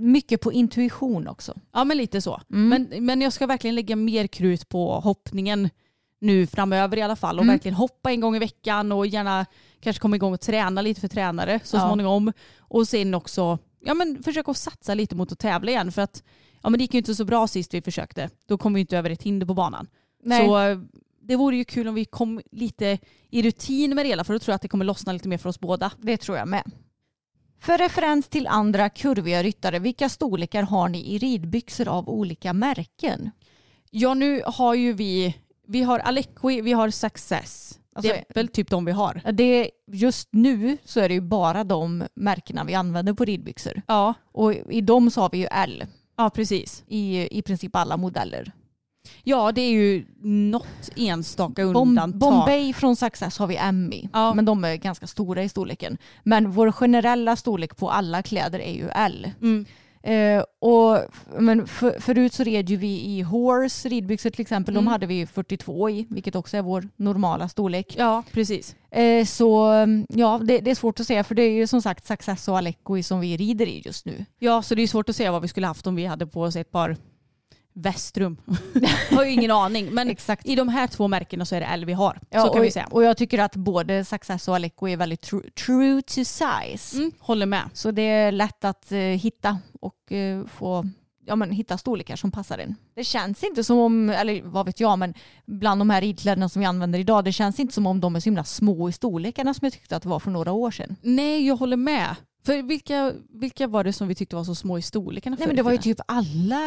mycket 0.00 0.40
på 0.40 0.52
intuition 0.52 1.28
också. 1.28 1.54
Ja 1.72 1.84
men 1.84 1.96
lite 1.96 2.20
så. 2.20 2.40
Mm. 2.52 2.68
Men, 2.68 3.06
men 3.06 3.20
jag 3.20 3.32
ska 3.32 3.46
verkligen 3.46 3.74
lägga 3.74 3.96
mer 3.96 4.26
krut 4.26 4.68
på 4.68 5.00
hoppningen 5.00 5.70
nu 6.22 6.46
framöver 6.46 6.96
i 6.96 7.02
alla 7.02 7.16
fall 7.16 7.38
och 7.38 7.42
Mm. 7.44 7.54
verkligen 7.54 7.74
hoppa 7.74 8.10
en 8.12 8.20
gång 8.20 8.36
i 8.36 8.38
veckan 8.38 8.92
och 8.92 9.06
gärna 9.06 9.46
kanske 9.80 10.00
komma 10.00 10.16
igång 10.16 10.32
och 10.32 10.40
träna 10.40 10.82
lite 10.82 11.00
för 11.00 11.08
tränare 11.08 11.60
så 11.64 11.76
Ja. 11.76 11.80
småningom. 11.86 12.32
Och 12.58 12.88
sen 12.88 13.14
också 13.14 13.58
ja, 13.80 13.94
men 13.94 14.22
försöka 14.22 14.50
att 14.50 14.56
satsa 14.56 14.94
lite 14.94 15.14
mot 15.16 15.32
att 15.32 15.38
tävla 15.38 15.70
igen 15.70 15.92
för 15.92 16.02
att 16.02 16.22
ja, 16.62 16.70
men 16.70 16.78
det 16.78 16.84
gick 16.84 16.94
ju 16.94 16.98
inte 16.98 17.14
så 17.14 17.24
bra 17.24 17.46
sist 17.48 17.74
vi 17.74 17.82
försökte. 17.82 18.30
Då 18.46 18.58
kom 18.58 18.74
vi 18.74 18.80
inte 18.80 18.98
över 18.98 19.10
ett 19.10 19.22
hinder 19.22 19.46
på 19.46 19.54
banan. 19.54 19.86
Nej. 20.22 20.46
Så 20.46 20.58
eh, 20.58 20.78
det 21.22 21.36
vore 21.36 21.56
ju 21.56 21.64
kul 21.64 21.88
om 21.88 21.94
vi 21.94 22.04
kom 22.04 22.40
lite 22.52 22.98
i 23.30 23.42
rutin 23.42 23.94
med 23.94 24.04
det 24.04 24.08
hela 24.08 24.24
för 24.24 24.32
då 24.32 24.38
tror 24.38 24.52
jag 24.52 24.56
att 24.56 24.62
det 24.62 24.68
kommer 24.68 24.84
lossna 24.84 25.12
lite 25.12 25.28
mer 25.28 25.38
för 25.38 25.48
oss 25.48 25.60
båda. 25.60 25.90
Det 25.98 26.16
tror 26.16 26.38
jag 26.38 26.48
med. 26.48 26.70
För 27.60 27.78
referens 27.78 28.28
till 28.28 28.46
andra 28.46 28.88
kurviga 28.88 29.42
ryttare, 29.42 29.78
vilka 29.78 30.08
storlekar 30.08 30.62
har 30.62 30.88
ni 30.88 31.14
i 31.14 31.18
ridbyxor 31.18 31.88
av 31.88 32.08
olika 32.08 32.52
märken? 32.52 33.30
Ja 33.90 34.14
nu 34.14 34.42
har 34.46 34.74
ju 34.74 34.92
vi, 34.92 35.36
vi 35.72 35.82
har 35.82 35.98
Alequi, 35.98 36.60
vi 36.60 36.72
har 36.72 36.90
Success. 36.90 37.78
Alltså, 37.94 38.12
det 38.12 38.18
är 38.18 38.24
väl 38.34 38.48
typ 38.48 38.70
de 38.70 38.84
vi 38.84 38.92
har. 38.92 39.20
Det, 39.32 39.70
just 39.92 40.28
nu 40.32 40.76
så 40.84 41.00
är 41.00 41.08
det 41.08 41.14
ju 41.14 41.20
bara 41.20 41.64
de 41.64 42.04
märkena 42.14 42.64
vi 42.64 42.74
använder 42.74 43.12
på 43.12 43.24
ridbyxor. 43.24 43.82
Ja, 43.86 44.14
Och 44.32 44.54
i 44.54 44.80
dem 44.80 45.10
så 45.10 45.20
har 45.20 45.30
vi 45.30 45.38
ju 45.38 45.46
L 45.50 45.86
ja 46.16 46.30
precis. 46.30 46.84
i, 46.86 47.38
i 47.38 47.42
princip 47.42 47.76
alla 47.76 47.96
modeller. 47.96 48.52
Ja 49.24 49.52
det 49.52 49.60
är 49.60 49.70
ju 49.70 50.06
något 50.22 50.90
enstaka 50.96 51.62
undantag. 51.62 52.18
Bombay 52.20 52.72
från 52.72 52.96
Success 52.96 53.38
har 53.38 53.46
vi 53.46 53.56
M 53.56 53.92
i, 53.92 54.08
Ja. 54.12 54.34
men 54.34 54.44
de 54.44 54.64
är 54.64 54.76
ganska 54.76 55.06
stora 55.06 55.42
i 55.42 55.48
storleken. 55.48 55.98
Men 56.22 56.50
vår 56.50 56.72
generella 56.72 57.36
storlek 57.36 57.76
på 57.76 57.90
alla 57.90 58.22
kläder 58.22 58.58
är 58.58 58.72
ju 58.72 58.88
L. 58.88 59.30
Mm. 59.40 59.64
Eh, 60.02 60.44
och, 60.60 60.98
men 61.38 61.66
för, 61.66 62.00
förut 62.00 62.34
så 62.34 62.44
red 62.44 62.70
ju 62.70 62.76
vi 62.76 63.00
i 63.00 63.22
Horse 63.22 63.88
ridbyxor 63.88 64.30
till 64.30 64.40
exempel. 64.40 64.74
Mm. 64.74 64.84
De 64.84 64.90
hade 64.90 65.06
vi 65.06 65.26
42 65.26 65.90
i, 65.90 66.06
vilket 66.10 66.36
också 66.36 66.56
är 66.56 66.62
vår 66.62 66.88
normala 66.96 67.48
storlek. 67.48 67.94
Ja 67.98 68.22
precis. 68.32 68.76
Eh, 68.90 69.24
så 69.24 69.64
mm, 69.64 70.06
ja, 70.08 70.40
det, 70.44 70.58
det 70.58 70.70
är 70.70 70.74
svårt 70.74 71.00
att 71.00 71.06
säga 71.06 71.24
för 71.24 71.34
det 71.34 71.42
är 71.42 71.52
ju 71.52 71.66
som 71.66 71.82
sagt 71.82 72.06
Success 72.06 72.48
och 72.48 72.58
Aleco 72.58 73.02
som 73.02 73.20
vi 73.20 73.36
rider 73.36 73.66
i 73.66 73.82
just 73.84 74.06
nu. 74.06 74.24
Ja 74.38 74.62
så 74.62 74.74
det 74.74 74.82
är 74.82 74.86
svårt 74.86 75.08
att 75.08 75.16
säga 75.16 75.32
vad 75.32 75.42
vi 75.42 75.48
skulle 75.48 75.66
haft 75.66 75.86
om 75.86 75.94
vi 75.94 76.06
hade 76.06 76.26
på 76.26 76.42
oss 76.42 76.56
ett 76.56 76.70
par 76.70 76.96
västrum. 77.74 78.36
Jag 79.10 79.16
har 79.16 79.24
ju 79.24 79.30
ingen 79.30 79.50
aning 79.50 79.88
men 79.94 80.10
Exakt. 80.10 80.46
i 80.46 80.54
de 80.54 80.68
här 80.68 80.86
två 80.86 81.08
märkena 81.08 81.44
så 81.44 81.54
är 81.54 81.60
det 81.60 81.66
L 81.66 81.84
vi 81.84 81.92
har. 81.92 82.20
Ja, 82.30 82.40
så 82.40 82.48
kan 82.48 82.58
och, 82.58 82.64
vi 82.64 82.70
säga. 82.70 82.88
och 82.90 83.04
jag 83.04 83.16
tycker 83.16 83.38
att 83.38 83.56
både 83.56 84.04
Success 84.04 84.48
och 84.48 84.54
Aleco 84.54 84.88
är 84.88 84.96
väldigt 84.96 85.20
tru, 85.20 85.50
true 85.50 86.02
to 86.02 86.24
size. 86.24 86.96
Mm, 86.96 87.12
håller 87.18 87.46
med. 87.46 87.70
Så 87.72 87.90
det 87.90 88.02
är 88.02 88.32
lätt 88.32 88.64
att 88.64 88.92
eh, 88.92 88.98
hitta 88.98 89.58
och 89.82 90.12
eh, 90.12 90.46
få 90.46 90.84
ja, 91.26 91.36
men, 91.36 91.50
hitta 91.50 91.78
storlekar 91.78 92.16
som 92.16 92.30
passar 92.30 92.58
en. 92.58 92.76
Det 92.94 93.04
känns 93.04 93.42
inte 93.44 93.64
som 93.64 93.78
om, 93.78 94.10
eller 94.10 94.42
vad 94.42 94.66
vet 94.66 94.80
jag, 94.80 94.98
men 94.98 95.14
bland 95.46 95.80
de 95.80 95.90
här 95.90 96.00
ridkläderna 96.00 96.48
som 96.48 96.60
vi 96.60 96.66
använder 96.66 96.98
idag, 96.98 97.24
det 97.24 97.32
känns 97.32 97.60
inte 97.60 97.74
som 97.74 97.86
om 97.86 98.00
de 98.00 98.16
är 98.16 98.20
så 98.20 98.24
himla 98.24 98.44
små 98.44 98.88
i 98.88 98.92
storlekarna 98.92 99.54
som 99.54 99.66
jag 99.66 99.72
tyckte 99.72 99.96
att 99.96 100.02
det 100.02 100.08
var 100.08 100.20
för 100.20 100.30
några 100.30 100.52
år 100.52 100.70
sedan. 100.70 100.96
Nej 101.02 101.46
jag 101.46 101.56
håller 101.56 101.76
med. 101.76 102.16
För 102.44 102.62
vilka, 102.62 103.12
vilka 103.28 103.66
var 103.66 103.84
det 103.84 103.92
som 103.92 104.08
vi 104.08 104.14
tyckte 104.14 104.36
var 104.36 104.44
så 104.44 104.54
små 104.54 104.78
i 104.78 104.82
storlekarna 104.82 105.36
Nej 105.38 105.46
men 105.46 105.56
det 105.56 105.62
var 105.62 105.72
ju 105.72 105.78
typ 105.78 106.00
alla 106.06 106.60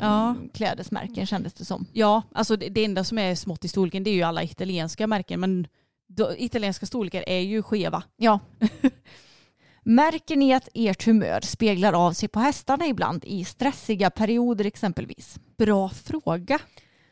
Ja. 0.00 0.36
ridklädesmärken 0.42 1.26
kändes 1.26 1.54
det 1.54 1.64
som. 1.64 1.86
Ja, 1.92 2.22
alltså 2.32 2.56
det, 2.56 2.68
det 2.68 2.84
enda 2.84 3.04
som 3.04 3.18
är 3.18 3.34
smått 3.34 3.64
i 3.64 3.68
storleken 3.68 4.04
det 4.04 4.10
är 4.10 4.14
ju 4.14 4.22
alla 4.22 4.42
italienska 4.42 5.06
märken 5.06 5.40
men 5.40 5.66
då, 6.08 6.30
italienska 6.38 6.86
storlekar 6.86 7.24
är 7.26 7.40
ju 7.40 7.62
skeva. 7.62 8.02
Ja. 8.16 8.40
Märker 9.84 10.36
ni 10.36 10.52
att 10.54 10.68
ert 10.74 11.06
humör 11.06 11.40
speglar 11.40 11.92
av 11.92 12.12
sig 12.12 12.28
på 12.28 12.40
hästarna 12.40 12.86
ibland 12.86 13.24
i 13.24 13.44
stressiga 13.44 14.10
perioder 14.10 14.64
exempelvis? 14.64 15.38
Bra 15.58 15.88
fråga. 15.88 16.58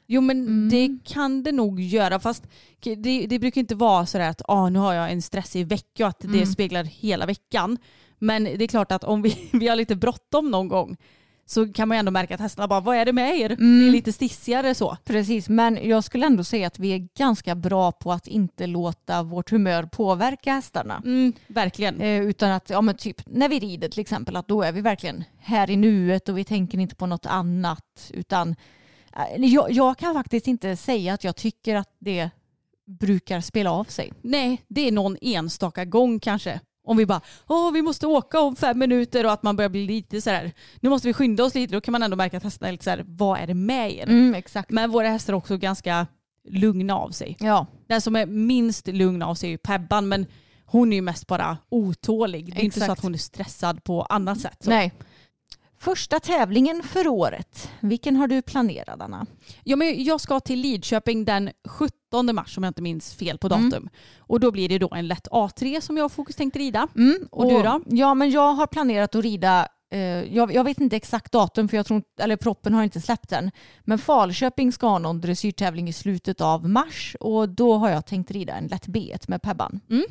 Jo 0.06 0.20
men 0.20 0.40
Mm. 0.46 0.68
det 0.68 0.98
kan 1.12 1.42
det 1.42 1.52
nog 1.52 1.80
göra 1.80 2.20
fast 2.20 2.44
det, 2.80 3.26
det 3.26 3.38
brukar 3.38 3.60
inte 3.60 3.74
vara 3.74 4.06
sådär 4.06 4.28
att 4.30 4.42
ah, 4.48 4.68
nu 4.68 4.78
har 4.78 4.94
jag 4.94 5.12
en 5.12 5.22
stressig 5.22 5.66
vecka 5.66 6.04
och 6.04 6.08
att 6.08 6.20
det 6.20 6.26
Mm. 6.28 6.46
speglar 6.46 6.84
hela 6.84 7.26
veckan. 7.26 7.78
Men 8.18 8.44
det 8.44 8.64
är 8.64 8.66
klart 8.68 8.92
att 8.92 9.04
om 9.04 9.22
vi, 9.22 9.48
vi 9.52 9.68
har 9.68 9.76
lite 9.76 9.96
bråttom 9.96 10.50
någon 10.50 10.68
gång 10.68 10.96
så 11.50 11.72
kan 11.72 11.88
man 11.88 11.98
ändå 11.98 12.10
märka 12.10 12.34
att 12.34 12.40
hästarna 12.40 12.68
bara 12.68 12.80
vad 12.80 12.96
är 12.96 13.04
det 13.04 13.12
med 13.12 13.38
er? 13.38 13.50
Mm. 13.50 13.80
Det 13.80 13.88
är 13.88 13.90
lite 13.90 14.12
stissigare 14.12 14.74
så. 14.74 14.96
Precis, 15.04 15.48
men 15.48 15.88
jag 15.88 16.04
skulle 16.04 16.26
ändå 16.26 16.44
säga 16.44 16.66
att 16.66 16.78
vi 16.78 16.90
är 16.92 17.08
ganska 17.18 17.54
bra 17.54 17.92
på 17.92 18.12
att 18.12 18.26
inte 18.26 18.66
låta 18.66 19.22
vårt 19.22 19.50
humör 19.50 19.82
påverka 19.82 20.52
hästarna. 20.52 21.02
Mm, 21.04 21.32
verkligen. 21.46 22.00
Eh, 22.00 22.22
utan 22.22 22.50
att, 22.50 22.70
ja 22.70 22.80
men 22.80 22.96
typ 22.96 23.22
när 23.26 23.48
vi 23.48 23.58
rider 23.58 23.88
till 23.88 24.00
exempel, 24.00 24.36
att 24.36 24.48
då 24.48 24.62
är 24.62 24.72
vi 24.72 24.80
verkligen 24.80 25.24
här 25.38 25.70
i 25.70 25.76
nuet 25.76 26.28
och 26.28 26.38
vi 26.38 26.44
tänker 26.44 26.78
inte 26.78 26.96
på 26.96 27.06
något 27.06 27.26
annat. 27.26 28.10
Utan 28.10 28.56
eh, 29.16 29.44
jag, 29.44 29.72
jag 29.72 29.98
kan 29.98 30.14
faktiskt 30.14 30.46
inte 30.46 30.76
säga 30.76 31.14
att 31.14 31.24
jag 31.24 31.36
tycker 31.36 31.76
att 31.76 31.96
det 31.98 32.30
brukar 32.86 33.40
spela 33.40 33.72
av 33.72 33.84
sig. 33.84 34.12
Nej, 34.22 34.62
det 34.68 34.88
är 34.88 34.92
någon 34.92 35.16
enstaka 35.20 35.84
gång 35.84 36.20
kanske. 36.20 36.60
Om 36.84 36.96
vi 36.96 37.06
bara, 37.06 37.20
åh 37.48 37.72
vi 37.72 37.82
måste 37.82 38.06
åka 38.06 38.40
om 38.40 38.56
fem 38.56 38.78
minuter 38.78 39.26
och 39.26 39.32
att 39.32 39.42
man 39.42 39.56
börjar 39.56 39.68
bli 39.68 39.86
lite 39.86 40.20
sådär, 40.20 40.52
nu 40.80 40.88
måste 40.88 41.08
vi 41.08 41.14
skynda 41.14 41.44
oss 41.44 41.54
lite, 41.54 41.74
då 41.74 41.80
kan 41.80 41.92
man 41.92 42.02
ändå 42.02 42.16
märka 42.16 42.36
att 42.36 42.42
hästarna 42.42 42.68
är 42.68 42.72
lite 42.72 42.84
såhär, 42.84 43.04
vad 43.06 43.38
är 43.38 43.46
det 43.46 43.54
med 43.54 43.92
er? 43.92 44.02
Mm, 44.08 44.34
exakt. 44.34 44.70
Men 44.70 44.90
våra 44.90 45.08
hästar 45.08 45.32
är 45.32 45.36
också 45.36 45.56
ganska 45.56 46.06
lugna 46.48 46.94
av 46.96 47.10
sig. 47.10 47.36
Ja, 47.40 47.66
Den 47.88 48.00
som 48.00 48.16
är 48.16 48.26
minst 48.26 48.86
lugn 48.86 49.22
av 49.22 49.34
sig 49.34 49.48
är 49.48 49.50
ju 49.50 49.58
Pebban, 49.58 50.08
men 50.08 50.26
hon 50.64 50.92
är 50.92 50.96
ju 50.96 51.02
mest 51.02 51.26
bara 51.26 51.58
otålig. 51.68 52.54
Det 52.54 52.60
är 52.60 52.64
inte 52.64 52.78
så 52.78 52.84
Exakt. 52.84 52.98
att 52.98 53.02
hon 53.02 53.14
är 53.14 53.18
stressad 53.18 53.84
på 53.84 54.02
annat 54.02 54.40
sätt. 54.40 54.56
Så. 54.60 54.70
nej. 54.70 54.92
Första 55.80 56.20
tävlingen 56.20 56.82
för 56.82 57.08
året, 57.08 57.70
vilken 57.80 58.16
har 58.16 58.28
du 58.28 58.42
planerad 58.42 59.02
Anna? 59.02 59.26
Ja, 59.64 59.76
men 59.76 60.04
jag 60.04 60.20
ska 60.20 60.40
till 60.40 60.60
Lidköping 60.60 61.24
den 61.24 61.50
17 61.68 62.34
mars 62.34 62.58
om 62.58 62.64
jag 62.64 62.70
inte 62.70 62.82
minns 62.82 63.14
fel 63.14 63.38
på 63.38 63.46
Mm. 63.46 63.70
datum. 63.70 63.88
Och 64.18 64.40
då 64.40 64.50
blir 64.50 64.68
det 64.68 64.78
då 64.78 64.88
en 64.94 65.08
lätt 65.08 65.28
A3 65.28 65.80
som 65.80 65.96
jag 65.96 66.04
har 66.04 66.08
fokus 66.08 66.36
tänkt 66.36 66.56
rida. 66.56 66.88
Mm, 66.96 67.28
Och 67.30 67.48
du 67.50 67.62
då? 67.62 67.80
Ja, 67.86 68.14
men 68.14 68.30
jag 68.30 68.52
har 68.52 68.66
planerat 68.66 69.14
att 69.14 69.22
rida 69.24 69.68
eh, 69.90 69.98
jag, 70.34 70.54
jag 70.54 70.64
vet 70.64 70.80
inte 70.80 70.96
exakt 70.96 71.32
datum 71.32 71.68
för 71.68 71.76
jag 71.76 71.86
tror 71.86 72.02
eller 72.20 72.36
proppen 72.36 72.74
har 72.74 72.82
inte 72.84 73.00
släppt 73.00 73.32
än. 73.32 73.50
Men 73.80 73.98
Falköping 73.98 74.72
ska 74.72 74.86
ha 74.86 74.98
någon 74.98 75.20
dressyrtävling 75.20 75.88
i 75.88 75.92
slutet 75.92 76.40
av 76.40 76.68
mars 76.68 77.16
och 77.20 77.48
då 77.48 77.74
har 77.76 77.90
jag 77.90 78.06
tänkt 78.06 78.30
rida 78.30 78.54
en 78.54 78.66
lätt 78.66 78.86
B1 78.86 79.24
med 79.28 79.42
Pebban. 79.42 79.80
Mm. 79.90 80.04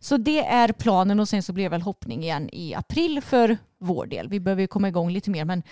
Så 0.00 0.16
det 0.16 0.46
är 0.46 0.72
planen 0.72 1.20
och 1.20 1.28
sen 1.28 1.42
så 1.42 1.52
blir 1.52 1.64
det 1.64 1.70
väl 1.70 1.82
hoppning 1.82 2.22
igen 2.22 2.48
i 2.52 2.74
april 2.74 3.20
för 3.20 3.58
vår 3.80 4.06
del. 4.06 4.28
Vi 4.28 4.40
behöver 4.40 4.62
ju 4.62 4.66
komma 4.66 4.88
igång 4.88 5.10
lite 5.10 5.30
mer 5.30 5.44
men 5.44 5.62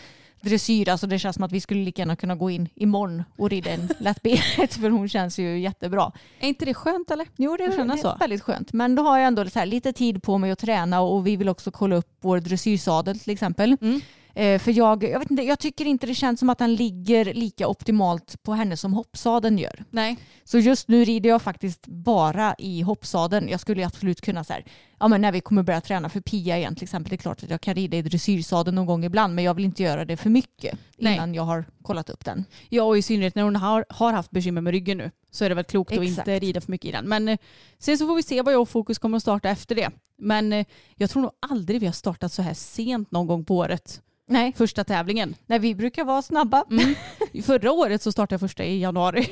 dressyr, 0.40 0.88
alltså 0.88 1.06
det 1.06 1.18
känns 1.18 1.36
som 1.36 1.44
att 1.44 1.52
vi 1.52 1.60
skulle 1.60 1.84
lika 1.84 2.02
gärna 2.02 2.16
kunna 2.16 2.34
gå 2.34 2.50
in 2.50 2.68
imorgon 2.74 3.24
och 3.38 3.50
rida 3.50 3.70
en 3.70 3.88
lätt 3.98 4.22
B1 4.22 4.80
för 4.80 4.90
hon 4.90 5.08
känns 5.08 5.38
ju 5.38 5.58
jättebra. 5.58 6.12
Är 6.40 6.48
inte 6.48 6.64
det 6.64 6.74
skönt 6.74 7.10
eller? 7.10 7.26
Jo, 7.36 7.56
det 7.56 7.66
det 7.66 7.92
är 7.92 7.96
så. 7.96 8.16
väldigt 8.20 8.42
skönt. 8.42 8.72
Men 8.72 8.94
då 8.94 9.02
har 9.02 9.18
jag 9.18 9.26
ändå 9.26 9.44
här, 9.54 9.66
lite 9.66 9.92
tid 9.92 10.22
på 10.22 10.38
mig 10.38 10.50
att 10.50 10.58
träna 10.58 11.00
och 11.00 11.26
vi 11.26 11.36
vill 11.36 11.48
också 11.48 11.70
kolla 11.70 11.96
upp 11.96 12.16
vår 12.20 12.40
dressyrsadel 12.40 13.18
till 13.18 13.32
exempel. 13.32 13.76
Mm. 13.80 14.00
Eh, 14.38 14.58
för 14.58 14.72
jag, 14.72 15.04
jag, 15.04 15.18
vet 15.18 15.30
inte, 15.30 15.42
jag 15.42 15.58
tycker 15.58 15.84
inte 15.84 16.06
det 16.06 16.14
känns 16.14 16.40
som 16.40 16.50
att 16.50 16.58
den 16.58 16.74
ligger 16.74 17.34
lika 17.34 17.68
optimalt 17.68 18.42
på 18.42 18.52
henne 18.52 18.76
som 18.76 18.92
hoppsadeln 18.92 19.58
gör. 19.58 19.84
Nej. 19.90 20.16
Så 20.44 20.58
just 20.58 20.88
nu 20.88 21.04
rider 21.04 21.30
jag 21.30 21.42
faktiskt 21.42 21.86
bara 21.86 22.54
i 22.58 22.82
hoppsadeln. 22.82 23.48
Jag 23.48 23.60
skulle 23.60 23.86
absolut 23.86 24.20
kunna 24.20 24.44
så 24.44 24.52
här, 24.52 24.64
ja 24.98 25.08
men 25.08 25.20
när 25.20 25.32
vi 25.32 25.40
kommer 25.40 25.62
börja 25.62 25.80
träna 25.80 26.08
för 26.08 26.20
Pia 26.20 26.58
igen 26.58 26.74
till 26.74 26.84
exempel, 26.84 27.10
det 27.10 27.14
är 27.14 27.18
klart 27.18 27.42
att 27.42 27.50
jag 27.50 27.60
kan 27.60 27.74
rida 27.74 27.96
i 27.96 28.02
dressyrsadeln 28.02 28.74
någon 28.74 28.86
gång 28.86 29.04
ibland 29.04 29.34
men 29.34 29.44
jag 29.44 29.54
vill 29.54 29.64
inte 29.64 29.82
göra 29.82 30.04
det 30.04 30.16
för 30.16 30.30
mycket 30.30 30.78
Nej. 30.98 31.14
innan 31.14 31.34
jag 31.34 31.42
har 31.42 31.64
kollat 31.82 32.10
upp 32.10 32.24
den. 32.24 32.44
Ja 32.68 32.82
och 32.82 32.98
i 32.98 33.02
synnerhet 33.02 33.34
när 33.34 33.42
hon 33.42 33.56
har, 33.56 33.84
har 33.88 34.12
haft 34.12 34.30
bekymmer 34.30 34.60
med 34.60 34.70
ryggen 34.70 34.98
nu 34.98 35.10
så 35.30 35.44
är 35.44 35.48
det 35.48 35.54
väl 35.54 35.64
klokt 35.64 35.92
att 35.92 35.98
Exakt. 35.98 36.28
inte 36.28 36.38
rida 36.38 36.60
för 36.60 36.70
mycket 36.70 36.88
i 36.88 36.92
den. 36.92 37.08
Men 37.08 37.28
eh, 37.28 37.38
sen 37.78 37.98
så 37.98 38.06
får 38.06 38.14
vi 38.14 38.22
se 38.22 38.42
vad 38.42 38.54
jag 38.54 38.60
och 38.60 38.68
Fokus 38.68 38.98
kommer 38.98 39.16
att 39.16 39.22
starta 39.22 39.48
efter 39.48 39.74
det. 39.74 39.90
Men 40.18 40.52
eh, 40.52 40.66
jag 40.94 41.10
tror 41.10 41.22
nog 41.22 41.32
aldrig 41.50 41.80
vi 41.80 41.86
har 41.86 41.92
startat 41.92 42.32
så 42.32 42.42
här 42.42 42.54
sent 42.54 43.10
någon 43.10 43.26
gång 43.26 43.44
på 43.44 43.56
året. 43.56 44.02
Nej, 44.28 44.52
Första 44.56 44.84
tävlingen. 44.84 45.34
när 45.46 45.58
vi 45.58 45.74
brukar 45.74 46.04
vara 46.04 46.22
snabba. 46.22 46.64
Mm. 46.70 46.94
Förra 47.42 47.72
året 47.72 48.02
så 48.02 48.12
startade 48.12 48.34
jag 48.34 48.40
första 48.40 48.64
i 48.64 48.80
januari. 48.80 49.30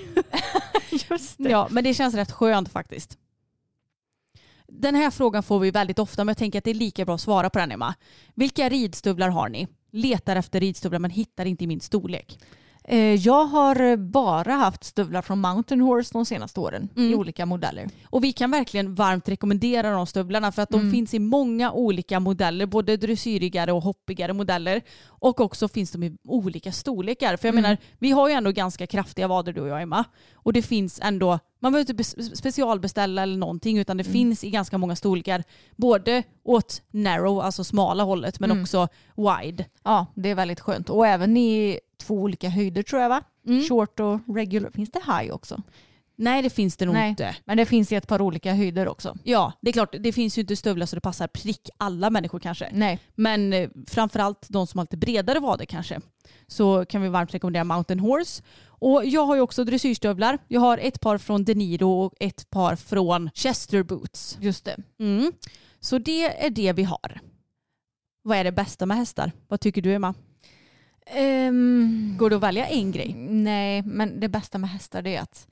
Just 1.10 1.34
Ja, 1.38 1.68
men 1.70 1.84
det 1.84 1.94
känns 1.94 2.14
rätt 2.14 2.32
skönt 2.32 2.68
faktiskt. 2.68 3.18
Den 4.68 4.94
här 4.94 5.10
frågan 5.10 5.42
får 5.42 5.58
vi 5.58 5.70
väldigt 5.70 5.98
ofta 5.98 6.24
men 6.24 6.28
jag 6.30 6.38
tänker 6.38 6.58
att 6.58 6.64
det 6.64 6.70
är 6.70 6.74
lika 6.74 7.04
bra 7.04 7.14
att 7.14 7.20
svara 7.20 7.50
på 7.50 7.58
den 7.58 7.72
Emma. 7.72 7.94
Vilka 8.34 8.68
ridstövlar 8.68 9.28
har 9.28 9.48
ni? 9.48 9.68
Letar 9.90 10.36
efter 10.36 10.60
ridstövlar 10.60 10.98
men 10.98 11.10
hittar 11.10 11.46
inte 11.46 11.64
i 11.64 11.66
min 11.66 11.80
storlek. 11.80 12.38
Eh, 12.88 13.14
Jag 13.14 13.44
har 13.44 13.96
bara 13.96 14.52
haft 14.52 14.84
stövlar 14.84 15.22
från 15.22 15.40
Mountain 15.40 15.80
Horse 15.80 16.10
de 16.12 16.24
senaste 16.26 16.60
åren 16.60 16.88
i 16.96 17.06
Mm. 17.06 17.18
olika 17.18 17.46
modeller. 17.46 17.88
Och 18.10 18.24
vi 18.24 18.32
kan 18.32 18.50
verkligen 18.50 18.94
varmt 18.94 19.28
rekommendera 19.28 19.90
de 19.90 20.06
stövlarna 20.06 20.52
för 20.52 20.62
att 20.62 20.70
de 20.70 20.80
Mm. 20.80 20.92
finns 20.92 21.14
i 21.14 21.18
många 21.18 21.72
olika 21.72 22.20
modeller, 22.20 22.66
både 22.66 22.96
dressyrigare 22.96 23.72
och 23.72 23.82
hoppigare 23.82 24.32
modeller. 24.32 24.82
Och 25.06 25.40
också 25.40 25.68
finns 25.68 25.90
de 25.92 26.02
i 26.02 26.16
olika 26.28 26.72
storlekar. 26.72 27.36
För 27.36 27.48
jag 27.48 27.54
Mm. 27.54 27.62
menar, 27.62 27.76
vi 27.98 28.10
har 28.10 28.28
ju 28.28 28.34
ändå 28.34 28.50
ganska 28.50 28.86
kraftiga 28.86 29.28
vader 29.28 29.52
du 29.52 29.60
och 29.60 29.68
jag 29.68 29.82
Emma. 29.82 30.04
Och 30.34 30.52
det 30.52 30.62
finns 30.62 31.00
ändå, 31.02 31.38
man 31.60 31.72
behöver 31.72 31.90
inte 31.92 32.02
bes- 32.02 32.34
specialbeställa 32.34 33.22
eller 33.22 33.36
någonting 33.38 33.78
utan 33.78 33.96
det 33.96 34.02
Mm. 34.06 34.12
finns 34.12 34.44
i 34.44 34.50
ganska 34.50 34.78
många 34.78 34.96
storlekar. 34.96 35.44
Både 35.76 36.22
åt 36.44 36.82
narrow, 36.90 37.40
alltså 37.40 37.64
smala 37.64 38.02
hållet, 38.02 38.40
men 38.40 38.50
Mm. 38.50 38.62
också 38.62 38.88
wide. 39.16 39.64
Ja, 39.84 40.06
det 40.14 40.28
är 40.28 40.34
väldigt 40.34 40.60
skönt. 40.60 40.90
Och 40.90 41.06
även 41.06 41.36
i 41.36 41.80
två 41.98 42.14
olika 42.14 42.48
höjder 42.48 42.82
tror 42.82 43.02
jag 43.02 43.08
va? 43.08 43.22
Mm. 43.46 43.64
Short 43.64 44.00
och 44.00 44.36
regular. 44.36 44.70
Finns 44.70 44.90
det 44.90 45.00
high 45.06 45.34
också? 45.34 45.62
Nej 46.18 46.42
det 46.42 46.50
finns 46.50 46.76
det 46.76 46.84
nog 46.86 46.94
Nej. 46.94 47.10
inte. 47.10 47.36
Men 47.44 47.56
det 47.56 47.66
finns 47.66 47.92
i 47.92 47.94
ett 47.94 48.08
par 48.08 48.22
olika 48.22 48.54
höjder 48.54 48.88
också. 48.88 49.16
Ja, 49.24 49.52
det 49.60 49.70
är 49.70 49.72
klart, 49.72 49.94
det 50.00 50.12
finns 50.12 50.38
ju 50.38 50.40
inte 50.40 50.56
stövlar 50.56 50.86
så 50.86 50.96
det 50.96 51.00
passar 51.00 51.26
prick 51.26 51.70
alla 51.76 52.10
människor 52.10 52.38
kanske. 52.38 52.70
Nej. 52.72 52.98
Men 53.14 53.52
eh, 53.52 53.70
framförallt 53.86 54.46
de 54.48 54.66
som 54.66 54.78
har 54.78 54.84
lite 54.84 54.96
bredare 54.96 55.40
vader 55.40 55.64
kanske. 55.64 56.00
Så 56.46 56.84
kan 56.84 57.02
vi 57.02 57.08
varmt 57.08 57.34
rekommendera 57.34 57.64
Mountain 57.64 58.00
Horse. 58.00 58.42
Och 58.78 59.04
jag 59.04 59.26
har 59.26 59.34
ju 59.34 59.40
också 59.40 59.64
dressyrstövlar. 59.64 60.38
Jag 60.48 60.60
har 60.60 60.78
ett 60.78 61.00
par 61.00 61.18
från 61.18 61.44
De 61.44 61.54
Niro 61.54 61.90
och 61.90 62.14
ett 62.20 62.50
par 62.50 62.76
från 62.76 63.30
Chester 63.34 63.82
Boots. 63.82 64.38
Just 64.40 64.64
det. 64.64 64.76
Mm. 64.98 65.32
Så 65.80 65.98
det 65.98 66.44
är 66.46 66.50
det 66.50 66.72
vi 66.72 66.82
har. 66.82 67.20
Vad 68.22 68.38
är 68.38 68.44
det 68.44 68.52
bästa 68.52 68.86
med 68.86 68.96
hästar? 68.96 69.32
Vad 69.48 69.60
tycker 69.60 69.82
du 69.82 69.92
Emma? 69.92 70.14
Ehm, 71.06 72.14
Går 72.18 72.30
det 72.30 72.36
att 72.36 72.42
välja 72.42 72.66
en 72.66 72.92
grej? 72.92 73.14
nej, 73.30 73.82
men 73.82 74.20
det 74.20 74.28
bästa 74.28 74.58
med 74.58 74.70
hästar 74.70 75.06
är 75.06 75.20
att 75.20 75.46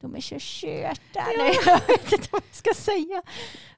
de 0.00 0.16
är 0.16 0.20
så 0.20 0.40
söta. 0.40 1.20
Nej, 1.38 1.56
jag 1.66 1.80
vet 1.88 2.12
inte 2.12 2.28
vad 2.32 2.42
jag 2.50 2.54
ska 2.56 2.70
säga. 2.74 3.22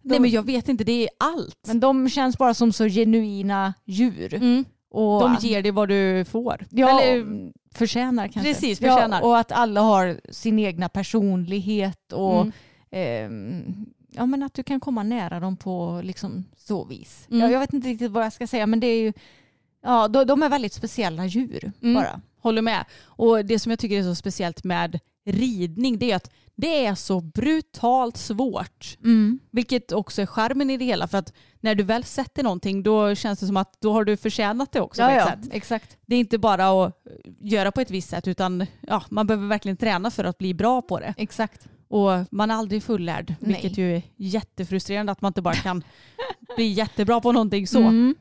De, 0.02 0.08
Nej 0.08 0.20
men 0.20 0.30
jag 0.30 0.42
vet 0.46 0.68
inte, 0.68 0.84
det 0.84 1.02
är 1.02 1.08
allt. 1.18 1.58
men 1.66 1.80
de 1.80 2.08
känns 2.10 2.38
bara 2.38 2.54
som 2.54 2.72
så 2.72 2.84
genuina 2.88 3.74
djur. 3.84 4.34
Mm. 4.34 4.64
Och, 4.90 5.20
De 5.20 5.36
ger 5.40 5.62
dig 5.62 5.72
vad 5.72 5.88
du 5.88 6.24
får. 6.24 6.66
ja, 6.70 7.00
Eller, 7.02 7.26
förtjänar 7.74 8.28
kanske. 8.28 8.52
Precis, 8.54 8.78
förtjänar. 8.78 9.20
Ja, 9.20 9.26
och 9.26 9.38
att 9.38 9.52
alla 9.52 9.80
har 9.80 10.20
sin 10.30 10.58
egna 10.58 10.88
personlighet 10.88 12.12
och 12.12 12.40
Mm. 12.40 12.52
ehm, 12.90 13.86
ja, 14.10 14.26
men 14.26 14.42
att 14.42 14.54
du 14.54 14.62
kan 14.62 14.80
komma 14.80 15.02
nära 15.02 15.40
dem 15.40 15.56
på 15.56 16.00
liksom 16.04 16.44
så 16.56 16.84
vis. 16.84 17.26
Mm. 17.30 17.40
Jag, 17.40 17.52
jag 17.52 17.60
vet 17.60 17.72
inte 17.72 17.88
riktigt 17.88 18.10
vad 18.10 18.24
jag 18.24 18.32
ska 18.32 18.46
säga 18.46 18.66
men 18.66 18.80
det 18.80 18.86
är 18.86 19.00
ju 19.00 19.12
Ja, 19.82 20.08
de, 20.08 20.24
de 20.24 20.42
är 20.42 20.48
väldigt 20.48 20.72
speciella 20.72 21.26
djur 21.26 21.72
Mm. 21.82 21.94
bara. 21.94 22.20
Håller 22.40 22.62
med. 22.62 22.84
Och 23.04 23.44
det 23.44 23.58
som 23.58 23.70
jag 23.70 23.78
tycker 23.78 23.98
är 23.98 24.02
så 24.02 24.14
speciellt 24.14 24.64
med 24.64 24.98
ridning 25.26 25.98
det 25.98 26.10
är 26.12 26.16
att 26.16 26.30
det 26.56 26.86
är 26.86 26.94
så 26.94 27.20
brutalt 27.20 28.16
svårt. 28.16 28.96
Vilket 29.50 29.92
också 29.92 30.22
är 30.22 30.26
charmen 30.26 30.70
i 30.70 30.76
det 30.76 30.84
hela. 30.84 31.08
För 31.08 31.18
att 31.18 31.32
när 31.60 31.74
du 31.74 31.82
väl 31.84 32.04
sätter 32.04 32.42
någonting 32.42 32.82
då 32.82 33.14
känns 33.14 33.40
det 33.40 33.46
som 33.46 33.56
att 33.56 33.80
då 33.80 33.92
har 33.92 34.04
du 34.04 34.16
förtjänat 34.16 34.72
det 34.72 34.80
också 34.80 35.02
på 35.02 35.10
Ja, 35.10 35.16
ett 35.16 35.26
ja, 35.40 35.42
sätt. 35.42 35.52
exakt. 35.54 35.96
Det 36.06 36.14
är 36.16 36.20
inte 36.20 36.38
bara 36.38 36.84
att 36.86 37.02
göra 37.40 37.72
på 37.72 37.80
ett 37.80 37.90
visst 37.90 38.08
sätt 38.10 38.28
utan 38.28 38.66
ja, 38.80 39.02
man 39.10 39.26
behöver 39.26 39.46
verkligen 39.46 39.76
träna 39.76 40.10
för 40.10 40.24
att 40.24 40.38
bli 40.38 40.54
bra 40.54 40.82
på 40.82 41.00
det. 41.00 41.14
exakt. 41.16 41.68
Och 41.88 42.10
man 42.30 42.50
är 42.50 42.54
aldrig 42.54 42.82
fullärd. 42.82 43.34
Nej. 43.40 43.52
Vilket 43.62 43.78
ju 43.78 43.96
är 43.96 44.02
jättefrustrerande 44.16 45.12
att 45.12 45.20
man 45.20 45.30
inte 45.30 45.42
bara 45.42 45.54
kan 45.54 45.82
bli 46.56 46.64
jättebra 46.72 47.20
på 47.20 47.32
någonting 47.32 47.66
så. 47.66 47.78
Mm. 47.78 48.14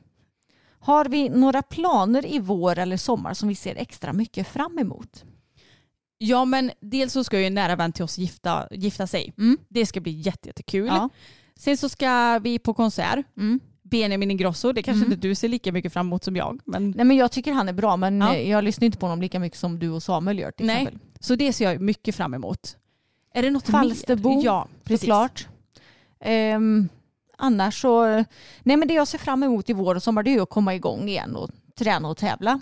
Har 0.80 1.04
vi 1.04 1.28
några 1.28 1.62
planer 1.62 2.26
i 2.26 2.38
vår 2.38 2.78
eller 2.78 2.96
sommar 2.96 3.34
som 3.34 3.48
vi 3.48 3.54
ser 3.54 3.74
extra 3.76 4.12
mycket 4.12 4.48
fram 4.48 4.78
emot? 4.78 5.24
Ja 6.18 6.44
men 6.44 6.70
dels 6.80 7.12
så 7.12 7.24
ska 7.24 7.40
ju 7.40 7.46
en 7.46 7.54
nära 7.54 7.76
vän 7.76 7.92
till 7.92 8.04
oss 8.04 8.18
gifta, 8.18 8.68
gifta 8.70 9.06
sig. 9.06 9.32
Mm. 9.38 9.58
Det 9.68 9.86
ska 9.86 10.00
bli 10.00 10.12
jätte, 10.12 10.48
jättekul. 10.48 10.86
Ja. 10.86 11.08
Sen 11.56 11.76
så 11.76 11.88
ska 11.88 12.38
vi 12.38 12.58
på 12.58 12.74
konsert. 12.74 13.26
Mm. 13.36 13.60
Benjamin 13.82 14.30
Ingrosso, 14.30 14.72
det 14.72 14.82
kanske 14.82 15.04
Mm. 15.04 15.12
inte 15.12 15.28
du 15.28 15.34
ser 15.34 15.48
lika 15.48 15.72
mycket 15.72 15.92
fram 15.92 16.06
emot 16.06 16.24
som 16.24 16.36
jag. 16.36 16.60
Men, 16.64 16.90
Nej 16.90 17.04
men 17.04 17.16
jag 17.16 17.32
tycker 17.32 17.52
han 17.52 17.68
är 17.68 17.72
bra 17.72 17.96
men 17.96 18.20
Ja. 18.20 18.34
eh, 18.34 18.50
jag 18.50 18.64
lyssnar 18.64 18.86
inte 18.86 18.98
på 18.98 19.06
honom 19.06 19.20
lika 19.22 19.38
mycket 19.40 19.58
som 19.58 19.78
du 19.78 19.88
och 19.90 20.02
Samuel 20.02 20.38
gör 20.38 20.50
till 20.50 20.66
Nej, 20.66 20.76
exempel. 20.82 21.00
så 21.20 21.34
det 21.34 21.52
ser 21.52 21.64
jag 21.70 21.80
mycket 21.80 22.14
fram 22.14 22.34
emot. 22.34 22.76
Är 23.34 23.42
det 23.42 23.50
något 23.50 23.66
Falsterbo, 23.68 24.36
mer? 24.36 24.44
Ja, 24.44 24.68
precis. 24.84 25.00
Såklart. 25.00 25.48
Ehm, 26.20 26.88
annars 27.38 27.80
så, 27.80 28.04
nej 28.62 28.76
men 28.76 28.88
det 28.88 28.94
jag 28.94 29.08
ser 29.08 29.18
fram 29.18 29.42
emot 29.42 29.70
i 29.70 29.72
vår 29.72 29.94
och 29.94 30.02
sommar 30.02 30.22
det 30.22 30.34
är 30.34 30.42
att 30.42 30.50
komma 30.50 30.74
igång 30.74 31.08
igen 31.08 31.36
och 31.36 31.50
träna 31.78 32.08
och 32.08 32.16
tävla. 32.16 32.60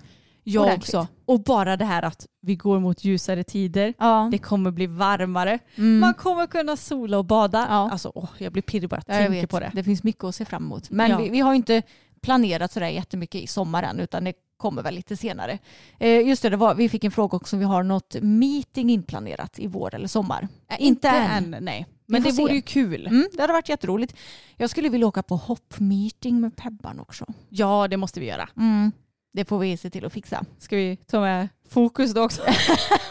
Jag 0.49 0.63
Ordentligt. 0.65 0.95
också. 0.95 1.07
Och 1.25 1.41
bara 1.43 1.77
det 1.77 1.85
här 1.85 2.03
att 2.03 2.27
vi 2.43 2.57
går 2.57 2.81
mot 2.81 3.05
ljusare 3.05 3.45
tider. 3.45 3.95
Ja. 3.99 4.29
Det 4.33 4.39
kommer 4.39 4.71
bli 4.71 4.87
varmare. 4.87 5.59
Mm. 5.77 5.99
Man 5.99 6.15
kommer 6.15 6.47
kunna 6.47 6.77
sola 6.77 7.19
och 7.19 7.25
bada. 7.25 7.67
Ja. 7.71 7.91
Alltså, 7.91 8.13
åh, 8.15 8.29
jag 8.39 8.53
blir 8.53 8.63
pirrig 8.63 8.89
bara 8.91 9.03
Ja, 9.07 9.15
jag 9.15 9.31
tänker 9.31 9.47
på 9.47 9.61
det. 9.61 9.71
Det 9.75 9.85
finns 9.85 10.03
mycket 10.03 10.25
att 10.25 10.35
se 10.35 10.45
fram 10.45 10.65
emot. 10.65 10.91
Men 10.91 11.11
Ja. 11.11 11.19
vi, 11.19 11.29
vi 11.29 11.41
har 11.41 11.55
inte 11.55 11.83
planerat 12.23 12.73
sådär 12.73 12.89
jättemycket 12.89 13.41
i 13.43 13.47
sommar 13.47 13.83
än 13.83 14.01
utan 14.01 14.25
det 14.25 14.33
kommer 14.57 14.83
väl 14.83 14.95
lite 14.95 15.17
senare. 15.17 15.59
Eh, 15.99 16.29
just 16.29 16.43
det, 16.43 16.51
det 16.51 16.57
var, 16.57 16.75
vi 16.75 16.89
fick 16.89 17.05
en 17.05 17.11
fråga 17.11 17.37
också 17.37 17.57
om 17.57 17.61
vi 17.61 17.67
har 17.67 17.83
något 17.83 18.17
meeting 18.21 18.91
inplanerat 18.91 19.59
i 19.59 19.67
vår 19.67 19.95
eller 19.95 20.09
sommar. 20.09 20.49
Äh, 20.71 20.77
Inte 20.79 20.87
inte 20.87 21.09
än. 21.09 21.55
än. 21.55 21.65
nej. 21.65 21.87
Men 22.09 22.23
det 22.23 22.33
vore 22.33 22.55
ju 22.55 22.63
kul. 22.63 23.07
Mm, 23.07 23.29
det 23.33 23.41
hade 23.43 23.53
varit 23.53 23.69
jätteroligt. 23.69 24.15
Jag 24.57 24.71
skulle 24.71 24.89
vilja 24.89 25.07
åka 25.07 25.23
på 25.23 25.37
hoppmeeting 25.37 26.41
med 26.41 26.57
Pebban 26.57 27.01
också. 27.01 27.27
Ja, 27.49 27.89
det 27.89 27.97
måste 27.97 28.21
vi 28.21 28.27
göra. 28.27 28.49
Mm. 28.57 28.93
Det 29.33 29.45
får 29.45 29.59
vi 29.59 29.77
se 29.77 29.91
till 29.91 30.05
att 30.05 30.13
fixa. 30.13 30.45
Ska 30.59 30.77
vi 30.77 30.97
ta 30.97 31.21
med 31.21 31.49
fokus 31.69 32.15
då 32.15 32.23
också? 32.25 32.43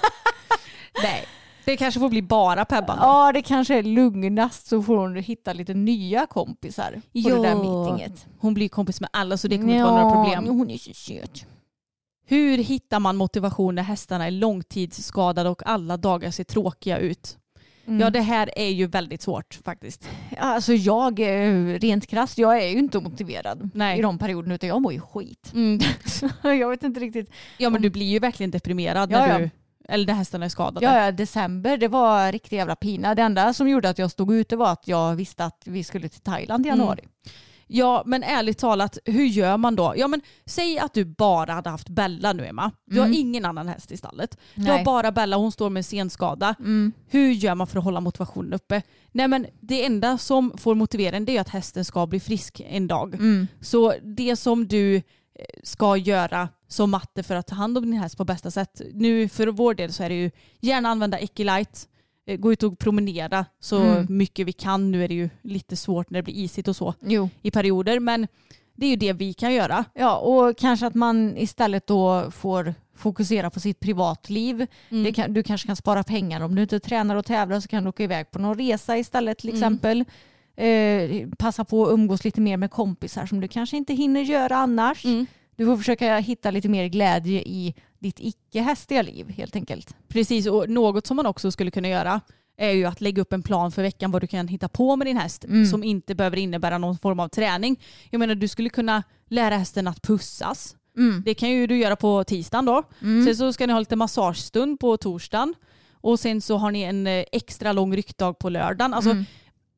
Det 1.65 1.77
kanske 1.77 1.99
får 1.99 2.09
bli 2.09 2.21
bara 2.21 2.65
Pebban. 2.65 2.97
då. 2.97 3.03
Ja, 3.03 3.31
det 3.31 3.41
kanske 3.41 3.75
är 3.77 3.83
lugnast 3.83 4.67
så 4.67 4.81
får 4.83 4.97
hon 4.97 5.15
hitta 5.15 5.53
lite 5.53 5.73
nya 5.73 6.25
kompisar 6.25 6.91
på 6.91 6.99
Ja. 7.11 7.35
det 7.35 7.41
där 7.41 7.55
meetinget. 7.55 8.25
Hon 8.39 8.53
blir 8.53 8.69
kompis 8.69 9.01
med 9.01 9.09
alla 9.13 9.37
så 9.37 9.47
det 9.47 9.57
kommer 9.57 9.73
inte 9.73 9.83
vara 9.85 10.01
några 10.03 10.15
problem. 10.15 10.57
hon 10.57 10.69
är 10.69 10.77
så 10.77 10.93
söt. 10.93 11.45
Hur 12.27 12.57
hittar 12.57 12.99
man 12.99 13.15
motivation 13.17 13.75
när 13.75 13.83
hästarna 13.83 14.27
är 14.27 14.31
långtidsskadade 14.31 15.49
och 15.49 15.61
alla 15.65 15.97
dagar 15.97 16.31
ser 16.31 16.43
tråkiga 16.43 16.97
ut? 16.97 17.37
Mm. 17.87 17.99
Ja 17.99 18.09
det 18.09 18.21
här 18.21 18.49
är 18.55 18.69
ju 18.69 18.87
väldigt 18.87 19.21
svårt 19.21 19.59
faktiskt. 19.65 20.09
Alltså 20.37 20.73
jag, 20.73 21.19
rent 21.83 22.07
krasst, 22.07 22.37
jag 22.37 22.63
är 22.63 22.67
ju 22.67 22.77
inte 22.77 22.99
motiverad 22.99 23.69
Nej. 23.73 23.99
i 23.99 24.01
de 24.01 24.17
perioderna 24.17 24.55
utan 24.55 24.69
jag 24.69 24.81
mår 24.81 24.93
ju 24.93 24.99
skit. 25.01 25.51
Mm. 25.53 25.79
jag 26.59 26.69
vet 26.69 26.83
inte 26.83 26.99
riktigt. 26.99 27.29
Ja 27.57 27.69
men 27.69 27.81
du 27.81 27.89
blir 27.89 28.05
ju 28.05 28.19
verkligen 28.19 28.51
deprimerad 28.51 29.11
Ja, 29.11 29.19
när 29.19 29.27
ja. 29.29 29.39
du, 29.39 29.49
eller 29.89 30.05
när 30.05 30.13
hästarna 30.13 30.45
är 30.45 30.49
skadade. 30.49 30.85
Ja, 30.85 31.05
ja, 31.05 31.11
december, 31.11 31.77
det 31.77 31.87
var 31.87 32.31
riktig 32.31 32.57
jävla 32.57 32.75
pina. 32.75 33.15
Det 33.15 33.21
enda 33.21 33.53
som 33.53 33.69
gjorde 33.69 33.89
att 33.89 33.97
jag 33.99 34.11
stod 34.11 34.33
ute 34.33 34.55
var 34.55 34.71
att 34.71 34.87
jag 34.87 35.15
visste 35.15 35.45
att 35.45 35.61
vi 35.65 35.83
skulle 35.83 36.09
till 36.09 36.21
Thailand 36.21 36.65
i 36.65 36.69
Mm. 36.69 36.79
januari. 36.79 37.01
Ja 37.67 38.03
men 38.05 38.23
ärligt 38.23 38.57
talat, 38.57 38.97
hur 39.05 39.25
gör 39.25 39.57
man 39.57 39.75
då? 39.75 39.93
Ja 39.97 40.07
men 40.07 40.21
säg 40.45 40.79
att 40.79 40.93
du 40.93 41.05
bara 41.05 41.53
hade 41.53 41.69
haft 41.69 41.89
Bella 41.89 42.33
nu 42.33 42.45
Emma. 42.45 42.71
Du 42.85 42.97
Mm. 42.97 43.09
har 43.11 43.19
ingen 43.19 43.45
annan 43.45 43.67
häst 43.67 43.91
i 43.91 43.97
stallet. 43.97 44.37
Du 44.55 44.63
Nej. 44.63 44.77
har 44.77 44.85
bara 44.85 45.11
Bella, 45.11 45.35
hon 45.37 45.51
står 45.51 45.69
med 45.69 45.85
senskada. 45.85 46.55
Mm. 46.59 46.91
Hur 47.09 47.31
gör 47.31 47.55
man 47.55 47.67
för 47.67 47.77
att 47.77 47.83
hålla 47.83 47.99
motivationen 47.99 48.53
uppe? 48.53 48.81
Nej 49.11 49.27
men 49.27 49.45
det 49.59 49.85
enda 49.85 50.17
som 50.17 50.53
får 50.57 50.75
motivera 50.75 51.19
det 51.19 51.37
är 51.37 51.41
att 51.41 51.49
hästen 51.49 51.85
ska 51.85 52.07
bli 52.07 52.19
frisk 52.19 52.61
en 52.69 52.87
dag. 52.87 53.13
Mm. 53.13 53.47
Så 53.61 53.93
det 54.03 54.35
som 54.35 54.67
du 54.67 54.95
eh, 54.95 55.01
ska 55.63 55.97
göra 55.97 56.49
som 56.67 56.91
matte 56.91 57.23
för 57.23 57.35
att 57.35 57.47
ta 57.47 57.55
hand 57.55 57.77
om 57.77 57.83
din 57.91 57.93
häst 58.01 58.17
på 58.17 58.25
bästa 58.25 58.51
sätt. 58.51 58.81
Nu 58.93 59.29
för 59.29 59.47
vår 59.47 59.73
del 59.73 59.93
så 59.93 60.03
är 60.03 60.09
det 60.09 60.15
ju 60.15 60.31
gärna 60.61 60.89
använda 60.89 61.19
Equilite. 61.19 61.79
eh, 62.27 62.37
Gå 62.37 62.53
ut 62.53 62.63
och 62.63 62.79
promenera 62.79 63.45
så 63.59 63.77
Mm. 63.81 64.05
mycket 64.09 64.47
vi 64.47 64.51
kan. 64.53 64.91
Nu 64.91 65.03
är 65.03 65.07
det 65.07 65.13
ju 65.13 65.29
lite 65.41 65.75
svårt 65.75 66.09
när 66.09 66.19
det 66.19 66.23
blir 66.23 66.35
isigt 66.35 66.67
och 66.67 66.75
så 66.75 66.93
Jo. 67.01 67.29
i 67.41 67.51
perioder. 67.51 67.99
Men 67.99 68.27
det 68.75 68.85
är 68.85 68.89
ju 68.89 68.95
det 68.95 69.13
vi 69.13 69.33
kan 69.33 69.53
göra. 69.53 69.85
Ja, 69.93 70.17
och 70.17 70.57
kanske 70.57 70.87
att 70.87 70.95
man 70.95 71.37
istället 71.37 71.87
då 71.87 72.31
får 72.31 72.73
fokusera 72.95 73.49
på 73.49 73.59
sitt 73.59 73.79
privatliv. 73.79 74.67
Mm. 74.89 75.13
Kan, 75.13 75.33
du 75.33 75.43
kanske 75.43 75.67
kan 75.67 75.75
spara 75.75 76.03
pengar 76.03 76.41
om 76.41 76.55
du 76.55 76.61
inte 76.61 76.79
tränar 76.79 77.15
och 77.15 77.25
tävlar 77.25 77.59
så 77.59 77.67
kan 77.67 77.83
du 77.83 77.89
åka 77.89 78.03
iväg 78.03 78.31
på 78.31 78.39
någon 78.39 78.57
resa 78.57 78.97
istället 78.97 79.37
till 79.37 79.49
Mm. 79.49 79.57
exempel. 79.57 80.05
Eh, 80.57 81.27
passa 81.37 81.65
på 81.65 81.85
att 81.85 81.91
umgås 81.93 82.23
lite 82.23 82.41
mer 82.41 82.57
med 82.57 82.71
kompisar 82.71 83.25
som 83.25 83.39
du 83.39 83.47
kanske 83.47 83.77
inte 83.77 83.93
hinner 83.93 84.21
göra 84.21 84.55
annars. 84.57 85.05
Mm. 85.05 85.25
Du 85.55 85.65
får 85.65 85.77
försöka 85.77 86.17
hitta 86.17 86.51
lite 86.51 86.69
mer 86.69 86.87
glädje 86.87 87.41
i 87.41 87.73
ditt 87.99 88.19
icke 88.19 88.61
hästiga 88.61 89.01
liv 89.01 89.29
helt 89.29 89.55
enkelt. 89.55 89.95
Precis, 90.07 90.47
och 90.47 90.69
något 90.69 91.07
som 91.07 91.17
man 91.17 91.25
också 91.25 91.51
skulle 91.51 91.71
kunna 91.71 91.87
göra 91.87 92.21
är 92.57 92.71
ju 92.71 92.85
att 92.85 93.01
lägga 93.01 93.21
upp 93.21 93.33
en 93.33 93.43
plan 93.43 93.71
för 93.71 93.81
veckan 93.81 94.11
vad 94.11 94.21
du 94.23 94.27
kan 94.27 94.47
hitta 94.47 94.67
på 94.69 94.95
med 94.95 95.07
din 95.07 95.17
häst 95.17 95.43
Mm. 95.45 95.65
som 95.65 95.83
inte 95.83 96.15
behöver 96.15 96.37
innebära 96.37 96.77
någon 96.77 96.97
form 96.97 97.19
av 97.19 97.27
träning. 97.27 97.79
Jag 98.09 98.19
menar 98.19 98.35
du 98.35 98.47
skulle 98.47 98.69
kunna 98.69 99.03
lära 99.29 99.57
hästen 99.57 99.87
att 99.87 100.01
pussas. 100.01 100.75
Det 101.25 101.33
kan 101.33 101.49
ju 101.49 101.67
du 101.67 101.77
göra 101.77 101.95
på 101.95 102.23
tisdagen 102.23 102.65
då. 102.65 102.83
Mm. 103.01 103.25
Sen 103.25 103.35
så 103.35 103.53
ska 103.53 103.67
ni 103.67 103.73
ha 103.73 103.79
lite 103.79 103.95
massagestund 103.95 104.79
på 104.79 104.97
torsdagen. 104.97 105.53
Och 105.91 106.19
sen 106.19 106.41
så 106.41 106.57
har 106.57 106.71
ni 106.71 106.81
en 106.81 107.07
eh, 107.07 107.23
extra 107.31 107.71
lång 107.71 107.95
ryckdag 107.95 108.39
på 108.39 108.49
lördagen. 108.49 108.93
Alltså, 108.93 109.11
Mm. 109.11 109.25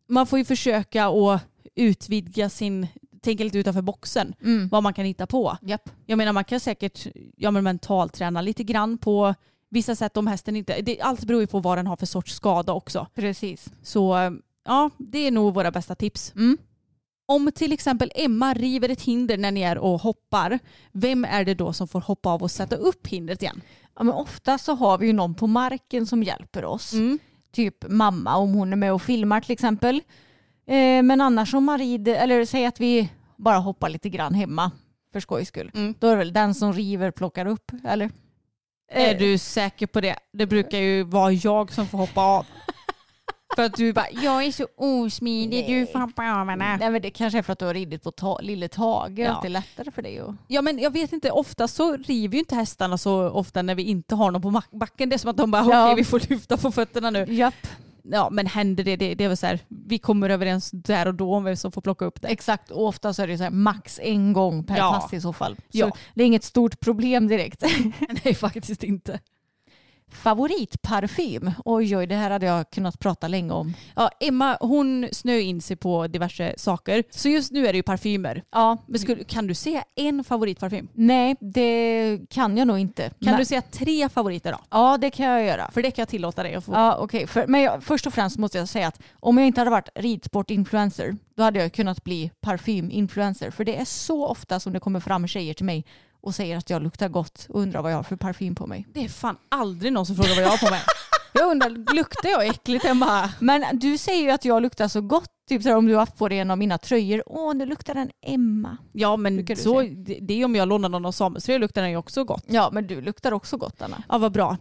Man 0.10 0.28
får 0.28 0.40
ju 0.40 0.46
försöka 0.46 1.06
att 1.08 1.42
utvidga 1.76 2.50
sin, 2.50 2.88
tänka 3.22 3.44
lite 3.44 3.58
utanför 3.58 3.82
boxen. 3.82 4.34
Mm. 4.44 4.68
Vad 4.68 4.84
man 4.84 4.94
kan 4.94 5.06
hitta 5.06 5.28
på. 5.28 5.58
Japp. 5.62 5.90
Jag 6.06 6.18
menar 6.18 6.34
man 6.34 6.44
kan 6.44 6.60
säkert 6.60 7.08
ja, 7.36 7.52
men 7.52 7.64
mentalträna 7.64 8.42
lite 8.42 8.64
grann 8.64 8.98
på 8.98 9.36
vissa 9.70 9.96
sätt 9.96 10.18
om 10.18 10.28
hästen 10.28 10.56
inte... 10.56 10.82
Det, 10.82 11.02
allt 11.02 11.24
beror 11.24 11.42
ju 11.42 11.48
på 11.48 11.60
vad 11.60 11.78
den 11.78 11.88
har 11.88 11.96
för 11.96 12.06
sorts 12.06 12.36
skada 12.36 12.74
också. 12.74 13.08
Precis. 13.16 13.70
Så 13.84 14.38
ja, 14.66 14.90
det 14.98 15.20
är 15.20 15.32
nog 15.32 15.54
våra 15.54 15.72
bästa 15.72 15.96
tips. 15.96 16.34
Mm. 16.36 16.58
Om 17.26 17.52
till 17.56 17.72
exempel 17.72 18.12
Emma 18.16 18.54
river 18.54 18.90
ett 18.90 19.02
hinder 19.02 19.38
när 19.38 19.52
ni 19.52 19.62
är 19.62 19.78
och 19.78 20.02
hoppar, 20.02 20.60
vem 20.92 21.26
är 21.26 21.46
det 21.46 21.54
då 21.54 21.74
som 21.74 21.88
får 21.88 22.02
hoppa 22.02 22.30
av 22.30 22.44
och 22.44 22.52
sätta 22.52 22.76
upp 22.76 23.08
hindret 23.08 23.42
igen? 23.42 23.62
Ja, 23.96 24.04
men 24.04 24.14
ofta 24.14 24.58
så 24.58 24.74
har 24.74 24.98
vi 24.98 25.08
ju 25.08 25.14
någon 25.14 25.36
på 25.36 25.48
marken 25.48 26.06
som 26.06 26.24
hjälper 26.24 26.66
oss. 26.66 26.94
Mm. 26.94 27.20
Typ 27.52 27.90
mamma 27.90 28.38
om 28.38 28.54
hon 28.54 28.74
är 28.74 28.78
med 28.78 28.94
och 28.94 29.02
filmar 29.02 29.42
till 29.42 29.52
exempel. 29.52 30.02
Eh, 30.68 31.04
men 31.04 31.22
annars 31.22 31.54
om 31.54 31.64
man 31.64 31.78
rider, 31.78 32.16
eller 32.16 32.46
säg 32.46 32.66
att 32.66 32.80
vi 32.80 33.10
bara 33.36 33.58
hoppar 33.58 33.90
lite 33.90 34.10
grann 34.10 34.34
hemma 34.34 34.72
för 35.14 35.20
skojs 35.20 35.48
skull. 35.48 35.72
Mm. 35.76 35.96
Då 36.00 36.08
är 36.08 36.12
det 36.12 36.18
väl 36.18 36.34
den 36.34 36.54
som 36.56 36.74
river 36.74 37.12
plockar 37.12 37.46
upp, 37.46 37.72
eller? 37.88 38.12
Är 38.92 39.14
Eh, 39.14 39.18
du 39.20 39.38
säker 39.38 39.88
på 39.88 40.02
det? 40.02 40.16
Det 40.34 40.46
brukar 40.46 40.78
ju 40.78 41.04
vara 41.04 41.32
jag 41.32 41.72
som 41.74 41.88
får 41.88 41.98
hoppa 41.98 42.22
av. 42.22 42.46
För 43.56 43.64
att 43.64 43.74
du 43.74 43.94
bara, 43.94 44.06
jag 44.24 44.44
är 44.44 44.52
så 44.52 44.68
osmidig, 44.78 45.68
du 45.68 45.86
får 45.92 46.00
hoppa 46.00 46.24
av 46.42 46.50
henne. 46.50 46.78
Nej 46.78 46.90
men 46.92 47.02
det 47.02 47.10
kanske 47.10 47.38
är 47.40 47.42
för 47.44 47.54
att 47.54 47.60
du 47.60 47.66
har 47.66 47.74
ridit 47.74 48.04
på 48.04 48.12
ta- 48.12 48.40
lille 48.42 48.68
Tage, 48.68 49.20
Ja. 49.20 49.32
att 49.32 49.42
det 49.42 49.48
är 49.48 49.50
lättare 49.50 49.92
för 49.92 50.02
dig. 50.02 50.22
Och... 50.22 50.34
Ja 50.48 50.62
men 50.62 50.80
jag 50.80 50.92
vet 50.92 51.14
inte, 51.14 51.32
ofta 51.32 51.68
så 51.68 51.98
river 51.98 52.34
ju 52.34 52.40
inte 52.40 52.56
hästarna 52.56 52.98
så 52.98 53.30
ofta 53.30 53.62
när 53.62 53.76
vi 53.76 53.84
inte 53.84 54.16
har 54.16 54.32
någon 54.32 54.42
på 54.42 54.62
backen. 54.72 55.10
Det 55.10 55.16
är 55.16 55.18
som 55.18 55.30
att 55.30 55.38
de 55.38 55.52
bara, 55.52 55.62
okej 55.62 55.74
Ja. 55.78 55.94
vi 55.96 56.04
får 56.04 56.30
lyfta 56.30 56.58
på 56.58 56.72
fötterna 56.72 57.10
nu. 57.10 57.26
Japp. 57.30 57.68
Ja, 58.12 58.30
men 58.32 58.46
händer 58.48 58.84
det, 58.84 58.96
det, 58.96 59.16
det 59.16 59.28
väl 59.28 59.38
så 59.38 59.46
här, 59.48 59.60
vi 59.68 59.98
kommer 59.98 60.30
överens 60.30 60.72
där 60.72 61.06
och 61.08 61.16
då 61.16 61.36
om 61.36 61.44
vem 61.44 61.56
som 61.56 61.72
får 61.72 61.82
plocka 61.82 62.06
upp 62.06 62.22
det. 62.22 62.28
Exakt, 62.28 62.72
och 62.72 62.88
ofta 62.88 63.14
så 63.14 63.22
är 63.24 63.28
det 63.28 63.38
så 63.38 63.44
här, 63.44 63.52
max 63.52 64.00
en 64.04 64.34
gång 64.34 64.64
per 64.64 64.78
Ja. 64.78 65.00
pass 65.02 65.14
i 65.14 65.22
så 65.22 65.34
fall. 65.34 65.56
Så 65.56 65.62
Ja. 65.72 65.92
det 66.16 66.24
är 66.24 66.28
inget 66.28 66.44
stort 66.44 66.80
problem 66.80 67.28
direkt. 67.28 67.64
Nej, 68.26 68.34
faktiskt 68.36 68.84
inte. 68.84 69.20
Favoritparfym? 70.12 71.52
Oj, 71.66 71.98
oj, 71.98 72.08
det 72.08 72.16
här 72.16 72.30
hade 72.32 72.46
jag 72.46 72.70
kunnat 72.72 73.00
prata 73.00 73.28
länge 73.28 73.54
om. 73.54 73.74
Ja, 73.96 74.10
Emma 74.20 74.58
hon 74.60 75.08
snöar 75.12 75.40
in 75.40 75.62
sig 75.62 75.76
på 75.76 76.08
diverse 76.08 76.54
saker. 76.58 77.04
Så 77.10 77.30
just 77.30 77.52
nu 77.52 77.68
är 77.68 77.74
det 77.74 77.78
ju 77.78 77.84
parfymer. 77.84 78.44
Ja, 78.52 78.78
Men 78.88 79.00
skulle, 79.00 79.24
kan 79.24 79.48
du 79.48 79.54
säga 79.56 79.84
en 79.96 80.24
favoritparfym? 80.24 80.88
nej, 80.94 81.36
det 81.40 82.20
kan 82.30 82.58
jag 82.58 82.68
nog 82.68 82.80
inte. 82.80 83.04
Kan 83.10 83.16
Men- 83.20 83.38
du 83.40 83.46
säga 83.46 83.62
tre 83.62 84.10
favoriter 84.10 84.52
då? 84.52 84.60
Ja, 84.70 84.98
det 84.98 85.10
kan 85.10 85.26
jag 85.26 85.44
göra. 85.46 85.72
För 85.72 85.82
det 85.82 85.92
kan 85.92 86.02
jag 86.02 86.10
tillåta 86.10 86.44
dig 86.44 86.56
att 86.56 86.66
få. 86.66 86.72
Ja, 86.74 86.98
okej. 86.98 87.28
För- 87.28 87.48
Men 87.48 87.62
jag, 87.62 87.84
först 87.84 88.08
och 88.08 88.14
främst 88.14 88.38
måste 88.38 88.58
jag 88.58 88.68
säga 88.70 88.88
att 88.88 89.02
om 89.20 89.38
jag 89.38 89.48
inte 89.48 89.62
hade 89.62 89.72
varit 89.72 89.90
ridsportinfluencer, 89.96 91.16
då 91.36 91.44
hade 91.44 91.60
jag 91.60 91.74
kunnat 91.74 92.04
bli 92.04 92.32
parfyminfluencer. 92.42 93.52
För 93.52 93.64
det 93.66 93.76
är 93.78 93.86
så 93.86 94.26
ofta 94.28 94.60
som 94.60 94.74
det 94.74 94.80
kommer 94.80 95.00
fram 95.00 95.28
tjejer 95.28 95.54
till 95.54 95.66
mig 95.66 95.86
och 96.28 96.36
säger 96.36 96.58
att 96.58 96.70
jag 96.70 96.84
luktar 96.84 97.10
gott 97.10 97.46
och 97.50 97.62
undrar 97.62 97.82
vad 97.82 97.92
jag 97.92 97.98
har 97.98 98.04
för 98.04 98.16
parfym 98.16 98.56
på 98.56 98.68
mig. 98.68 98.88
Det 98.94 99.04
är 99.04 99.10
fan 99.10 99.38
aldrig 99.50 99.94
någon 99.94 100.06
som 100.06 100.16
frågar 100.16 100.36
vad 100.36 100.44
jag 100.44 100.50
har 100.50 100.58
på 100.58 100.70
mig. 100.70 100.82
Jag 101.34 101.52
undrar, 101.52 101.96
luktar 101.96 102.30
jag 102.30 102.48
äckligt 102.48 102.86
Emma? 102.86 103.30
Men 103.40 103.80
du 103.80 103.98
säger 103.98 104.24
ju 104.24 104.32
att 104.32 104.46
jag 104.46 104.62
luktar 104.62 104.88
så 104.88 105.02
gott. 105.02 105.30
Typ 105.50 105.64
så 105.64 105.76
om 105.76 105.86
du 105.86 105.94
har 105.94 106.00
haft 106.00 106.18
på 106.18 106.30
dig 106.30 106.40
en 106.40 106.52
av 106.52 106.58
mina 106.58 106.78
tröjor. 106.78 107.24
Åh, 107.26 107.56
nu 107.56 107.66
luktar 107.66 107.94
den 107.94 108.10
Emma. 108.26 108.78
Ja 108.92 109.18
men 109.18 109.58
så, 109.58 109.82
det, 109.82 110.20
det 110.22 110.42
är 110.42 110.46
om 110.46 110.56
jag 110.56 110.68
lånar 110.68 110.90
någon 110.90 111.06
av 111.06 111.12
Samuels 111.12 111.46
tröja 111.46 111.58
luktar 111.60 111.82
den 111.82 111.92
ju 111.92 111.98
också 111.98 112.24
gott. 112.24 112.44
Ja, 112.48 112.70
men 112.74 112.88
du 112.88 113.02
luktar 113.02 113.32
också 113.32 113.58
gott 113.58 113.82
Anna. 113.82 114.04
Ja 114.10 114.18
vad 114.18 114.32
bra. 114.32 114.58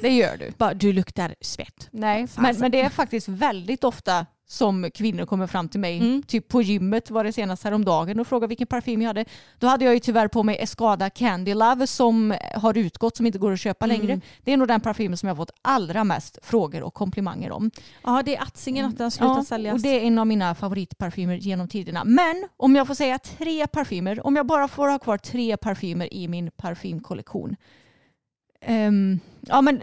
Det 0.00 0.08
gör 0.08 0.36
du. 0.36 0.52
Bara, 0.56 0.74
du 0.74 0.92
luktar 0.92 1.34
svett. 1.40 1.88
Nej, 1.90 2.26
men, 2.36 2.58
men 2.58 2.70
det 2.70 2.80
är 2.80 2.88
faktiskt 2.88 3.28
väldigt 3.28 3.84
ofta 3.84 4.26
som 4.50 4.90
kvinnor 4.94 5.26
kommer 5.26 5.46
fram 5.46 5.68
till 5.68 5.80
mig, 5.80 5.98
Mm. 5.98 6.22
typ 6.22 6.48
på 6.48 6.62
gymmet 6.62 7.10
var 7.10 7.24
det 7.24 7.32
senast 7.32 7.64
häromdagen 7.64 8.20
och 8.20 8.26
frågade 8.26 8.48
vilken 8.48 8.66
parfym 8.66 9.02
jag 9.02 9.08
hade. 9.08 9.24
Då 9.58 9.66
hade 9.66 9.84
jag 9.84 9.94
ju 9.94 10.00
tyvärr 10.00 10.28
på 10.28 10.42
mig 10.42 10.56
Escada 10.60 11.10
Candy 11.10 11.54
Love 11.54 11.86
som 11.86 12.34
har 12.54 12.78
utgått, 12.78 13.16
som 13.16 13.26
inte 13.26 13.38
går 13.38 13.52
att 13.52 13.60
köpa 13.60 13.86
längre. 13.86 14.20
Det 14.44 14.52
är 14.52 14.56
nog 14.56 14.68
den 14.68 14.80
parfym 14.80 15.16
som 15.16 15.26
jag 15.28 15.36
fått 15.36 15.50
allra 15.62 16.04
mest 16.04 16.38
frågor 16.42 16.82
och 16.82 16.94
komplimanger 16.94 17.50
om. 17.52 17.70
Ja 18.02 18.22
det 18.24 18.36
är 18.36 18.42
Atzingen 18.42 18.86
att 18.86 18.96
den 18.98 19.04
har 19.04 19.10
slutat 19.10 19.36
Ja, 19.36 19.44
säljas. 19.44 19.74
och 19.74 19.80
det 19.80 19.88
är 19.88 20.00
en 20.06 20.18
av 20.18 20.26
mina 20.26 20.54
favoritparfymer 20.54 21.34
genom 21.36 21.68
tiderna. 21.68 22.04
Men 22.04 22.48
om 22.56 22.76
jag 22.76 22.86
får 22.86 22.94
säga 22.94 23.18
tre 23.18 23.66
parfymer, 23.66 24.26
om 24.26 24.36
jag 24.36 24.46
bara 24.46 24.68
får 24.68 24.88
ha 24.88 24.98
kvar 24.98 25.18
tre 25.18 25.56
parfymer 25.56 26.14
i 26.14 26.28
min 26.28 26.50
parfymkollektion. 26.56 27.56
Ehm, 28.62 29.20
ja 29.40 29.60
men 29.60 29.82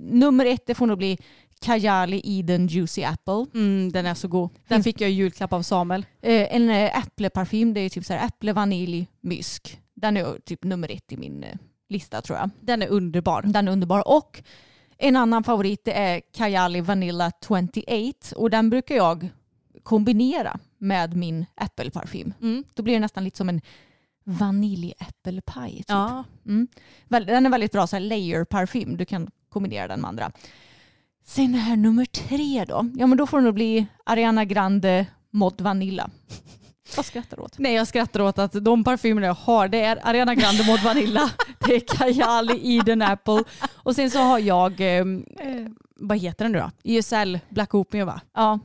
nummer 0.00 0.46
ett 0.46 0.66
det 0.66 0.74
får 0.74 0.86
nog 0.86 0.98
bli 0.98 1.18
Kajali 1.62 2.20
Eden 2.24 2.66
Juicy 2.66 3.04
Apple. 3.04 3.46
Mm, 3.54 3.92
den 3.92 4.06
är 4.06 4.14
så 4.14 4.28
god. 4.28 4.50
Den 4.68 4.82
fick 4.82 5.00
jag 5.00 5.10
i 5.10 5.12
julklapp 5.12 5.52
av 5.52 5.62
Samuel. 5.62 6.06
Eh, 6.22 6.54
en 6.54 6.70
eh, 6.70 6.98
äppleparfym, 6.98 7.74
det 7.74 7.80
är 7.80 7.88
typ 7.88 8.04
så 8.04 8.12
här 8.12 8.26
äpple, 8.26 8.52
vanilj, 8.52 9.06
mysk. 9.20 9.78
Den 9.94 10.16
är 10.16 10.38
typ 10.44 10.64
nummer 10.64 10.90
ett 10.90 11.12
i 11.12 11.16
min 11.16 11.44
eh, 11.44 11.54
lista 11.88 12.22
tror 12.22 12.38
jag. 12.38 12.50
Den 12.60 12.82
är 12.82 12.88
underbar. 12.88 13.42
Den 13.42 13.68
är 13.68 13.72
underbar. 13.72 14.08
Och 14.08 14.42
en 14.98 15.16
annan 15.16 15.44
favorit 15.44 15.84
det 15.84 15.92
är 15.92 16.20
Kajali 16.34 16.80
Vanilla 16.80 17.32
28 17.48 18.36
och 18.36 18.50
den 18.50 18.70
brukar 18.70 18.94
jag 18.94 19.28
kombinera 19.82 20.58
med 20.78 21.16
min 21.16 21.46
äppelparfym. 21.60 22.34
Mm. 22.40 22.64
Då 22.74 22.82
blir 22.82 22.94
det 22.94 23.00
nästan 23.00 23.24
lite 23.24 23.36
som 23.36 23.48
en 23.48 23.60
vaniljäppelpaj. 24.24 25.72
Typ. 25.76 25.84
Ja. 25.88 26.24
Mm. 26.46 26.68
Den 27.08 27.46
är 27.46 27.50
väldigt 27.50 27.72
bra 27.72 27.86
så 27.86 27.96
här 27.96 28.00
layer-parfym. 28.00 28.96
Du 28.96 29.04
kan 29.04 29.30
kombinera 29.48 29.88
den 29.88 30.00
med 30.00 30.08
andra. 30.08 30.32
Sen 31.24 31.54
här 31.54 31.76
nummer 31.76 32.04
tre 32.04 32.64
då. 32.68 32.90
Ja 32.94 33.06
men 33.06 33.18
då 33.18 33.26
får 33.26 33.38
det 33.38 33.44
nog 33.44 33.54
bli 33.54 33.86
Ariana 34.06 34.44
Grande 34.44 35.06
Mod 35.30 35.60
Vanilla. 35.60 36.10
Vad 36.96 37.06
skrattar 37.06 37.36
du 37.36 37.42
åt? 37.42 37.58
Nej 37.58 37.74
jag 37.74 37.86
skrattar 37.86 38.20
åt 38.20 38.38
att 38.38 38.64
de 38.64 38.84
parfymerna 38.84 39.26
jag 39.26 39.34
har 39.34 39.68
det 39.68 39.80
är 39.80 40.08
Ariana 40.08 40.34
Grande 40.34 40.66
Mod 40.66 40.80
Vanilla, 40.80 41.30
det 41.58 41.74
är 41.74 41.96
Kajali 41.96 42.76
Eden 42.76 43.02
Apple 43.02 43.44
och 43.72 43.94
sen 43.94 44.10
så 44.10 44.18
har 44.18 44.38
jag, 44.38 44.98
eh, 44.98 45.04
vad 45.96 46.18
heter 46.18 46.44
den 46.44 46.52
nu 46.52 46.58
då? 46.58 46.70
YSL 46.84 47.38
Black 47.48 47.74
Opium 47.74 48.06
va? 48.06 48.20
Ja, 48.34 48.58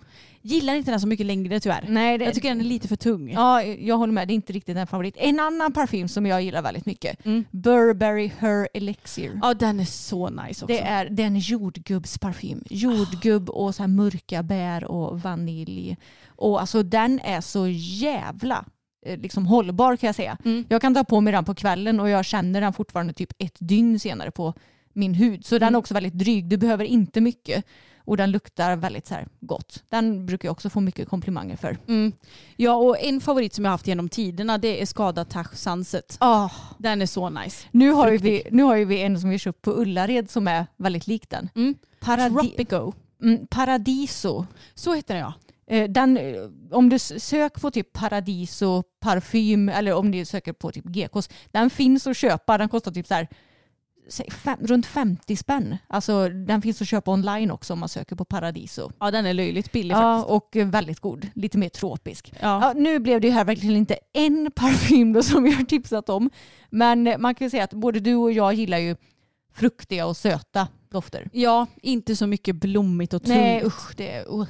Gillar 0.47 0.75
inte 0.75 0.91
den 0.91 0.99
så 0.99 1.07
mycket 1.07 1.25
längre 1.25 1.59
tyvärr. 1.59 1.85
nej 1.89 2.17
det, 2.17 2.25
Jag 2.25 2.33
tycker 2.33 2.49
den 2.49 2.59
är 2.59 2.63
lite 2.65 2.87
för 2.87 2.95
tung. 2.95 3.31
Ja, 3.31 3.63
jag 3.63 3.97
håller 3.97 4.13
med. 4.13 4.27
Det 4.27 4.33
är 4.33 4.35
inte 4.35 4.53
riktigt 4.53 4.77
en 4.77 4.87
favorit. 4.87 5.15
En 5.17 5.39
annan 5.39 5.73
parfym 5.73 6.07
som 6.07 6.25
jag 6.25 6.41
gillar 6.41 6.61
väldigt 6.61 6.85
mycket. 6.85 7.25
Mm. 7.25 7.43
Burberry 7.51 8.31
Her 8.39 8.67
Elixir. 8.73 9.39
Ja 9.41 9.53
den 9.53 9.79
är 9.79 9.85
så 9.85 10.29
nice 10.29 10.47
också. 10.47 10.65
Det 10.65 10.79
är, 10.81 11.09
det 11.09 11.23
är 11.23 11.27
en 11.27 11.39
jordgubbsparfym. 11.39 12.63
Jordgubb 12.69 13.49
och 13.49 13.75
så 13.75 13.83
här 13.83 13.87
mörka 13.87 14.43
bär 14.43 14.83
och 14.85 15.21
vanilj. 15.21 15.97
Och 16.27 16.59
alltså 16.61 16.83
den 16.83 17.19
är 17.19 17.41
så 17.41 17.67
jävla 17.67 18.65
eh, 19.05 19.17
liksom 19.19 19.45
hållbar 19.45 19.95
kan 19.95 20.07
jag 20.07 20.15
säga. 20.15 20.37
Mm. 20.45 20.65
Jag 20.69 20.81
kan 20.81 20.93
ta 20.93 21.03
på 21.03 21.21
mig 21.21 21.33
den 21.33 21.45
på 21.45 21.55
kvällen 21.55 21.99
och 21.99 22.09
jag 22.09 22.25
känner 22.25 22.61
den 22.61 22.73
fortfarande 22.73 23.13
typ 23.13 23.29
ett 23.37 23.55
dygn 23.59 23.99
senare 23.99 24.31
på 24.31 24.53
min 24.93 25.13
hud. 25.13 25.45
Så 25.45 25.55
den 25.55 25.63
Mm. 25.67 25.75
är 25.75 25.79
också 25.79 25.93
väldigt 25.93 26.13
dryg. 26.13 26.45
Du 26.49 26.57
behöver 26.57 26.85
inte 26.85 27.21
mycket. 27.21 27.65
Och 28.07 28.17
den 28.17 28.31
luktar 28.31 28.75
väldigt 28.75 29.07
så 29.07 29.13
här 29.13 29.27
gott. 29.39 29.83
Den 29.89 30.25
brukar 30.25 30.47
jag 30.47 30.51
också 30.51 30.69
få 30.69 30.79
mycket 30.79 31.09
komplimanger 31.09 31.55
för. 31.55 31.77
Mm. 31.87 32.11
Ja 32.55 32.75
och 32.75 32.99
en 32.99 33.21
favorit 33.21 33.53
som 33.53 33.65
jag 33.65 33.71
haft 33.71 33.87
genom 33.87 34.09
tiderna 34.09 34.57
det 34.57 34.81
är 34.81 34.85
Skada 34.85 35.25
Tash 35.25 35.53
Sunset. 35.55 36.17
Oh, 36.21 36.51
Den 36.77 37.01
är 37.01 37.05
så 37.05 37.29
nice. 37.29 37.67
Nu 37.71 37.91
har, 37.91 38.11
vi, 38.11 38.43
nu 38.51 38.63
har 38.63 38.75
ju 38.75 38.85
vi 38.85 39.01
en 39.01 39.19
som 39.19 39.29
vi 39.29 39.39
köpt 39.39 39.61
på 39.61 39.71
Ullared 39.71 40.29
som 40.29 40.47
är 40.47 40.65
väldigt 40.77 41.07
lik 41.07 41.29
den. 41.29 41.49
Mm. 41.55 41.75
Paradi- 42.01 42.39
Tropico. 42.55 42.93
mm, 43.23 43.47
Paradiso. 43.47 44.45
Så 44.75 44.93
heter 44.93 45.13
den 45.13 45.23
ja. 45.23 45.33
Eh, 45.75 45.89
Den, 45.89 46.17
eh, 46.17 46.33
om 46.71 46.89
du 46.89 46.99
söker 46.99 47.61
på 47.61 47.71
typ 47.71 47.93
Paradiso 47.93 48.83
parfym 48.99 49.69
eller 49.69 49.93
om 49.93 50.11
du 50.11 50.25
söker 50.25 50.53
på 50.53 50.71
typ 50.71 50.85
GKs. 50.85 51.29
Den 51.51 51.69
finns 51.69 52.07
att 52.07 52.17
köpa. 52.17 52.57
Den 52.57 52.69
kostar 52.69 52.91
typ 52.91 53.07
så 53.07 53.13
här, 53.13 53.27
fem, 54.31 54.57
runt 54.61 54.85
50 54.85 55.35
spänn. 55.35 55.77
Alltså 55.87 56.29
den 56.29 56.61
finns 56.61 56.81
att 56.81 56.87
köpa 56.87 57.11
online 57.11 57.51
också 57.51 57.73
om 57.73 57.79
man 57.79 57.89
söker 57.89 58.15
på 58.15 58.25
Paradiso. 58.25 58.91
Ja 58.99 59.11
den 59.11 59.25
är 59.25 59.33
löjligt 59.33 59.71
billig 59.71 59.95
Ja, 59.95 60.17
faktiskt. 60.17 60.65
och 60.65 60.73
väldigt 60.73 60.99
god. 60.99 61.27
Lite 61.35 61.57
mer 61.57 61.69
tropisk. 61.69 62.33
Ja. 62.41 62.59
Ja, 62.61 62.73
nu 62.75 62.99
blev 62.99 63.21
det 63.21 63.29
här 63.29 63.45
verkligen 63.45 63.77
inte 63.77 63.97
en 64.13 64.51
parfym 64.55 65.13
då 65.13 65.23
som 65.23 65.43
vi 65.43 65.51
har 65.51 65.63
tipsat 65.63 66.09
om. 66.09 66.29
Men 66.69 67.15
man 67.19 67.35
kan 67.35 67.45
ju 67.45 67.49
säga 67.49 67.63
att 67.63 67.73
både 67.73 67.99
du 67.99 68.15
och 68.15 68.31
jag 68.31 68.53
gillar 68.53 68.77
ju 68.77 68.95
fruktiga 69.53 70.05
och 70.05 70.17
söta 70.17 70.67
dofter. 70.91 71.29
ja, 71.33 71.67
inte 71.81 72.15
så 72.15 72.27
mycket 72.27 72.55
blommigt 72.55 73.13
och 73.13 73.23
tungt. 73.23 73.37
Nej 73.37 73.63
usch, 73.65 73.93
det, 73.95 74.25
uh, 74.25 74.45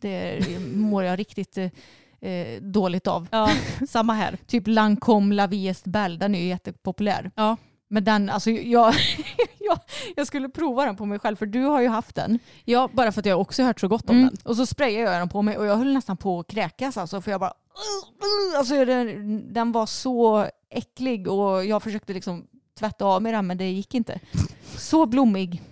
det 0.00 0.40
mår 0.74 1.04
jag 1.04 1.18
riktigt 1.18 1.58
eh, 1.58 2.30
eh, 2.30 2.62
dåligt 2.62 3.06
av. 3.06 3.28
Ja, 3.30 3.50
samma 3.88 4.12
här. 4.12 4.38
Typ 4.46 4.66
Lancome 4.66 5.34
La 5.34 5.46
Vie 5.46 5.70
Est 5.70 5.84
Belle, 5.84 6.16
den 6.16 6.34
är 6.34 6.38
ju 6.40 6.46
jättepopulär. 6.46 7.30
Ja. 7.34 7.56
Men 7.88 8.04
den, 8.04 8.30
alltså 8.30 8.50
jag, 8.50 8.94
jag, 9.58 9.78
jag 10.16 10.26
skulle 10.26 10.48
prova 10.48 10.84
den 10.84 10.96
på 10.96 11.04
mig 11.04 11.18
själv 11.18 11.36
för 11.36 11.46
du 11.46 11.64
har 11.64 11.80
ju 11.80 11.88
haft 11.88 12.14
den. 12.14 12.38
ja, 12.64 12.88
bara 12.92 13.12
för 13.12 13.20
att 13.20 13.26
jag 13.26 13.40
också 13.40 13.62
hört 13.62 13.80
så 13.80 13.88
gott 13.88 14.10
om 14.10 14.16
Mm. 14.16 14.28
den. 14.28 14.36
Och 14.44 14.56
så 14.56 14.66
sprayade 14.66 15.12
jag 15.12 15.20
den 15.20 15.28
på 15.28 15.42
mig 15.42 15.58
och 15.58 15.66
jag 15.66 15.76
höll 15.76 15.92
nästan 15.94 16.16
på 16.16 16.40
att 16.40 16.46
kräkas 16.46 16.96
alltså 16.96 17.20
för 17.20 17.30
jag 17.30 17.40
bara 17.40 17.52
alltså 18.58 18.84
den, 18.84 19.52
den 19.52 19.72
var 19.72 19.86
så 19.86 20.46
äcklig 20.70 21.28
och 21.28 21.64
jag 21.64 21.82
försökte 21.82 22.12
liksom 22.12 22.46
tvätta 22.78 23.04
av 23.04 23.22
mig 23.22 23.32
den 23.32 23.46
men 23.46 23.58
det 23.58 23.70
gick 23.70 23.94
inte. 23.94 24.20
Så 24.76 25.06
blommig. 25.06 25.62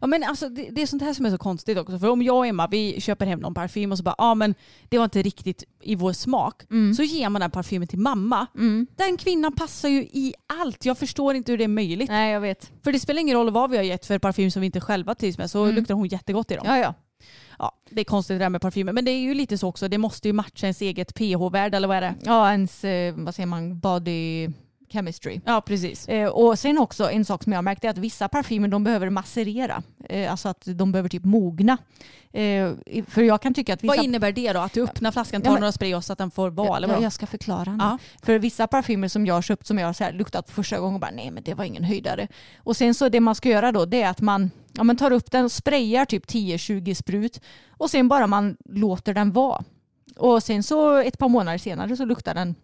Ja, 0.00 0.06
men 0.06 0.22
alltså, 0.24 0.48
det, 0.48 0.68
det 0.70 0.82
är 0.82 0.86
sånt 0.86 1.02
här 1.02 1.12
som 1.14 1.26
är 1.26 1.30
så 1.30 1.38
konstigt 1.38 1.78
också. 1.78 1.98
För 1.98 2.08
om 2.10 2.22
jag 2.22 2.36
och 2.36 2.46
Emma 2.46 2.66
vi 2.66 3.00
köper 3.00 3.26
hem 3.26 3.40
någon 3.40 3.54
parfym 3.54 3.92
och 3.92 3.98
så 3.98 4.04
bara, 4.04 4.14
ja 4.18 4.24
ah, 4.24 4.34
men 4.34 4.54
det 4.88 4.98
var 4.98 5.04
inte 5.04 5.22
riktigt 5.22 5.64
i 5.82 5.94
vår 5.94 6.12
smak. 6.12 6.62
Mm. 6.70 6.94
Så 6.94 7.02
ger 7.02 7.28
man 7.28 7.40
den 7.40 7.50
parfymen 7.50 7.88
till 7.88 7.98
mamma. 7.98 8.46
Mm. 8.54 8.86
Den 8.96 9.16
kvinnan 9.16 9.52
passar 9.52 9.88
ju 9.88 10.00
i 10.02 10.34
allt. 10.60 10.84
Jag 10.84 10.98
förstår 10.98 11.34
inte 11.34 11.52
hur 11.52 11.58
det 11.58 11.64
är 11.64 11.68
möjligt. 11.68 12.08
Nej 12.08 12.32
jag 12.32 12.40
vet. 12.40 12.70
För 12.84 12.92
det 12.92 13.00
spelar 13.00 13.20
ingen 13.20 13.36
roll 13.36 13.50
vad 13.50 13.70
vi 13.70 13.76
har 13.76 13.84
gett 13.84 14.06
för 14.06 14.18
parfym 14.18 14.50
som 14.50 14.60
vi 14.60 14.66
inte 14.66 14.80
själva 14.80 15.14
trivs 15.14 15.38
med 15.38 15.50
så 15.50 15.62
Mm. 15.62 15.74
luktar 15.74 15.94
hon 15.94 16.08
jättegott 16.08 16.50
i 16.50 16.54
dem. 16.54 16.64
Ja 16.68 16.78
ja. 16.78 16.94
Ja, 17.58 17.72
det 17.90 18.00
är 18.00 18.04
konstigt 18.04 18.34
det 18.34 18.44
där 18.44 18.48
med 18.48 18.60
parfymer. 18.60 18.92
Men 18.92 19.04
det 19.04 19.10
är 19.10 19.18
ju 19.18 19.34
lite 19.34 19.58
så 19.58 19.68
också. 19.68 19.88
Det 19.88 19.98
måste 19.98 20.28
ju 20.28 20.32
matcha 20.32 20.66
ens 20.66 20.80
eget 20.80 21.14
pH-värde 21.14 21.76
eller 21.76 21.88
vad 21.88 21.96
är 21.96 22.00
det? 22.00 22.14
Ja 22.22 22.50
ens, 22.50 22.84
eh, 22.84 23.14
vad 23.16 23.34
säger 23.34 23.46
man, 23.46 23.78
body 23.80 24.48
chemistry. 24.92 25.40
Ja, 25.44 25.60
precis. 25.60 26.08
Eh, 26.08 26.28
och 26.28 26.58
sen 26.58 26.78
också 26.78 27.10
en 27.10 27.24
sak 27.24 27.42
som 27.42 27.52
jag 27.52 27.58
har 27.58 27.62
märkt 27.62 27.84
är 27.84 27.88
att 27.88 27.98
vissa 27.98 28.28
parfymer 28.28 28.68
de 28.68 28.84
behöver 28.84 29.10
masserera. 29.10 29.82
Eh, 30.08 30.30
alltså 30.30 30.48
att 30.48 30.62
de 30.66 30.92
behöver 30.92 31.08
typ 31.08 31.24
mogna. 31.24 31.78
Eh, 32.32 32.70
för 33.08 33.22
jag 33.22 33.42
kan 33.42 33.54
tycka 33.54 33.74
att 33.74 33.84
vissa... 33.84 33.96
Vad 33.96 34.04
innebär 34.04 34.32
det 34.32 34.52
då? 34.52 34.60
Att 34.60 34.72
du 34.72 34.82
öppnar 34.82 35.10
flaskan, 35.12 35.40
Ja, 35.40 35.44
tar 35.44 35.52
men- 35.52 35.60
några 35.60 35.72
spray 35.72 35.94
och 35.94 36.04
så 36.04 36.12
att 36.12 36.18
den 36.18 36.30
får 36.30 36.50
vara? 36.50 36.76
eller 36.76 37.02
jag, 37.02 37.12
ska 37.12 37.26
förklara 37.26 37.72
nu. 37.72 37.78
Ja. 37.84 37.98
För 38.22 38.38
vissa 38.38 38.66
parfymer 38.66 39.08
som 39.08 39.26
jag 39.26 39.34
har 39.34 39.42
köpt 39.42 39.66
som 39.66 39.78
jag 39.78 39.86
har 39.86 39.92
så 39.92 40.04
här 40.04 40.12
luktat 40.12 40.46
på 40.46 40.52
första 40.52 40.78
gången 40.78 40.94
och 40.94 41.00
bara 41.00 41.10
nej 41.10 41.30
men 41.30 41.42
det 41.42 41.54
var 41.54 41.64
ingen 41.64 41.84
höjdare. 41.84 42.28
Och 42.56 42.76
sen 42.76 42.94
så 42.94 43.08
det 43.08 43.20
man 43.20 43.34
ska 43.34 43.48
göra 43.48 43.72
då 43.72 43.84
det 43.84 44.02
är 44.02 44.10
att 44.10 44.20
man, 44.20 44.50
ja, 44.72 44.84
man 44.84 44.96
tar 44.96 45.10
upp 45.10 45.30
den 45.30 45.44
och 45.44 45.52
sprayar 45.52 46.04
typ 46.04 46.26
10-20 46.26 46.94
sprut 46.94 47.40
och 47.70 47.90
sen 47.90 48.08
bara 48.08 48.26
man 48.26 48.56
låter 48.64 49.14
den 49.14 49.32
vara. 49.32 49.64
Och 50.16 50.42
sen 50.42 50.62
så 50.62 50.96
ett 50.96 51.18
par 51.18 51.28
månader 51.28 51.58
senare 51.58 51.96
så 51.96 52.04
luktar 52.04 52.34
den 52.34 52.54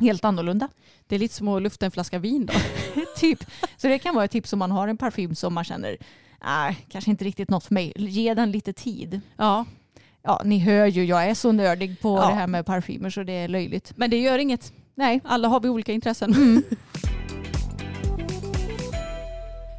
helt 0.00 0.24
annorlunda. 0.24 0.68
Det 1.06 1.14
är 1.14 1.18
lite 1.18 1.34
som 1.34 1.48
att 1.48 1.62
lufta 1.62 1.86
en 1.86 1.92
flaska 1.92 2.18
vin 2.18 2.46
då. 2.46 2.54
typ. 3.16 3.44
Så 3.76 3.88
det 3.88 3.98
kan 3.98 4.14
vara 4.14 4.24
ett 4.24 4.30
tips 4.30 4.52
om 4.52 4.58
man 4.58 4.70
har 4.70 4.88
en 4.88 4.96
parfym 4.96 5.34
som 5.34 5.54
man 5.54 5.64
känner 5.64 5.96
nej, 6.44 6.86
kanske 6.88 7.10
inte 7.10 7.24
riktigt 7.24 7.50
något 7.50 7.64
för 7.64 7.74
mig. 7.74 7.92
Ge 7.96 8.34
den 8.34 8.50
lite 8.52 8.72
tid. 8.72 9.20
Ja, 9.36 9.64
Ja, 10.26 10.42
ni 10.44 10.58
hör 10.58 10.86
ju, 10.86 11.04
jag 11.04 11.24
är 11.24 11.34
så 11.34 11.52
nördig 11.52 12.00
på 12.00 12.16
Ja. 12.18 12.28
det 12.28 12.34
här 12.34 12.46
med 12.46 12.66
parfymer 12.66 13.10
så 13.10 13.22
det 13.22 13.32
är 13.32 13.48
löjligt. 13.48 13.92
men 13.96 14.10
det 14.10 14.18
gör 14.20 14.38
inget. 14.38 14.72
Nej. 14.94 15.20
Alla 15.24 15.48
har 15.48 15.60
vi 15.60 15.68
olika 15.68 15.92
intressen. 15.92 16.34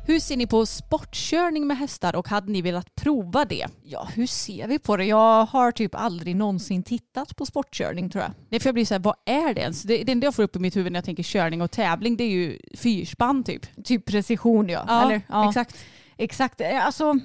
Hur 0.08 0.20
ser 0.20 0.38
ni 0.38 0.48
på 0.48 0.66
sportkörning 0.66 1.68
med 1.68 1.78
hästar 1.78 2.16
och 2.16 2.28
hade 2.28 2.52
ni 2.52 2.62
velat 2.62 2.96
prova 2.96 3.46
det? 3.46 3.68
Ja, 3.84 4.08
hur 4.16 4.28
ser 4.28 4.68
vi 4.68 4.80
på 4.80 4.98
det? 4.98 5.06
Jag 5.06 5.46
har 5.46 5.72
typ 5.72 5.96
aldrig 5.96 6.36
någonsin 6.36 6.84
tittat 6.84 7.36
på 7.36 7.46
sportkörning 7.46 8.10
tror 8.10 8.24
jag. 8.24 8.32
Nej, 8.50 8.60
för 8.60 8.68
jag 8.68 8.74
blir 8.74 8.86
så 8.86 8.94
här, 8.94 9.00
vad 9.00 9.16
är 9.26 9.54
det 9.54 9.62
ens? 9.62 9.84
Det, 9.84 10.04
det 10.04 10.12
enda 10.12 10.26
jag 10.26 10.36
får 10.36 10.44
upp 10.44 10.56
i 10.56 10.60
mitt 10.60 10.76
huvud 10.76 10.92
när 10.92 10.98
jag 10.98 11.06
tänker 11.06 11.24
körning 11.24 11.62
och 11.62 11.72
tävling 11.72 12.18
det 12.18 12.24
är 12.24 12.30
ju 12.30 12.60
fyrspann 12.78 13.44
typ. 13.44 13.84
Typ 13.86 14.06
precision 14.06 14.70
ja. 14.70 15.04
Eller, 15.06 15.22
ja. 15.30 15.50
exakt. 15.50 15.76
Exakt. 16.18 16.62
Eh, 16.62 16.86
Alltså, 16.86 17.20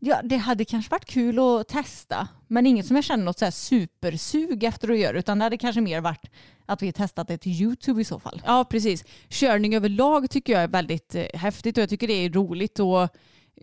ja, 0.00 0.20
det 0.24 0.36
hade 0.36 0.64
kanske 0.64 0.90
varit 0.90 1.04
kul 1.04 1.38
att 1.38 1.68
testa. 1.68 2.28
Men 2.48 2.66
inget 2.66 2.86
som 2.86 2.96
jag 2.96 3.04
känner 3.04 3.24
något 3.24 3.38
så 3.38 3.44
här 3.44 3.52
supersug 3.52 4.64
efter 4.64 4.90
att 4.90 4.98
göra. 4.98 5.18
Utan 5.18 5.38
det 5.38 5.44
hade 5.44 5.58
kanske 5.58 5.80
mer 5.80 6.00
varit 6.00 6.30
att 6.66 6.82
vi 6.82 6.92
testat 6.92 7.28
det 7.28 7.38
till 7.38 7.52
YouTube 7.52 8.00
i 8.00 8.04
så 8.04 8.20
fall. 8.20 8.42
Ja, 8.46 8.64
precis. 8.64 9.04
Körning 9.28 9.74
överlag 9.74 10.30
tycker 10.30 10.52
jag 10.52 10.62
är 10.62 10.68
väldigt 10.68 11.14
eh, 11.14 11.24
häftigt 11.34 11.76
och 11.78 11.82
jag 11.82 11.88
tycker 11.88 12.06
det 12.06 12.24
är 12.24 12.30
roligt. 12.30 12.78
Och, 12.78 13.08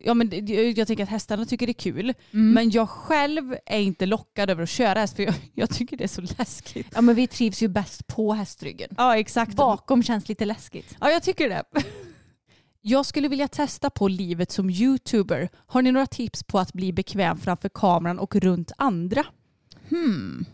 ja, 0.03 0.13
men 0.13 0.31
jag 0.75 0.87
tänker 0.87 1.03
att 1.03 1.09
hästarna 1.09 1.45
tycker 1.45 1.65
det 1.65 1.71
är 1.71 1.91
kul. 1.91 2.13
Men 2.31 2.69
jag 2.69 2.89
själv 2.89 3.55
är 3.65 3.79
inte 3.79 4.05
lockad 4.05 4.49
över 4.49 4.63
att 4.63 4.69
köra 4.69 4.99
häst 4.99 5.15
för 5.15 5.23
jag, 5.23 5.33
jag 5.53 5.69
tycker 5.69 5.97
det 5.97 6.03
är 6.03 6.07
så 6.07 6.21
läskigt. 6.21 6.87
Ja 6.93 7.01
men 7.01 7.15
vi 7.15 7.27
trivs 7.27 7.63
ju 7.63 7.67
bäst 7.67 8.07
på 8.07 8.33
hästryggen. 8.33 8.89
Ja, 8.97 9.17
exakt. 9.17 9.55
Bakom 9.55 10.03
känns 10.03 10.29
lite 10.29 10.45
läskigt. 10.45 10.95
Ja, 10.99 11.09
jag 11.11 11.23
tycker 11.23 11.49
det. 11.49 11.63
Jag 12.85 13.05
skulle 13.05 13.27
vilja 13.27 13.47
testa 13.47 13.89
på 13.89 14.07
livet 14.07 14.51
som 14.51 14.69
youtuber. 14.69 15.49
Har 15.55 15.81
ni 15.81 15.91
några 15.91 16.05
tips 16.07 16.43
på 16.43 16.59
att 16.59 16.73
bli 16.73 16.93
bekväm 16.93 17.37
framför 17.37 17.69
kameran 17.69 18.19
och 18.19 18.35
runt 18.35 18.71
andra? 18.77 19.25
Hmm, 19.89 20.45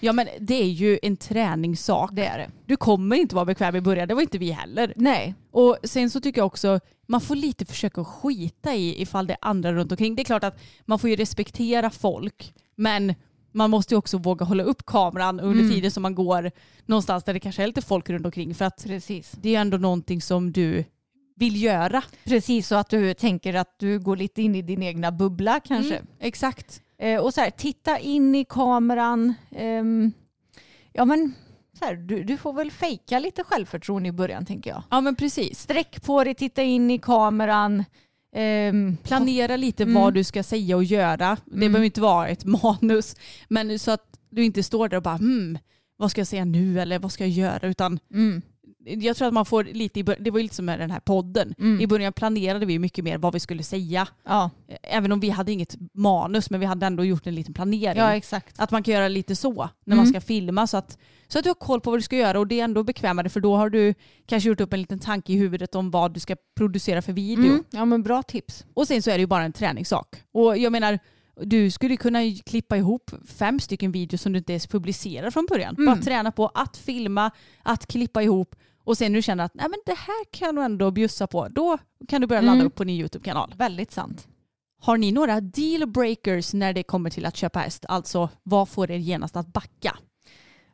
Ja 0.00 0.12
men 0.12 0.28
det 0.40 0.54
är 0.54 0.68
ju 0.68 0.98
en 1.02 1.16
träningssak. 1.16 2.10
det 2.12 2.26
är 2.26 2.38
det. 2.38 2.50
Du 2.66 2.76
kommer 2.76 3.16
inte 3.16 3.34
vara 3.34 3.44
bekväm 3.44 3.76
i 3.76 3.80
början, 3.80 4.08
det 4.08 4.14
var 4.14 4.22
inte 4.22 4.38
vi 4.38 4.50
heller. 4.50 4.92
Nej. 4.96 5.34
Och 5.50 5.76
sen 5.84 6.10
så 6.10 6.20
tycker 6.20 6.40
jag 6.40 6.46
också, 6.46 6.80
man 7.06 7.20
får 7.20 7.36
lite 7.36 7.64
försöka 7.66 8.04
skita 8.04 8.74
i 8.74 9.02
ifall 9.02 9.26
det 9.26 9.32
är 9.32 9.38
andra 9.42 9.72
runt 9.72 9.92
omkring. 9.92 10.14
Det 10.16 10.22
är 10.22 10.24
klart 10.24 10.44
att 10.44 10.58
man 10.84 10.98
får 10.98 11.10
ju 11.10 11.16
respektera 11.16 11.90
folk, 11.90 12.54
men 12.76 13.14
man 13.52 13.70
måste 13.70 13.94
ju 13.94 13.98
också 13.98 14.18
våga 14.18 14.44
hålla 14.46 14.62
upp 14.62 14.86
kameran 14.86 15.40
under 15.40 15.62
Mm. 15.64 15.74
tiden 15.74 15.90
som 15.90 16.02
man 16.02 16.14
går 16.14 16.50
någonstans 16.86 17.24
där 17.24 17.34
det 17.34 17.40
kanske 17.40 17.62
är 17.62 17.66
lite 17.66 17.82
folk 17.82 18.10
runt 18.10 18.26
omkring. 18.26 18.54
För 18.54 18.64
att 18.64 18.84
Precis. 18.84 19.32
det 19.40 19.54
är 19.56 19.60
ändå 19.60 19.76
någonting 19.76 20.22
som 20.22 20.52
du 20.52 20.84
vill 21.38 21.62
göra. 21.62 22.02
Precis 22.24 22.68
så 22.68 22.74
att 22.74 22.90
du 22.90 23.14
tänker 23.14 23.54
att 23.54 23.74
du 23.78 23.98
går 23.98 24.16
lite 24.16 24.42
in 24.42 24.54
i 24.54 24.62
din 24.62 24.82
egna 24.82 25.12
bubbla 25.12 25.60
kanske. 25.60 25.94
Mm, 25.94 26.06
exakt. 26.20 26.82
Eh, 26.98 27.20
och 27.20 27.34
så 27.34 27.40
här, 27.40 27.50
titta 27.50 27.98
in 27.98 28.34
i 28.34 28.44
kameran. 28.44 29.34
Ehm, 29.50 30.12
ja 30.92 31.04
men 31.04 31.34
så 31.78 31.84
här, 31.84 31.94
du, 31.94 32.24
du 32.24 32.36
får 32.36 32.52
väl 32.52 32.70
fejka 32.70 33.18
lite 33.18 33.44
självförtroende 33.44 34.08
i 34.08 34.12
början 34.12 34.46
tänker 34.46 34.70
jag. 34.70 34.82
Ja 34.90 35.00
men 35.00 35.16
precis. 35.16 35.58
Sträck 35.60 36.02
på 36.04 36.24
dig, 36.24 36.34
titta 36.34 36.62
in 36.62 36.90
i 36.90 36.98
kameran. 36.98 37.84
Ehm, 38.34 38.96
Planera 39.02 39.56
lite 39.56 39.82
Mm. 39.82 39.94
vad 39.94 40.14
du 40.14 40.24
ska 40.24 40.42
säga 40.42 40.76
och 40.76 40.84
göra. 40.84 41.36
Det 41.46 41.52
Mm. 41.56 41.72
behöver 41.72 41.84
inte 41.86 42.00
vara 42.00 42.28
ett 42.28 42.44
manus. 42.44 43.16
Men 43.48 43.78
så 43.78 43.90
att 43.90 44.18
du 44.30 44.44
inte 44.44 44.62
står 44.62 44.88
där 44.88 44.96
och 44.96 45.02
bara 45.02 45.16
hmm, 45.16 45.58
vad 45.96 46.10
ska 46.10 46.20
jag 46.20 46.28
säga 46.28 46.44
nu 46.44 46.80
eller 46.80 46.98
vad 46.98 47.12
ska 47.12 47.24
jag 47.24 47.30
göra? 47.30 47.68
Utan 47.68 47.98
mm, 48.14 48.42
jag 48.84 49.16
tror 49.16 49.28
att 49.28 49.34
man 49.34 49.44
får 49.44 49.64
lite, 49.64 50.00
i 50.00 50.04
bör- 50.04 50.16
det 50.20 50.30
var 50.30 50.38
ju 50.38 50.42
lite 50.42 50.54
som 50.54 50.64
med 50.64 50.78
den 50.80 50.90
här 50.90 51.00
podden. 51.00 51.54
Mm. 51.58 51.80
I 51.80 51.86
början 51.86 52.12
planerade 52.12 52.66
vi 52.66 52.78
mycket 52.78 53.04
mer 53.04 53.18
vad 53.18 53.32
vi 53.32 53.40
skulle 53.40 53.62
säga. 53.62 54.08
ja, 54.24 54.50
Även 54.82 55.12
om 55.12 55.20
vi 55.20 55.30
hade 55.30 55.52
inget 55.52 55.76
manus 55.94 56.50
men 56.50 56.60
vi 56.60 56.66
hade 56.66 56.86
ändå 56.86 57.04
gjort 57.04 57.26
en 57.26 57.34
liten 57.34 57.54
planering. 57.54 57.98
ja, 57.98 58.16
exakt. 58.16 58.60
Att 58.60 58.70
man 58.70 58.82
kan 58.82 58.94
göra 58.94 59.08
lite 59.08 59.36
så 59.36 59.68
när 59.84 59.96
man 59.96 60.06
Mm. 60.06 60.06
ska 60.06 60.20
filma 60.20 60.66
så 60.66 60.76
att, 60.76 60.98
så 61.28 61.38
att 61.38 61.44
du 61.44 61.50
har 61.50 61.54
koll 61.54 61.80
på 61.80 61.90
vad 61.90 61.98
du 61.98 62.02
ska 62.02 62.16
göra 62.16 62.38
och 62.38 62.46
det 62.46 62.60
är 62.60 62.64
ändå 62.64 62.82
bekvämare 62.82 63.28
för 63.28 63.40
då 63.40 63.56
har 63.56 63.70
du 63.70 63.94
kanske 64.26 64.48
gjort 64.48 64.60
upp 64.60 64.72
en 64.72 64.80
liten 64.80 64.98
tanke 64.98 65.32
i 65.32 65.36
huvudet 65.36 65.74
om 65.74 65.90
vad 65.90 66.14
du 66.14 66.20
ska 66.20 66.36
producera 66.56 67.02
för 67.02 67.12
video. 67.12 67.46
Mm, 67.52 67.64
ja 67.70 67.84
men 67.84 68.02
bra 68.02 68.22
tips. 68.22 68.64
Och 68.74 68.86
sen 68.88 69.02
så 69.02 69.10
är 69.10 69.14
det 69.14 69.20
ju 69.20 69.26
bara 69.26 69.44
en 69.44 69.52
träningssak. 69.52 70.22
Och 70.32 70.58
jag 70.58 70.72
menar, 70.72 70.98
du 71.42 71.70
skulle 71.70 71.96
kunna 71.96 72.18
klippa 72.46 72.76
ihop 72.76 73.10
fem 73.26 73.60
stycken 73.60 73.92
videos 73.92 74.22
som 74.22 74.32
du 74.32 74.38
inte 74.38 74.52
ens 74.52 74.66
publicerar 74.66 75.30
från 75.30 75.46
början. 75.50 75.74
Mm. 75.74 75.86
Bara 75.86 75.96
träna 76.04 76.32
på 76.32 76.46
att 76.54 76.76
filma, 76.76 77.30
att 77.62 77.86
klippa 77.86 78.22
ihop 78.22 78.54
och 78.84 78.98
sen 78.98 79.12
när 79.12 79.18
du 79.18 79.22
känner 79.22 79.44
att 79.44 79.54
Nej, 79.54 79.66
men 79.70 79.78
det 79.86 79.94
här 79.98 80.24
kan 80.30 80.54
nog 80.54 80.64
ändå 80.64 80.90
bjussa 80.90 81.26
på, 81.26 81.48
då 81.48 81.78
kan 82.08 82.20
du 82.20 82.26
börja 82.26 82.40
ladda 82.42 82.54
Mm. 82.54 82.66
upp 82.66 82.74
på 82.74 82.84
din 82.84 82.96
YouTube-kanal. 82.96 83.54
Väldigt 83.58 83.92
sant. 83.92 84.28
Har 84.80 84.96
ni 84.96 85.12
några 85.12 85.40
deal 85.40 85.86
breakers 85.88 86.54
när 86.54 86.72
det 86.72 86.82
kommer 86.82 87.10
till 87.10 87.26
att 87.26 87.36
köpa 87.36 87.58
häst? 87.58 87.84
Alltså 87.88 88.28
vad 88.42 88.68
får 88.68 88.90
er 88.90 88.96
genast 88.98 89.36
att 89.36 89.46
backa? 89.52 89.98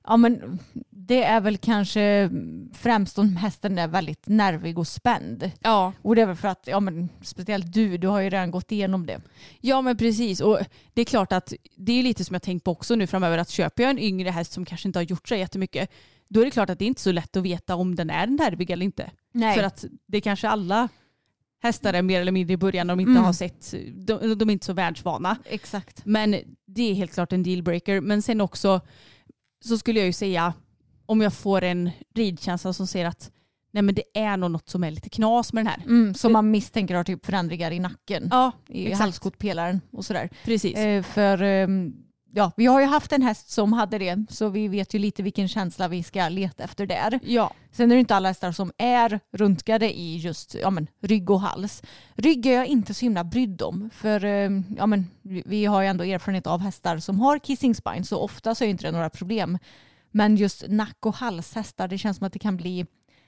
Ja 0.07 0.17
men 0.17 0.59
det 0.91 1.23
är 1.23 1.41
väl 1.41 1.57
kanske 1.57 2.31
främst 2.73 3.19
om 3.19 3.37
hästen 3.37 3.79
är 3.79 3.89
väldigt 3.89 4.29
nervig 4.29 4.79
och 4.79 4.89
spänd. 4.89 5.51
Ja. 5.61 5.93
Och 6.03 6.17
det 6.17 6.23
är 6.23 6.27
väl 6.27 6.37
för 6.37 6.49
att, 6.49 6.63
ja 6.67 6.81
men 6.81 7.09
speciellt 7.23 7.73
du, 7.73 7.99
du 7.99 8.09
har 8.09 8.21
ju 8.21 8.31
redan 8.31 8.51
gått 8.51 8.73
igenom 8.73 9.07
det. 9.07 9.21
Ja 9.61 9.83
men 9.83 9.97
precis 9.97 10.41
och 10.41 10.59
det 10.95 11.01
är 11.01 11.05
klart 11.05 11.33
att 11.33 11.53
det 11.77 11.93
är 11.93 12.03
lite 12.03 12.25
som 12.25 12.35
jag 12.35 12.43
tänkt 12.43 12.65
på 12.65 12.71
också 12.71 12.95
nu 12.95 13.07
framöver 13.07 13.39
att 13.39 13.51
köper 13.51 13.83
jag 13.83 13.91
en 13.91 13.99
yngre 13.99 14.31
häst 14.31 14.53
som 14.53 14.65
kanske 14.65 14.89
inte 14.89 14.99
har 14.99 15.05
gjort 15.05 15.29
så 15.29 15.35
jättemycket 15.35 15.91
då 16.29 16.41
är 16.41 16.45
det 16.45 16.51
klart 16.51 16.71
att 16.71 16.79
det 16.79 16.85
är 16.85 16.87
inte 16.87 17.01
så 17.01 17.13
lätt 17.13 17.37
att 17.37 17.43
veta 17.43 17.75
om 17.77 17.95
den 17.95 18.11
är 18.11 18.27
nervig 18.27 18.71
eller 18.71 18.85
inte. 18.85 19.11
Nej. 19.33 19.57
För 19.57 19.63
att 19.63 19.85
det 20.07 20.21
kanske 20.21 20.49
alla 20.49 20.89
hästar 21.63 21.95
är 21.95 22.03
mer 22.03 22.21
eller 22.21 22.33
mindre 22.33 22.55
i 22.55 22.57
början 22.57 22.87
de 22.87 23.01
inte 23.01 23.11
Mm. 23.11 23.25
har 23.25 23.33
sett, 23.33 23.75
de, 23.95 24.39
de 24.39 24.49
är 24.49 24.53
inte 24.53 24.67
så 24.67 24.73
världsvana. 24.73 25.37
Exakt. 25.45 26.05
Men 26.05 26.37
det 26.67 26.91
är 26.91 26.95
helt 26.95 27.15
klart 27.15 27.33
en 27.33 27.43
dealbreaker. 27.43 28.01
Men 28.01 28.23
sen 28.23 28.41
också 28.41 28.81
så 29.69 29.79
skulle 29.79 29.99
jag 30.01 30.07
ju 30.07 30.13
säga 30.13 30.55
om 31.07 31.21
jag 31.21 31.33
får 31.33 31.63
en 31.65 31.91
ridkänsla 32.15 32.73
som 32.73 32.87
säger 32.87 33.07
att 33.07 33.31
nej 33.73 33.83
men 33.83 33.95
det 33.95 34.03
är 34.15 34.37
nog 34.37 34.51
något 34.51 34.69
som 34.69 34.85
är 34.85 34.91
lite 34.91 35.09
knas 35.09 35.53
med 35.53 35.65
den 35.65 35.73
här. 35.73 35.83
Mm, 35.87 36.15
som 36.15 36.33
man 36.33 36.51
misstänker 36.51 36.95
har 36.95 37.05
typ 37.05 37.27
förändringar 37.27 37.71
i 37.71 37.79
nacken. 37.81 38.29
Ja, 38.31 38.53
I 38.69 38.87
exakt. 38.87 39.01
halskotpelaren 39.01 39.81
och 39.93 40.05
sådär. 40.05 40.31
precis. 40.45 40.77
Eh, 40.77 41.03
för 41.03 41.43
ehm, 41.43 41.93
ja, 42.35 42.53
vi 42.57 42.67
har 42.67 42.81
ju 42.81 42.87
haft 42.87 43.13
en 43.13 43.23
häst 43.23 43.51
som 43.51 43.73
hade 43.73 43.99
det 43.99 44.27
så 44.31 44.49
vi 44.49 44.69
vet 44.69 44.95
ju 44.95 44.99
lite 44.99 45.23
vilken 45.23 45.49
känsla 45.49 45.89
vi 45.89 46.03
ska 46.03 46.29
leta 46.29 46.63
efter 46.65 46.87
där. 46.87 47.21
Ja, 47.23 47.53
Sen 47.73 47.91
är 47.91 47.95
det 47.97 48.01
inte 48.01 48.15
alla 48.17 48.29
hästar 48.29 48.53
som 48.53 48.73
är 48.79 49.21
röntgade 49.33 49.99
i 49.99 50.17
just 50.17 50.55
ja, 50.55 50.71
men, 50.71 50.87
rygg 51.01 51.31
och 51.31 51.41
hals. 51.41 51.83
Rygg 52.15 52.47
är 52.47 52.53
jag 52.55 52.67
inte 52.67 52.95
så 52.95 53.05
himla 53.05 53.25
brydd 53.25 53.63
om 53.63 53.91
för 53.95 54.25
ehm, 54.25 54.65
ja, 54.79 54.87
men, 54.87 55.11
vi- 55.23 55.43
vi 55.47 55.65
har 55.65 55.83
ju 55.83 55.89
ändå 55.89 56.05
erfarenhet 56.05 56.47
av 56.47 56.61
hästar 56.61 56.99
som 56.99 57.21
har 57.21 57.39
kissing 57.39 57.75
spine 57.75 58.05
så 58.05 58.19
ofta 58.21 58.55
så 58.55 58.65
är 58.65 58.69
inte 58.69 58.85
det 58.87 58.93
några 58.93 59.11
problem. 59.11 59.59
Men 60.11 60.37
just 60.37 60.65
nack 60.69 60.97
och 61.07 61.15
halshästar 61.15 61.89
det 61.89 61.99
känns 61.99 62.17
som 62.17 62.27
att 62.27 62.33
det 62.33 62.39
kan 62.39 62.57
bli 62.57 62.87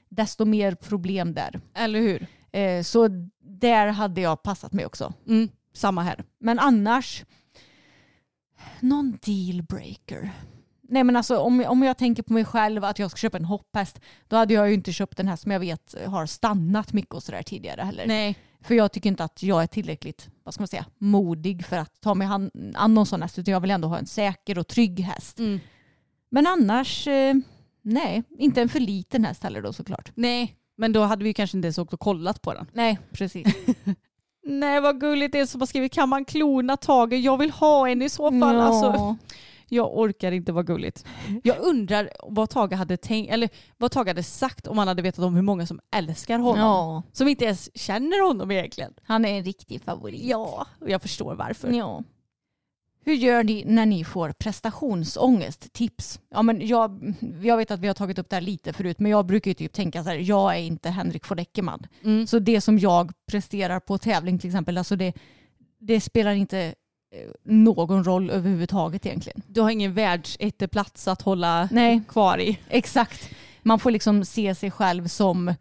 desto 0.09 0.45
mer 0.45 0.75
problem 0.75 1.35
där. 1.35 1.61
eller 1.75 2.01
hur? 2.01 2.27
Eh, 2.53 2.83
så 2.83 3.09
där 3.41 3.87
hade 3.87 4.21
jag 4.21 4.43
passat 4.43 4.73
mig 4.73 4.87
också. 4.87 5.13
Mm, 5.29 5.49
samma 5.75 6.03
här. 6.03 6.25
Men 6.41 6.59
annars, 6.59 7.25
någon 8.81 9.19
dealbreaker. 9.25 10.31
Nej 10.89 11.05
men 11.05 11.17
alltså 11.17 11.39
om 11.39 11.61
jag, 11.61 11.71
om 11.73 11.83
jag 11.83 11.99
tänker 11.99 12.23
på 12.23 12.33
mig 12.33 12.45
själv 12.45 12.85
att 12.85 12.99
jag 12.99 13.11
ska 13.11 13.19
köpa 13.19 13.37
en 13.39 13.45
hopphäst 13.45 14.01
då 14.29 14.37
hade 14.37 14.55
jag 14.55 14.69
ju 14.69 14.75
inte 14.75 14.93
köpt 14.93 15.17
den 15.17 15.29
här 15.29 15.37
som 15.37 15.51
jag 15.51 15.61
vet 15.61 15.95
har 16.07 16.27
stannat 16.27 16.93
mycket 16.93 17.15
och 17.15 17.23
sådär 17.23 17.43
tidigare 17.43 17.83
heller. 17.83 18.07
Nej. 18.07 18.37
För 18.61 18.75
jag 18.75 18.93
tycker 18.93 19.09
inte 19.09 19.25
att 19.25 19.43
jag 19.43 19.63
är 19.63 19.67
tillräckligt, 19.67 20.29
vad 20.45 20.55
ska 20.55 20.61
man 20.63 20.69
säga, 20.69 20.87
modig 20.99 21.67
för 21.67 21.77
att 21.79 22.01
ta 22.01 22.15
mig 22.15 22.27
han- 22.27 22.51
an 22.75 22.95
någon 22.95 23.07
sån 23.07 23.23
häst 23.23 23.39
utan 23.39 23.53
jag 23.53 23.61
vill 23.61 23.71
ändå 23.71 23.89
ha 23.89 23.99
en 23.99 24.07
säker 24.07 24.59
och 24.59 24.67
trygg 24.67 25.01
häst. 25.01 25.39
Mm. 25.39 25.61
Men 26.31 26.47
annars, 26.47 27.07
eh, 27.07 27.35
nej, 27.83 28.23
inte 28.39 28.63
en 28.63 28.69
för 28.69 28.81
liten 28.81 29.25
häst 29.25 29.43
heller 29.43 29.63
då 29.63 29.73
såklart. 29.73 30.13
Nej, 30.15 30.57
men 30.77 30.93
då 30.93 31.03
hade 31.03 31.25
vi 31.25 31.35
kanske 31.35 31.57
inte 31.59 31.67
ens 31.67 31.79
åkt 31.79 31.93
och 31.93 32.01
kollat 32.01 32.43
på 32.43 32.55
den. 32.55 32.67
Nej, 32.73 32.99
precis. 33.13 33.47
Nej 34.47 34.81
vad 34.81 35.01
gulligt 35.01 35.33
det 35.33 35.39
är 35.39 35.47
som 35.47 35.61
har 35.61 35.67
skrivit 35.67 35.93
kan 35.93 36.09
man 36.09 36.25
klona 36.25 36.77
Tage? 36.77 37.13
Jag 37.13 37.39
vill 37.39 37.51
ha 37.51 37.89
en 37.89 38.03
i 38.03 38.09
så 38.09 38.31
fall. 38.41 38.61
Alltså, 38.61 39.17
jag 39.69 39.99
orkar 39.99 40.33
inte 40.33 40.53
vara 40.53 40.63
gulligt. 40.65 41.05
Jag 41.43 41.57
undrar 41.61 42.11
vad 42.29 42.51
Tage 42.51 42.73
hade 42.73 42.97
tänkt, 42.97 43.33
eller 43.33 43.49
vad 43.77 43.91
Tage 43.91 44.09
hade 44.09 44.23
sagt 44.23 44.67
om 44.67 44.79
han 44.79 44.89
hade 44.89 45.03
vetat 45.03 45.25
om 45.25 45.35
hur 45.35 45.43
många 45.43 45.67
som 45.67 45.81
älskar 45.97 46.39
honom. 46.39 46.61
Ja, 46.61 47.03
Som 47.13 47.29
inte 47.29 47.45
ens 47.45 47.79
känner 47.79 48.27
honom 48.27 48.51
egentligen. 48.51 48.95
han 49.03 49.25
är 49.25 49.39
en 49.39 49.45
riktig 49.45 49.83
favorit. 49.83 50.21
Ja, 50.25 50.67
och 50.81 50.91
jag 50.91 51.03
förstår 51.03 51.35
varför. 51.35 51.71
Ja. 51.71 52.03
Hur 53.07 53.15
gör 53.15 53.45
ni 53.45 53.65
när 53.67 53.87
ni 53.87 54.05
får 54.05 54.33
prestationsångest? 54.33 55.73
Tips. 55.73 56.21
Ja, 56.31 56.43
men 56.43 56.67
jag, 56.67 57.15
jag 57.43 57.57
vet 57.57 57.71
att 57.71 57.81
vi 57.81 57.87
har 57.87 57.95
tagit 57.95 58.19
upp 58.19 58.31
det 58.31 58.37
här 58.37 58.41
lite 58.41 58.73
förut, 58.73 59.01
men 59.01 59.11
jag 59.11 59.27
brukar 59.27 59.51
ju 59.51 59.55
typ 59.55 59.73
tänka 59.73 60.05
så 60.05 60.11
här, 60.11 60.17
jag 60.17 60.55
är 60.55 60.61
inte 60.61 60.91
Henrik 60.91 61.31
von 61.31 61.39
Eckermann. 61.39 61.87
Mm. 62.05 62.27
Så 62.27 62.39
det 62.39 62.61
som 62.61 62.79
jag 62.79 63.13
presterar 63.31 63.81
på 63.81 63.99
tävling 63.99 64.39
till 64.39 64.51
exempel, 64.51 64.79
alltså 64.79 64.97
det, 64.97 65.13
det 65.79 66.01
spelar 66.01 66.33
inte 66.33 66.59
eh, 66.61 67.31
någon 67.45 68.05
roll 68.05 68.31
överhuvudtaget 68.31 69.07
egentligen. 69.07 69.43
Du 69.47 69.61
har 69.61 69.71
ingen 69.71 69.95
världsetteplats 69.95 71.09
att 71.09 71.23
hålla 71.23 71.69
Nej. 71.73 72.03
kvar 72.09 72.39
i. 72.39 72.59
Exakt. 72.69 73.31
Man 73.63 73.79
får 73.79 73.91
liksom 73.91 74.25
se 74.25 74.55
sig 74.55 74.71
själv 74.71 75.09
som 75.09 75.55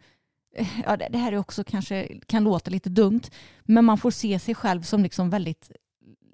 ja, 0.84 0.96
det, 0.96 1.08
det 1.10 1.18
här 1.18 1.32
är 1.32 1.38
också 1.38 1.64
kanske 1.64 2.08
kan 2.26 2.44
låta 2.44 2.70
lite 2.70 2.88
dumt, 2.88 3.22
men 3.64 3.84
man 3.84 3.98
får 3.98 4.10
se 4.10 4.38
sig 4.38 4.54
själv 4.54 4.82
som 4.82 5.02
liksom 5.02 5.30
väldigt 5.30 5.70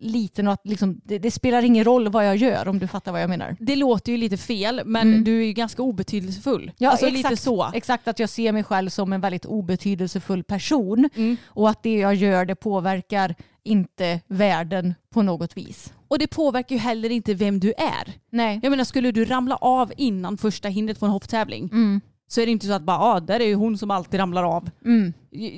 liten 0.03 0.47
och 0.47 0.53
att 0.53 0.61
liksom, 0.65 1.01
det, 1.05 1.19
det 1.19 1.31
spelar 1.31 1.63
ingen 1.63 1.85
roll 1.85 2.09
vad 2.09 2.27
jag 2.27 2.37
gör 2.37 2.69
om 2.69 2.79
du 2.79 2.87
fattar 2.87 3.13
vad 3.13 3.23
jag 3.23 3.31
menar. 3.31 3.57
Det 3.61 3.77
låter 3.77 4.13
ju 4.13 4.19
lite 4.19 4.37
fel 4.37 4.81
men 4.85 5.09
Mm. 5.09 5.25
du 5.25 5.41
är 5.41 5.45
ju 5.47 5.53
ganska 5.53 5.83
obetydelsefull. 5.83 6.73
Ja, 6.79 6.91
alltså 6.91 7.07
exakt. 7.07 7.31
lite 7.31 7.43
så. 7.43 7.71
Exakt 7.75 8.09
att 8.09 8.19
jag 8.19 8.29
ser 8.29 8.53
mig 8.53 8.65
själv 8.65 8.89
som 8.89 9.13
en 9.13 9.21
väldigt 9.21 9.45
obetydelsefull 9.47 10.45
person 10.45 11.09
Mm. 11.17 11.37
och 11.47 11.71
att 11.71 11.83
det 11.83 11.99
jag 11.99 12.15
gör 12.15 12.45
det 12.45 12.55
påverkar 12.55 13.35
inte 13.65 14.21
världen 14.27 14.95
på 15.15 15.23
något 15.23 15.57
vis. 15.57 15.93
Och 16.09 16.19
det 16.19 16.27
påverkar 16.27 16.77
ju 16.77 16.81
heller 16.81 17.11
inte 17.11 17.35
vem 17.35 17.61
du 17.61 17.69
är. 17.79 18.13
Nej. 18.31 18.61
Jag 18.63 18.71
menar 18.71 18.85
skulle 18.85 19.13
du 19.13 19.25
ramla 19.25 19.57
av 19.57 19.93
innan 19.97 20.39
första 20.39 20.69
hindret 20.69 21.01
på 21.01 21.07
en 21.07 21.13
hopptävling 21.13 21.69
Mm. 21.73 22.01
Så 22.33 22.41
är 22.41 22.47
det 22.47 22.53
inte 22.53 22.67
så 22.67 22.73
att 22.73 22.83
bara 22.83 22.99
ah, 22.99 23.21
där 23.21 23.41
är 23.41 23.47
ju 23.47 23.55
hon 23.55 23.79
som 23.79 23.91
alltid 23.91 24.21
ramlar 24.21 24.43
av. 24.45 24.71
Mm. 24.85 25.13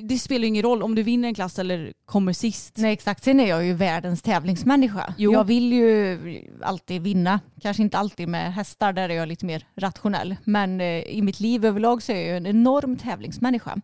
Det 0.07 0.17
spelar 0.19 0.41
ju 0.41 0.47
ingen 0.47 0.63
roll 0.63 0.83
om 0.83 0.95
du 0.95 1.03
vinner 1.03 1.27
en 1.27 1.35
klass 1.35 1.59
eller 1.59 1.93
kommer 2.05 2.33
sist. 2.33 2.77
Nej 2.77 2.93
exakt, 2.93 3.23
sen 3.23 3.39
är 3.39 3.45
jag 3.47 3.65
ju 3.65 3.73
världens 3.73 4.21
tävlingsmänniska. 4.21 5.13
Jo. 5.17 5.33
Jag 5.33 5.43
vill 5.43 5.73
ju 5.73 6.19
alltid 6.61 7.01
vinna. 7.01 7.39
Kanske 7.61 7.83
inte 7.83 7.97
alltid 7.97 8.27
med 8.27 8.53
hästar, 8.53 8.93
där 8.93 9.09
är 9.09 9.13
jag 9.13 9.27
lite 9.27 9.45
mer 9.45 9.67
rationell. 9.75 10.35
Men 10.43 10.81
eh, 10.81 10.99
i 11.01 11.21
mitt 11.21 11.39
liv 11.39 11.65
överlag 11.65 12.03
så 12.03 12.11
är 12.11 12.15
jag 12.15 12.25
ju 12.25 12.37
en 12.37 12.47
enorm 12.47 12.97
tävlingsmänniska. 12.97 13.75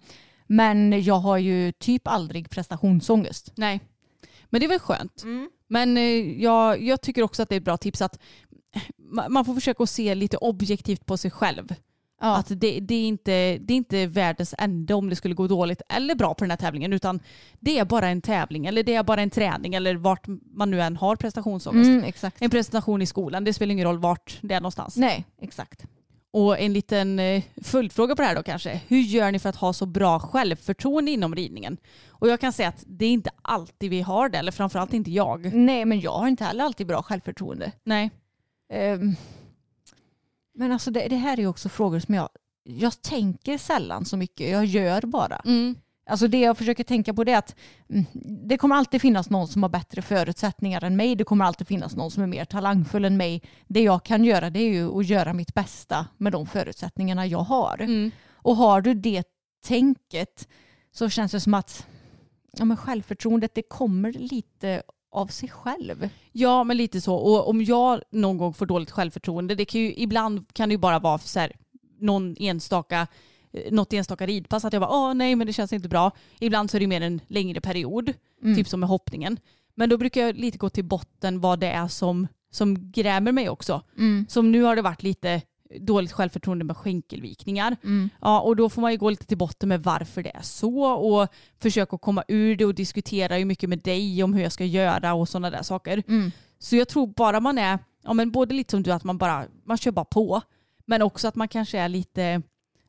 Men 0.48 1.04
jag 1.04 1.20
har 1.20 1.38
ju 1.38 1.72
typ 1.72 2.08
aldrig 2.08 2.50
prestationsångest. 2.50 3.54
Nej. 3.56 3.80
Men 4.50 4.60
det 4.60 4.66
är 4.66 4.70
väl 4.70 4.80
skönt. 4.80 5.24
Men 5.68 5.98
eh, 5.98 6.42
jag, 6.42 6.82
jag 6.82 7.02
tycker 7.02 7.22
också 7.24 7.44
att 7.44 7.50
det 7.50 7.56
är 7.56 7.60
ett 7.60 7.66
bra 7.66 7.78
tips 7.78 8.02
att 8.02 8.20
ma- 9.14 9.30
man 9.30 9.46
får 9.46 9.54
försöka 9.54 9.84
att 9.84 9.90
se 9.90 10.16
lite 10.16 10.38
objektivt 10.38 11.06
på 11.06 11.18
sig 11.18 11.32
själv. 11.32 11.74
Ja. 12.22 12.38
Att 12.38 12.48
det, 12.48 12.80
det, 12.80 12.96
är 12.96 13.08
inte, 13.08 13.58
det 13.58 13.74
är 13.74 13.78
inte 13.78 14.08
världens 14.08 14.56
ände 14.58 14.94
om 14.94 15.10
det 15.10 15.16
skulle 15.16 15.36
gå 15.36 15.48
dåligt 15.48 15.82
eller 15.90 16.16
bra 16.16 16.34
på 16.34 16.44
den 16.44 16.52
här 16.52 16.58
tävlingen 16.58 16.94
utan 16.94 17.20
det 17.60 17.80
är 17.80 17.86
bara 17.86 18.08
en 18.08 18.22
tävling 18.22 18.66
eller 18.66 18.84
det 18.84 18.96
är 18.96 19.04
bara 19.04 19.22
en 19.22 19.30
träning 19.30 19.74
eller 19.74 19.96
vart 19.96 20.28
man 20.54 20.72
nu 20.72 20.82
än 20.82 20.98
har 20.98 21.16
prestationsångest. 21.16 21.88
Mm, 21.88 22.04
exakt. 22.04 22.42
En 22.42 22.50
presentation 22.50 23.02
i 23.02 23.06
skolan, 23.06 23.44
det 23.44 23.54
spelar 23.54 23.72
ingen 23.72 23.88
roll 23.88 23.98
vart 24.00 24.38
det 24.42 24.54
är 24.54 24.60
någonstans. 24.60 24.98
Nej, 24.98 25.26
exakt. 25.42 25.86
Och 26.34 26.60
en 26.60 26.74
liten 26.74 27.20
eh, 27.20 27.44
följdfråga 27.64 28.16
på 28.16 28.22
det 28.22 28.28
här 28.28 28.36
då 28.36 28.44
kanske. 28.44 28.82
Hur 28.88 29.00
gör 29.02 29.32
ni 29.32 29.40
för 29.40 29.50
att 29.50 29.56
ha 29.56 29.74
så 29.74 29.86
bra 29.86 30.20
självförtroende 30.20 31.12
inom 31.12 31.36
ridningen? 31.36 31.78
Och 32.10 32.28
jag 32.28 32.40
kan 32.40 32.54
säga 32.54 32.70
att 32.70 32.84
det 32.88 33.06
är 33.06 33.12
inte 33.12 33.30
alltid 33.42 33.90
vi 33.90 34.02
har 34.02 34.30
det, 34.30 34.38
eller 34.38 34.52
framförallt 34.52 34.94
inte 34.94 35.12
jag. 35.12 35.54
Nej, 35.54 35.86
men 35.86 36.00
jag 36.00 36.14
har 36.14 36.28
inte 36.28 36.44
heller 36.44 36.64
alltid 36.64 36.88
bra 36.88 37.04
självförtroende. 37.04 37.72
Nej. 37.84 38.12
Ehm, 38.74 39.16
men 40.62 40.72
alltså 40.72 40.92
det, 40.92 41.08
det 41.08 41.16
här 41.16 41.40
är 41.40 41.48
också 41.48 41.70
frågor 41.70 42.00
som 42.00 42.16
jag, 42.16 42.30
jag 42.64 43.02
tänker 43.02 43.58
sällan 43.58 44.06
så 44.06 44.18
mycket. 44.18 44.50
Jag 44.50 44.66
gör 44.66 45.02
bara. 45.02 45.36
Mm. 45.36 45.76
Alltså 46.10 46.28
det 46.28 46.40
jag 46.40 46.58
försöker 46.58 46.84
tänka 46.84 47.14
på 47.14 47.24
det 47.24 47.32
är 47.32 47.38
att 47.38 47.56
mm, 47.90 48.06
det 48.48 48.58
kommer 48.58 48.76
alltid 48.76 49.02
finnas 49.02 49.30
någon 49.30 49.48
som 49.48 49.64
har 49.64 49.70
bättre 49.70 50.02
förutsättningar 50.02 50.84
än 50.84 50.96
mig. 50.96 51.16
Det 51.16 51.24
kommer 51.24 51.46
alltid 51.46 51.68
finnas 51.68 51.96
någon 51.96 52.12
som 52.12 52.24
är 52.24 52.28
mer 52.28 52.46
talangfull 52.46 53.06
än 53.06 53.18
mig. 53.18 53.42
Det 53.68 53.84
jag 53.84 54.04
kan 54.06 54.26
göra 54.26 54.50
det 54.50 54.60
är 54.60 54.74
ju 54.74 55.00
att 55.00 55.06
göra 55.06 55.34
mitt 55.34 55.54
bästa 55.54 56.08
med 56.18 56.32
de 56.32 56.48
förutsättningarna 56.48 57.26
jag 57.26 57.40
har. 57.40 57.82
Mm. 57.82 58.12
Och 58.34 58.56
har 58.56 58.82
du 58.82 58.94
det 58.94 59.24
tänket 59.68 60.48
så 60.92 61.10
känns 61.10 61.32
det 61.32 61.40
som 61.40 61.54
att 61.54 61.88
ja, 62.52 62.66
men 62.66 62.78
självförtroendet 62.78 63.56
det 63.56 63.62
kommer 63.62 64.14
lite 64.14 64.84
av 65.12 65.28
sig 65.28 65.50
själv. 65.50 66.10
Ja, 66.32 66.64
men 66.64 66.78
lite 66.78 67.02
så. 67.02 67.16
Och 67.16 67.50
om 67.50 67.64
jag 67.64 68.02
någon 68.12 68.38
gång 68.38 68.54
får 68.54 68.66
dåligt 68.66 68.92
självförtroende, 68.92 69.56
det 69.56 69.66
kan 69.66 69.82
ju, 69.82 69.94
ibland 69.96 70.54
kan 70.54 70.70
det 70.70 70.74
ju 70.74 70.78
bara 70.80 71.00
vara 71.00 71.18
så 71.18 71.40
här, 71.40 71.52
någon 72.00 72.36
enstaka 72.40 73.08
eh, 73.54 73.72
något 73.72 73.94
enstaka 73.94 74.26
ridpass 74.26 74.66
att 74.66 74.74
jag 74.74 74.82
bara 74.82 74.92
åh 74.92 75.14
nej 75.14 75.36
men 75.36 75.48
det 75.48 75.54
känns 75.54 75.74
inte 75.74 75.90
bra. 75.90 76.12
Ibland 76.40 76.72
så 76.72 76.78
är 76.78 76.80
det 76.80 76.88
mer 76.88 77.02
en 77.02 77.22
längre 77.28 77.62
period, 77.62 78.14
Mm. 78.44 78.56
typ 78.56 78.68
som 78.68 78.80
med 78.80 78.90
hoppningen. 78.90 79.40
Men 79.76 79.90
då 79.90 79.98
brukar 79.98 80.22
jag 80.22 80.36
lite 80.36 80.58
gå 80.58 80.70
till 80.70 80.86
botten 80.86 81.40
vad 81.40 81.60
det 81.60 81.68
är 81.68 81.88
som, 81.88 82.28
som 82.52 82.92
grämer 82.92 83.32
mig 83.32 83.50
också. 83.50 83.82
Mm. 83.98 84.26
Som 84.30 84.52
nu 84.52 84.62
har 84.64 84.76
det 84.76 84.82
varit 84.82 85.04
lite 85.04 85.42
dåligt 85.80 86.12
självförtroende 86.12 86.66
med 86.66 86.78
skänkelvikningar. 86.78 87.78
Mm. 87.84 88.10
Ja, 88.22 88.42
och 88.42 88.56
då 88.56 88.70
får 88.70 88.82
man 88.82 88.92
ju 88.92 88.98
gå 88.98 89.10
lite 89.10 89.26
till 89.26 89.38
botten 89.38 89.70
med 89.70 89.84
varför 89.84 90.24
det 90.24 90.36
är 90.36 90.42
så 90.42 90.84
och 90.84 91.28
försöka 91.60 91.98
komma 91.98 92.24
ur 92.28 92.56
det 92.56 92.66
och 92.66 92.76
diskutera 92.76 93.40
ju 93.40 93.46
mycket 93.46 93.70
med 93.70 93.80
dig 93.80 94.24
om 94.24 94.34
hur 94.34 94.44
jag 94.44 94.52
ska 94.52 94.66
göra 94.66 95.14
och 95.14 95.30
sådana 95.30 95.50
där 95.50 95.64
saker. 95.64 96.04
Mm. 96.08 96.32
Så 96.60 96.76
jag 96.76 96.88
tror 96.88 97.08
bara 97.08 97.40
man 97.40 97.58
är, 97.58 97.80
ja 98.04 98.14
men 98.14 98.32
både 98.32 98.54
lite 98.54 98.72
som 98.72 98.84
du 98.84 98.92
att 98.92 99.04
man 99.04 99.18
bara, 99.18 99.46
man 99.64 99.78
kör 99.78 99.92
bara 99.92 100.06
på. 100.06 100.42
Men 100.86 101.02
också 101.02 101.28
att 101.28 101.36
man 101.36 101.48
kanske 101.48 101.80
är 101.80 101.90
lite 101.90 102.42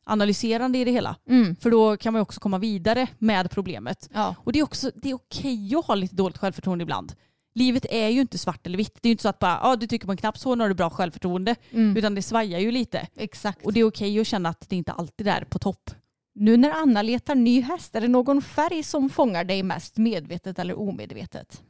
analyserande 0.03 0.77
i 0.77 0.83
det 0.83 0.91
hela. 0.91 1.15
Mm. 1.29 1.55
För 1.55 1.71
då 1.71 1.97
kan 1.97 2.13
man 2.13 2.21
också 2.21 2.39
komma 2.39 2.57
vidare 2.57 3.07
med 3.17 3.51
problemet. 3.51 4.09
Ja. 4.13 4.35
Och 4.39 4.51
det 4.51 4.59
är 4.59 4.63
också, 4.63 4.91
det 4.95 5.09
är 5.09 5.13
okej 5.13 5.75
att 5.75 5.85
ha 5.85 5.95
lite 5.95 6.15
dåligt 6.15 6.37
självförtroende 6.37 6.83
ibland. 6.83 7.13
Livet 7.55 7.85
är 7.89 8.07
ju 8.09 8.21
inte 8.21 8.37
svart 8.37 8.65
eller 8.67 8.77
vitt. 8.77 8.93
Det 9.01 9.07
är 9.07 9.09
ju 9.09 9.11
inte 9.13 9.21
så 9.21 9.29
att 9.29 9.39
bara, 9.39 9.59
ja 9.63 9.75
du 9.75 9.87
tycker 9.87 10.05
på 10.05 10.11
en 10.11 10.17
knapp 10.17 10.37
så, 10.37 10.55
har 10.55 10.67
du 10.69 10.73
bra 10.75 10.89
självförtroende. 10.89 11.55
Mm. 11.71 11.97
Utan 11.97 12.15
det 12.15 12.21
svajar 12.21 12.59
ju 12.59 12.71
lite. 12.71 13.07
Exakt. 13.15 13.65
Och 13.65 13.73
det 13.73 13.79
är 13.79 13.83
okej 13.87 14.19
att 14.19 14.27
känna 14.27 14.49
att 14.49 14.69
det 14.69 14.75
inte 14.75 14.91
alltid 14.91 15.27
är 15.27 15.43
på 15.43 15.59
topp. 15.59 15.89
Nu 16.35 16.57
när 16.57 16.71
Anna 16.71 17.01
letar 17.01 17.35
ny 17.35 17.61
häst, 17.61 17.95
är 17.95 18.01
det 18.01 18.07
någon 18.07 18.41
färg 18.41 18.83
som 18.83 19.09
fångar 19.09 19.43
dig 19.43 19.63
mest 19.63 19.97
medvetet 19.97 20.59
eller 20.59 20.79
omedvetet? 20.79 21.61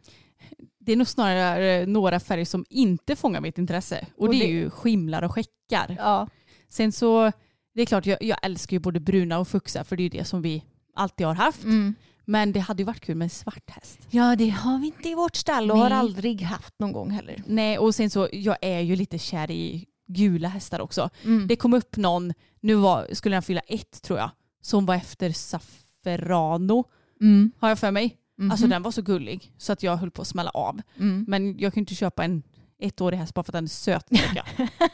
Det 0.79 0.91
är 0.91 0.95
nog 0.95 1.07
snarare 1.07 1.86
några 1.86 2.19
färger 2.19 2.45
som 2.45 2.65
inte 2.69 3.15
fångar 3.15 3.41
mitt 3.41 3.57
intresse. 3.57 4.07
Och, 4.17 4.21
Och 4.25 4.29
det 4.34 4.38
är 4.38 4.39
det- 4.39 4.45
ju 4.53 4.69
skimlar 4.69 5.21
och 5.21 5.31
skäckar. 5.31 5.95
Ja. 5.99 6.27
Sen 6.69 6.91
så, 6.91 7.31
det 7.75 7.81
är 7.81 7.86
klart 7.86 8.05
jag, 8.05 8.23
jag 8.23 8.38
älskar 8.41 8.75
ju 8.75 8.79
både 8.79 8.99
bruna 8.99 9.39
och 9.39 9.47
fuxa 9.47 9.84
för 9.84 9.95
det 9.97 10.01
är 10.01 10.03
ju 10.03 10.09
det 10.19 10.25
som 10.25 10.41
vi 10.41 10.63
alltid 10.95 11.27
har 11.27 11.34
haft. 11.34 11.63
Mm. 11.63 11.95
Men 12.26 12.51
det 12.51 12.59
hade 12.59 12.82
ju 12.82 12.86
varit 12.86 12.99
kul 12.99 13.15
med 13.15 13.26
en 13.26 13.30
svart 13.30 13.69
häst. 13.69 13.99
Ja, 14.09 14.36
det 14.36 14.49
har 14.49 14.80
vi 14.80 14.88
inte 14.88 15.09
i 15.09 15.15
vårt 15.15 15.36
stall 15.36 15.71
och 15.71 15.78
har 15.78 15.89
Nej. 15.89 15.97
aldrig 15.97 16.41
haft 16.41 16.74
någon 16.80 16.91
gång 16.91 17.09
heller. 17.11 17.43
Nej 17.47 17.78
och 17.78 17.95
sen 17.95 18.09
så, 18.09 18.30
jag 18.32 18.57
är 18.61 18.80
ju 18.80 18.95
lite 18.95 19.17
kär 19.19 19.51
i 19.51 19.86
gula 20.07 20.47
hästar 20.47 20.80
också. 20.80 21.09
Mm. 21.24 21.47
Det 21.47 21.55
kom 21.55 21.74
upp 21.74 21.97
någon, 21.97 22.34
nu 22.61 22.76
var, 22.76 23.07
skulle 23.11 23.36
den 23.36 23.43
fylla 23.43 23.61
ett 23.61 24.01
tror 24.01 24.19
jag, 24.19 24.30
som 24.61 24.86
var 24.86 24.95
efter 24.95 25.32
Safferano 25.32 26.84
Mm. 27.21 27.51
har 27.59 27.69
jag 27.69 27.80
för 27.80 27.91
mig. 27.91 28.17
Mhm. 28.38 28.51
Alltså 28.51 28.67
den 28.67 28.84
var 28.84 28.91
så 28.91 29.01
gullig 29.01 29.51
så 29.57 29.74
att 29.74 29.84
jag 29.84 29.97
höll 29.97 30.11
på 30.11 30.21
att 30.21 30.28
smälla 30.28 30.49
av. 30.49 30.82
Mm. 30.99 31.26
Men 31.28 31.57
jag 31.59 31.74
ju 31.74 31.80
inte 31.80 31.95
köpa 31.95 32.24
en 32.24 32.43
ettårig 32.80 33.17
häst 33.17 33.34
bara 33.34 33.43
för 33.43 33.51
att 33.51 33.53
den 33.53 33.63
är 33.63 33.67
söt. 33.67 34.07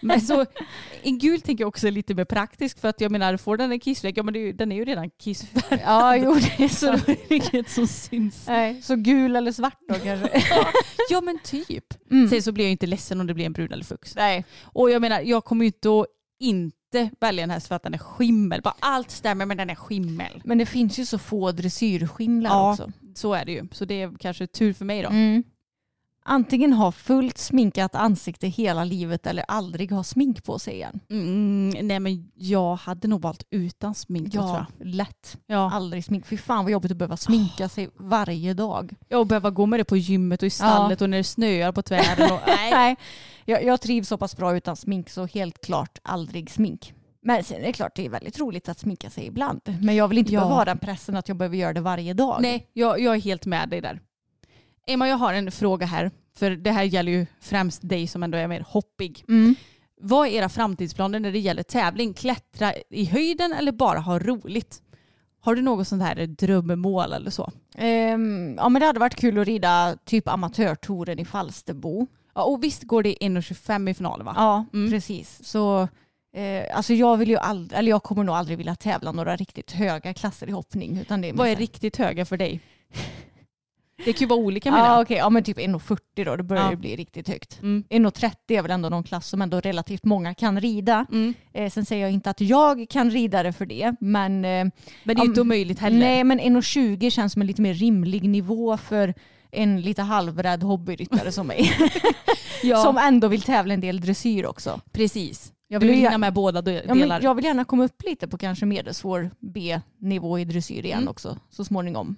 men 0.02 0.22
så, 0.22 0.46
en 1.04 1.18
gul 1.20 1.42
tänker 1.42 1.62
jag 1.64 1.68
också 1.68 1.88
är 1.88 1.92
lite 1.92 2.14
mer 2.14 2.26
praktisk 2.26 2.80
för 2.80 2.88
att 2.88 3.02
jag 3.02 3.12
menar 3.12 3.38
får 3.38 3.58
den 3.58 3.72
en 3.72 3.80
kissfläck, 3.80 4.18
ja 4.18 4.24
men 4.24 4.36
är 4.36 4.40
ju, 4.40 4.54
den 4.54 4.72
är 4.72 4.76
ju 4.76 4.86
redan 4.86 5.10
kissfärgad. 5.10 5.80
Ja, 5.86 6.16
jo 6.16 6.34
det 6.58 6.64
är 6.64 6.68
Så 6.68 6.98
så. 6.98 7.12
är 7.12 7.34
inget 7.34 7.70
som 7.70 7.88
syns. 7.88 8.48
Nej, 8.48 8.82
så 8.82 8.96
gul 8.96 9.36
eller 9.36 9.52
svart 9.52 9.78
då 9.88 9.94
kanske? 9.96 10.44
Ja 11.10 11.22
men 11.22 11.40
typ. 11.44 12.12
Mm. 12.12 12.30
Sen 12.30 12.42
så 12.44 12.52
blir 12.52 12.66
jag 12.66 12.72
inte 12.72 12.88
ledsen 12.88 13.20
om 13.22 13.28
det 13.28 13.34
blir 13.34 13.46
en 13.46 13.54
brun 13.54 13.72
eller 13.72 13.84
fux. 13.84 14.16
Nej. 14.16 14.46
Och 14.64 14.92
jag 14.92 15.02
menar, 15.02 15.20
jag 15.22 15.46
kommer 15.46 15.66
ju 15.66 15.68
inte 15.68 15.90
att 15.90 16.06
inte 16.40 17.10
välja 17.22 17.44
en 17.44 17.50
häst 17.50 17.68
för 17.68 17.76
att 17.76 17.84
den 17.84 17.94
är 17.94 17.98
skimmel. 17.98 18.62
Bara 18.62 18.76
allt 18.80 19.12
stämmer 19.12 19.46
men 19.46 19.58
den 19.58 19.70
är 19.70 19.76
skimmel. 19.76 20.42
Men 20.46 20.58
det 20.58 20.66
finns 20.66 21.00
ju 21.00 21.06
så 21.06 21.18
få 21.18 21.52
dressyrskimlar 21.52 22.50
Ja. 22.50 22.72
också. 22.72 22.92
Så 23.16 23.34
är 23.34 23.46
det 23.46 23.52
ju. 23.52 23.68
Så 23.72 23.86
det 23.86 24.02
är 24.02 24.12
kanske 24.20 24.48
tur 24.48 24.74
för 24.74 24.86
mig 24.86 25.02
då. 25.02 25.10
Mm. 25.10 25.44
Antingen 26.32 26.74
ha 26.74 26.92
fullt 26.92 27.38
sminkat 27.38 27.96
ansikte 27.96 28.48
hela 28.48 28.84
livet 28.84 29.28
eller 29.28 29.46
aldrig 29.48 29.92
ha 29.92 30.04
smink 30.04 30.44
på 30.44 30.60
sig 30.60 30.74
igen. 30.74 31.00
Mm, 31.10 31.88
nej 31.88 32.00
men 32.00 32.32
jag 32.36 32.76
hade 32.76 33.08
nog 33.08 33.22
valt 33.22 33.44
utan 33.52 33.96
smink 33.96 34.28
då, 34.34 34.42
tror 34.42 34.56
jag. 34.56 34.66
lätt. 34.88 35.38
Ja. 35.48 35.72
Aldrig 35.74 36.06
smink. 36.06 36.26
Fy 36.26 36.38
fan 36.38 36.66
vad 36.66 36.72
jobbigt 36.72 36.92
att 36.92 36.98
behöva 36.98 37.18
sminka 37.18 37.70
sig 37.70 37.90
varje 37.96 38.54
dag. 38.54 38.94
Jag 39.08 39.28
behöva 39.28 39.50
gå 39.50 39.66
med 39.66 39.80
det 39.80 39.84
på 39.84 39.98
gymmet 39.98 40.42
och 40.42 40.48
i 40.48 40.50
stallet 40.50 41.02
och 41.02 41.10
när 41.10 41.18
det 41.18 41.24
snöar 41.24 41.72
på 41.72 41.82
tvären. 41.82 42.32
Och, 42.32 42.40
nej. 42.48 42.72
Nej, 42.72 42.96
jag, 43.46 43.64
jag 43.64 43.82
trivs 43.82 44.08
så 44.08 44.18
pass 44.18 44.38
bra 44.38 44.58
utan 44.58 44.76
smink 44.76 45.10
så 45.10 45.26
helt 45.26 45.62
klart 45.66 45.98
aldrig 46.04 46.50
smink. 46.52 46.94
Men 47.22 47.44
sen 47.44 47.58
är 47.62 47.66
det 47.66 47.74
klart 47.74 47.96
det 47.96 48.06
är 48.06 48.10
väldigt 48.10 48.40
roligt 48.40 48.70
att 48.70 48.80
sminka 48.80 49.10
sig 49.10 49.26
ibland. 49.28 49.62
Men 49.82 49.96
jag 49.96 50.08
vill 50.08 50.18
inte 50.18 50.34
Ja. 50.34 50.40
behöva 50.40 50.56
ha 50.56 50.66
den 50.66 50.78
pressen 50.78 51.16
att 51.18 51.28
jag 51.28 51.38
behöver 51.38 51.58
göra 51.58 51.74
det 51.74 51.82
varje 51.82 52.14
dag. 52.14 52.38
nej 52.42 52.68
jag, 52.74 53.00
jag 53.00 53.16
är 53.16 53.20
helt 53.22 53.46
med 53.46 53.70
dig 53.70 53.82
där. 53.82 54.00
Emma 54.88 55.08
jag 55.08 55.18
har 55.18 55.34
en 55.34 55.52
fråga 55.52 55.86
här. 55.86 56.12
För 56.38 56.52
det 56.52 56.72
här 56.72 56.84
gäller 56.84 57.12
ju 57.12 57.26
främst 57.42 57.90
dig 57.90 58.08
som 58.08 58.24
ändå 58.24 58.38
är 58.38 58.48
mer 58.48 58.66
hoppig. 58.68 59.24
Mm. 59.30 59.56
Vad 60.02 60.28
är 60.28 60.32
era 60.32 60.50
framtidsplaner 60.50 61.20
när 61.20 61.32
det 61.32 61.40
gäller 61.40 61.64
tävling? 61.64 62.14
Klättra 62.14 62.74
i 62.90 63.06
höjden 63.06 63.54
eller 63.54 63.72
bara 63.72 64.00
ha 64.00 64.20
roligt? 64.20 64.82
Har 65.42 65.56
du 65.56 65.62
något 65.62 65.88
sånt 65.88 66.04
här 66.04 66.28
drömmål 66.28 67.14
eller 67.14 67.32
så? 67.32 67.52
Ehm, 67.76 68.56
ja 68.58 68.70
men 68.70 68.80
det 68.80 68.86
hade 68.86 69.00
varit 69.00 69.16
kul 69.16 69.38
att 69.40 69.48
rida 69.48 69.98
typ 70.06 70.28
amatörtouren 70.28 71.20
i 71.20 71.26
Falsterbo. 71.26 72.08
Ja, 72.36 72.44
och 72.44 72.64
visst 72.64 72.84
går 72.84 73.04
det 73.04 73.16
1,25 73.22 73.90
i 73.90 73.94
finalen 73.94 74.26
va? 74.26 74.34
Ja, 74.36 74.66
Mm. 74.74 74.92
precis. 74.92 75.40
Så 75.44 75.82
eh, 76.36 76.78
alltså 76.78 76.94
jag 76.94 77.18
vill 77.18 77.30
ju 77.30 77.38
aldrig, 77.38 77.80
eller 77.80 77.90
jag 77.90 78.04
kommer 78.04 78.24
nog 78.24 78.36
aldrig 78.36 78.58
vilja 78.58 78.76
tävla 78.76 79.12
några 79.12 79.36
riktigt 79.36 79.72
höga 79.72 80.14
klasser 80.14 80.48
i 80.48 80.52
hoppning. 80.52 80.98
Utan 80.98 81.22
det 81.22 81.30
är 81.30 81.34
Vad 81.34 81.48
är 81.48 81.56
riktigt 81.56 81.98
höga 81.98 82.26
för 82.26 82.38
dig? 82.38 82.62
Det 84.06 84.06
Det 84.06 84.14
kan 84.14 84.20
ju 84.20 84.26
vara 84.28 84.40
olika 84.40 84.72
menar 84.72 84.86
Ja 84.86 84.94
jag. 84.94 85.02
okej, 85.02 85.18
ja 85.18 85.30
men 85.30 85.44
typ 85.44 85.58
1,40 85.58 86.26
då, 86.26 86.36
det 86.36 86.44
börjar 86.44 86.64
Ja. 86.64 86.72
ju 86.72 86.78
bli 86.78 86.96
riktigt 86.96 87.28
högt. 87.28 87.60
Mm. 87.62 87.84
1,30 87.90 88.34
är 88.48 88.62
väl 88.62 88.72
ändå 88.72 88.90
någon 88.90 89.04
klass 89.04 89.28
som 89.28 89.42
ändå 89.42 89.60
relativt 89.60 90.04
många 90.06 90.34
kan 90.34 90.60
rida. 90.62 91.06
Mm. 91.12 91.34
Eh, 91.54 91.70
sen 91.70 91.86
säger 91.86 92.02
jag 92.04 92.12
inte 92.12 92.30
att 92.30 92.42
jag 92.42 92.86
kan 92.90 93.10
rida 93.12 93.44
det 93.44 93.54
för 93.54 93.66
det, 93.66 93.96
men 94.00 94.46
eh, 94.46 94.50
Men 94.50 94.72
det 95.04 95.12
är 95.12 95.16
ju 95.16 95.20
Ja, 95.22 95.24
inte 95.26 95.42
omöjligt 95.42 95.80
heller. 95.80 96.00
nej 96.00 96.24
men 96.24 96.40
1,20 96.40 97.10
känns 97.10 97.34
som 97.34 97.42
en 97.42 97.48
lite 97.48 97.62
mer 97.62 97.74
rimlig 97.74 98.30
nivå 98.30 98.78
för 98.78 99.14
en 99.52 99.82
lite 99.82 100.02
halvrädd 100.02 100.64
hobbyryttare 100.64 101.32
som 101.32 101.48
mig. 101.48 101.72
ja, 102.64 102.84
Som 102.84 102.98
ändå 102.98 103.28
vill 103.28 103.42
tävla 103.42 103.74
en 103.74 103.82
del 103.82 104.02
dressyr 104.02 104.46
också. 104.46 104.82
precis. 104.92 105.54
Jag 105.68 105.80
vill 105.80 105.94
hinna 105.94 106.18
med 106.18 106.34
båda 106.34 106.62
de- 106.62 106.72
Ja, 106.74 106.82
delar. 106.94 107.08
men 107.08 107.22
jag 107.24 107.36
vill 107.36 107.46
gärna 107.46 107.66
komma 107.66 107.84
upp 107.84 108.04
lite 108.06 108.28
på 108.28 108.38
kanske 108.38 108.66
medelsvår 108.66 109.32
B-nivå 109.40 110.40
i 110.40 110.46
dressyr 110.46 110.86
igen 110.86 110.98
Mm. 110.98 111.10
också 111.10 111.38
så 111.50 111.64
småningom. 111.66 112.16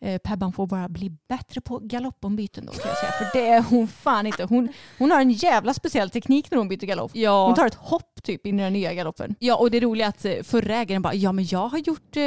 Eh, 0.00 0.18
Pebban 0.18 0.52
får 0.52 0.66
bara 0.66 0.88
bli 0.88 1.10
bättre 1.28 1.60
på 1.60 1.78
galoppombyten 1.78 2.66
då 2.66 2.72
kan 2.72 2.88
jag 2.90 2.98
säga. 2.98 3.12
För 3.12 3.38
det 3.38 3.48
är 3.48 3.62
hon 3.62 3.88
fan 3.88 4.26
inte. 4.26 4.44
Hon, 4.44 4.68
hon 4.98 5.10
har 5.10 5.20
en 5.20 5.30
jävla 5.30 5.74
speciell 5.74 6.10
teknik 6.10 6.50
när 6.50 6.58
hon 6.58 6.68
byter 6.68 6.86
galopp. 6.86 7.10
Ja. 7.14 7.46
Hon 7.46 7.54
tar 7.54 7.66
ett 7.66 7.74
hopp 7.74 8.22
typ 8.22 8.46
in 8.46 8.60
i 8.60 8.62
den 8.62 8.72
nya 8.72 8.94
galoppen. 8.94 9.34
Ja 9.38 9.56
och 9.56 9.70
det 9.70 9.80
roliga 9.80 10.06
är 10.06 10.10
att 10.10 10.24
eh, 10.24 10.42
förra 10.42 10.76
ägaren 10.76 11.02
bara, 11.02 11.14
ja 11.14 11.32
men 11.32 11.44
jag 11.44 11.68
har 11.68 11.78
gjort 11.78 12.16
eh, 12.16 12.22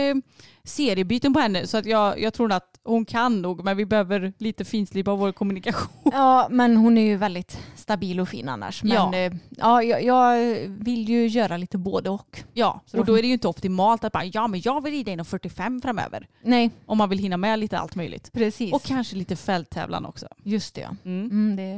seriebyten 0.64 1.34
på 1.34 1.39
henne 1.39 1.68
så 1.68 1.78
att 1.78 1.86
jag, 1.86 2.20
jag 2.22 2.34
tror 2.34 2.51
att 2.51 2.80
hon 2.84 3.05
kan 3.05 3.41
nog 3.41 3.64
men 3.64 3.78
vi 3.78 3.86
behöver 3.86 4.34
lite 4.38 4.66
finslipa 4.66 5.16
vår 5.16 5.32
kommunikation. 5.32 6.12
Ja 6.14 6.47
men 6.51 6.78
hon 6.78 6.97
är 6.97 7.01
ju 7.01 7.18
väldigt 7.18 7.59
stabil 7.76 8.20
och 8.20 8.30
fin 8.30 8.49
annars. 8.49 8.84
Men 8.84 8.91
Ja. 8.93 9.12
ja, 9.16 9.30
ja, 9.49 9.84
jag, 9.84 10.03
jag 10.03 10.55
vill 10.68 11.09
ju 11.09 11.28
göra 11.28 11.57
lite 11.57 11.78
både 11.78 12.09
och. 12.09 12.43
Ja, 12.53 12.82
och 12.93 13.05
då- 13.05 13.18
är 13.18 13.22
det 13.22 13.28
ju 13.28 13.34
inte 13.34 13.47
optimalt 13.47 14.03
att 14.03 14.12
bara, 14.14 14.26
ja 14.26 14.47
men 14.47 14.62
jag 14.64 14.84
vill 14.84 14.93
rida 14.93 15.12
inom 15.12 15.26
45 15.26 15.82
framöver. 15.82 16.28
Nej 16.43 16.72
Om 16.86 16.97
man 16.97 17.09
vill 17.09 17.20
hinna 17.20 17.38
med 17.38 17.59
lite 17.59 17.80
allt 17.80 17.95
möjligt. 17.95 18.32
precis. 18.34 18.74
Och 18.74 18.84
kanske 18.84 19.16
lite 19.16 19.36
fälttävlan 19.36 20.05
också. 20.05 20.28
Just 20.43 20.76
det 20.76 20.82
ja. 20.82 20.89
Mm. 21.05 21.26
Mm, 21.32 21.55
det, 21.55 21.64
är 21.64 21.76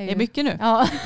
ju... 0.00 0.06
Det 0.06 0.12
är 0.12 0.16
mycket 0.16 0.44
nu. 0.44 0.58
Ja. 0.60 0.88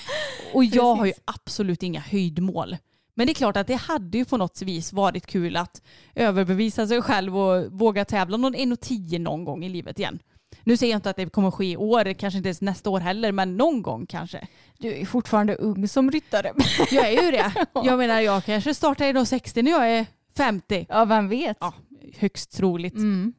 Och 0.54 0.64
jag 0.64 0.94
har 0.94 1.04
ju 1.06 1.12
Precis. 1.12 1.24
absolut 1.26 1.82
inga 1.82 2.00
höjdmål. 2.00 2.76
Men 3.20 3.26
det 3.26 3.32
är 3.32 3.34
klart 3.34 3.56
att 3.56 3.66
det 3.66 3.74
hade 3.74 4.18
ju 4.18 4.24
på 4.24 4.36
något 4.36 4.62
vis 4.62 4.92
varit 4.92 5.26
kul 5.26 5.56
att 5.56 5.82
överbevisa 6.14 6.86
sig 6.86 7.02
själv 7.02 7.38
och 7.38 7.72
våga 7.72 8.04
tävla 8.04 8.36
någon 8.36 8.54
1,10 8.54 9.18
någon 9.18 9.44
gång 9.44 9.64
i 9.64 9.68
livet 9.68 9.98
igen. 9.98 10.18
Nu 10.64 10.76
säger 10.76 10.92
jag 10.92 10.98
inte 10.98 11.10
att 11.10 11.16
det 11.16 11.30
kommer 11.30 11.50
ske 11.50 11.70
i 11.70 11.76
år, 11.76 12.12
kanske 12.12 12.36
inte 12.36 12.48
ens 12.48 12.60
nästa 12.60 12.90
år 12.90 13.00
heller, 13.00 13.32
men 13.32 13.56
någon 13.56 13.82
gång 13.82 14.06
kanske. 14.06 14.46
Du 14.78 15.00
är 15.00 15.06
fortfarande 15.06 15.54
ung 15.54 15.88
som 15.88 16.10
ryttare. 16.10 16.52
Jag 16.90 17.08
är 17.08 17.22
ju 17.22 17.30
det. 17.30 17.52
Jag 17.84 17.98
menar 17.98 18.20
jag 18.20 18.44
kanske 18.44 18.74
startar 18.74 19.22
i 19.22 19.26
60 19.26 19.62
när 19.62 19.70
jag 19.70 19.90
är 19.90 20.06
50. 20.36 20.86
Ja, 20.88 21.04
vem 21.04 21.28
vet? 21.28 21.56
Ja, 21.60 21.74
högst 22.18 22.56
troligt. 22.56 22.96
Mm. 22.96 23.32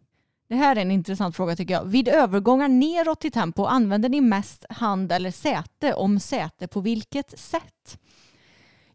Det 0.49 0.55
här 0.55 0.75
är 0.75 0.81
en 0.81 0.91
intressant 0.91 1.35
fråga 1.35 1.55
tycker 1.55 1.73
jag. 1.73 1.85
Vid 1.85 2.07
övergångar 2.07 2.67
neråt 2.67 3.25
i 3.25 3.31
tempo 3.31 3.65
använder 3.65 4.09
ni 4.09 4.21
mest 4.21 4.65
hand 4.69 5.11
eller 5.11 5.31
säte? 5.31 5.93
Om 5.93 6.19
säte, 6.19 6.67
på 6.67 6.81
vilket 6.81 7.39
sätt? 7.39 7.97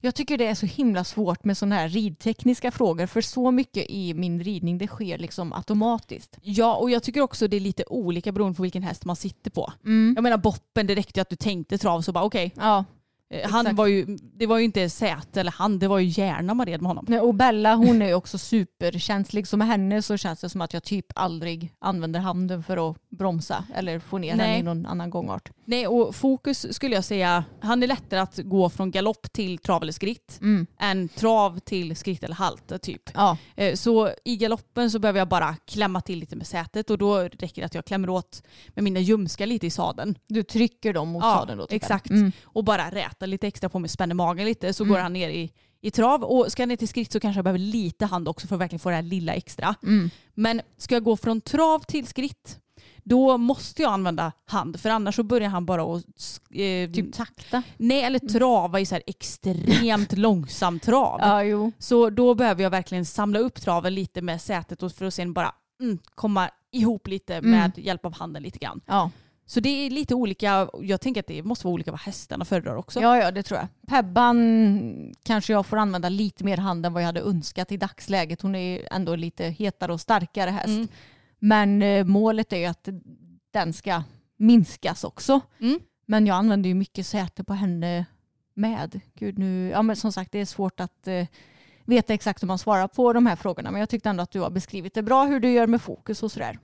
Jag 0.01 0.15
tycker 0.15 0.39
det 0.39 0.47
är 0.47 0.55
så 0.55 0.67
himla 0.67 1.05
svårt 1.05 1.45
med 1.45 1.57
sådana 1.57 1.75
här 1.75 1.89
ridtekniska 1.89 2.71
frågor 2.71 3.07
för 3.07 3.21
så 3.21 3.51
mycket 3.51 3.87
i 3.89 4.15
min 4.15 4.45
ridning 4.45 4.79
det 4.79 4.87
sker 4.87 5.19
liksom 5.19 5.53
automatiskt. 5.53 6.39
Ja, 6.43 6.77
och 6.77 6.91
jag 6.91 7.03
tycker 7.03 7.21
också 7.21 7.49
det 7.49 7.57
är 7.57 7.61
lite 7.61 7.85
olika 7.87 8.33
beroende 8.33 8.57
på 8.57 8.63
vilken 8.63 8.83
häst 8.83 9.05
man 9.05 9.17
sitter 9.17 9.51
på. 9.51 9.73
Mm. 9.85 10.13
Jag 10.17 10.23
menar 10.23 10.39
boppen, 10.39 10.87
det 10.87 10.95
räckte 10.95 11.23
att 11.23 11.31
du 11.31 11.37
tänkte 11.37 11.79
trav 11.79 12.03
så 12.03 12.13
bara 12.13 12.25
okej. 12.25 12.53
Ja, 12.57 12.85
Eh, 13.31 13.51
Han 13.51 13.75
var 13.75 13.87
ju, 13.87 14.07
det 14.21 14.47
var 14.47 14.59
ju 14.59 14.65
inte 14.65 14.91
säte 14.91 15.41
eller 15.41 15.51
han, 15.53 15.79
det 15.79 15.89
var 15.89 15.99
ju 15.99 16.23
hjärna 16.23 16.55
man 16.55 16.67
red 16.67 16.83
med 16.83 16.89
honom. 16.91 17.05
Nej, 17.09 17.21
och 17.21 17.35
Bella 17.35 17.75
hon 17.75 18.03
är 18.03 18.07
ju 18.07 18.15
också 18.15 18.39
superkänslig 18.39 19.47
så 19.49 19.57
med 19.57 19.67
henne 19.69 20.03
så 20.03 20.17
känns 20.17 20.41
det 20.41 20.49
som 20.49 20.61
att 20.61 20.73
jag 20.73 20.83
typ 20.83 21.07
aldrig 21.15 21.73
använder 21.79 22.21
handen 22.21 22.63
för 22.63 22.91
att 22.91 22.97
bromsa 23.11 23.65
eller 23.75 23.99
få 23.99 24.19
ner 24.19 24.37
Nej. 24.37 24.47
henne 24.47 24.59
i 24.59 24.63
någon 24.63 24.87
annan 24.87 25.11
gångart. 25.11 25.51
Nej, 25.65 25.87
och 25.87 26.15
fokus 26.15 26.75
skulle 26.75 26.95
jag 26.95 27.05
säga, 27.05 27.45
han 27.61 27.83
är 27.83 27.87
lättare 27.87 28.21
att 28.21 28.39
gå 28.45 28.69
från 28.71 28.91
galopp 28.91 29.33
till 29.33 29.59
trav 29.59 29.83
eller 29.83 29.93
skritt 29.93 30.39
Mm. 30.41 30.67
än 30.81 31.09
trav 31.09 31.59
till 31.59 31.97
skritt 31.97 32.25
eller 32.25 32.35
halt 32.35 32.83
typ. 32.83 33.03
Ja, 33.15 33.37
Eh, 33.57 33.75
Så 33.75 34.11
i 34.25 34.37
galoppen 34.37 34.91
så 34.91 34.99
behöver 34.99 35.19
jag 35.19 35.29
bara 35.29 35.57
klämma 35.67 36.01
till 36.01 36.19
lite 36.19 36.37
med 36.37 36.47
sätet 36.47 36.91
och 36.91 36.99
då 36.99 37.19
räcker 37.19 37.63
det 37.63 37.67
att 37.67 37.75
jag 37.75 37.85
klämmer 37.85 38.11
åt 38.11 38.43
med 38.75 38.85
mina 38.85 39.01
ljumskar 39.01 39.47
lite 39.47 39.67
i 39.67 39.71
sadeln. 39.71 40.19
du 40.29 40.43
trycker 40.43 40.93
dem 40.93 41.09
mot 41.09 41.23
Ja, 41.25 41.35
sadeln 41.35 41.59
då? 41.59 41.67
typ. 41.67 41.83
exakt. 41.83 42.11
Mm. 42.11 42.33
Och 42.45 42.65
bara 42.65 42.91
räta 43.17 43.27
lite 43.27 43.47
extra 43.47 43.69
på 43.69 43.79
mig, 43.79 43.89
spänner 43.91 44.15
magen 44.15 44.47
lite 44.47 44.73
så 44.73 44.85
Mm. 44.85 44.95
går 44.95 45.01
han 45.01 45.13
ner 45.13 45.29
i, 45.29 45.53
i 45.81 45.91
trav. 45.91 46.25
Och 46.25 46.53
ska 46.53 46.63
jag 46.63 46.69
ner 46.69 46.77
till 46.77 46.89
skritt 46.89 47.13
så 47.13 47.21
kanske 47.21 47.39
jag 47.39 47.45
behöver 47.45 47.59
lite 47.59 48.07
hand 48.07 48.29
också 48.29 48.47
för 48.47 48.55
att 48.57 48.61
verkligen 48.61 48.81
få 48.81 48.89
det 48.89 48.95
här 48.97 49.03
lilla 49.03 49.35
extra. 49.35 49.75
Mm. 49.83 50.11
Men 50.35 50.61
ska 50.79 50.95
jag 50.95 51.05
gå 51.05 51.17
från 51.17 51.41
trav 51.41 51.79
till 51.79 52.07
skritt 52.07 52.59
då 53.05 53.39
måste 53.39 53.83
jag 53.83 53.93
använda 53.93 54.33
hand 54.45 54.81
för 54.81 54.91
annars 54.91 55.15
så 55.17 55.23
börjar 55.23 55.49
han 55.49 55.67
bara 55.67 55.83
att 55.97 56.05
eh, 56.51 56.91
Typ 56.93 57.13
takta. 57.13 57.63
nej, 57.77 58.03
eller 58.03 58.19
trava 58.19 58.81
i 58.81 58.87
så 58.87 58.95
här 58.95 59.03
extremt 59.07 60.13
långsam 60.19 60.79
trav. 60.81 61.21
Ja. 61.47 61.71
Så 61.79 62.11
då 62.11 62.35
behöver 62.35 62.63
jag 62.63 62.71
verkligen 62.71 63.05
samla 63.07 63.39
upp 63.39 63.61
traven 63.61 63.95
lite 63.95 64.23
med 64.23 64.41
sätet 64.43 64.83
och 64.83 64.93
för 64.93 65.05
att 65.05 65.15
sen 65.15 65.33
bara 65.33 65.55
mm, 65.81 65.99
komma 66.15 66.51
ihop 66.73 67.07
lite 67.09 67.35
Mm. 67.37 67.51
med 67.51 67.79
hjälp 67.79 68.05
av 68.07 68.15
handen 68.15 68.43
lite 68.43 68.59
grann. 68.59 68.81
Ja. 68.87 69.11
Så 69.49 69.61
det 69.61 69.69
är 69.69 69.91
lite 69.91 70.15
olika. 70.15 70.69
Jag 70.81 71.01
tänker 71.01 71.21
att 71.21 71.27
det 71.27 71.43
måste 71.43 71.67
vara 71.67 71.75
olika 71.75 71.91
vad 71.91 72.01
hästarna 72.01 72.45
föredrar 72.45 72.77
också. 72.77 73.01
ja, 73.01 73.19
ja, 73.19 73.31
det 73.31 73.43
tror 73.43 73.61
jag. 73.61 73.69
Pebban 73.89 75.15
kanske 75.23 75.53
jag 75.53 75.67
får 75.67 75.77
använda 75.77 76.09
lite 76.09 76.45
mer 76.45 76.57
hand 76.57 76.87
än 76.87 76.93
vad 76.93 77.03
jag 77.03 77.07
hade 77.07 77.21
önskat 77.21 77.73
i 77.73 77.77
dagsläget. 77.77 78.43
Hon 78.43 78.55
är 78.55 78.89
ändå 78.91 79.17
lite 79.17 79.45
hetare 79.45 79.93
och 79.93 80.01
starkare 80.01 80.51
häst. 80.51 80.67
Mm. 80.67 80.89
Men 81.39 81.83
eh, 81.83 82.05
målet 82.05 82.53
är 82.53 82.57
ju 82.57 82.65
att 82.65 82.89
den 83.51 83.73
ska 83.73 84.03
minskas 84.37 85.05
också. 85.05 85.41
Mm. 85.61 85.81
Men 86.07 86.27
jag 86.27 86.37
använder 86.37 86.69
ju 86.69 86.75
mycket 86.75 87.07
säte 87.07 87.45
på 87.45 87.55
henne 87.55 88.07
med. 88.55 89.01
Gud 89.15 89.39
nu, 89.39 89.69
ja 89.69 89.83
men 89.83 89.97
som 89.97 90.13
sagt 90.13 90.33
det 90.33 90.39
är 90.39 90.45
svårt 90.45 90.81
att 90.81 91.09
eh, 91.09 91.27
veta 91.85 92.15
exakt 92.15 92.43
hur 92.43 92.47
man 92.47 92.59
svarar 92.59 92.89
på 92.89 93.13
de 93.13 93.27
här 93.27 93.37
frågorna. 93.37 93.71
Men 93.71 93.81
jag 93.81 93.89
tyckte 93.89 94.09
ändå 94.09 94.23
att 94.23 94.31
du 94.31 94.41
har 94.41 94.51
beskrivit 94.51 94.95
det 94.95 95.03
bra 95.03 95.25
hur 95.25 95.41
du 95.41 95.53
gör 95.53 95.67
med 95.67 95.83
fokus 95.83 96.23
och 96.23 96.33
sådär. 96.33 96.59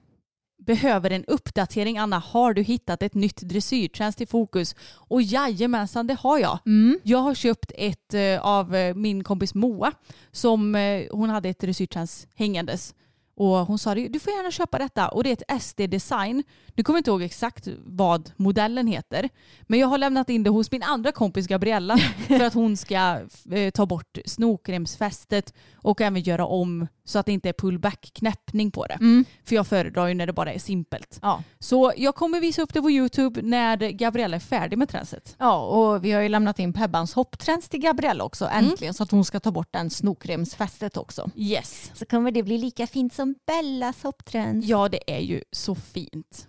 Behöver 0.67 1.11
en 1.11 1.25
uppdatering 1.25 1.99
Anna. 1.99 2.19
Har 2.19 2.55
du 2.55 2.63
hittat 2.63 3.03
ett 3.03 3.15
nytt 3.15 3.37
dressyrtjänst 3.37 4.21
i 4.21 4.27
fokus? 4.27 4.75
Och 4.95 5.23
jajamensan 5.23 6.07
det 6.07 6.15
har 6.15 6.39
jag. 6.39 6.59
Mm. 6.67 6.99
Jag 7.03 7.19
har 7.19 7.35
köpt 7.35 7.73
ett 7.75 8.15
eh, 8.15 8.47
av 8.47 8.75
eh, 8.75 8.95
min 8.95 9.25
kompis 9.25 9.55
Moa 9.55 9.93
som 10.33 10.75
eh, 10.75 11.07
hon 11.11 11.31
hade 11.31 11.49
ett 11.49 11.59
dressyrtjänst 11.59 12.29
hängandes. 12.35 12.95
Och 13.35 13.67
hon 13.67 13.79
sa 13.79 13.95
du 13.95 14.21
får 14.21 14.33
gärna 14.33 14.51
köpa 14.51 14.79
detta 14.79 15.09
och 15.09 15.25
det 15.25 15.31
är 15.31 15.57
ett 15.57 15.63
SD 15.63 15.81
Design. 15.81 16.43
Nu 16.75 16.85
kommer 16.85 16.97
jag 16.97 17.01
inte 17.01 17.11
ihåg 17.11 17.23
exakt 17.23 17.69
vad 17.85 18.31
modellen 18.37 18.87
heter. 18.87 19.29
Men 19.63 19.79
jag 19.79 19.87
har 19.87 19.99
lämnat 19.99 20.29
in 20.31 20.43
det 20.43 20.51
hos 20.51 20.71
min 20.71 20.83
andra 20.83 21.13
kompis 21.13 21.47
Gabriella 21.47 21.97
för 22.27 22.41
att 22.41 22.55
hon 22.55 22.77
ska 22.77 23.21
eh, 23.51 23.71
ta 23.71 23.87
bort 23.87 24.19
snokremsfästet 24.27 25.55
och 25.75 26.01
även 26.01 26.23
göra 26.23 26.47
om 26.47 26.87
så 27.05 27.19
att 27.19 27.27
det 27.27 27.33
inte 27.33 27.49
är 27.49 27.53
pullback-knäppning 27.53 28.71
på 28.71 28.87
det. 28.87 28.95
Mm. 28.95 29.25
För 29.45 29.55
jag 29.55 29.67
föredrar 29.67 30.07
ju 30.07 30.15
när 30.15 30.27
det 30.27 30.33
bara 30.33 30.53
är 30.53 30.59
simpelt. 30.59 31.19
Ja. 31.23 31.43
Så 31.59 31.93
jag 31.97 32.15
kommer 32.15 32.41
visa 32.41 32.63
upp 32.63 32.75
det 32.75 32.83
på 32.83 32.91
YouTube 32.91 33.43
när 33.43 33.77
Gabriella 33.77 34.37
är 34.37 34.41
färdig 34.41 34.79
med 34.79 34.89
tränset. 34.89 35.37
ja, 35.39 35.67
och 35.67 36.05
vi 36.05 36.13
har 36.13 36.23
ju 36.23 36.29
lämnat 36.29 36.59
in 36.59 36.73
Pebbans 36.73 37.15
hoppträns 37.15 37.69
till 37.69 37.81
Gabriella 37.81 38.25
också 38.25 38.47
äntligen 38.47 38.95
så 38.95 39.03
att 39.03 39.11
hon 39.11 39.25
ska 39.25 39.41
ta 39.41 39.51
bort 39.51 39.69
den 39.71 39.91
snokremsfästet 39.91 40.97
också. 40.97 41.31
Yes. 41.37 41.91
Så 41.95 42.07
kommer 42.07 42.31
det 42.31 42.43
bli 42.43 42.59
lika 42.59 42.87
fint 42.87 43.15
som 43.15 43.22
Bellas 43.47 44.03
hoppträns. 44.03 44.65
Ja, 44.65 44.89
det 44.89 45.13
är 45.13 45.21
ju 45.21 45.43
så 45.53 45.75
fint. 45.75 46.49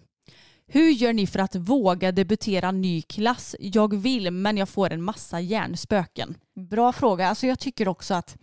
Hur 0.68 0.90
gör 0.90 1.14
ni 1.14 1.28
för 1.28 1.40
att 1.40 1.56
våga 1.56 2.12
debutera 2.12 2.72
ny 2.72 3.02
klass? 3.02 3.56
Jag 3.60 3.96
vill, 3.96 4.32
men 4.32 4.58
jag 4.58 4.70
får 4.70 4.94
en 4.94 5.04
massa 5.04 5.40
hjärnspöken. 5.40 6.36
Bra 6.70 6.92
fråga. 6.92 7.28
Alltså 7.28 7.48
jag 7.48 7.60
tycker 7.60 7.88
också 7.88 8.14
att 8.14 8.38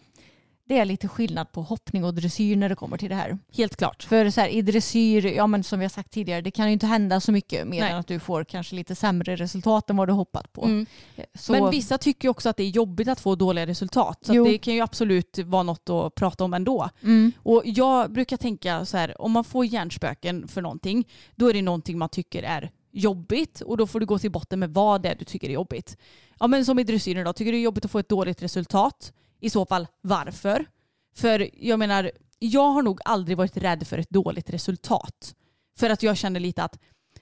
det 0.71 0.79
är 0.79 0.85
lite 0.85 1.09
skillnad 1.09 1.53
på 1.53 1.62
hoppning 1.62 2.05
och 2.05 2.14
dressyr 2.14 2.57
när 2.57 2.68
det 2.68 2.75
kommer 2.75 2.97
till 2.97 3.09
det 3.09 3.14
här. 3.14 3.39
Helt 3.53 3.77
klart. 3.77 4.03
För 4.03 4.31
så 4.31 4.41
här, 4.41 4.49
i 4.49 4.62
dressyr, 4.62 5.27
ja 5.27 5.47
men 5.47 5.64
som 5.64 5.79
vi 5.79 5.85
har 5.85 5.91
sagt 5.91 6.11
tidigare, 6.11 6.41
det 6.41 6.51
kan 6.51 6.66
ju 6.66 6.73
inte 6.73 6.87
hända 6.87 7.21
så 7.21 7.33
mycket 7.33 7.66
mer 7.66 7.81
Nej. 7.81 7.91
än 7.91 7.99
att 7.99 8.07
du 8.07 8.18
får 8.18 8.45
kanske 8.45 8.77
lite 8.77 8.95
sämre 8.95 9.37
resultat 9.37 9.91
än 9.91 9.97
vad 9.97 10.09
du 10.09 10.12
hoppat 10.12 10.53
på. 10.53 10.64
Mm. 10.64 10.87
Så, 11.35 11.53
Men 11.53 11.71
vissa 11.71 11.99
tycker 11.99 12.29
också 12.29 12.49
att 12.49 12.57
det 12.57 12.62
är 12.62 12.68
jobbigt 12.68 13.09
att 13.09 13.21
få 13.21 13.35
dåliga 13.35 13.66
resultat. 13.66 14.18
Så 14.23 14.45
det 14.45 14.59
kan 14.59 14.75
ju 14.75 14.81
absolut 14.81 15.39
vara 15.39 15.62
något 15.62 15.91
att 15.91 16.14
prata 16.14 16.45
om 16.45 16.55
ändå. 16.55 16.89
mm, 17.03 17.33
Och 17.43 17.62
jag 17.64 18.12
brukar 18.12 18.37
tänka 18.37 18.85
så 18.85 18.97
här, 18.97 19.23
om 19.23 19.33
man 19.33 19.45
får 19.45 19.64
hjärnspöken 19.66 20.49
för 20.49 20.62
någonting, 20.62 21.09
då 21.35 21.51
är 21.51 21.55
det 21.55 21.62
någonting 21.62 21.99
man 21.99 22.09
tycker 22.09 22.43
är 22.43 22.71
jobbigt 22.93 23.61
och 23.61 23.77
då 23.77 23.87
får 23.87 24.01
du 24.01 24.07
gå 24.07 24.18
till 24.18 24.31
botten 24.31 24.59
med 24.59 24.71
vad 24.75 25.03
det 25.03 25.09
är 25.09 25.14
du 25.14 25.25
tycker 25.25 25.49
är 25.49 25.53
jobbigt. 25.53 25.97
Ja 26.41 26.47
men 26.47 26.64
som 26.64 26.79
i 26.79 26.85
dressyren 26.85 27.25
då, 27.25 27.33
tycker 27.33 27.53
du 27.53 27.59
det 27.59 27.62
är 27.62 27.64
jobbigt 27.64 27.85
att 27.85 27.91
få 27.91 27.99
ett 27.99 28.09
dåligt 28.09 28.43
resultat? 28.43 29.12
I 29.41 29.51
så 29.51 29.66
fall 29.66 29.86
varför? 30.01 30.66
För 31.14 31.51
jag 31.66 31.78
menar, 31.78 32.11
jag 32.38 32.70
har 32.70 32.82
nog 32.82 33.01
aldrig 33.05 33.36
varit 33.36 33.57
rädd 33.57 33.86
för 33.86 33.99
ett 33.99 34.11
dåligt 34.11 34.51
resultat. 34.51 35.34
För 35.78 35.91
att 35.91 36.03
jag 36.03 36.16
känner 36.16 36.41
lite 36.41 36.62
att 36.62 36.78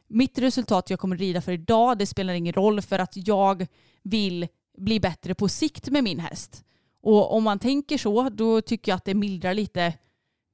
mitt 0.08 0.38
resultat 0.38 0.90
jag 0.90 1.00
kommer 1.00 1.16
rida 1.16 1.40
för 1.40 1.52
idag, 1.52 1.98
det 1.98 2.06
spelar 2.06 2.34
ingen 2.34 2.52
roll 2.52 2.82
för 2.82 2.98
att 2.98 3.12
jag 3.14 3.66
vill 4.02 4.48
bli 4.78 5.00
bättre 5.00 5.34
på 5.34 5.48
sikt 5.48 5.88
med 5.90 6.04
min 6.04 6.20
häst. 6.20 6.64
Och 7.02 7.36
om 7.36 7.44
man 7.44 7.58
tänker 7.58 7.98
så, 7.98 8.28
då 8.28 8.60
tycker 8.60 8.92
jag 8.92 8.96
att 8.96 9.04
det 9.04 9.14
mildrar 9.14 9.54
lite 9.54 9.94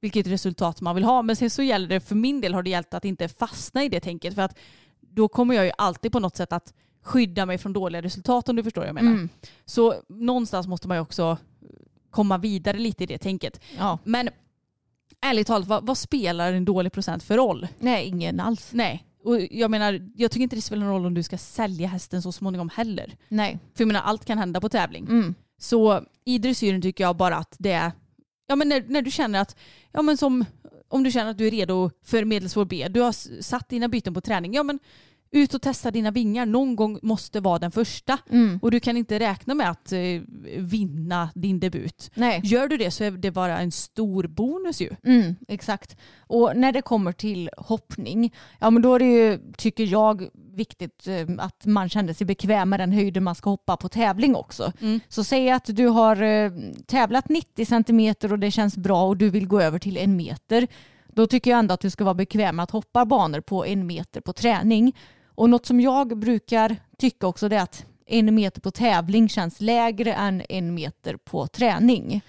vilket 0.01 0.27
resultat 0.27 0.81
man 0.81 0.95
vill 0.95 1.03
ha. 1.03 1.21
Men 1.21 1.35
sen 1.35 1.49
så 1.49 1.63
gäller 1.63 1.87
det, 1.87 1.99
för 1.99 2.15
min 2.15 2.41
del 2.41 2.53
har 2.53 2.63
det 2.63 2.69
gällt 2.69 2.93
att 2.93 3.05
inte 3.05 3.27
fastna 3.27 3.83
i 3.83 3.89
det 3.89 3.99
tänket. 3.99 4.35
För 4.35 4.41
att 4.41 4.57
då 4.99 5.27
kommer 5.27 5.55
jag 5.55 5.65
ju 5.65 5.71
alltid 5.77 6.11
på 6.11 6.19
något 6.19 6.35
sätt 6.35 6.53
att 6.53 6.73
skydda 7.03 7.45
mig 7.45 7.57
från 7.57 7.73
dåliga 7.73 8.01
resultat 8.01 8.49
om 8.49 8.55
du 8.55 8.63
förstår 8.63 8.81
vad 8.81 8.87
jag 8.87 8.95
menar. 8.95 9.11
Mm. 9.11 9.29
Så 9.65 9.95
någonstans 10.09 10.67
måste 10.67 10.87
man 10.87 10.97
ju 10.97 11.01
också 11.01 11.37
komma 12.15 12.37
vidare 12.37 12.77
lite 12.77 13.03
i 13.03 13.07
det 13.07 13.17
tänket. 13.17 13.61
Ja. 13.77 13.99
Men 14.03 14.29
ärligt 15.21 15.47
talat, 15.47 15.67
vad, 15.67 15.85
vad 15.85 15.97
spelar 15.97 16.53
en 16.53 16.65
dålig 16.65 16.91
procent 16.91 17.23
för 17.23 17.37
roll? 17.37 17.67
Nej, 17.79 18.07
ingen 18.07 18.39
alls. 18.39 18.69
Nej. 18.71 19.05
Och 19.23 19.41
jag 19.51 19.71
menar, 19.71 20.11
jag 20.15 20.31
tycker 20.31 20.43
inte 20.43 20.55
det 20.55 20.61
spelar 20.61 20.83
någon 20.83 20.93
roll 20.93 21.05
om 21.05 21.13
du 21.13 21.23
ska 21.23 21.37
sälja 21.37 21.87
hästen 21.87 22.21
så 22.21 22.31
småningom 22.31 22.69
heller. 22.69 23.17
Nej. 23.27 23.59
För 23.73 23.83
jag 23.83 23.87
menar, 23.87 24.01
allt 24.01 24.25
kan 24.25 24.37
hända 24.37 24.61
på 24.61 24.69
tävling. 24.69 25.05
Mm. 25.05 25.35
Så 25.57 26.05
i 26.25 26.37
dressyren 26.37 26.81
tycker 26.81 27.03
jag 27.03 27.15
bara 27.15 27.35
att 27.37 27.55
det 27.59 27.71
är, 27.71 27.91
ja 28.47 28.55
men 28.55 28.69
när, 28.69 28.83
när 28.87 29.01
du 29.01 29.11
känner 29.11 29.41
att, 29.41 29.55
ja 29.91 30.01
men 30.01 30.17
som, 30.17 30.45
om 30.89 31.03
du 31.03 31.11
känner 31.11 31.31
att 31.31 31.37
du 31.37 31.47
är 31.47 31.51
redo 31.51 31.91
för 32.03 32.25
medelsvår 32.25 32.65
B, 32.65 32.87
du 32.89 33.01
har 33.01 33.41
satt 33.41 33.69
dina 33.69 33.87
byten 33.87 34.13
på 34.13 34.21
träning, 34.21 34.53
ja 34.53 34.63
men 34.63 34.79
ut 35.35 35.53
och 35.53 35.61
testa 35.61 35.91
dina 35.91 36.11
vingar. 36.11 36.45
Någon 36.45 36.75
gång 36.75 36.99
måste 37.01 37.39
vara 37.39 37.59
den 37.59 37.71
första. 37.71 38.17
Mm. 38.29 38.59
Och 38.61 38.71
du 38.71 38.79
kan 38.79 38.97
inte 38.97 39.19
räkna 39.19 39.53
med 39.53 39.69
att 39.69 39.91
eh, 39.91 39.99
vinna 40.57 41.29
din 41.35 41.59
debut. 41.59 42.11
Nej. 42.13 42.41
Gör 42.43 42.67
du 42.67 42.77
det 42.77 42.91
så 42.91 43.03
är 43.03 43.11
det 43.11 43.31
bara 43.31 43.59
en 43.59 43.71
stor 43.71 44.27
bonus 44.27 44.81
ju. 44.81 44.89
Mm, 45.03 45.35
exakt. 45.47 45.97
Och 46.19 46.57
när 46.57 46.71
det 46.71 46.81
kommer 46.81 47.11
till 47.11 47.49
hoppning, 47.57 48.33
ja 48.59 48.69
men 48.69 48.81
då 48.81 48.95
är 48.95 48.99
det 48.99 49.05
ju, 49.05 49.39
tycker 49.57 49.83
jag, 49.83 50.27
viktigt 50.53 51.07
eh, 51.07 51.27
att 51.37 51.65
man 51.65 51.89
känner 51.89 52.13
sig 52.13 52.27
bekväm 52.27 52.69
med 52.69 52.79
den 52.79 52.91
höjden 52.91 53.23
man 53.23 53.35
ska 53.35 53.49
hoppa 53.49 53.77
på 53.77 53.89
tävling 53.89 54.35
också. 54.35 54.71
Mm. 54.81 54.99
Så 55.09 55.23
säg 55.23 55.49
att 55.49 55.65
du 55.65 55.87
har 55.87 56.21
eh, 56.21 56.51
tävlat 56.85 57.29
90 57.29 57.65
centimeter 57.65 58.31
och 58.31 58.39
det 58.39 58.51
känns 58.51 58.77
bra 58.77 59.07
och 59.07 59.17
du 59.17 59.29
vill 59.29 59.47
gå 59.47 59.61
över 59.61 59.79
till 59.79 59.97
en 59.97 60.15
meter. 60.15 60.67
Då 61.15 61.27
tycker 61.27 61.51
jag 61.51 61.59
ändå 61.59 61.73
att 61.73 61.81
du 61.81 61.89
ska 61.89 62.03
vara 62.03 62.13
bekväm 62.13 62.55
med 62.55 62.63
att 62.63 62.71
hoppa 62.71 63.05
banor 63.05 63.41
på 63.41 63.65
en 63.65 63.87
meter 63.87 64.21
på 64.21 64.33
träning. 64.33 64.95
Och 65.35 65.49
något 65.49 65.65
som 65.65 65.81
jag 65.81 66.17
brukar 66.17 66.75
tycka 66.97 67.27
också 67.27 67.45
är 67.45 67.59
att 67.59 67.85
en 68.05 68.35
meter 68.35 68.61
på 68.61 68.71
tävling 68.71 69.29
känns 69.29 69.61
lägre 69.61 70.13
än 70.13 70.41
en 70.49 70.73
meter 70.73 71.17
på 71.17 71.47
träning. 71.47 72.21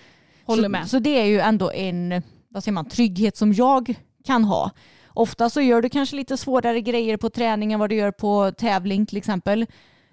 Håller 0.44 0.62
så, 0.62 0.68
med. 0.68 0.88
Så 0.88 0.98
det 0.98 1.20
är 1.20 1.24
ju 1.24 1.40
ändå 1.40 1.72
en 1.72 2.22
vad 2.48 2.64
säger 2.64 2.72
man, 2.72 2.88
trygghet 2.88 3.36
som 3.36 3.52
jag 3.52 3.94
kan 4.24 4.44
ha. 4.44 4.70
Ofta 5.06 5.50
så 5.50 5.60
gör 5.60 5.82
du 5.82 5.88
kanske 5.88 6.16
lite 6.16 6.36
svårare 6.36 6.80
grejer 6.80 7.16
på 7.16 7.30
träning 7.30 7.72
än 7.72 7.80
vad 7.80 7.90
du 7.90 7.96
gör 7.96 8.10
på 8.10 8.52
tävling 8.52 9.06
till 9.06 9.16
exempel. 9.16 9.66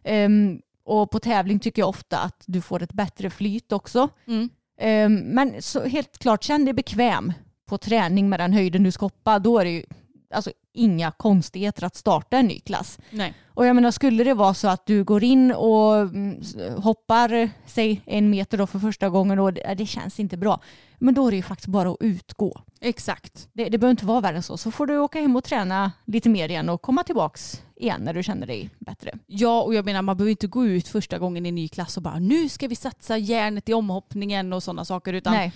Ehm, 0.03 0.61
och 0.85 1.11
på 1.11 1.19
tävling 1.19 1.59
tycker 1.59 1.81
jag 1.81 1.89
ofta 1.89 2.17
att 2.17 2.43
du 2.45 2.61
får 2.61 2.83
ett 2.83 2.93
bättre 2.93 3.29
flyt 3.29 3.71
också. 3.71 4.09
Mm. 4.27 4.49
Ehm, 4.79 5.15
men 5.15 5.61
så 5.61 5.83
helt 5.83 6.17
klart, 6.17 6.43
känn 6.43 6.65
dig 6.65 6.73
bekväm 6.73 7.33
på 7.65 7.77
träning 7.77 8.29
med 8.29 8.39
den 8.39 8.53
höjden 8.53 8.83
du 8.83 8.91
ska 8.91 9.05
hoppa. 9.05 9.39
Då 9.39 9.59
är 9.59 9.65
det 9.65 9.71
ju 9.71 9.83
alltså, 10.33 10.51
inga 10.73 11.11
konstigheter 11.11 11.83
att 11.83 11.95
starta 11.95 12.37
en 12.37 12.47
ny 12.47 12.59
klass. 12.59 12.99
Nej. 13.09 13.33
Och 13.47 13.65
jag 13.65 13.75
menar, 13.75 13.91
skulle 13.91 14.23
det 14.23 14.33
vara 14.33 14.53
så 14.53 14.67
att 14.67 14.85
du 14.85 15.03
går 15.03 15.23
in 15.23 15.51
och 15.51 15.95
mm, 15.95 16.41
hoppar, 16.77 17.49
säg 17.65 18.01
en 18.05 18.29
meter 18.29 18.57
då 18.57 18.67
för 18.67 18.79
första 18.79 19.09
gången 19.09 19.39
och 19.39 19.53
det, 19.53 19.75
det 19.77 19.85
känns 19.85 20.19
inte 20.19 20.37
bra, 20.37 20.59
men 20.97 21.13
då 21.13 21.27
är 21.27 21.31
det 21.31 21.37
ju 21.37 21.43
faktiskt 21.43 21.67
bara 21.67 21.89
att 21.89 21.97
utgå. 21.99 22.61
Exakt. 22.81 23.47
Det, 23.53 23.69
det 23.69 23.77
behöver 23.77 23.91
inte 23.91 24.05
vara 24.05 24.21
värre 24.21 24.35
än 24.35 24.43
så. 24.43 24.57
Så 24.57 24.71
får 24.71 24.87
du 24.87 24.97
åka 24.97 25.21
hem 25.21 25.35
och 25.35 25.43
träna 25.43 25.91
lite 26.05 26.29
mer 26.29 26.49
igen 26.49 26.69
och 26.69 26.81
komma 26.81 27.03
tillbaks 27.03 27.61
igen 27.75 28.01
när 28.01 28.13
du 28.13 28.23
känner 28.23 28.47
dig 28.47 28.69
bättre. 28.79 29.13
Ja, 29.27 29.61
och 29.61 29.75
jag 29.75 29.85
menar 29.85 30.01
man 30.01 30.17
behöver 30.17 30.31
inte 30.31 30.47
gå 30.47 30.65
ut 30.65 30.87
första 30.87 31.19
gången 31.19 31.45
i 31.45 31.49
en 31.49 31.55
ny 31.55 31.67
klass 31.67 31.97
och 31.97 32.03
bara 32.03 32.19
nu 32.19 32.49
ska 32.49 32.67
vi 32.67 32.75
satsa 32.75 33.17
järnet 33.17 33.69
i 33.69 33.73
omhoppningen 33.73 34.53
och 34.53 34.63
sådana 34.63 34.85
saker. 34.85 35.13
Utan 35.13 35.33
Nej, 35.33 35.53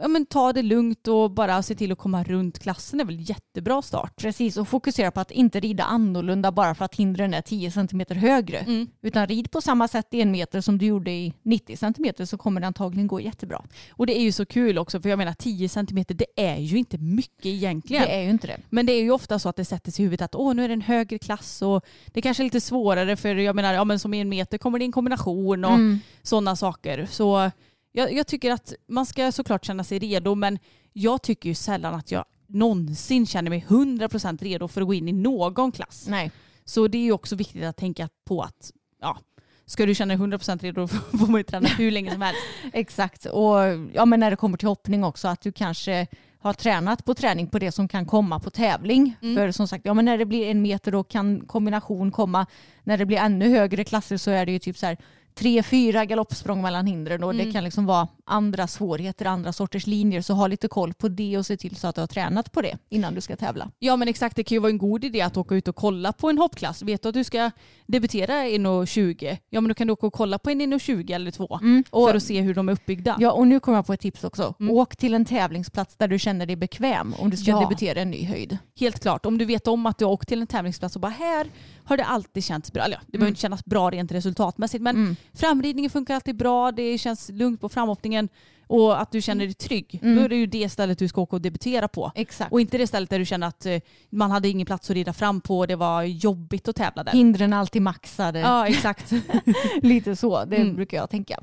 ja, 0.00 0.08
men 0.08 0.26
ta 0.26 0.52
det 0.52 0.62
lugnt 0.62 1.08
och 1.08 1.30
bara 1.30 1.62
se 1.62 1.74
till 1.74 1.92
att 1.92 1.98
komma 1.98 2.24
runt 2.24 2.58
klassen 2.58 3.00
är 3.00 3.04
väl 3.04 3.30
jättebra 3.30 3.82
start. 3.82 4.16
precis. 4.16 4.56
Och 4.56 4.68
fokusera 4.68 5.10
på 5.10 5.20
att 5.20 5.30
inte 5.30 5.60
rida 5.60 5.84
annorlunda 5.84 6.52
bara 6.52 6.74
för 6.74 6.84
att 6.84 6.94
hindren 6.94 7.34
är 7.34 7.40
10 7.42 7.70
cm 7.70 8.02
högre. 8.08 8.58
Mm. 8.58 8.86
Utan 9.02 9.26
rid 9.26 9.50
på 9.50 9.60
samma 9.60 9.88
sätt 9.88 10.06
i 10.10 10.20
en 10.20 10.30
meter 10.30 10.60
som 10.60 10.78
du 10.78 10.86
gjorde 10.86 11.10
i 11.10 11.34
90 11.42 11.76
cm 11.76 12.26
så 12.26 12.38
kommer 12.38 12.60
det 12.60 12.66
antagligen 12.66 13.06
gå 13.06 13.20
jättebra. 13.20 13.64
Och 13.90 14.06
det 14.06 14.18
är 14.18 14.22
ju 14.22 14.32
så 14.32 14.46
kul 14.46 14.78
också 14.78 15.00
för 15.00 15.08
jag 15.08 15.18
menar 15.18 15.32
10 15.32 15.68
centimeter 15.68 16.14
det 16.14 16.26
är 16.36 16.56
ju 16.56 16.78
inte 16.78 16.98
mycket 16.98 17.46
egentligen. 17.46 18.02
Det 18.02 18.14
är 18.14 18.22
ju 18.22 18.30
inte 18.30 18.46
det. 18.46 18.56
Men 18.70 18.86
det 18.86 18.92
är 18.92 19.02
ju 19.02 19.10
ofta 19.10 19.38
så 19.38 19.48
att 19.48 19.56
det 19.56 19.64
sätter 19.64 19.92
sig 19.92 20.02
i 20.02 20.06
huvudet 20.06 20.24
att 20.24 20.34
åh 20.34 20.54
nu 20.54 20.64
är 20.64 20.68
det 20.68 20.74
en 20.74 20.80
högre 20.80 21.18
klass 21.18 21.62
och 21.62 21.84
det 22.06 22.22
kanske 22.22 22.42
är 22.42 22.44
lite 22.44 22.60
svårare 22.60 23.16
för 23.16 23.34
jag 23.34 23.56
menar 23.56 23.74
ja 23.74 23.84
men 23.84 23.98
som 23.98 24.14
i 24.14 24.20
en 24.20 24.28
meter 24.28 24.58
kommer 24.58 24.78
det 24.78 24.84
en 24.84 24.92
kombination 24.92 25.64
och 25.64 25.70
Mm. 25.74 25.98
sådana 26.22 26.56
saker. 26.56 27.06
Så 27.10 27.50
jag, 27.92 28.12
jag 28.12 28.26
tycker 28.26 28.50
att 28.50 28.72
man 28.88 29.06
ska 29.06 29.32
såklart 29.32 29.64
känna 29.64 29.84
sig 29.84 29.98
redo 29.98 30.34
men 30.34 30.58
jag 30.92 31.22
tycker 31.22 31.48
ju 31.48 31.54
sällan 31.54 31.94
att 31.94 32.10
jag 32.10 32.24
någonsin 32.46 33.26
känner 33.26 33.50
mig 33.50 33.64
100% 33.68 34.38
redo 34.42 34.68
för 34.68 34.80
att 34.80 34.86
gå 34.86 34.94
in 34.94 35.08
i 35.08 35.12
någon 35.12 35.72
klass. 35.72 36.06
Nej. 36.08 36.30
Så 36.64 36.88
det 36.88 36.98
är 36.98 37.02
ju 37.02 37.12
också 37.12 37.36
viktigt 37.36 37.64
att 37.64 37.76
tänka 37.76 38.08
på 38.24 38.42
att 38.42 38.72
ja, 39.00 39.18
ska 39.66 39.86
du 39.86 39.94
känna 39.94 40.16
dig 40.16 40.26
100% 40.26 40.58
redo 40.58 40.88
får 41.18 41.26
man 41.26 41.40
ju 41.40 41.42
träna 41.42 41.68
hur 41.68 41.90
länge 41.90 42.12
som 42.12 42.22
helst. 42.22 42.40
Exakt. 42.72 43.26
Och 43.26 43.58
ja, 43.92 44.04
men 44.04 44.20
när 44.20 44.30
det 44.30 44.36
kommer 44.36 44.58
till 44.58 44.68
hoppning 44.68 45.04
också, 45.04 45.28
att 45.28 45.40
du 45.40 45.52
kanske 45.52 46.06
har 46.40 46.52
tränat 46.52 47.04
på 47.04 47.14
träning 47.14 47.46
på 47.46 47.58
det 47.58 47.72
som 47.72 47.88
kan 47.88 48.06
komma 48.06 48.40
på 48.40 48.50
tävling. 48.50 49.16
Mm. 49.22 49.36
För 49.36 49.50
som 49.50 49.68
sagt, 49.68 49.84
ja, 49.84 49.94
men 49.94 50.04
när 50.04 50.18
det 50.18 50.24
blir 50.24 50.50
en 50.50 50.62
meter 50.62 50.92
då 50.92 51.04
kan 51.04 51.40
kombination 51.40 52.10
komma. 52.10 52.46
När 52.84 52.98
det 52.98 53.06
blir 53.06 53.18
ännu 53.18 53.48
högre 53.48 53.84
klasser 53.84 54.16
så 54.16 54.30
är 54.30 54.46
det 54.46 54.52
ju 54.52 54.58
typ 54.58 54.78
så 54.78 54.86
här 54.86 54.96
tre, 55.38 55.62
fyra 55.62 56.04
galoppsprång 56.04 56.62
mellan 56.62 56.86
hindren 56.86 57.24
och 57.24 57.30
Mm. 57.34 57.46
det 57.46 57.52
kan 57.52 57.64
liksom 57.64 57.86
vara 57.86 58.08
andra 58.24 58.66
svårigheter, 58.66 59.24
andra 59.26 59.52
sorters 59.52 59.86
linjer. 59.86 60.22
Så 60.22 60.34
ha 60.34 60.46
lite 60.46 60.68
koll 60.68 60.94
på 60.94 61.08
det 61.08 61.38
och 61.38 61.46
se 61.46 61.56
till 61.56 61.76
så 61.76 61.86
att 61.86 61.94
du 61.94 62.00
har 62.00 62.06
tränat 62.06 62.52
på 62.52 62.62
det 62.62 62.78
innan 62.88 63.14
du 63.14 63.20
ska 63.20 63.36
tävla. 63.36 63.70
Ja 63.78 63.96
men 63.96 64.08
exakt, 64.08 64.36
det 64.36 64.44
kan 64.44 64.56
ju 64.56 64.60
vara 64.60 64.70
en 64.70 64.78
god 64.78 65.04
idé 65.04 65.20
att 65.20 65.36
åka 65.36 65.54
ut 65.54 65.68
och 65.68 65.76
kolla 65.76 66.12
på 66.12 66.30
en 66.30 66.38
hoppklass. 66.38 66.82
Vet 66.82 67.02
du 67.02 67.08
att 67.08 67.14
du 67.14 67.24
ska 67.24 67.50
debutera 67.86 68.32
1,20? 68.44 69.36
Ja 69.50 69.60
men 69.60 69.68
då 69.68 69.74
kan 69.74 69.86
du 69.86 69.92
åka 69.92 70.06
och 70.06 70.12
kolla 70.12 70.38
på 70.38 70.50
en 70.50 70.60
1,20 70.60 71.14
eller 71.14 71.30
två. 71.30 71.58
Och, 71.90 72.08
För 72.08 72.16
att 72.16 72.22
se 72.22 72.40
hur 72.40 72.54
de 72.54 72.68
är 72.68 72.72
uppbyggda. 72.72 73.16
ja, 73.20 73.32
och 73.32 73.46
nu 73.48 73.60
kommer 73.60 73.78
jag 73.78 73.86
på 73.86 73.92
ett 73.92 74.00
tips 74.00 74.24
också. 74.24 74.54
Mm. 74.60 74.74
Åk 74.74 74.96
till 74.96 75.14
en 75.14 75.24
tävlingsplats 75.24 75.96
där 75.96 76.08
du 76.08 76.18
känner 76.18 76.46
dig 76.46 76.56
bekväm 76.56 77.14
om 77.18 77.30
du 77.30 77.36
ska 77.36 77.50
Ja. 77.50 77.60
debutera 77.60 78.00
en 78.00 78.10
ny 78.10 78.24
höjd. 78.24 78.58
Helt 78.80 79.00
klart, 79.00 79.26
om 79.26 79.38
du 79.38 79.44
vet 79.44 79.66
om 79.68 79.86
att 79.86 79.98
du 79.98 80.04
har 80.04 80.12
åkt 80.12 80.28
till 80.28 80.40
en 80.40 80.46
tävlingsplats 80.46 80.94
och 80.94 81.00
bara 81.00 81.12
här 81.12 81.46
har 81.84 81.96
det 81.96 82.04
alltid 82.04 82.44
känts 82.44 82.72
bra. 82.72 82.82
Eller 82.82 82.96
ja, 82.96 83.00
det 83.06 83.18
behöver 83.18 83.28
inte 83.28 83.40
kännas 83.40 83.64
bra 83.64 83.90
rent 83.90 84.12
resultatmässigt 84.12 84.82
men 84.82 84.96
Mm. 84.96 85.16
Framridningen 85.34 85.90
funkar 85.90 86.14
alltid 86.14 86.36
bra, 86.36 86.72
det 86.72 86.98
känns 86.98 87.28
lugnt 87.28 87.60
på 87.60 87.68
framhoppningen 87.68 88.28
och 88.66 89.00
att 89.00 89.12
du 89.12 89.22
känner 89.22 89.44
dig 89.44 89.54
trygg. 89.54 89.98
Mm. 90.02 90.16
Då 90.16 90.22
är 90.22 90.28
det 90.28 90.36
ju 90.36 90.46
det 90.46 90.68
stället 90.68 90.98
du 90.98 91.08
ska 91.08 91.20
åka 91.20 91.36
och 91.36 91.42
debutera 91.42 91.88
på. 91.88 92.12
Exakt. 92.14 92.52
Och 92.52 92.60
inte 92.60 92.78
det 92.78 92.86
stället 92.86 93.10
där 93.10 93.18
du 93.18 93.24
känner 93.26 93.46
att 93.46 93.66
eh, 93.66 93.78
man 94.10 94.30
hade 94.30 94.48
ingen 94.48 94.66
plats 94.66 94.90
att 94.90 94.94
rida 94.94 95.12
fram 95.12 95.40
på 95.40 95.58
och 95.58 95.66
det 95.66 95.76
var 95.76 96.02
jobbigt 96.02 96.68
att 96.68 96.76
tävla 96.76 97.04
där. 97.04 97.12
Hindren 97.12 97.52
alltid 97.52 97.82
maxade. 97.82 98.38
Ja 98.40 98.68
exakt. 98.68 99.12
Lite 99.82 100.16
så, 100.16 100.44
det 100.44 100.56
Mm. 100.56 100.74
brukar 100.76 100.96
jag 100.96 101.10
tänka. 101.10 101.40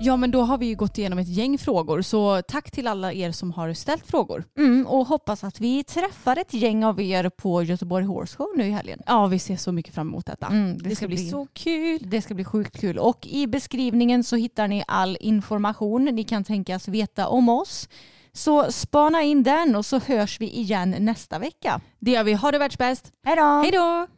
Ja 0.00 0.16
men 0.16 0.30
då 0.30 0.42
har 0.42 0.58
vi 0.58 0.66
ju 0.66 0.74
gått 0.74 0.98
igenom 0.98 1.18
ett 1.18 1.28
gäng 1.28 1.58
frågor 1.58 2.02
så 2.02 2.42
tack 2.42 2.70
till 2.70 2.86
alla 2.86 3.12
er 3.12 3.32
som 3.32 3.52
har 3.52 3.72
ställt 3.72 4.06
frågor. 4.06 4.44
Mm, 4.58 4.86
och 4.86 5.06
hoppas 5.06 5.44
att 5.44 5.60
vi 5.60 5.84
träffar 5.84 6.36
ett 6.36 6.54
gäng 6.54 6.84
av 6.84 7.00
er 7.00 7.28
på 7.28 7.62
Göteborg 7.62 8.04
Horse 8.04 8.36
Show 8.36 8.48
nu 8.56 8.64
i 8.64 8.70
helgen. 8.70 9.02
Ja 9.06 9.26
vi 9.26 9.38
ser 9.38 9.56
så 9.56 9.72
mycket 9.72 9.94
fram 9.94 10.08
emot 10.08 10.26
detta. 10.26 10.46
Mm, 10.46 10.78
det, 10.78 10.96
ska, 10.96 11.08
bli 11.08 11.30
så 11.30 11.46
kul. 11.52 11.98
Det 12.02 12.22
ska 12.22 12.34
bli 12.34 12.44
sjukt 12.44 12.80
kul. 12.80 12.98
Och 12.98 13.26
i 13.26 13.46
beskrivningen 13.46 14.24
så 14.24 14.36
hittar 14.36 14.68
ni 14.68 14.84
all 14.86 15.16
information 15.20 16.04
ni 16.04 16.24
kan 16.24 16.44
tänkas 16.44 16.88
veta 16.88 17.28
om 17.28 17.48
oss. 17.48 17.88
Så 18.32 18.72
spana 18.72 19.22
in 19.22 19.42
den 19.42 19.76
och 19.76 19.86
så 19.86 19.98
hörs 19.98 20.40
vi 20.40 20.50
igen 20.50 20.94
nästa 20.98 21.38
vecka. 21.38 21.80
Det 21.98 22.10
gör 22.10 22.24
vi. 22.24 22.34
Ha 22.34 22.52
det 22.52 22.58
världsbäst. 22.58 23.12
Hej 23.24 23.36
då! 23.36 23.42
Hej 23.62 23.72
då! 23.72 24.17